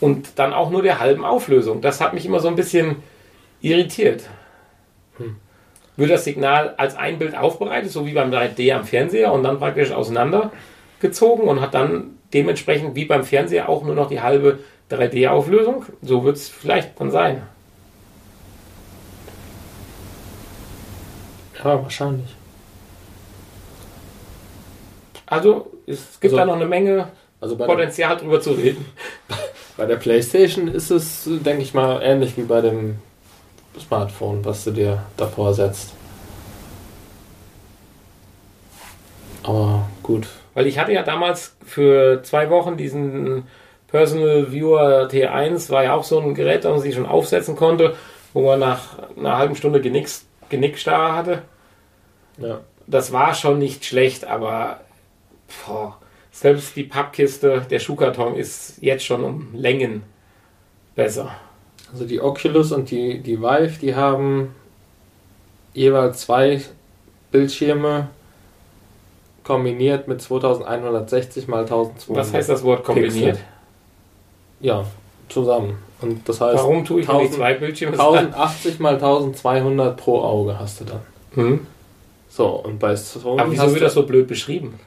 Und 0.00 0.38
dann 0.38 0.52
auch 0.52 0.70
nur 0.70 0.82
der 0.82 1.00
halben 1.00 1.24
Auflösung. 1.24 1.80
Das 1.80 2.00
hat 2.00 2.14
mich 2.14 2.24
immer 2.24 2.40
so 2.40 2.48
ein 2.48 2.56
bisschen 2.56 2.96
irritiert. 3.60 4.22
Hm. 5.18 5.36
Wird 5.96 6.10
das 6.10 6.24
Signal 6.24 6.74
als 6.78 6.96
ein 6.96 7.18
Bild 7.18 7.36
aufbereitet, 7.36 7.90
so 7.90 8.06
wie 8.06 8.14
beim 8.14 8.32
3D 8.32 8.72
am 8.72 8.84
Fernseher 8.84 9.32
und 9.32 9.42
dann 9.42 9.58
praktisch 9.58 9.90
auseinandergezogen 9.90 11.46
und 11.46 11.60
hat 11.60 11.74
dann 11.74 12.18
dementsprechend 12.32 12.94
wie 12.94 13.04
beim 13.04 13.24
Fernseher 13.24 13.68
auch 13.68 13.82
nur 13.82 13.94
noch 13.94 14.08
die 14.08 14.22
halbe 14.22 14.60
3D-Auflösung? 14.90 15.84
So 16.00 16.24
wird 16.24 16.36
es 16.36 16.48
vielleicht 16.48 16.98
dann 16.98 17.10
sein. 17.10 17.42
Ja, 21.62 21.82
wahrscheinlich. 21.82 22.34
Also 25.30 25.70
es 25.86 26.18
gibt 26.20 26.34
also, 26.34 26.36
da 26.36 26.44
noch 26.44 26.56
eine 26.56 26.66
Menge 26.66 27.08
also 27.40 27.56
Potenzial 27.56 28.16
der, 28.16 28.18
drüber 28.18 28.40
zu 28.40 28.50
reden. 28.50 28.84
Bei 29.76 29.86
der 29.86 29.96
PlayStation 29.96 30.68
ist 30.68 30.90
es, 30.90 31.26
denke 31.26 31.62
ich 31.62 31.72
mal, 31.72 32.02
ähnlich 32.02 32.36
wie 32.36 32.42
bei 32.42 32.60
dem 32.60 32.98
Smartphone, 33.78 34.44
was 34.44 34.64
du 34.64 34.72
dir 34.72 35.04
davor 35.16 35.54
setzt. 35.54 35.94
Aber 39.42 39.88
gut. 40.02 40.26
Weil 40.52 40.66
ich 40.66 40.78
hatte 40.78 40.92
ja 40.92 41.02
damals 41.02 41.56
für 41.64 42.22
zwei 42.24 42.50
Wochen 42.50 42.76
diesen 42.76 43.44
Personal 43.88 44.52
Viewer 44.52 45.08
T1, 45.08 45.70
war 45.70 45.84
ja 45.84 45.94
auch 45.94 46.04
so 46.04 46.20
ein 46.20 46.34
Gerät, 46.34 46.64
das 46.64 46.72
man 46.72 46.80
sich 46.80 46.94
schon 46.94 47.06
aufsetzen 47.06 47.56
konnte, 47.56 47.94
wo 48.34 48.44
man 48.44 48.60
nach 48.60 48.98
einer 49.16 49.38
halben 49.38 49.56
Stunde 49.56 49.80
Genickstarre 49.80 51.14
hatte. 51.14 51.42
Ja. 52.36 52.60
Das 52.86 53.12
war 53.12 53.34
schon 53.34 53.58
nicht 53.58 53.86
schlecht, 53.86 54.26
aber 54.26 54.80
boah, 55.66 55.98
selbst 56.30 56.76
die 56.76 56.84
Pappkiste, 56.84 57.66
der 57.70 57.78
Schuhkarton 57.78 58.34
ist 58.34 58.78
jetzt 58.80 59.04
schon 59.04 59.24
um 59.24 59.48
Längen 59.54 60.02
besser. 60.94 61.30
Also 61.92 62.04
die 62.04 62.20
Oculus 62.20 62.72
und 62.72 62.90
die, 62.90 63.20
die 63.20 63.40
Vive, 63.40 63.78
die 63.80 63.94
haben 63.94 64.54
jeweils 65.74 66.20
zwei 66.20 66.60
Bildschirme 67.32 68.08
kombiniert 69.44 70.06
mit 70.06 70.22
2160 70.22 71.48
mal 71.48 71.62
1200. 71.62 72.08
Was 72.16 72.32
heißt 72.32 72.48
das 72.48 72.62
Wort 72.62 72.84
kombiniert? 72.84 73.36
Pixel. 73.36 73.38
Ja, 74.60 74.84
zusammen. 75.28 75.78
Und 76.00 76.28
das 76.28 76.40
heißt, 76.40 76.56
warum 76.56 76.84
tue 76.84 77.00
ich 77.00 77.08
1000, 77.08 77.34
zwei 77.34 77.54
Bildschirme? 77.54 77.92
1080 77.98 78.78
mal 78.78 78.94
1200 78.94 79.96
pro 79.96 80.20
Auge 80.20 80.58
hast 80.58 80.80
du 80.80 80.84
dann. 80.84 81.00
Mhm. 81.34 81.66
So, 82.28 82.46
und 82.46 82.78
bei 82.78 82.94
Sony. 82.94 83.40
Aber 83.40 83.50
wieso 83.50 83.72
wird 83.72 83.82
das 83.82 83.94
so 83.94 84.04
blöd 84.04 84.28
beschrieben? 84.28 84.78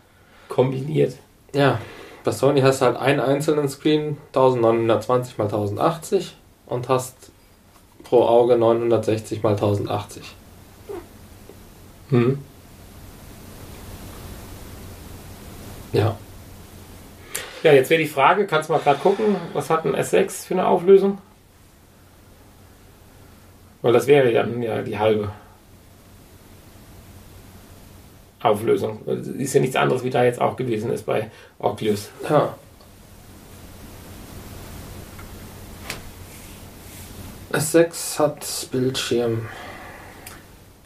Kombiniert. 0.49 1.15
Ja, 1.53 1.79
bei 2.23 2.31
Sony 2.31 2.61
hast 2.61 2.81
du 2.81 2.85
halt 2.85 2.97
einen 2.97 3.19
einzelnen 3.19 3.67
Screen, 3.69 4.17
1920 4.27 5.33
x 5.33 5.39
1080 5.39 6.37
und 6.67 6.89
hast 6.89 7.31
pro 8.03 8.23
Auge 8.23 8.57
960 8.57 9.39
x 9.39 9.45
1080. 9.45 10.23
Hm. 12.09 12.39
Ja. 15.91 16.17
Ja, 17.63 17.71
jetzt 17.71 17.89
wäre 17.89 18.01
die 18.01 18.09
Frage, 18.09 18.45
kannst 18.45 18.69
du 18.69 18.73
mal 18.73 18.79
gerade 18.79 18.99
gucken, 18.99 19.35
was 19.53 19.69
hat 19.69 19.85
ein 19.85 19.95
S6 19.95 20.47
für 20.47 20.53
eine 20.55 20.67
Auflösung? 20.67 21.19
Weil 23.81 23.93
das 23.93 24.07
wäre 24.07 24.31
dann 24.31 24.61
ja 24.61 24.81
die 24.81 24.97
halbe. 24.97 25.31
Auflösung. 28.43 29.01
Das 29.05 29.27
ist 29.27 29.53
ja 29.53 29.61
nichts 29.61 29.75
anderes, 29.75 30.03
wie 30.03 30.09
da 30.09 30.23
jetzt 30.23 30.41
auch 30.41 30.55
gewesen 30.55 30.91
ist 30.91 31.05
bei 31.05 31.29
Oculus. 31.59 32.09
Ja. 32.29 32.55
S6 37.51 38.19
hat 38.19 38.67
Bildschirm. 38.71 39.47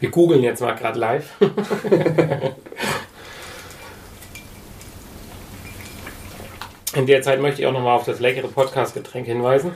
Wir 0.00 0.10
googeln 0.10 0.42
jetzt 0.42 0.60
mal 0.60 0.74
gerade 0.74 0.98
live. 0.98 1.30
In 6.94 7.06
der 7.06 7.22
Zeit 7.22 7.40
möchte 7.40 7.62
ich 7.62 7.66
auch 7.66 7.72
nochmal 7.72 7.96
auf 7.96 8.04
das 8.04 8.20
leckere 8.20 8.48
Podcast-Getränk 8.48 9.26
hinweisen. 9.26 9.72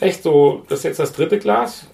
Echt 0.00 0.22
so, 0.22 0.64
das 0.68 0.78
ist 0.80 0.84
jetzt 0.84 1.00
das 1.00 1.12
dritte 1.12 1.38
Glas. 1.38 1.86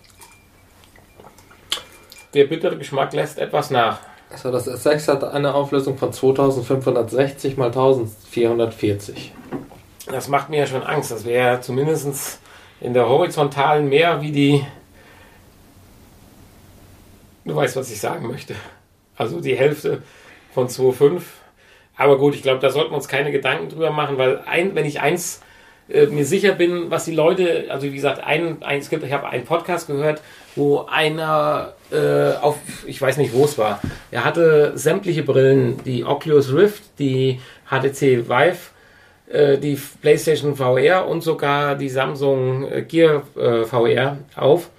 Der 2.34 2.44
bittere 2.44 2.76
Geschmack 2.76 3.12
lässt 3.12 3.38
etwas 3.38 3.70
nach. 3.70 4.00
Also 4.30 4.50
das 4.50 4.68
S6 4.68 5.08
hat 5.08 5.24
eine 5.24 5.54
Auflösung 5.54 5.96
von 5.96 6.12
2560 6.12 7.56
mal 7.56 7.66
1440. 7.66 9.32
Das 10.06 10.28
macht 10.28 10.50
mir 10.50 10.60
ja 10.60 10.66
schon 10.66 10.82
Angst. 10.82 11.10
Das 11.10 11.24
wäre 11.24 11.60
zumindest 11.60 12.40
in 12.80 12.92
der 12.92 13.08
horizontalen 13.08 13.88
mehr 13.88 14.20
wie 14.22 14.32
die. 14.32 14.66
Du 17.44 17.54
weißt, 17.54 17.76
was 17.76 17.90
ich 17.90 18.00
sagen 18.00 18.26
möchte. 18.26 18.54
Also 19.16 19.40
die 19.40 19.56
Hälfte 19.56 20.02
von 20.52 20.68
2,5. 20.68 21.22
Aber 21.96 22.18
gut, 22.18 22.34
ich 22.34 22.42
glaube, 22.42 22.60
da 22.60 22.70
sollten 22.70 22.90
wir 22.90 22.96
uns 22.96 23.08
keine 23.08 23.32
Gedanken 23.32 23.68
drüber 23.68 23.90
machen, 23.90 24.18
weil 24.18 24.40
ein, 24.46 24.74
wenn 24.74 24.84
ich 24.84 25.00
eins 25.00 25.40
äh, 25.88 26.06
mir 26.06 26.26
sicher 26.26 26.52
bin, 26.52 26.90
was 26.90 27.04
die 27.04 27.14
Leute, 27.14 27.66
also 27.70 27.86
wie 27.86 27.94
gesagt, 27.94 28.22
ein, 28.22 28.62
ein, 28.62 28.80
es 28.80 28.90
gibt, 28.90 29.04
ich 29.04 29.12
habe 29.12 29.28
einen 29.28 29.44
Podcast 29.44 29.86
gehört, 29.86 30.20
wo 30.56 30.80
einer 30.86 31.74
äh, 31.92 32.32
auf, 32.40 32.58
ich 32.86 33.00
weiß 33.00 33.18
nicht, 33.18 33.32
wo 33.32 33.44
es 33.44 33.58
war, 33.58 33.80
er 34.10 34.24
hatte 34.24 34.72
sämtliche 34.76 35.22
Brillen, 35.22 35.82
die 35.84 36.04
Oculus 36.04 36.52
Rift, 36.52 36.82
die 36.98 37.40
HTC 37.70 38.28
Vive, 38.28 38.58
äh, 39.28 39.58
die 39.58 39.78
PlayStation 40.00 40.56
VR 40.56 41.06
und 41.06 41.22
sogar 41.22 41.76
die 41.76 41.88
Samsung 41.90 42.70
äh, 42.70 42.82
Gear 42.82 43.22
äh, 43.36 43.64
VR 43.64 44.18
auf. 44.34 44.70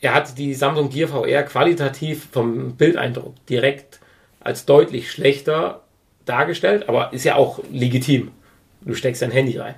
Er 0.00 0.14
hat 0.14 0.38
die 0.38 0.54
Samsung 0.54 0.88
Gear 0.88 1.08
VR 1.08 1.42
qualitativ 1.42 2.28
vom 2.32 2.76
Bildeindruck 2.76 3.34
direkt 3.46 4.00
als 4.40 4.64
deutlich 4.64 5.10
schlechter 5.10 5.82
dargestellt, 6.24 6.88
aber 6.88 7.12
ist 7.12 7.24
ja 7.24 7.36
auch 7.36 7.60
legitim. 7.70 8.30
Du 8.82 8.94
steckst 8.94 9.20
dein 9.20 9.30
Handy 9.30 9.58
rein. 9.58 9.74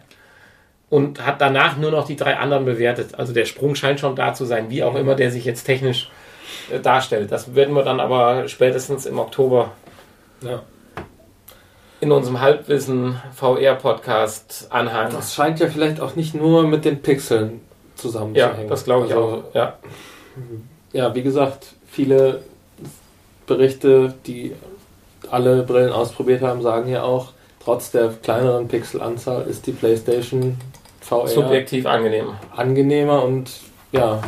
Und 0.92 1.24
hat 1.24 1.40
danach 1.40 1.78
nur 1.78 1.90
noch 1.90 2.06
die 2.06 2.16
drei 2.16 2.36
anderen 2.36 2.66
bewertet. 2.66 3.14
Also 3.18 3.32
der 3.32 3.46
Sprung 3.46 3.74
scheint 3.74 3.98
schon 3.98 4.14
da 4.14 4.34
zu 4.34 4.44
sein, 4.44 4.68
wie 4.68 4.84
auch 4.84 4.94
immer 4.94 5.14
der 5.14 5.30
sich 5.30 5.46
jetzt 5.46 5.64
technisch 5.64 6.10
äh, 6.70 6.80
darstellt. 6.80 7.32
Das 7.32 7.54
werden 7.54 7.74
wir 7.74 7.82
dann 7.82 7.98
aber 7.98 8.46
spätestens 8.46 9.06
im 9.06 9.18
Oktober 9.18 9.70
Ja. 10.42 10.60
in 12.00 12.12
unserem 12.12 12.40
Halbwissen 12.42 13.16
VR-Podcast 13.34 14.66
anhangen. 14.70 15.12
Das 15.14 15.34
scheint 15.34 15.60
ja 15.60 15.68
vielleicht 15.68 15.98
auch 15.98 16.14
nicht 16.14 16.34
nur 16.34 16.64
mit 16.66 16.84
den 16.84 17.00
Pixeln 17.00 17.52
Ja, 17.52 17.96
zusammenzuhängen. 17.96 18.68
das 18.68 18.84
glaube 18.84 19.06
ich 19.06 19.14
Also, 19.14 19.44
auch. 19.48 19.54
Ja. 19.54 19.78
Ja, 20.92 21.14
wie 21.14 21.22
gesagt, 21.22 21.68
viele 21.90 22.42
Berichte, 23.46 24.12
die 24.26 24.52
alle 25.30 25.62
Brillen 25.62 25.92
ausprobiert 25.92 26.42
haben, 26.42 26.60
sagen 26.60 26.90
ja 26.90 27.02
auch, 27.02 27.28
trotz 27.64 27.90
der 27.92 28.08
kleineren 28.22 28.68
Pixelanzahl 28.68 29.46
ist 29.46 29.66
die 29.66 29.72
PlayStation 29.72 30.58
VR 31.20 31.28
Subjektiv 31.28 31.86
angenehm. 31.86 32.26
angenehmer 32.54 33.24
und 33.24 33.50
ja, 33.92 34.20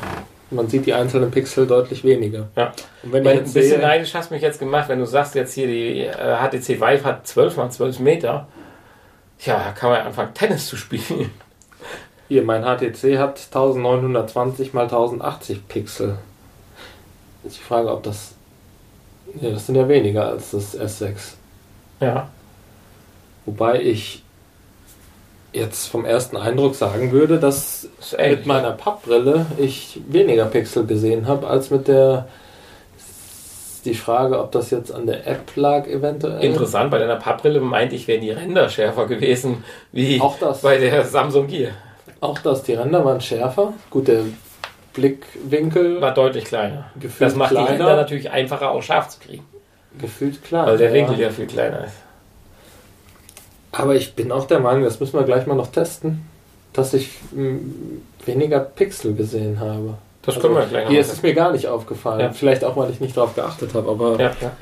man 0.50 0.68
sieht 0.68 0.86
die 0.86 0.94
einzelnen 0.94 1.30
Pixel 1.30 1.66
deutlich 1.66 2.04
weniger. 2.04 2.48
Ja. 2.56 2.72
Und 3.02 3.12
wenn 3.12 3.26
ein 3.26 3.38
jetzt 3.38 3.54
bisschen 3.54 3.70
sehe, 3.70 3.78
neidisch 3.78 4.14
hast 4.14 4.30
du 4.30 4.34
mich 4.34 4.42
jetzt 4.42 4.58
gemacht, 4.58 4.88
wenn 4.88 4.98
du 4.98 5.06
sagst, 5.06 5.34
jetzt 5.34 5.54
hier 5.54 5.66
die 5.66 6.00
äh, 6.00 6.12
HTC 6.12 6.80
Vive 6.80 7.04
hat 7.04 7.26
12 7.26 7.56
mal 7.56 7.70
12 7.70 8.00
Meter. 8.00 8.46
Ja, 9.40 9.58
da 9.58 9.72
kann 9.72 9.90
man 9.90 9.98
ja 10.00 10.04
anfangen, 10.06 10.34
Tennis 10.34 10.66
zu 10.66 10.76
spielen. 10.76 11.30
hier 12.28 12.42
mein 12.42 12.62
HTC 12.62 13.18
hat 13.18 13.40
1920 13.52 14.74
mal 14.74 14.84
1080 14.84 15.68
Pixel. 15.68 16.18
Ist 17.44 17.58
die 17.58 17.62
Frage, 17.62 17.90
ob 17.90 18.02
das 18.02 18.34
ja, 19.40 19.50
das 19.50 19.66
sind 19.66 19.74
ja 19.74 19.88
weniger 19.88 20.26
als 20.26 20.50
das 20.52 20.78
S6. 20.78 21.34
Ja. 22.00 22.28
Wobei 23.46 23.80
ich 23.80 24.23
jetzt 25.54 25.86
vom 25.88 26.04
ersten 26.04 26.36
Eindruck 26.36 26.74
sagen 26.74 27.12
würde, 27.12 27.38
dass 27.38 27.88
mit 28.18 28.44
meiner 28.46 28.72
Pappbrille 28.72 29.46
ich 29.56 30.00
weniger 30.08 30.46
Pixel 30.46 30.84
gesehen 30.86 31.26
habe 31.28 31.46
als 31.46 31.70
mit 31.70 31.88
der. 31.88 32.26
Die 33.84 33.94
Frage, 33.94 34.40
ob 34.40 34.50
das 34.50 34.70
jetzt 34.70 34.90
an 34.90 35.06
der 35.06 35.26
App 35.26 35.42
lag, 35.56 35.86
eventuell. 35.86 36.42
Interessant, 36.42 36.90
bei 36.90 36.98
deiner 36.98 37.16
Pappbrille 37.16 37.60
meinte 37.60 37.94
ich, 37.94 38.08
wären 38.08 38.22
die 38.22 38.30
Ränder 38.30 38.70
schärfer 38.70 39.04
gewesen, 39.06 39.62
wie 39.92 40.18
Auch 40.22 40.38
das. 40.38 40.62
bei 40.62 40.78
der 40.78 41.04
Samsung 41.04 41.46
Gear. 41.48 41.72
Auch 42.20 42.38
das, 42.38 42.62
die 42.62 42.72
Ränder 42.72 43.04
waren 43.04 43.20
schärfer. 43.20 43.74
Gut, 43.90 44.08
der 44.08 44.22
Blickwinkel 44.94 46.00
War 46.00 46.14
deutlich 46.14 46.44
kleiner. 46.46 46.86
gefühlt 46.98 47.28
Das 47.28 47.36
macht 47.36 47.50
die 47.50 47.56
kleiner. 47.56 47.70
Ränder 47.72 47.96
natürlich 47.96 48.30
einfacher, 48.30 48.70
auch 48.70 48.82
scharf 48.82 49.08
zu 49.10 49.18
kriegen. 49.20 49.44
gefühlt 49.98 50.42
kleiner. 50.42 50.68
Weil 50.68 50.78
der 50.78 50.92
Winkel 50.94 51.20
ja 51.20 51.28
viel 51.28 51.46
kleiner 51.46 51.84
ist. 51.84 51.96
Aber 53.76 53.94
ich 53.94 54.14
bin 54.14 54.30
auch 54.32 54.46
der 54.46 54.60
Meinung, 54.60 54.84
das 54.84 55.00
müssen 55.00 55.18
wir 55.18 55.24
gleich 55.24 55.46
mal 55.46 55.54
noch 55.56 55.72
testen, 55.72 56.24
dass 56.72 56.94
ich 56.94 57.10
mh, 57.32 57.58
weniger 58.24 58.60
Pixel 58.60 59.14
gesehen 59.14 59.58
habe. 59.60 59.94
Das 60.22 60.36
Also, 60.36 60.48
können 60.48 60.58
wir 60.60 60.66
gleich 60.66 60.88
Hier 60.88 61.00
ist 61.00 61.12
es 61.12 61.22
mir 61.22 61.34
gar 61.34 61.52
nicht 61.52 61.66
aufgefallen. 61.68 62.20
Ja. 62.20 62.32
Vielleicht 62.32 62.64
auch, 62.64 62.76
weil 62.76 62.90
ich 62.90 63.00
nicht 63.00 63.16
darauf 63.16 63.34
geachtet 63.34 63.74
habe, 63.74 63.90
aber 63.90 64.18
Ja, 64.20 64.30
ja. 64.40 64.52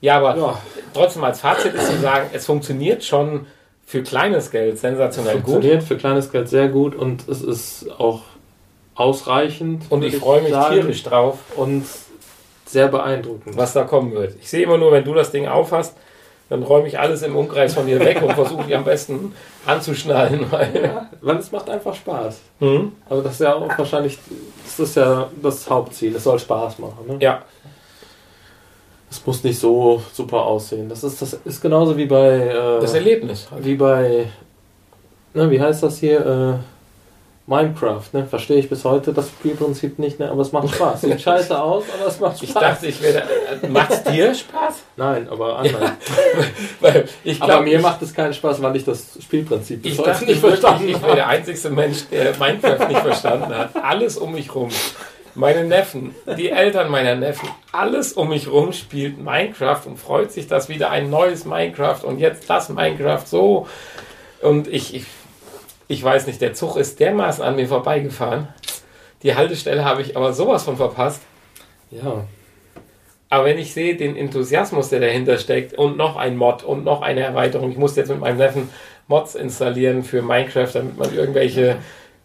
ja, 0.00 0.16
aber 0.18 0.58
trotzdem 0.94 1.24
als 1.24 1.40
Fazit 1.40 1.74
ist 1.74 1.86
zu 1.88 1.98
sagen, 2.00 2.28
es 2.32 2.46
funktioniert 2.46 3.04
schon 3.04 3.46
für 3.86 4.02
kleines 4.02 4.50
Geld 4.50 4.78
sensationell 4.78 5.36
gut. 5.40 5.44
funktioniert 5.52 5.82
für 5.82 5.96
kleines 5.96 6.30
Geld 6.30 6.48
sehr 6.48 6.68
gut 6.68 6.94
und 6.94 7.28
es 7.28 7.42
ist 7.42 7.86
auch 7.98 8.20
ausreichend. 8.94 9.84
Und 9.90 10.02
würde 10.02 10.14
ich 10.16 10.22
freue 10.22 10.42
mich 10.42 10.52
sagen, 10.52 10.74
tierisch 10.74 11.02
drauf, 11.02 11.38
Und 11.56 11.84
sehr 12.66 12.88
beeindruckend. 12.88 13.56
was 13.56 13.72
da 13.72 13.84
kommen 13.84 14.12
wird. 14.12 14.34
Ich 14.40 14.48
sehe 14.48 14.62
immer 14.62 14.78
nur, 14.78 14.92
wenn 14.92 15.04
du 15.04 15.14
das 15.14 15.30
Ding 15.30 15.46
aufhast, 15.48 15.96
dann 16.52 16.62
räume 16.64 16.86
ich 16.86 16.98
alles 16.98 17.22
im 17.22 17.34
Umkreis 17.34 17.72
von 17.72 17.86
dir 17.86 17.98
weg 17.98 18.20
und 18.22 18.34
versuche 18.34 18.64
die 18.68 18.74
am 18.74 18.84
besten 18.84 19.32
anzuschnallen. 19.64 20.44
Weil, 20.50 20.82
Ja, 20.84 21.08
weil 21.22 21.36
es 21.38 21.50
macht 21.50 21.70
einfach 21.70 21.94
Spaß. 21.94 22.40
hm? 22.58 22.92
Aber 23.08 23.22
das 23.22 23.32
ist 23.32 23.40
ja 23.40 23.54
auch 23.54 23.78
wahrscheinlich, 23.78 24.18
das 24.62 24.78
ist 24.78 24.96
ja 24.96 25.28
das 25.42 25.70
Hauptziel. 25.70 26.14
Es 26.14 26.24
soll 26.24 26.38
Spaß 26.38 26.78
machen. 26.78 27.06
Ne? 27.06 27.16
Ja, 27.20 27.42
Es 29.10 29.24
muss 29.26 29.42
nicht 29.44 29.58
so 29.58 30.02
super 30.12 30.42
aussehen. 30.44 30.90
Das 30.90 31.02
ist, 31.02 31.22
das 31.22 31.32
ist 31.32 31.60
genauso 31.62 31.96
wie 31.96 32.04
bei, 32.06 32.48
äh, 32.48 32.80
das 32.80 32.92
Erlebnis. 32.92 33.48
halt. 33.50 33.64
wie 33.64 33.76
bei, 33.76 34.26
ne, 35.32 35.50
wie 35.50 35.60
heißt 35.60 35.82
das 35.82 35.98
hier? 35.98 36.20
Äh, 36.60 36.71
Minecraft, 37.52 38.02
ne? 38.12 38.24
Verstehe 38.24 38.58
ich 38.58 38.70
bis 38.70 38.84
heute 38.84 39.12
das 39.12 39.28
Spielprinzip 39.28 39.98
nicht, 39.98 40.18
ne? 40.18 40.30
Aber 40.30 40.40
es 40.40 40.52
macht 40.52 40.74
Spaß. 40.74 41.02
Sieht 41.02 41.20
scheiße 41.20 41.60
aus, 41.60 41.84
aber 41.94 42.08
es 42.08 42.18
macht 42.18 42.36
Spaß. 42.38 42.42
Ich 42.42 42.54
dachte, 42.54 42.86
ich 42.86 43.02
werde. 43.02 43.24
Macht's 43.68 44.02
dir 44.10 44.34
Spaß? 44.34 44.76
Nein, 44.96 45.28
aber 45.28 45.58
anderen. 45.58 45.92
Weil 46.80 47.04
ich 47.24 47.42
aber 47.42 47.52
glaube, 47.52 47.64
mir 47.64 47.76
ich, 47.76 47.82
macht 47.82 48.00
es 48.00 48.14
keinen 48.14 48.32
Spaß, 48.32 48.62
weil 48.62 48.76
ich 48.76 48.84
das 48.84 49.18
Spielprinzip 49.22 49.82
bis 49.82 49.92
ich 49.92 49.98
heute 49.98 50.10
dachte 50.10 50.24
nicht 50.24 50.40
verstanden 50.40 50.88
ich 50.88 51.02
wäre 51.02 51.14
der 51.14 51.28
einzige 51.28 51.68
Mensch, 51.70 52.04
der 52.10 52.36
Minecraft 52.38 52.88
nicht 52.88 53.00
verstanden 53.00 53.54
hat. 53.54 53.76
Alles 53.76 54.16
um 54.16 54.32
mich 54.32 54.54
rum. 54.54 54.70
Meine 55.34 55.64
Neffen, 55.64 56.14
die 56.36 56.50
Eltern 56.50 56.90
meiner 56.90 57.14
Neffen, 57.14 57.48
alles 57.72 58.12
um 58.12 58.30
mich 58.30 58.50
rum 58.50 58.72
spielt 58.72 59.18
Minecraft 59.18 59.80
und 59.86 59.98
freut 59.98 60.32
sich, 60.32 60.46
dass 60.46 60.68
wieder 60.68 60.90
ein 60.90 61.10
neues 61.10 61.44
Minecraft 61.44 62.04
und 62.04 62.18
jetzt 62.18 62.48
das 62.48 62.68
Minecraft 62.68 63.24
so. 63.26 63.66
Und 64.42 64.68
ich, 64.68 64.94
ich, 64.94 65.06
ich 65.92 66.02
weiß 66.02 66.26
nicht, 66.26 66.40
der 66.40 66.54
Zug 66.54 66.76
ist 66.76 66.98
dermaßen 67.00 67.44
an 67.44 67.56
mir 67.56 67.68
vorbeigefahren. 67.68 68.48
Die 69.22 69.34
Haltestelle 69.36 69.84
habe 69.84 70.00
ich 70.02 70.16
aber 70.16 70.32
sowas 70.32 70.64
von 70.64 70.76
verpasst. 70.76 71.20
Ja, 71.90 72.24
Aber 73.28 73.44
wenn 73.44 73.58
ich 73.58 73.72
sehe 73.74 73.96
den 73.96 74.16
Enthusiasmus, 74.16 74.88
der 74.88 75.00
dahinter 75.00 75.36
steckt 75.38 75.74
und 75.74 75.96
noch 75.98 76.16
ein 76.16 76.36
Mod 76.36 76.62
und 76.64 76.84
noch 76.84 77.02
eine 77.02 77.20
Erweiterung, 77.20 77.70
ich 77.70 77.76
musste 77.76 78.00
jetzt 78.00 78.08
mit 78.08 78.20
meinem 78.20 78.38
Neffen 78.38 78.68
Mods 79.08 79.34
installieren 79.34 80.02
für 80.02 80.22
Minecraft, 80.22 80.70
damit 80.72 80.96
man 80.96 81.14
irgendwelche 81.14 81.76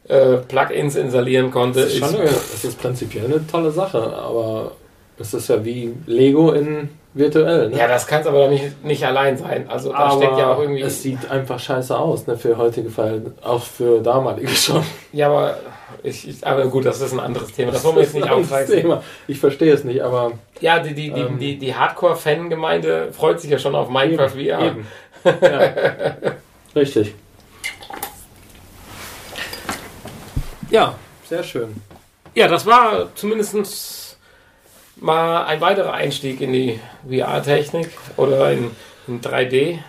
äh, 0.07 0.37
Plugins 0.47 0.95
installieren 0.95 1.51
konnte. 1.51 1.81
das 1.81 1.91
ist, 1.93 1.97
schon, 1.99 2.15
eine- 2.15 2.23
das 2.29 2.63
ist 2.63 2.81
prinzipiell 2.81 3.25
eine 3.25 3.45
tolle 3.45 3.71
Sache, 3.71 4.01
aber 4.01 4.71
es 5.19 5.33
ist 5.33 5.49
ja 5.49 5.63
wie 5.65 5.93
Lego 6.05 6.51
in 6.53 6.89
virtuell. 7.17 7.69
Ne? 7.69 7.77
ja, 7.77 7.87
das 7.87 8.07
kann 8.07 8.21
es 8.21 8.27
aber 8.27 8.43
doch 8.45 8.49
nicht, 8.49 8.83
nicht 8.83 9.05
allein 9.05 9.37
sein. 9.37 9.65
Also 9.69 9.91
da 9.91 10.11
steckt 10.11 10.37
ja 10.37 10.53
auch 10.53 10.59
irgendwie. 10.59 10.81
es 10.81 11.01
sieht 11.01 11.29
einfach 11.29 11.59
scheiße 11.59 11.97
aus, 11.97 12.27
ne, 12.27 12.37
für 12.37 12.57
heutige 12.57 12.89
Fälle, 12.89 13.33
auch 13.43 13.63
für 13.63 13.99
damalige 14.01 14.47
schon. 14.55 14.83
ja, 15.13 15.27
aber 15.27 15.57
ich, 16.03 16.27
ich, 16.27 16.45
aber 16.45 16.65
gut, 16.67 16.85
das 16.85 17.01
ist 17.01 17.13
ein 17.13 17.19
anderes 17.19 17.51
Thema. 17.53 17.71
Das 17.71 17.83
wollen 17.83 17.95
wir 17.95 18.03
jetzt 18.03 18.13
nicht 18.15 18.29
aufreißen. 18.29 18.93
Ich 19.27 19.39
verstehe 19.39 19.73
es 19.73 19.83
nicht, 19.83 20.01
aber 20.01 20.33
Ja, 20.61 20.79
die, 20.79 20.93
die, 20.93 21.11
die, 21.11 21.19
Ähm. 21.21 21.39
die, 21.39 21.57
die 21.57 21.75
Hardcore-Fan-Gemeinde 21.75 23.09
freut 23.11 23.39
sich 23.41 23.49
ja 23.51 23.57
schon 23.57 23.75
auf 23.75 23.89
Minecraft 23.89 24.29
VR. 24.29 24.61
Eben. 24.61 24.87
Ja. 25.25 25.73
Richtig. 26.75 27.15
Ja, 30.69 30.95
sehr 31.27 31.43
schön. 31.43 31.75
Ja, 32.35 32.47
das 32.47 32.65
war 32.65 33.09
zumindest 33.15 34.06
mal 34.99 35.45
ein 35.45 35.61
weiterer 35.61 35.93
Einstieg 35.93 36.41
in 36.41 36.53
die 36.53 36.79
VR-Technik 37.07 37.89
oder 38.17 38.51
in, 38.51 38.71
in 39.07 39.21
3D. 39.21 39.79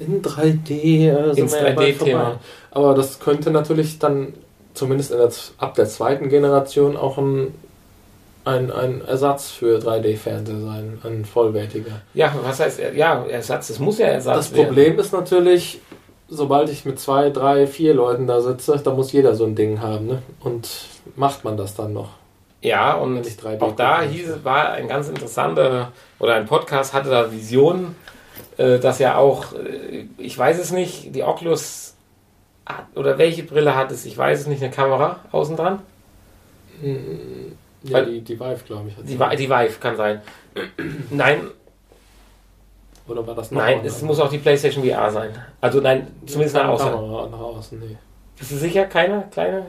In 0.00 0.22
3D 0.22 0.70
äh, 0.70 1.34
sind 1.34 1.44
Ins 1.44 1.52
wir 1.52 1.68
ja 1.68 1.74
bald 1.74 1.96
3D-Thema. 1.96 2.20
vorbei. 2.20 2.38
Aber 2.70 2.94
das 2.94 3.20
könnte 3.20 3.50
natürlich 3.50 3.98
dann 3.98 4.34
zumindest 4.74 5.10
in 5.12 5.18
der, 5.18 5.30
ab 5.58 5.74
der 5.74 5.86
zweiten 5.86 6.28
Generation 6.28 6.96
auch 6.96 7.18
ein 7.18 7.54
ein, 8.44 8.70
ein 8.72 9.02
Ersatz 9.06 9.50
für 9.50 9.78
3D-Fernseher 9.78 10.60
sein, 10.60 10.98
ein 11.04 11.24
vollwertiger. 11.24 12.02
Ja, 12.14 12.34
was 12.42 12.60
heißt, 12.60 12.80
ja, 12.94 13.24
Ersatz, 13.24 13.70
es 13.70 13.78
muss 13.78 13.98
ja 13.98 14.06
Ersatz 14.08 14.36
Das 14.36 14.48
Problem 14.48 14.98
ist 14.98 15.12
natürlich, 15.12 15.80
sobald 16.28 16.68
ich 16.68 16.84
mit 16.84 16.98
zwei, 16.98 17.30
drei, 17.30 17.66
vier 17.66 17.94
Leuten 17.94 18.26
da 18.26 18.40
sitze, 18.40 18.80
da 18.82 18.92
muss 18.92 19.12
jeder 19.12 19.34
so 19.34 19.44
ein 19.44 19.54
Ding 19.54 19.80
haben. 19.80 20.06
Ne? 20.06 20.22
Und 20.40 20.68
macht 21.14 21.44
man 21.44 21.56
das 21.56 21.74
dann 21.74 21.92
noch? 21.92 22.10
Ja, 22.62 22.94
und 22.94 23.16
Wenn 23.16 23.22
ich 23.24 23.34
3D 23.34 23.60
auch 23.60 23.74
da 23.76 24.02
hieß, 24.02 24.44
war 24.44 24.70
ein 24.70 24.86
ganz 24.88 25.08
interessanter, 25.08 25.92
oder 26.20 26.34
ein 26.36 26.46
Podcast 26.46 26.94
hatte 26.94 27.10
da 27.10 27.30
Visionen, 27.32 27.96
äh, 28.56 28.78
dass 28.78 29.00
ja 29.00 29.16
auch, 29.16 29.52
äh, 29.54 30.06
ich 30.18 30.38
weiß 30.38 30.58
es 30.60 30.70
nicht, 30.70 31.14
die 31.14 31.24
Oculus 31.24 31.94
hat, 32.64 32.86
oder 32.94 33.18
welche 33.18 33.42
Brille 33.42 33.74
hat 33.74 33.90
es, 33.90 34.06
ich 34.06 34.16
weiß 34.16 34.40
es 34.42 34.46
nicht, 34.46 34.62
eine 34.62 34.70
Kamera 34.72 35.18
außen 35.32 35.56
dran? 35.56 35.80
Ja, 36.80 37.94
Weil- 37.94 38.06
die, 38.06 38.20
die 38.20 38.38
Vive, 38.38 38.60
glaube 38.64 38.88
ich. 38.90 38.94
Die, 38.96 39.16
die 39.36 39.50
Vive 39.50 39.78
kann 39.80 39.96
sein. 39.96 40.22
Nein, 41.10 41.48
Oder 43.08 43.26
war 43.26 43.34
das 43.34 43.50
noch 43.50 43.60
nein, 43.60 43.80
es 43.84 44.00
muss 44.02 44.20
auch 44.20 44.30
die 44.30 44.38
PlayStation 44.38 44.84
VR 44.84 45.10
sein. 45.10 45.30
Also 45.60 45.80
nein, 45.80 46.06
zumindest 46.24 46.54
nach 46.54 46.68
außen. 46.68 46.88
Kamera 46.90 47.28
nach 47.28 47.38
außen, 47.40 47.80
nee. 47.80 47.96
Bist 48.38 48.52
du 48.52 48.56
sicher? 48.56 48.84
Keine 48.84 49.24
kleine? 49.32 49.66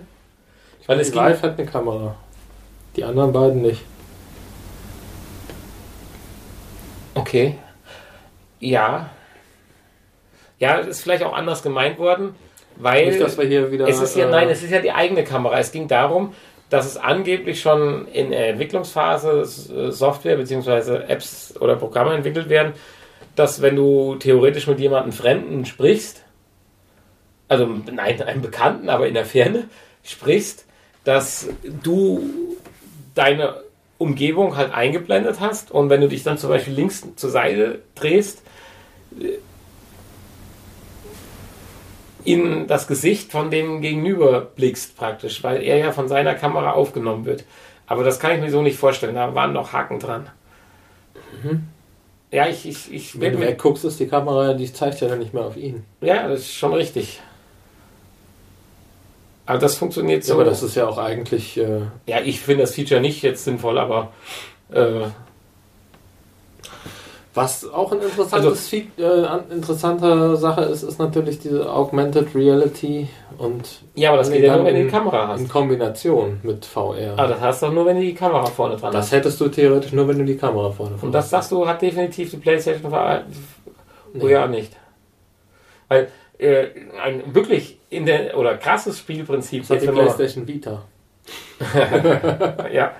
Weil 0.86 1.00
es 1.00 1.10
die 1.12 1.18
Vive 1.18 1.42
hat 1.42 1.58
eine 1.58 1.66
Kamera. 1.68 2.16
Die 2.96 3.04
anderen 3.04 3.32
beiden 3.32 3.62
nicht. 3.62 3.84
Okay. 7.16 7.56
Ja. 8.60 9.10
Ja, 10.60 10.78
ist 10.78 11.02
vielleicht 11.02 11.24
auch 11.24 11.34
anders 11.34 11.64
gemeint 11.64 12.00
worden, 12.00 12.36
weil 12.78 13.08
nicht, 13.08 13.22
dass 13.22 13.38
wir 13.38 13.46
hier 13.46 13.72
wieder. 13.72 13.88
es 13.88 14.02
ist 14.02 14.16
ja, 14.16 14.28
äh, 14.28 14.32
nein, 14.32 14.50
es 14.50 14.64
ist 14.64 14.72
ja 14.72 14.80
die 14.80 14.92
eigene 14.92 15.24
Kamera. 15.24 15.60
Es 15.60 15.72
ging 15.72 15.88
darum, 15.88 16.34
dass 16.70 16.86
es 16.86 16.98
angeblich 16.98 17.62
schon 17.62 18.08
in 18.08 18.32
der 18.32 18.50
Entwicklungsphase 18.50 19.42
äh, 19.42 19.92
Software 19.92 20.38
bzw. 20.38 21.04
Apps 21.08 21.56
oder 21.60 21.76
Programme 21.76 22.14
entwickelt 22.14 22.50
werden, 22.50 22.74
dass 23.36 23.62
wenn 23.62 23.76
du 23.76 24.16
theoretisch 24.16 24.68
mit 24.68 24.80
jemandem 24.80 25.12
Fremden 25.12 25.66
sprichst, 25.66 26.24
also 27.48 27.68
nein, 27.92 28.22
einem 28.22 28.42
Bekannten, 28.42 28.90
aber 28.90 29.08
in 29.08 29.14
der 29.14 29.26
Ferne 29.26 29.68
sprichst, 30.04 30.66
dass 31.04 31.50
du 31.84 32.53
deine 33.16 33.56
Umgebung 33.98 34.58
halt 34.58 34.74
eingeblendet 34.74 35.40
hast 35.40 35.72
und 35.72 35.90
wenn 35.90 36.02
du 36.02 36.08
dich 36.08 36.24
dann 36.24 36.38
zum 36.38 36.50
Beispiel 36.50 36.74
links 36.74 37.04
zur 37.16 37.30
Seite 37.30 37.82
drehst, 37.96 38.44
äh, 39.20 39.38
in 42.26 42.68
das 42.68 42.88
Gesicht 42.88 43.32
von 43.32 43.52
dem 43.52 43.82
Gegenüber 43.82 44.42
blickst 44.42 44.96
praktisch, 44.96 45.44
weil 45.44 45.62
er 45.62 45.78
ja 45.78 45.92
von 45.92 46.08
seiner 46.08 46.36
Kamera 46.36 46.72
aufgenommen 46.72 47.26
wird. 47.26 47.44
Aber 47.86 48.04
das 48.04 48.20
kann 48.20 48.32
ich 48.32 48.40
mir 48.40 48.50
so 48.50 48.62
nicht 48.62 48.78
vorstellen, 48.78 49.16
da 49.16 49.36
waren 49.36 49.52
noch 49.52 49.74
Haken 49.74 50.00
dran. 50.00 50.30
Ja, 52.32 52.48
ich, 52.48 52.68
ich, 52.68 52.94
ich 52.94 53.20
Wenn 53.20 53.34
du 53.34 53.40
mir, 53.40 53.48
wegguckst, 53.48 53.84
ist 53.84 54.00
die 54.00 54.08
Kamera, 54.08 54.54
die 54.54 54.72
zeigt 54.72 55.02
ja 55.02 55.08
dann 55.08 55.20
nicht 55.20 55.34
mehr 55.34 55.44
auf 55.44 55.58
ihn. 55.58 55.84
ja, 56.02 56.28
das 56.28 56.42
ist 56.42 56.54
schon 56.54 56.74
richtig. 56.74 57.22
Aber 59.46 59.60
das 59.60 59.76
funktioniert 59.76 60.24
Ja, 60.24 60.28
so. 60.28 60.34
aber 60.36 60.46
das 60.46 60.64
ist 60.64 60.76
ja 60.76 60.88
auch 60.88 60.98
eigentlich. 60.98 61.58
Äh, 61.58 61.82
Ja, 62.08 62.20
ich 62.24 62.40
finde 62.40 62.64
das 62.64 62.76
Feature 62.76 63.02
nicht 63.02 63.22
jetzt 63.24 63.44
sinnvoll, 63.44 63.78
aber 63.78 64.12
äh, 64.72 65.02
was 67.36 67.68
auch 67.68 67.92
ein 67.92 68.00
interessantes 68.02 68.72
Also- 68.72 68.78
äh, 69.04 69.26
an- 69.26 69.50
interessante 69.50 70.36
Sache 70.38 70.62
ist, 70.66 70.84
ist 70.84 71.00
natürlich 71.00 71.40
diese 71.40 71.68
Augmented 71.72 72.36
Reality 72.36 73.08
und 73.40 73.82
ja, 73.96 74.10
aber 74.10 74.20
das 74.20 74.30
geht 74.32 74.44
ja 74.44 74.56
nur, 74.56 74.66
wenn 74.66 74.76
du 74.76 74.80
die 74.82 74.86
in- 74.86 74.92
Kamera 74.92 75.28
hast. 75.30 75.42
in 75.42 75.50
Kombination 75.50 76.40
mit 76.44 76.64
VR. 76.64 77.14
Aber 77.18 77.30
das 77.30 77.42
hast 77.42 77.62
du 77.64 77.66
doch 77.66 77.74
nur, 77.74 77.86
wenn 77.88 77.96
du 77.96 78.04
die 78.04 78.14
Kamera 78.14 78.46
vorne 78.46 78.76
dran 78.78 78.92
das 78.94 79.06
hast. 79.08 79.12
hättest 79.14 79.42
du 79.42 79.48
theoretisch 79.50 79.94
nur, 79.94 80.08
wenn 80.08 80.20
du 80.20 80.26
die 80.26 80.38
Kamera 80.38 80.70
vorne 80.72 80.96
Und 81.02 81.12
das 81.12 81.32
sagst 81.32 81.52
du, 81.52 81.68
hat 81.68 81.82
definitiv 81.82 82.30
die 82.30 82.38
PlayStation 82.38 82.92
VR 82.92 83.24
Nee. 84.14 84.30
ja 84.32 84.46
nicht. 84.48 84.74
Weil 85.88 86.10
äh, 86.38 86.68
ein 87.04 87.34
wirklich 87.34 87.80
in 87.94 88.06
der 88.06 88.38
oder 88.38 88.58
krasses 88.58 89.00
Spielprinzip 89.00 89.62
Das 89.62 89.72
hat 89.72 89.82
die 89.82 89.88
PlayStation 89.88 90.48
Vita. 90.48 90.84
Ja. 92.72 92.92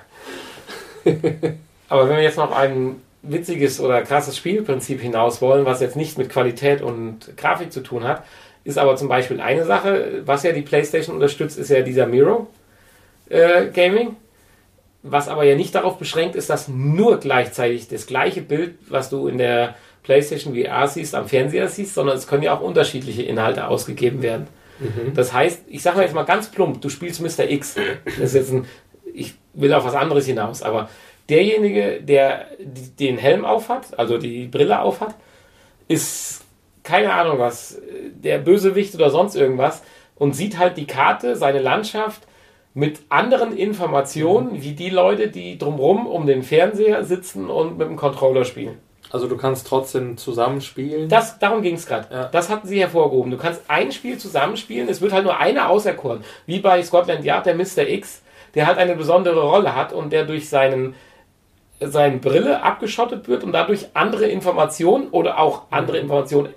Aber 1.90 2.08
wenn 2.08 2.16
wir 2.16 2.24
jetzt 2.24 2.38
noch 2.38 2.52
ein 2.52 3.02
witziges 3.22 3.80
oder 3.80 4.02
krasses 4.04 4.38
Spielprinzip 4.38 5.02
hinaus 5.02 5.42
wollen, 5.42 5.66
was 5.66 5.82
jetzt 5.82 5.96
nicht 5.96 6.18
mit 6.18 6.30
Qualität 6.30 6.82
und 6.82 7.36
Grafik 7.36 7.74
zu 7.74 7.82
tun 7.82 8.06
hat, 8.06 8.24
ist 8.64 8.78
aber 8.78 8.96
zum 8.96 9.10
Beispiel 9.10 9.42
eine 9.42 9.66
Sache, 9.66 10.22
was 10.26 10.44
ja 10.44 10.52
die 10.52 10.62
PlayStation 10.62 11.16
unterstützt, 11.16 11.58
ist 11.58 11.70
ja 11.70 11.82
dieser 11.82 12.06
Miro 12.06 12.48
äh, 13.30 13.68
Gaming. 13.68 14.16
Was 15.06 15.28
aber 15.28 15.44
ja 15.44 15.56
nicht 15.56 15.76
darauf 15.76 15.98
beschränkt 15.98 16.36
ist, 16.36 16.50
dass 16.50 16.70
nur 16.70 17.20
gleichzeitig 17.20 17.90
das 17.90 18.08
gleiche 18.08 18.42
Bild, 18.42 18.76
was 18.88 19.10
du 19.10 19.28
in 19.28 19.38
der 19.38 19.76
PlayStation 20.04 20.56
VR 20.56 20.88
siehst, 20.88 21.14
am 21.14 21.28
Fernseher 21.28 21.68
siehst, 21.68 21.94
sondern 21.94 22.16
es 22.16 22.28
können 22.28 22.44
ja 22.44 22.56
auch 22.56 22.62
unterschiedliche 22.62 23.24
Inhalte 23.24 23.68
ausgegeben 23.68 24.22
werden. 24.22 24.48
Das 25.14 25.34
heißt, 25.34 25.64
ich 25.68 25.82
sage 25.82 25.98
mal 25.98 26.04
jetzt 26.04 26.16
mal 26.16 26.24
ganz 26.24 26.50
plump, 26.50 26.82
du 26.82 26.90
spielst 26.90 27.22
Mr. 27.22 27.50
X. 27.50 27.76
Das 28.06 28.18
ist 28.18 28.36
jetzt 28.36 28.52
ein, 28.52 28.66
ich 29.14 29.36
will 29.54 29.74
auf 29.74 29.86
was 29.86 29.96
anderes 29.96 30.26
hinaus, 30.26 30.64
aber 30.64 30.90
derjenige, 31.30 32.02
der 32.02 32.48
den 33.00 33.18
Helm 33.18 33.46
aufhat, 33.46 33.98
also 33.98 34.18
die 34.18 34.48
Brille 34.48 34.82
aufhat, 34.82 35.16
ist 35.88 36.44
keine 36.84 37.14
Ahnung 37.14 37.40
was, 37.40 37.82
der 38.16 38.40
Bösewicht 38.40 38.94
oder 38.96 39.10
sonst 39.10 39.36
irgendwas 39.36 39.84
und 40.16 40.36
sieht 40.36 40.58
halt 40.58 40.78
die 40.78 40.88
Karte, 40.88 41.36
seine 41.36 41.60
Landschaft 41.60 42.24
mit 42.74 43.02
anderen 43.10 43.56
Informationen, 43.56 44.62
wie 44.62 44.74
die 44.74 44.90
Leute, 44.90 45.30
die 45.30 45.58
drumrum 45.58 46.08
um 46.08 46.26
den 46.26 46.44
Fernseher 46.44 47.04
sitzen 47.04 47.50
und 47.50 47.78
mit 47.78 47.88
dem 47.88 47.96
Controller 47.96 48.46
spielen. 48.46 48.80
Also 49.14 49.28
du 49.28 49.38
kannst 49.38 49.68
trotzdem 49.68 50.18
zusammenspielen. 50.18 51.08
Das, 51.08 51.38
darum 51.38 51.62
ging 51.62 51.76
es 51.76 51.86
gerade. 51.86 52.08
Ja. 52.12 52.26
Das 52.26 52.50
hatten 52.50 52.68
sie 52.68 52.80
hervorgehoben. 52.80 53.30
Du 53.30 53.38
kannst 53.38 53.62
ein 53.68 53.92
Spiel 53.92 54.18
zusammenspielen, 54.18 54.90
es 54.90 55.02
wird 55.02 55.14
halt 55.14 55.24
nur 55.24 55.38
einer 55.38 55.70
auserkoren. 55.70 56.24
Wie 56.48 56.60
bei 56.60 56.82
Scotland 56.82 57.24
Yard, 57.24 57.46
der 57.46 57.54
Mr. 57.54 57.88
X, 57.88 58.24
der 58.56 58.66
halt 58.66 58.80
eine 58.80 58.96
besondere 58.96 59.42
Rolle 59.44 59.76
hat 59.76 59.94
und 59.94 60.12
der 60.12 60.26
durch 60.26 60.50
seinen, 60.50 60.96
seine 61.80 62.18
Brille 62.18 62.64
abgeschottet 62.64 63.28
wird 63.28 63.44
und 63.44 63.52
dadurch 63.52 63.86
andere 63.94 64.26
Informationen 64.26 65.10
oder 65.10 65.38
auch 65.40 65.64
andere 65.70 66.00
Informationen 66.00 66.50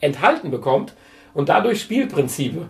enthalten 0.00 0.52
bekommt 0.52 0.94
und 1.34 1.48
dadurch 1.48 1.80
Spielprinzipe 1.80 2.68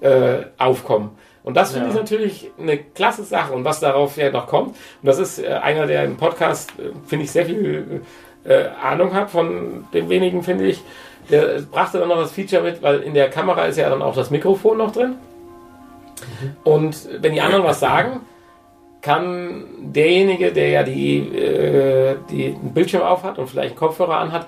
äh, 0.00 0.46
aufkommen. 0.58 1.16
Und 1.44 1.56
das 1.56 1.72
finde 1.72 1.86
Ja. 1.86 1.92
ich 1.94 1.98
natürlich 2.00 2.50
eine 2.58 2.76
klasse 2.76 3.22
Sache. 3.22 3.52
Und 3.52 3.64
was 3.64 3.78
darauf 3.80 4.16
ja 4.16 4.30
noch 4.30 4.48
kommt, 4.48 4.70
und 4.70 4.76
das 5.06 5.18
ist 5.18 5.38
äh, 5.38 5.46
einer, 5.48 5.86
der 5.86 6.04
im 6.04 6.16
Podcast, 6.16 6.72
äh, 6.78 6.90
finde 7.06 7.24
ich, 7.24 7.30
sehr 7.30 7.46
viel 7.46 8.02
äh, 8.48 8.66
Ahnung 8.82 9.14
hat 9.14 9.30
von 9.30 9.84
den 9.92 10.08
wenigen, 10.08 10.42
finde 10.42 10.66
ich, 10.66 10.82
der 11.30 11.60
brachte 11.70 11.98
dann 11.98 12.08
noch 12.08 12.16
das 12.16 12.32
Feature 12.32 12.62
mit, 12.62 12.82
weil 12.82 13.00
in 13.00 13.14
der 13.14 13.28
Kamera 13.28 13.66
ist 13.66 13.76
ja 13.76 13.90
dann 13.90 14.02
auch 14.02 14.14
das 14.14 14.30
Mikrofon 14.30 14.78
noch 14.78 14.92
drin. 14.92 15.16
Und 16.64 17.08
wenn 17.20 17.32
die 17.32 17.40
anderen 17.40 17.64
was 17.64 17.80
sagen, 17.80 18.20
kann 19.02 19.64
derjenige, 19.80 20.52
der 20.52 20.68
ja 20.70 20.82
die, 20.82 21.18
äh, 21.18 22.16
die 22.30 22.46
einen 22.46 22.74
Bildschirm 22.74 23.02
aufhat 23.02 23.38
und 23.38 23.48
vielleicht 23.48 23.70
einen 23.70 23.78
Kopfhörer 23.78 24.18
anhat, 24.18 24.46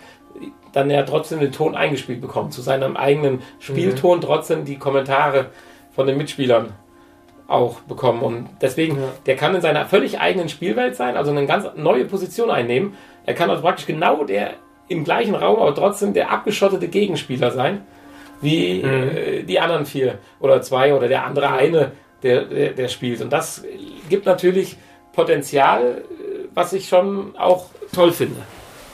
dann 0.73 0.91
ja 0.91 1.03
trotzdem 1.03 1.41
den 1.41 1.53
Ton 1.53 1.75
eingespielt 1.75 2.21
bekommen, 2.21 2.51
zu 2.51 2.63
seinem 2.63 2.97
eigenen 2.97 3.43
Spielton 3.59 4.21
trotzdem 4.21 4.65
die 4.65 4.79
Kommentare 4.79 5.47
von 5.95 6.07
den 6.07 6.17
Mitspielern 6.17 6.73
auch 7.49 7.81
bekommen. 7.81 8.23
Und 8.23 8.49
deswegen, 8.61 8.97
Ja. 8.97 9.09
der 9.27 9.37
kann 9.37 9.55
in 9.55 9.61
seiner 9.61 9.87
völlig 9.87 10.21
eigenen 10.21 10.49
Spielwelt 10.49 10.95
sein, 10.97 11.17
also 11.17 11.31
eine 11.33 11.47
ganz 11.47 11.67
neue 11.77 12.05
Position 12.05 12.51
einnehmen. 12.51 12.95
Er 13.27 13.35
kann 13.35 13.51
also 13.51 13.63
praktisch 13.63 13.87
genau 13.87 14.25
der 14.25 14.55
im 14.89 15.05
gleichen 15.05 15.35
Raum, 15.35 15.61
aber 15.61 15.75
trotzdem 15.75 16.13
der 16.13 16.31
abgeschottete 16.33 16.89
Gegenspieler 16.89 17.51
sein, 17.53 17.83
wie 18.41 18.81
äh, 18.81 19.43
die 19.45 19.61
anderen 19.61 19.87
vier 19.87 20.19
oder 20.41 20.63
zwei 20.63 20.95
oder 20.95 21.07
der 21.09 21.25
andere 21.25 21.53
eine, 21.53 21.93
der, 22.23 22.45
der, 22.45 22.71
der 22.73 22.89
spielt. 22.89 23.21
Und 23.21 23.33
das 23.33 23.65
gibt 24.09 24.27
natürlich 24.27 24.77
Potenzial, 25.13 26.03
äh, 26.03 26.49
was 26.55 26.73
ich 26.73 26.89
schon 26.89 27.37
auch 27.37 27.67
toll 27.95 28.13
finde. 28.13 28.41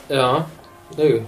Ja. 0.09 0.45
Nö. 0.97 1.21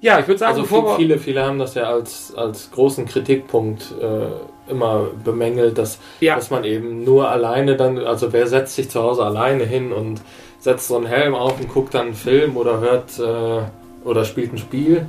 Ja, 0.00 0.20
ich 0.20 0.28
würde 0.28 0.38
sagen, 0.38 0.60
Also 0.60 0.96
viele, 0.96 1.18
viele 1.18 1.44
haben 1.44 1.58
das 1.58 1.74
ja 1.74 1.84
als, 1.84 2.34
als 2.36 2.70
großen 2.70 3.06
Kritikpunkt 3.06 3.94
äh, 4.00 4.70
immer 4.70 5.08
bemängelt, 5.24 5.78
dass, 5.78 5.98
Ja. 6.20 6.36
dass 6.36 6.50
man 6.50 6.64
eben 6.64 7.02
nur 7.02 7.28
alleine 7.28 7.76
dann, 7.76 7.98
also 7.98 8.32
wer 8.32 8.46
setzt 8.46 8.76
sich 8.76 8.90
zu 8.90 9.02
Hause 9.02 9.24
alleine 9.24 9.64
hin 9.64 9.92
und 9.92 10.20
setzt 10.58 10.88
so 10.88 10.96
einen 10.96 11.06
Helm 11.06 11.34
auf 11.34 11.60
und 11.60 11.68
guckt 11.68 11.94
dann 11.94 12.06
einen 12.06 12.14
Film 12.14 12.56
oder 12.56 12.80
hört 12.80 13.18
äh, 13.18 13.62
oder 14.06 14.24
spielt 14.24 14.52
ein 14.52 14.58
Spiel. 14.58 15.06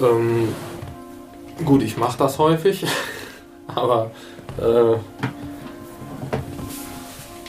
Ähm, 0.00 0.48
gut, 1.64 1.82
ich 1.82 1.96
mache 1.96 2.18
das 2.18 2.38
häufig, 2.38 2.86
aber 3.66 4.10
äh, 4.60 4.96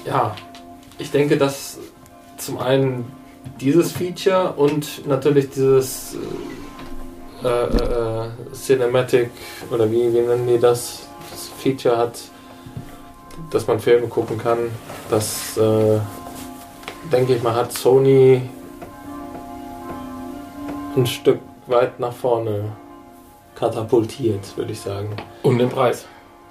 ja, 0.07 0.35
ich 0.97 1.11
denke, 1.11 1.37
dass 1.37 1.79
zum 2.37 2.59
einen 2.59 3.11
dieses 3.59 3.91
Feature 3.91 4.53
und 4.53 5.07
natürlich 5.07 5.49
dieses 5.49 6.15
äh, 6.15 6.45
äh, 7.47 7.47
äh, 7.47 8.27
Cinematic 8.53 9.29
oder 9.69 9.89
wie, 9.91 10.11
wie 10.13 10.21
nennen 10.21 10.47
die 10.47 10.59
das? 10.59 11.07
Das 11.31 11.49
Feature 11.59 11.97
hat, 11.97 12.19
dass 13.51 13.67
man 13.67 13.79
Filme 13.79 14.07
gucken 14.07 14.37
kann. 14.37 14.57
Das, 15.09 15.57
äh, 15.57 15.99
denke 17.11 17.35
ich 17.35 17.43
mal, 17.43 17.55
hat 17.55 17.71
Sony 17.71 18.41
ein 20.95 21.05
Stück 21.05 21.39
weit 21.67 21.99
nach 21.99 22.13
vorne 22.13 22.71
katapultiert, 23.55 24.57
würde 24.57 24.71
ich 24.71 24.79
sagen. 24.79 25.15
Und 25.43 25.57
den 25.57 25.69
Preis. 25.69 26.05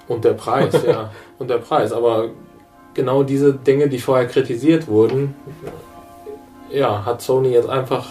Und 0.07 0.23
der 0.23 0.33
Preis, 0.33 0.73
ja. 0.85 1.11
Und 1.39 1.49
der 1.49 1.57
Preis. 1.57 1.91
Aber 1.91 2.29
genau 2.93 3.23
diese 3.23 3.53
Dinge, 3.53 3.89
die 3.89 3.99
vorher 3.99 4.27
kritisiert 4.27 4.87
wurden, 4.87 5.35
ja, 6.69 7.05
hat 7.05 7.21
Sony 7.21 7.49
jetzt 7.49 7.69
einfach 7.69 8.07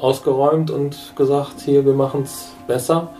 ausgeräumt 0.00 0.70
und 0.70 1.12
gesagt, 1.16 1.60
hier, 1.60 1.84
wir 1.84 1.92
machen 1.92 2.22
es 2.22 2.52
besser. 2.66 3.10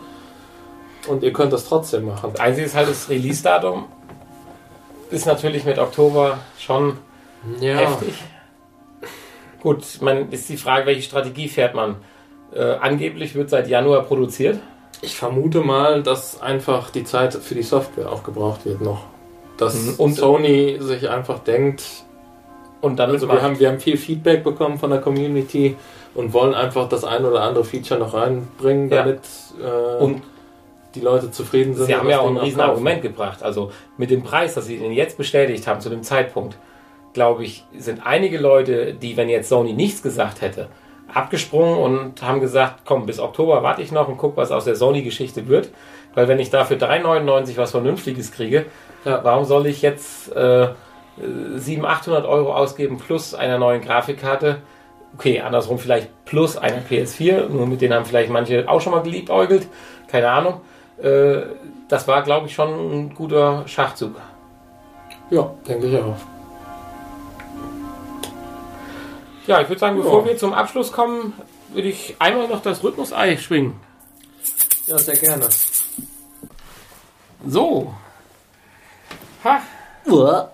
Und 1.08 1.22
ihr 1.22 1.32
könnt 1.32 1.52
das 1.52 1.66
trotzdem 1.66 2.06
machen. 2.06 2.30
Das 2.32 2.40
Einzige 2.40 2.66
ist 2.66 2.74
halt 2.74 2.88
das 2.88 3.08
Release-Datum. 3.08 3.86
Ist 5.10 5.26
natürlich 5.26 5.64
mit 5.64 5.78
Oktober 5.78 6.38
schon 6.58 6.98
Ja, 7.60 7.76
heftig. 7.76 8.14
Gut, 9.62 9.84
man 10.00 10.30
ist 10.30 10.48
die 10.48 10.56
Frage, 10.56 10.86
welche 10.86 11.02
Strategie 11.02 11.48
fährt 11.48 11.74
man? 11.74 11.96
Äh, 12.54 12.62
angeblich 12.80 13.34
wird 13.34 13.50
seit 13.50 13.68
Januar 13.68 14.02
produziert. 14.02 14.58
ich 15.02 15.16
vermute 15.16 15.60
mal, 15.60 16.02
dass 16.02 16.42
einfach 16.42 16.90
die 16.90 17.04
Zeit 17.04 17.32
für 17.32 17.54
die 17.54 17.62
Software 17.62 18.12
auch 18.12 18.22
gebraucht 18.22 18.66
wird 18.66 18.82
noch. 18.82 19.04
Dass 19.56 19.74
Mhm. 19.74 19.94
Und- 19.96 20.12
Sony 20.14 20.76
sich 20.80 21.08
einfach 21.08 21.38
denkt, 21.40 21.82
Und 22.82 22.98
dann 22.98 23.10
also 23.10 23.28
wir 23.28 23.40
haben, 23.42 23.58
wir 23.60 23.68
haben 23.68 23.78
viel 23.80 23.96
Feedback 23.98 24.42
bekommen 24.42 24.78
von 24.78 24.88
der 24.90 25.00
Community 25.02 25.76
und 26.14 26.32
wollen 26.32 26.54
einfach 26.54 26.88
das 26.88 27.04
ein 27.04 27.24
oder 27.26 27.42
andere 27.42 27.62
Feature 27.64 28.00
noch 28.00 28.14
reinbringen, 28.14 28.88
Ja. 28.90 28.96
damit 29.04 29.20
äh, 29.62 30.02
und 30.02 30.22
die 30.94 31.00
Leute 31.00 31.30
zufrieden 31.30 31.74
sind. 31.74 31.86
Sie 31.86 31.94
haben 31.94 32.08
ja 32.08 32.20
auch 32.20 32.28
ein 32.30 32.38
riesen. 32.38 32.60
Argument 32.60 33.00
gebracht. 33.02 33.42
Also 33.42 33.70
mit 33.98 34.10
dem 34.10 34.22
Preis, 34.22 34.54
das 34.54 34.64
Sie 34.66 34.76
Ihnen 34.76 34.92
jetzt 34.92 35.16
bestätigt 35.18 35.66
haben, 35.66 35.80
zu 35.82 35.88
dem 35.90 36.02
Zeitpunkt, 36.02 36.56
glaube 37.12 37.44
ich, 37.44 37.64
sind 37.76 38.06
einige 38.06 38.38
Leute, 38.38 38.94
die, 38.94 39.16
wenn 39.16 39.28
jetzt 39.28 39.48
Sony 39.48 39.72
nichts 39.72 40.02
gesagt 40.02 40.40
hätte, 40.40 40.68
abgesprungen 41.12 41.78
und 41.78 42.22
haben 42.22 42.40
gesagt, 42.40 42.82
komm, 42.84 43.06
bis 43.06 43.18
Oktober 43.18 43.62
warte 43.62 43.82
ich 43.82 43.90
noch 43.90 44.08
und 44.08 44.16
guck, 44.16 44.36
was 44.36 44.52
aus 44.52 44.64
der 44.64 44.76
Sony-Geschichte 44.76 45.48
wird. 45.48 45.70
Weil 46.14 46.28
wenn 46.28 46.38
ich 46.38 46.50
dafür 46.50 46.76
3,99 46.76 47.56
was 47.56 47.72
Vernünftiges 47.72 48.30
kriege, 48.32 48.66
Ja. 49.04 49.20
warum 49.24 49.44
soll 49.44 49.66
ich 49.66 49.82
jetzt 49.82 50.34
äh, 50.36 50.68
700, 51.56 51.90
800 51.98 52.26
Euro 52.26 52.54
ausgeben 52.54 52.98
plus 52.98 53.34
einer 53.34 53.58
neuen 53.58 53.80
Grafikkarte? 53.80 54.58
Okay, 55.16 55.40
andersrum 55.40 55.78
vielleicht 55.78 56.08
plus 56.24 56.56
einer 56.56 56.82
PS4, 56.88 57.48
nur 57.48 57.66
mit 57.66 57.80
denen 57.80 57.94
haben 57.94 58.04
vielleicht 58.04 58.30
manche 58.30 58.68
auch 58.68 58.80
schon 58.80 58.92
mal 58.92 59.02
geliebäugelt, 59.02 59.66
keine 60.06 60.30
Ahnung. 60.30 60.60
Äh, 61.02 61.40
das 61.88 62.06
war, 62.06 62.22
glaube 62.22 62.46
ich, 62.46 62.54
schon 62.54 62.68
ein 62.68 63.14
guter 63.14 63.64
Schachzug. 63.66 64.14
Ja, 65.30 65.50
denke 65.66 65.88
ich 65.88 65.96
auch. 65.98 66.14
Ja, 69.50 69.60
ich 69.60 69.68
würde 69.68 69.80
sagen, 69.80 69.96
bevor 69.96 70.20
Ja. 70.22 70.28
wir 70.28 70.36
zum 70.38 70.52
Abschluss 70.52 70.92
kommen, 70.92 71.32
würde 71.72 71.88
ich 71.88 72.14
einmal 72.20 72.46
noch 72.46 72.62
das 72.62 72.84
Rhythmus-Ei 72.84 73.36
schwingen. 73.36 73.74
Ja, 74.86 74.96
sehr 74.96 75.16
gerne. 75.16 75.48
So. 77.44 77.92
Ha. 79.42 79.60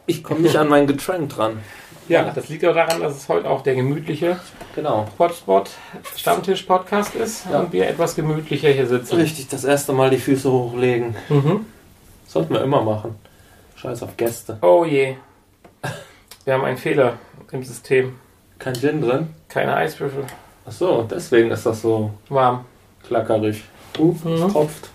Ich 0.06 0.24
komme 0.24 0.40
nicht 0.40 0.56
an 0.56 0.68
mein 0.68 0.86
Getränk 0.86 1.28
dran. 1.28 1.60
Ja, 2.08 2.30
das 2.34 2.48
liegt 2.48 2.62
ja 2.62 2.72
daran, 2.72 3.02
dass 3.02 3.16
es 3.18 3.28
heute 3.28 3.50
auch 3.50 3.60
der 3.60 3.74
gemütliche 3.74 4.40
Genau. 4.74 5.06
Hotspot 5.18 5.68
Stammtisch-Podcast 6.16 7.14
ist 7.16 7.44
Ja. 7.52 7.60
und 7.60 7.74
wir 7.74 7.86
etwas 7.88 8.14
gemütlicher 8.16 8.70
hier 8.70 8.86
sitzen. 8.86 9.16
Richtig, 9.16 9.48
das 9.48 9.64
erste 9.64 9.92
Mal 9.92 10.08
die 10.08 10.16
Füße 10.18 10.50
hochlegen. 10.50 11.14
Mhm. 11.28 11.66
Sollten 12.26 12.54
wir 12.54 12.62
immer 12.62 12.80
machen. 12.80 13.16
Scheiß 13.74 14.02
auf 14.02 14.16
Gäste. 14.16 14.56
Oh 14.62 14.86
je. 14.86 15.16
Wir 16.46 16.54
haben 16.54 16.64
einen 16.64 16.78
Fehler 16.78 17.18
im 17.52 17.62
System. 17.62 18.18
Kein 18.58 18.74
Gin 18.74 19.00
drin? 19.02 19.34
Keine 19.48 19.74
Eiswürfel. 19.76 20.24
Ach 20.66 20.72
so, 20.72 21.02
deswegen 21.02 21.50
ist 21.50 21.66
das 21.66 21.82
so 21.82 22.10
Warm. 22.28 22.64
klackerig. 23.06 23.62
Uh, 23.98 24.14
Mhm. 24.24 24.32
es 24.46 24.52
tropft. 24.52 24.90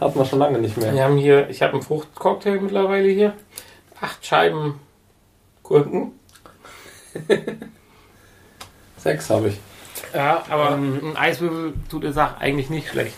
Hatten 0.00 0.18
wir 0.18 0.24
schon 0.24 0.38
lange 0.38 0.58
nicht 0.58 0.76
mehr. 0.76 0.92
Wir 0.92 1.04
haben 1.04 1.16
hier, 1.16 1.48
ich 1.50 1.62
habe 1.62 1.72
einen 1.74 1.82
Fruchtcocktail 1.82 2.60
mittlerweile 2.60 3.08
hier. 3.08 3.34
Acht 4.00 4.24
Scheiben 4.24 4.78
Gurken. 5.62 6.12
Sechs 8.98 9.30
habe 9.30 9.48
ich. 9.48 9.58
Ja, 10.14 10.44
aber 10.48 10.70
ein 10.70 11.16
Eiswürfel 11.16 11.74
tut 11.90 12.04
der 12.04 12.12
Sache 12.12 12.38
eigentlich 12.40 12.70
nicht 12.70 12.88
schlecht. 12.88 13.14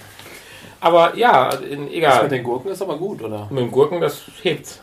Aber 0.80 1.16
ja, 1.16 1.50
in, 1.54 1.86
Das 1.86 1.92
egal. 1.94 2.22
mit 2.24 2.32
den 2.32 2.44
Gurken 2.44 2.70
ist 2.70 2.82
aber 2.82 2.96
gut, 2.96 3.20
oder? 3.22 3.48
Mit 3.50 3.64
den 3.64 3.70
Gurken, 3.70 4.00
das 4.00 4.22
hebt's. 4.42 4.80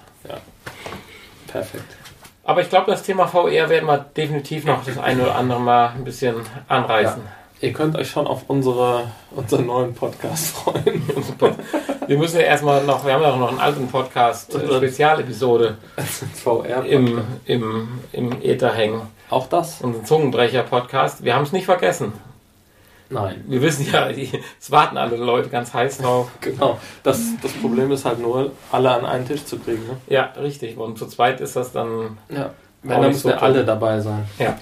Perfekt. 1.47 1.95
Aber 2.47 2.61
ich 2.61 2.69
glaube, 2.69 2.91
das 2.91 3.01
Thema 3.01 3.27
VR 3.27 3.69
werden 3.69 3.87
wir 3.87 3.97
definitiv 4.15 4.65
noch 4.65 4.85
das 4.85 4.99
eine 4.99 5.23
oder 5.23 5.35
andere 5.35 5.59
Mal 5.59 5.89
ein 5.89 6.03
bisschen 6.03 6.35
anreißen. 6.67 7.21
Ihr 7.59 7.73
könnt 7.73 7.95
euch 7.95 8.09
schon 8.09 8.27
auf 8.27 8.43
unsere, 8.47 9.11
unseren 9.31 9.65
neuen 9.65 9.95
Podcast 9.95 10.49
freuen. 10.55 11.01
Wir 12.05 12.17
müssen 12.19 12.39
ja 12.39 12.43
erstmal 12.43 12.83
noch, 12.83 13.03
wir 13.03 13.13
haben 13.13 13.23
ja 13.23 13.31
auch 13.31 13.39
noch 13.39 13.49
einen 13.49 13.59
alten 13.59 13.87
Podcast, 13.87 14.53
äh, 14.53 14.67
Spezialepisode 14.67 15.77
VR. 16.43 16.85
im, 16.85 17.21
im, 17.45 17.99
im 18.11 18.41
Äther 18.43 18.71
hängen. 18.71 19.01
Auch 19.31 19.47
das? 19.47 19.81
Unseren 19.81 20.05
Zungenbrecher-Podcast. 20.05 21.23
Wir 21.23 21.33
haben 21.35 21.43
es 21.43 21.51
nicht 21.51 21.65
vergessen. 21.65 22.13
Nein. 23.09 23.43
Wir 23.47 23.61
wissen 23.61 23.85
ja, 23.91 24.09
es 24.09 24.71
warten 24.71 24.97
alle 24.97 25.15
Leute 25.17 25.49
ganz 25.49 25.73
heiß 25.73 25.99
drauf. 25.99 26.29
Genau. 26.41 26.79
Das, 27.03 27.19
das 27.41 27.51
Problem 27.53 27.91
ist 27.91 28.05
halt 28.05 28.19
nur, 28.19 28.51
alle 28.71 28.91
an 28.91 29.05
einen 29.05 29.27
Tisch 29.27 29.45
zu 29.45 29.59
kriegen. 29.59 29.85
Ne? 29.85 29.97
Ja, 30.07 30.33
richtig. 30.41 30.77
Und 30.77 30.97
zu 30.97 31.05
zweit 31.07 31.39
ist 31.41 31.55
das 31.55 31.71
dann. 31.71 32.17
Ja. 32.29 32.51
Wenn, 32.81 33.01
dann 33.01 33.11
müssen 33.11 33.29
so 33.29 33.33
alle 33.33 33.63
dabei 33.65 33.99
sein. 33.99 34.25
Ja. 34.37 34.57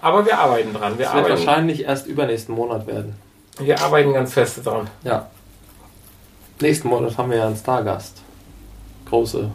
Aber 0.00 0.24
wir 0.24 0.38
arbeiten 0.38 0.72
dran. 0.72 0.98
Wir 0.98 1.06
Das 1.06 1.14
wird 1.14 1.24
arbeiten, 1.24 1.46
wahrscheinlich 1.46 1.84
erst 1.84 2.06
übernächsten 2.06 2.54
Monat 2.54 2.86
werden. 2.86 3.16
wir 3.58 3.80
arbeiten 3.80 4.12
ganz 4.12 4.32
fest 4.32 4.64
dran. 4.64 4.88
Ja. 5.02 5.28
Nächsten 6.60 6.88
Monat 6.88 7.16
haben 7.18 7.30
wir 7.30 7.38
ja 7.38 7.46
einen 7.46 7.56
Stargast. 7.56 8.22
Große 9.08 9.50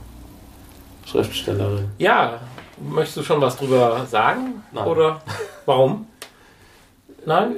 Schriftstellerin. 1.05 1.89
Ja, 1.97 2.39
möchtest 2.79 3.17
du 3.17 3.23
schon 3.23 3.41
was 3.41 3.57
drüber 3.57 4.05
sagen? 4.05 4.63
Nein. 4.71 4.87
Oder 4.87 5.21
warum? 5.65 6.07
Nein? 7.25 7.55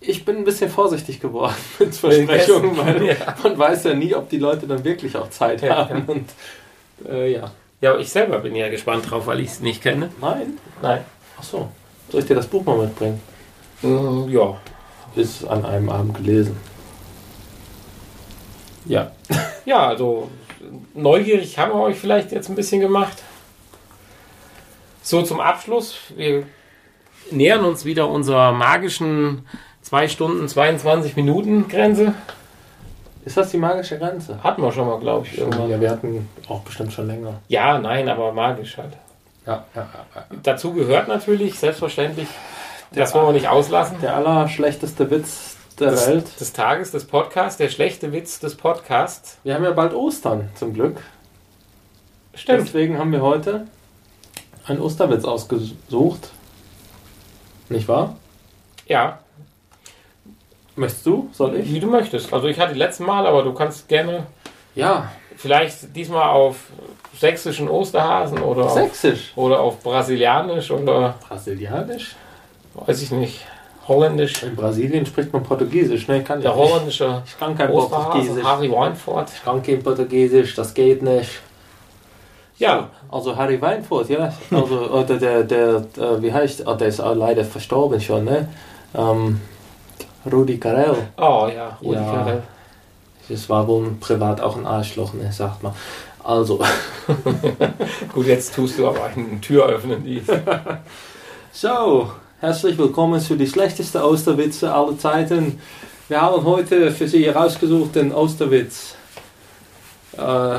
Ich 0.00 0.24
bin 0.24 0.36
ein 0.36 0.44
bisschen 0.44 0.70
vorsichtig 0.70 1.20
geworden 1.20 1.54
mit 1.78 1.94
Versprechungen, 1.94 2.76
weil 2.76 3.06
Ja. 3.06 3.34
man 3.42 3.58
weiß 3.58 3.84
ja 3.84 3.94
nie, 3.94 4.14
ob 4.14 4.28
die 4.28 4.38
Leute 4.38 4.66
dann 4.66 4.84
wirklich 4.84 5.16
auch 5.16 5.30
Zeit 5.30 5.62
Ja, 5.62 5.88
haben. 5.88 6.04
ja. 6.06 6.14
Und 6.14 6.28
äh, 7.08 7.32
ja. 7.32 7.50
Ja, 7.80 7.90
aber 7.90 8.00
ich 8.00 8.08
selber 8.10 8.38
bin 8.38 8.54
ja 8.54 8.68
gespannt 8.68 9.10
drauf, 9.10 9.26
weil 9.26 9.40
ich 9.40 9.48
es 9.48 9.60
nicht 9.60 9.82
kenne. 9.82 10.10
Nein. 10.20 10.58
Nein. 10.80 11.04
Ach 11.38 11.42
so. 11.42 11.68
Soll 12.10 12.20
ich 12.20 12.26
dir 12.26 12.34
das 12.36 12.46
Buch 12.46 12.64
mal 12.64 12.78
mitbringen? 12.78 13.20
Mm, 13.82 14.28
ja. 14.30 14.56
Ist 15.14 15.44
an 15.46 15.64
einem 15.64 15.88
Abend 15.90 16.16
gelesen. 16.16 16.56
Ja. 18.86 19.10
Ja, 19.64 19.88
also 19.88 20.30
neugierig 20.94 21.58
haben 21.58 21.72
wir 21.72 21.80
euch 21.80 21.96
vielleicht 21.98 22.32
jetzt 22.32 22.48
ein 22.48 22.54
bisschen 22.54 22.80
gemacht. 22.80 23.22
So 25.02 25.22
zum 25.22 25.40
Abschluss. 25.40 25.96
Wir 26.16 26.44
nähern 27.30 27.64
uns 27.64 27.84
wieder 27.84 28.08
unserer 28.08 28.52
magischen 28.52 29.46
2 29.82 30.08
Stunden 30.08 30.48
22 30.48 31.16
Minuten 31.16 31.68
Grenze. 31.68 32.14
Ist 33.24 33.36
das 33.36 33.50
die 33.50 33.58
magische 33.58 33.98
Grenze? 33.98 34.42
Hatten 34.42 34.62
wir 34.62 34.70
schon 34.70 34.86
mal, 34.86 35.00
glaube 35.00 35.26
ich, 35.26 35.38
irgendwann. 35.38 35.68
Ja, 35.68 35.80
wir 35.80 35.90
hatten 35.90 36.28
auch 36.48 36.60
bestimmt 36.60 36.92
schon 36.92 37.08
länger. 37.08 37.40
Ja, 37.48 37.78
nein, 37.78 38.08
aber 38.08 38.32
magisch 38.32 38.78
halt. 38.78 38.92
Ja, 39.46 39.64
ja, 39.74 39.88
ja. 40.14 40.24
Dazu 40.42 40.72
gehört 40.72 41.08
natürlich, 41.08 41.58
selbstverständlich, 41.58 42.28
das 42.92 43.14
wollen 43.14 43.26
wir 43.26 43.32
nicht 43.32 43.48
auslassen, 43.48 43.96
Der 44.00 44.16
allerschlechteste 44.16 45.10
Witz 45.10 45.56
der 45.78 45.90
des, 45.90 46.06
Welt. 46.06 46.40
des 46.40 46.52
Tages, 46.52 46.90
des 46.92 47.04
Podcasts, 47.04 47.58
der 47.58 47.68
schlechte 47.68 48.12
Witz 48.12 48.40
des 48.40 48.54
Podcasts. 48.54 49.38
Wir 49.44 49.54
haben 49.54 49.64
ja 49.64 49.72
bald 49.72 49.92
Ostern, 49.92 50.48
zum 50.54 50.72
Glück. 50.72 50.98
Stimmt. 52.34 52.66
Deswegen 52.66 52.98
haben 52.98 53.12
wir 53.12 53.22
heute 53.22 53.66
einen 54.66 54.80
Osterwitz 54.80 55.24
ausgesucht. 55.24 56.30
Nicht 57.68 57.88
wahr? 57.88 58.16
Ja, 58.86 59.18
Möchtest 60.78 61.06
du? 61.06 61.30
Soll 61.32 61.56
ich? 61.56 61.72
wie 61.72 61.80
du 61.80 61.86
möchtest. 61.86 62.32
Also 62.34 62.48
ich 62.48 62.60
hatte 62.60 62.74
die 62.74 62.78
letzten 62.78 63.04
Mal, 63.04 63.26
aber 63.26 63.42
du 63.42 63.54
kannst 63.54 63.88
gerne 63.88 64.26
Ja. 64.74 65.10
vielleicht 65.36 65.96
diesmal 65.96 66.28
auf 66.28 66.56
sächsischen 67.18 67.68
Osterhasen 67.70 68.38
oder 68.42 68.64
auf, 68.66 68.74
Sächsisch. 68.74 69.32
oder 69.36 69.58
auf 69.60 69.80
brasilianisch 69.82 70.70
oder 70.70 71.14
Brasilianisch? 71.26 72.14
weiß 72.74 73.00
ich 73.00 73.10
nicht, 73.10 73.40
holländisch. 73.88 74.42
In 74.42 74.54
Brasilien 74.54 75.06
spricht 75.06 75.32
man 75.32 75.42
Portugiesisch, 75.42 76.08
ne? 76.08 76.22
Kann 76.22 76.40
ich 76.40 76.44
Der 76.44 76.54
nicht. 76.54 76.62
holländische 76.70 77.22
Ich 77.24 77.38
kann 77.38 77.56
kein 77.56 77.70
Osterhase, 77.70 78.04
Portugiesisch. 78.10 78.44
Harry 78.44 78.70
Weinfurt. 78.70 79.30
Ich 79.34 79.42
kann 79.42 79.62
kein 79.62 79.82
Portugiesisch, 79.82 80.54
das 80.56 80.74
geht 80.74 81.02
nicht. 81.02 81.40
Ja, 82.58 82.90
Also 83.10 83.36
Harry 83.36 83.60
Weinfurt, 83.60 84.08
ja. 84.08 84.32
Also 84.50 84.90
oder 84.90 85.18
der, 85.18 85.44
der, 85.44 85.84
äh, 85.98 86.22
wie 86.22 86.32
heißt, 86.32 86.66
oh, 86.66 86.74
der 86.74 86.88
ist 86.88 87.00
auch 87.00 87.14
leider 87.14 87.44
verstorben 87.44 88.00
schon, 88.00 88.24
ne? 88.24 88.48
Ähm, 88.94 89.40
Rudi 90.30 90.58
Carell. 90.58 90.96
oh 91.18 91.48
ja, 91.54 91.78
Rudi 91.82 91.98
Ja. 91.98 92.12
Carell. 92.12 92.42
Das 93.28 93.48
war 93.48 93.66
wohl 93.66 93.90
privat 94.00 94.40
auch 94.40 94.56
ein 94.56 94.66
Arschloch, 94.66 95.12
ne, 95.12 95.32
sagt 95.32 95.62
man. 95.62 95.72
Also, 96.22 96.60
Gut, 98.12 98.26
jetzt 98.26 98.54
tust 98.54 98.78
du 98.78 98.88
aber 98.88 99.04
eine 99.04 99.40
Tür 99.40 99.66
öffnen, 99.66 100.02
die. 100.04 100.22
so, 101.52 102.10
herzlich 102.40 102.76
willkommen 102.78 103.20
zu 103.20 103.36
die 103.36 103.46
schlechteste 103.46 104.04
Osterwitze 104.04 104.72
aller 104.72 104.98
Zeiten. 104.98 105.60
Wir 106.08 106.20
haben 106.20 106.44
heute 106.44 106.90
für 106.90 107.06
Sie 107.06 107.24
herausgesucht 107.24 107.94
den 107.94 108.12
Osterwitz. 108.12 108.94
Äh, 110.16 110.58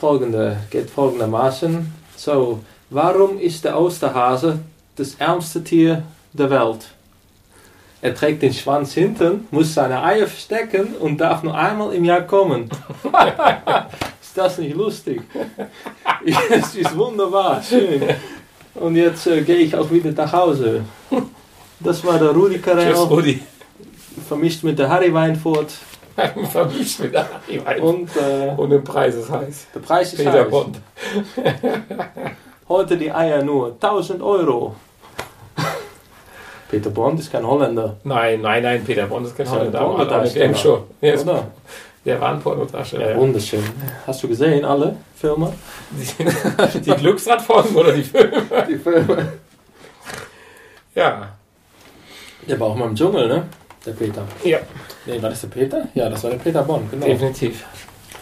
folgende, 0.00 0.56
geht 0.70 0.88
folgendermaßen. 0.88 1.92
So, 2.16 2.60
warum 2.88 3.38
ist 3.38 3.64
der 3.64 3.78
Osterhase 3.78 4.58
das 4.96 5.14
ärmste 5.16 5.62
Tier 5.62 6.02
der 6.32 6.48
Welt? 6.48 6.88
Er 8.00 8.14
trägt 8.14 8.40
den 8.40 8.54
Schwanz 8.54 8.94
hinten, 8.94 9.46
muss 9.50 9.74
seine 9.74 10.02
Eier 10.02 10.26
verstecken 10.26 10.94
und 10.98 11.18
darf 11.18 11.42
nur 11.42 11.54
einmal 11.54 11.92
im 11.92 12.06
Jahr 12.06 12.22
kommen. 12.22 12.70
ist 14.22 14.38
das 14.38 14.56
nicht 14.56 14.74
lustig? 14.74 15.20
Es 16.48 16.74
ist 16.74 16.96
wunderbar, 16.96 17.62
schön. 17.62 18.02
Und 18.74 18.96
jetzt 18.96 19.26
äh, 19.26 19.42
gehe 19.42 19.56
ich 19.56 19.76
auch 19.76 19.90
wieder 19.90 20.12
nach 20.12 20.32
Hause. 20.32 20.82
Das 21.78 22.02
war 22.04 22.18
der 22.18 22.30
Rudi 22.30 22.54
Tschüss, 22.54 22.64
Carell, 22.64 22.94
Rudi. 22.94 23.42
vermischt 24.26 24.62
mit 24.64 24.78
der 24.78 24.88
Harry 24.88 25.12
Weinfurt. 25.12 25.74
Vermischt 26.50 27.00
mit. 27.00 27.14
Und 27.80 28.10
äh, 28.16 28.50
Und 28.56 28.70
den 28.70 28.84
Preis 28.84 29.14
ist 29.14 29.30
heiß. 29.30 29.66
der 29.74 29.80
Preis 29.80 30.12
ist 30.12 30.18
Peter 30.18 30.44
heiß. 30.44 30.50
Bond. 30.50 30.78
Heute 32.68 32.96
die 32.96 33.10
Eier 33.10 33.42
nur 33.42 33.72
1000 33.72 34.22
Euro. 34.22 34.74
Peter 36.70 36.90
Bond 36.90 37.18
ist 37.18 37.32
kein 37.32 37.44
Holländer, 37.46 37.96
Nein, 38.04 38.40
nein, 38.42 38.62
nein, 38.62 38.84
Peter 38.84 39.06
Bond 39.06 39.26
ist 39.26 39.36
kein 39.36 39.46
ein 39.46 39.52
Holländer, 39.52 39.80
Pornodarsteller. 39.80 40.54
Show. 40.54 40.84
Ja, 41.00 41.14
oder? 41.14 41.46
Der 42.04 42.20
war 42.20 42.30
ein 42.32 42.40
Pornodarsteller. 42.40 43.10
Ja. 43.10 43.16
Wunderschön. 43.16 43.62
Hast 44.06 44.22
du 44.22 44.28
gesehen, 44.28 44.64
alle 44.64 44.96
Filme? 45.16 45.52
Die, 45.90 46.78
die 46.80 46.90
Glücksradfolgen 46.92 47.74
oder 47.76 47.92
die 47.92 48.02
Filme? 48.04 48.42
Die 48.68 48.76
Filme. 48.76 49.32
Ja. 50.94 51.28
Der 52.48 52.58
war 52.58 52.68
auch 52.68 52.76
mal 52.76 52.88
im 52.88 52.94
Dschungel, 52.94 53.28
ne? 53.28 53.44
Der 53.86 53.92
Peter. 53.92 54.22
Ja, 54.44 54.58
Nee, 55.06 55.20
war 55.22 55.30
das 55.30 55.40
der 55.40 55.48
Peter? 55.48 55.88
Ja, 55.94 56.08
das 56.10 56.22
war 56.22 56.30
der 56.30 56.38
Peter 56.38 56.62
Bond, 56.62 56.90
genau. 56.90 57.06
definitiv. 57.06 57.64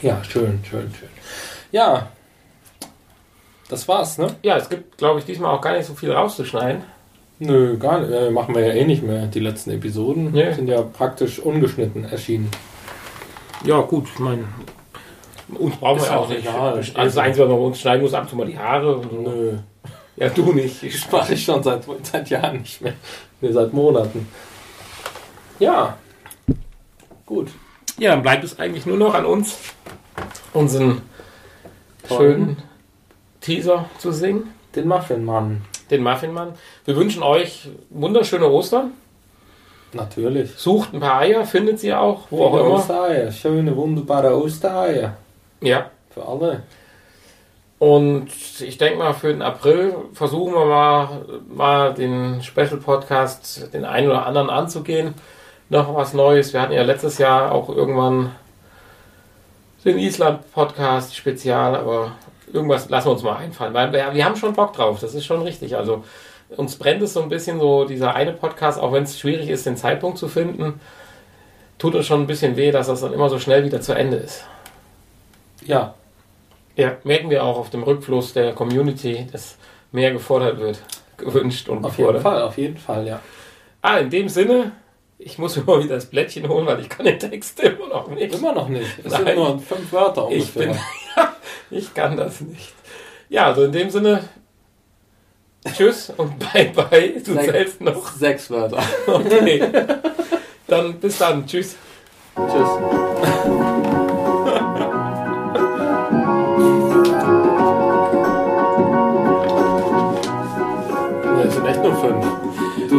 Ja, 0.03 0.23
schön, 0.23 0.61
schön, 0.69 0.93
schön. 0.99 1.09
Ja, 1.73 2.09
das 3.69 3.87
war's, 3.89 4.19
ne? 4.19 4.29
Ja, 4.43 4.57
es 4.57 4.69
gibt, 4.69 4.97
glaube 4.97 5.19
ich, 5.19 5.27
diesmal 5.27 5.55
auch 5.55 5.61
gar 5.61 5.77
nicht 5.77 5.87
so 5.87 5.95
viel 5.95 6.13
rauszuschneiden. 6.13 6.83
Nö, 7.41 7.77
gar 7.77 8.01
nicht. 8.01 8.11
Äh, 8.13 8.31
machen 8.31 8.55
wir 8.55 8.67
ja 8.67 8.73
eh 8.75 8.85
nicht 8.85 9.03
mehr. 9.03 9.27
Die 9.27 9.41
letzten 9.41 9.71
Episoden 9.73 10.33
Nee. 10.33 10.53
sind 10.55 10.69
ja 10.69 10.81
praktisch 10.83 11.39
ungeschnitten 11.39 12.05
erschienen. 12.05 12.51
Ja, 13.65 13.81
gut, 13.81 14.07
ich 14.13 14.19
meine, 14.19 14.45
uns 15.59 15.77
brauchen 15.77 16.01
wir 16.01 16.07
ja 16.07 16.17
auch 16.17 16.29
nicht. 16.29 16.41
egal. 16.47 16.75
Also 16.77 16.93
das 16.95 17.17
Einzige, 17.17 17.45
was 17.45 17.51
man 17.51 17.59
bei 17.61 17.65
uns 17.67 17.81
schneiden 17.81 18.03
muss, 18.03 18.15
ab 18.15 18.23
und 18.23 18.29
zu 18.31 18.37
mal 18.37 18.47
die 18.47 18.59
Haare. 18.59 18.97
Und 18.97 19.11
so. 19.11 19.17
Nö. 19.31 19.53
Ja, 20.17 20.29
du 20.31 20.53
nicht. 20.53 20.83
Ich 20.83 21.11
mache 21.13 21.35
ich 21.35 21.45
schon 21.45 21.63
seit, 21.63 21.83
seit 22.03 22.31
Jahren 22.31 22.59
nicht 22.59 22.81
mehr. 22.81 22.95
Nee, 23.41 23.53
seit 23.53 23.73
Monaten. 23.73 24.27
Ja. 25.59 25.97
Gut. 27.27 27.49
Ja, 27.99 28.13
dann 28.13 28.23
bleibt 28.23 28.45
es 28.45 28.59
eigentlich 28.59 28.87
nur 28.87 28.97
noch 28.97 29.15
an 29.15 29.25
uns, 29.25 29.59
unseren 30.53 31.03
Tollen. 32.07 32.19
schönen 32.19 32.57
Teaser 33.41 33.87
zu 33.99 34.13
singen, 34.13 34.53
Den 34.75 34.87
Muffinmann. 34.89 35.63
den 35.91 36.03
Muffinmann. 36.03 36.55
Wir 36.85 36.97
wünschen 36.97 37.23
euch 37.23 37.69
wunderschöne 37.91 38.47
Ostern. 38.49 38.93
Natürlich. 39.93 40.53
Sucht 40.57 40.93
ein 40.93 41.01
paar 41.01 41.21
Eier, 41.21 41.45
findet 41.45 41.81
sie 41.81 41.93
auch, 41.95 42.27
wo 42.31 42.45
auch 42.45 42.51
Viele 42.53 42.63
immer. 42.67 42.75
Ostereier. 42.75 43.33
Schöne, 43.33 43.75
wunderbare 43.77 44.37
Ostereier. 44.37 45.17
Ja. 45.63 45.91
Für 46.11 46.27
alle. 46.27 46.63
Und 47.79 48.29
ich 48.61 48.77
denke 48.77 48.99
mal, 48.99 49.15
für 49.15 49.29
den 49.29 49.41
April 49.41 49.95
versuchen 50.13 50.53
wir 50.53 50.67
mal, 50.67 51.09
mal 51.49 51.95
den 51.95 52.43
Special 52.43 52.77
Podcast, 52.79 53.73
den 53.73 53.85
einen 53.85 54.09
oder 54.09 54.27
anderen 54.27 54.51
anzugehen. 54.51 55.15
Noch 55.71 55.95
was 55.95 56.15
Neues. 56.15 56.53
Wir 56.53 56.63
hatten 56.63 56.73
ja 56.73 56.83
letztes 56.83 57.19
Jahr 57.19 57.53
auch 57.53 57.69
irgendwann 57.69 58.35
den 59.85 59.99
Island 59.99 60.51
Podcast 60.53 61.15
Spezial, 61.15 61.77
aber 61.77 62.13
irgendwas 62.53 62.89
lassen 62.89 63.09
wir 63.09 63.13
uns 63.13 63.23
mal 63.23 63.37
einfallen, 63.37 63.75
weil 63.75 63.93
wir, 63.93 64.15
wir 64.15 64.25
haben 64.25 64.37
schon 64.37 64.55
Bock 64.55 64.73
drauf. 64.73 65.01
Das 65.01 65.15
ist 65.15 65.27
schon 65.27 65.43
richtig. 65.43 65.77
Also 65.77 66.05
uns 66.57 66.77
brennt 66.77 67.03
es 67.03 67.13
so 67.13 67.23
ein 67.23 67.29
bisschen 67.29 67.61
so 67.61 67.85
dieser 67.85 68.15
eine 68.15 68.33
Podcast, 68.33 68.81
auch 68.81 68.93
wenn 68.93 69.03
es 69.03 69.19
schwierig 69.19 69.51
ist, 69.51 69.67
den 69.67 69.77
Zeitpunkt 69.77 70.19
zu 70.19 70.29
finden, 70.29 70.81
tut 71.79 71.95
uns 71.95 72.07
schon 72.07 72.23
ein 72.23 72.27
bisschen 72.27 72.57
weh, 72.57 72.71
dass 72.71 72.87
das 72.87 73.03
dann 73.03 73.13
immer 73.13 73.29
so 73.29 73.39
schnell 73.39 73.65
wieder 73.65 73.81
zu 73.81 73.93
Ende 73.93 74.17
ist. 74.17 74.45
Ja. 75.65 75.95
Ja, 76.77 76.97
merken 77.05 77.29
wir 77.29 77.45
auch 77.45 77.59
auf 77.59 77.71
dem 77.71 77.83
Rückfluss 77.83 78.33
der 78.33 78.53
Community, 78.55 79.27
dass 79.33 79.59
mehr 79.91 80.13
gefordert 80.13 80.61
wird, 80.61 80.81
gewünscht 81.17 81.69
und 81.69 81.85
Auf 81.85 81.99
jeden 81.99 82.13
gefordert. 82.13 82.23
Fall, 82.23 82.43
auf 82.43 82.57
jeden 82.57 82.77
Fall, 82.79 83.07
ja. 83.07 83.21
Ah, 83.83 83.99
in 83.99 84.11
dem 84.11 84.29
Sinne, 84.29 84.73
ich 85.19 85.39
muss 85.39 85.57
mir 85.57 85.65
mal 85.65 85.83
wieder 85.83 85.97
das 85.97 86.07
Blättchen 86.07 86.49
holen, 86.49 86.67
weil 86.67 86.81
ich 86.81 86.89
kann 86.89 87.05
den 87.05 87.19
Text 87.19 87.59
immer 87.61 87.89
noch 87.89 88.09
nicht. 88.09 88.35
Immer 88.35 88.53
noch 88.53 88.69
nicht. 88.69 88.87
Es 89.05 89.13
Nein. 89.13 89.25
sind 89.27 89.37
nur 89.37 89.59
fünf 89.59 89.93
Wörter 89.93 90.29
Ich 90.31 90.55
ungefähr. 90.57 90.69
bin, 90.69 90.79
ich 91.79 91.93
kann 91.95 92.17
das 92.17 92.41
nicht. 92.41 92.73
Ja, 93.29 93.47
also 93.47 93.65
in 93.65 93.73
dem 93.73 93.91
Sinne, 93.91 94.25
tschüss 95.77 96.11
und 96.17 96.39
bye 96.53 96.71
bye. 96.75 97.21
Du 97.25 97.33
Sech- 97.35 97.51
zählst 97.51 97.81
noch. 97.81 98.13
Sechs 98.13 98.51
Wörter. 98.51 98.83
Okay. 99.07 99.63
Dann 100.67 100.95
bis 101.01 101.17
dann. 101.19 101.47
Tschüss. 101.47 101.77
Tschüss. 102.37 103.35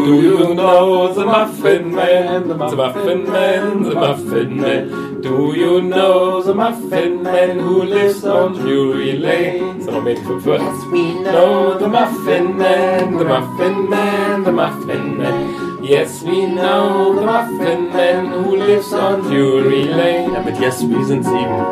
Do 0.10 0.24
you 0.24 0.56
know 0.56 1.14
the 1.14 1.24
Muffin 1.24 1.94
Man? 1.94 2.48
The 2.48 2.56
Muffin 2.56 3.30
Man, 3.30 3.84
the 3.84 3.94
Muffin 3.94 4.58
Man. 4.58 5.22
Do 5.22 5.54
you 5.56 5.84
know 5.84 6.42
the 6.42 6.56
Muffin 6.56 7.22
Man 7.22 7.60
who 7.60 7.84
lives 7.84 8.26
on 8.26 8.54
Drury 8.54 9.20
Lane? 9.20 9.86
Mehr 10.04 10.16
die 10.16 10.24
fünf 10.24 10.46
Wörter. 10.48 10.64
Yes, 10.66 10.86
we 10.92 11.14
know 11.14 11.78
the 11.78 11.88
Muffin 11.88 12.58
Man, 12.58 13.18
the 13.20 13.26
Muffin 13.26 13.88
Man, 13.88 14.44
the 14.46 14.52
Muffin 14.52 15.18
Man. 15.18 15.84
Yes, 15.84 16.24
we 16.24 16.48
know 16.48 17.14
the 17.14 17.22
Muffin 17.22 17.90
Man 17.94 18.32
who 18.32 18.56
lives 18.56 18.92
on 18.92 19.22
Drury 19.22 19.84
Lane. 19.84 20.34
Ja, 20.34 20.42
mit 20.42 20.60
Yes, 20.60 20.82
we 20.82 21.04
sind 21.04 21.24
sieben. 21.24 21.66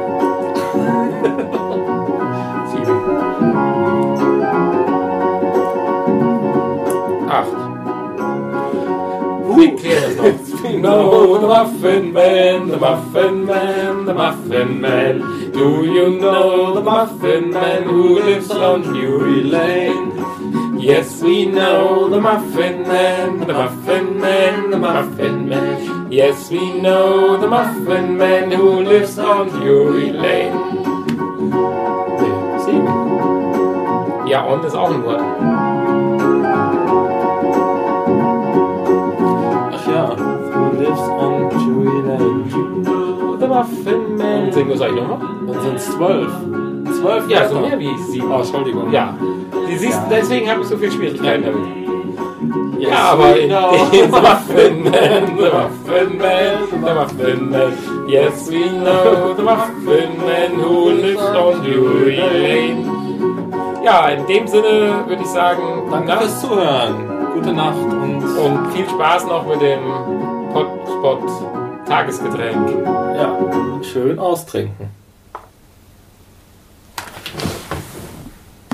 Wir 9.58 9.76
klären 9.76 10.16
das 10.18 10.54
noch. 10.54 10.64
We 10.64 10.80
know 10.80 11.38
the 11.42 11.48
Muffin 11.48 12.14
Man, 12.14 12.70
the 12.70 12.78
Muffin 12.78 13.46
Man, 13.46 14.06
the 14.06 14.14
Muffin 14.14 14.80
Man. 14.80 15.52
Do 15.52 15.84
you 15.84 16.20
know 16.20 16.76
the 16.76 16.82
Muffin 16.82 17.50
Man 17.50 17.84
who 17.84 18.20
lives 18.20 18.52
on 18.52 18.84
Drury 18.84 19.44
Lane? 19.44 20.14
Yes, 20.80 21.24
we 21.24 21.48
know 21.48 22.08
the 22.08 22.22
Muffin 22.22 22.84
Man, 22.88 23.40
the 23.40 23.54
Muffin 23.54 24.20
Man, 24.20 24.70
the 24.70 24.78
Muffin 24.78 25.50
Man. 25.50 26.12
Yes, 26.12 26.52
we 26.52 26.80
know 26.80 27.38
the 27.38 27.48
Muffin 27.48 28.16
Man 28.16 28.52
who 28.52 28.84
lives 28.84 29.18
on 29.18 29.50
Drury 29.50 30.12
Lane. 30.12 30.54
Sieben. 32.64 34.28
Ja, 34.28 34.46
on 34.46 34.64
ist 34.64 34.76
auch 34.76 34.92
ein 34.92 35.04
Wort. 35.04 35.57
Ach 39.74 39.88
ja. 39.88 40.10
Who 40.18 40.78
lives 40.78 41.00
on 41.00 41.50
Drury 41.50 42.02
Lane? 42.08 42.44
The 43.40 43.48
Muffin 43.48 44.18
Man. 44.18 44.52
Singen 44.52 44.68
wir 44.70 44.76
es 44.76 44.82
eigentlich 44.82 45.04
nochmal? 45.08 45.20
Dann 45.48 45.62
sind 45.62 45.76
es 45.76 45.92
zwölf. 45.92 46.32
Zwölf 47.00 47.30
Ja, 47.30 47.48
so 47.48 47.60
mehr 47.60 47.78
wie 47.80 47.96
sieben. 48.10 48.32
Oh, 48.32 48.38
Entschuldigung. 48.38 48.92
Ja, 48.92 49.16
du 49.52 49.78
siehst, 49.78 50.02
deswegen 50.10 50.50
habe 50.50 50.62
ich 50.62 50.68
so 50.68 50.78
viel 50.78 50.92
Schwierigkeiten 50.92 51.44
damit. 51.46 52.80
Yes, 52.80 52.90
Ja, 52.92 52.98
aber 53.14 53.36
we 53.36 53.48
know. 53.48 53.72
den 53.92 54.10
Muffin 54.12 54.84
Man, 54.84 55.38
the 55.38 55.50
Muffin 55.52 56.18
Man, 56.18 56.58
the 56.70 56.94
Muffin 56.94 57.50
Man. 57.50 57.74
Yes, 58.08 58.50
we 58.50 58.70
know 58.70 59.34
the 59.36 59.42
Muffin 59.44 60.12
Man 60.26 60.64
who 60.64 60.90
lives 60.92 61.22
on 61.22 61.64
Drury 61.64 62.18
Lane. 62.18 62.86
Ja, 63.84 64.10
in 64.10 64.26
dem 64.28 64.48
Sinne 64.48 65.04
würde 65.08 65.22
ich 65.22 65.28
sagen, 65.28 65.62
Danke 65.92 66.18
fürs 66.18 66.42
Zuhören. 66.42 66.96
Gute 67.38 67.54
Nacht 67.54 67.78
und 67.78 68.24
und 68.24 68.74
viel 68.74 68.90
Spaß 68.90 69.28
noch 69.28 69.46
mit 69.46 69.62
dem 69.62 69.80
Potspot 70.52 71.22
Tagesgetränk. 71.86 72.68
ja, 73.16 73.38
schön 73.84 74.18
austrinken. 74.18 74.90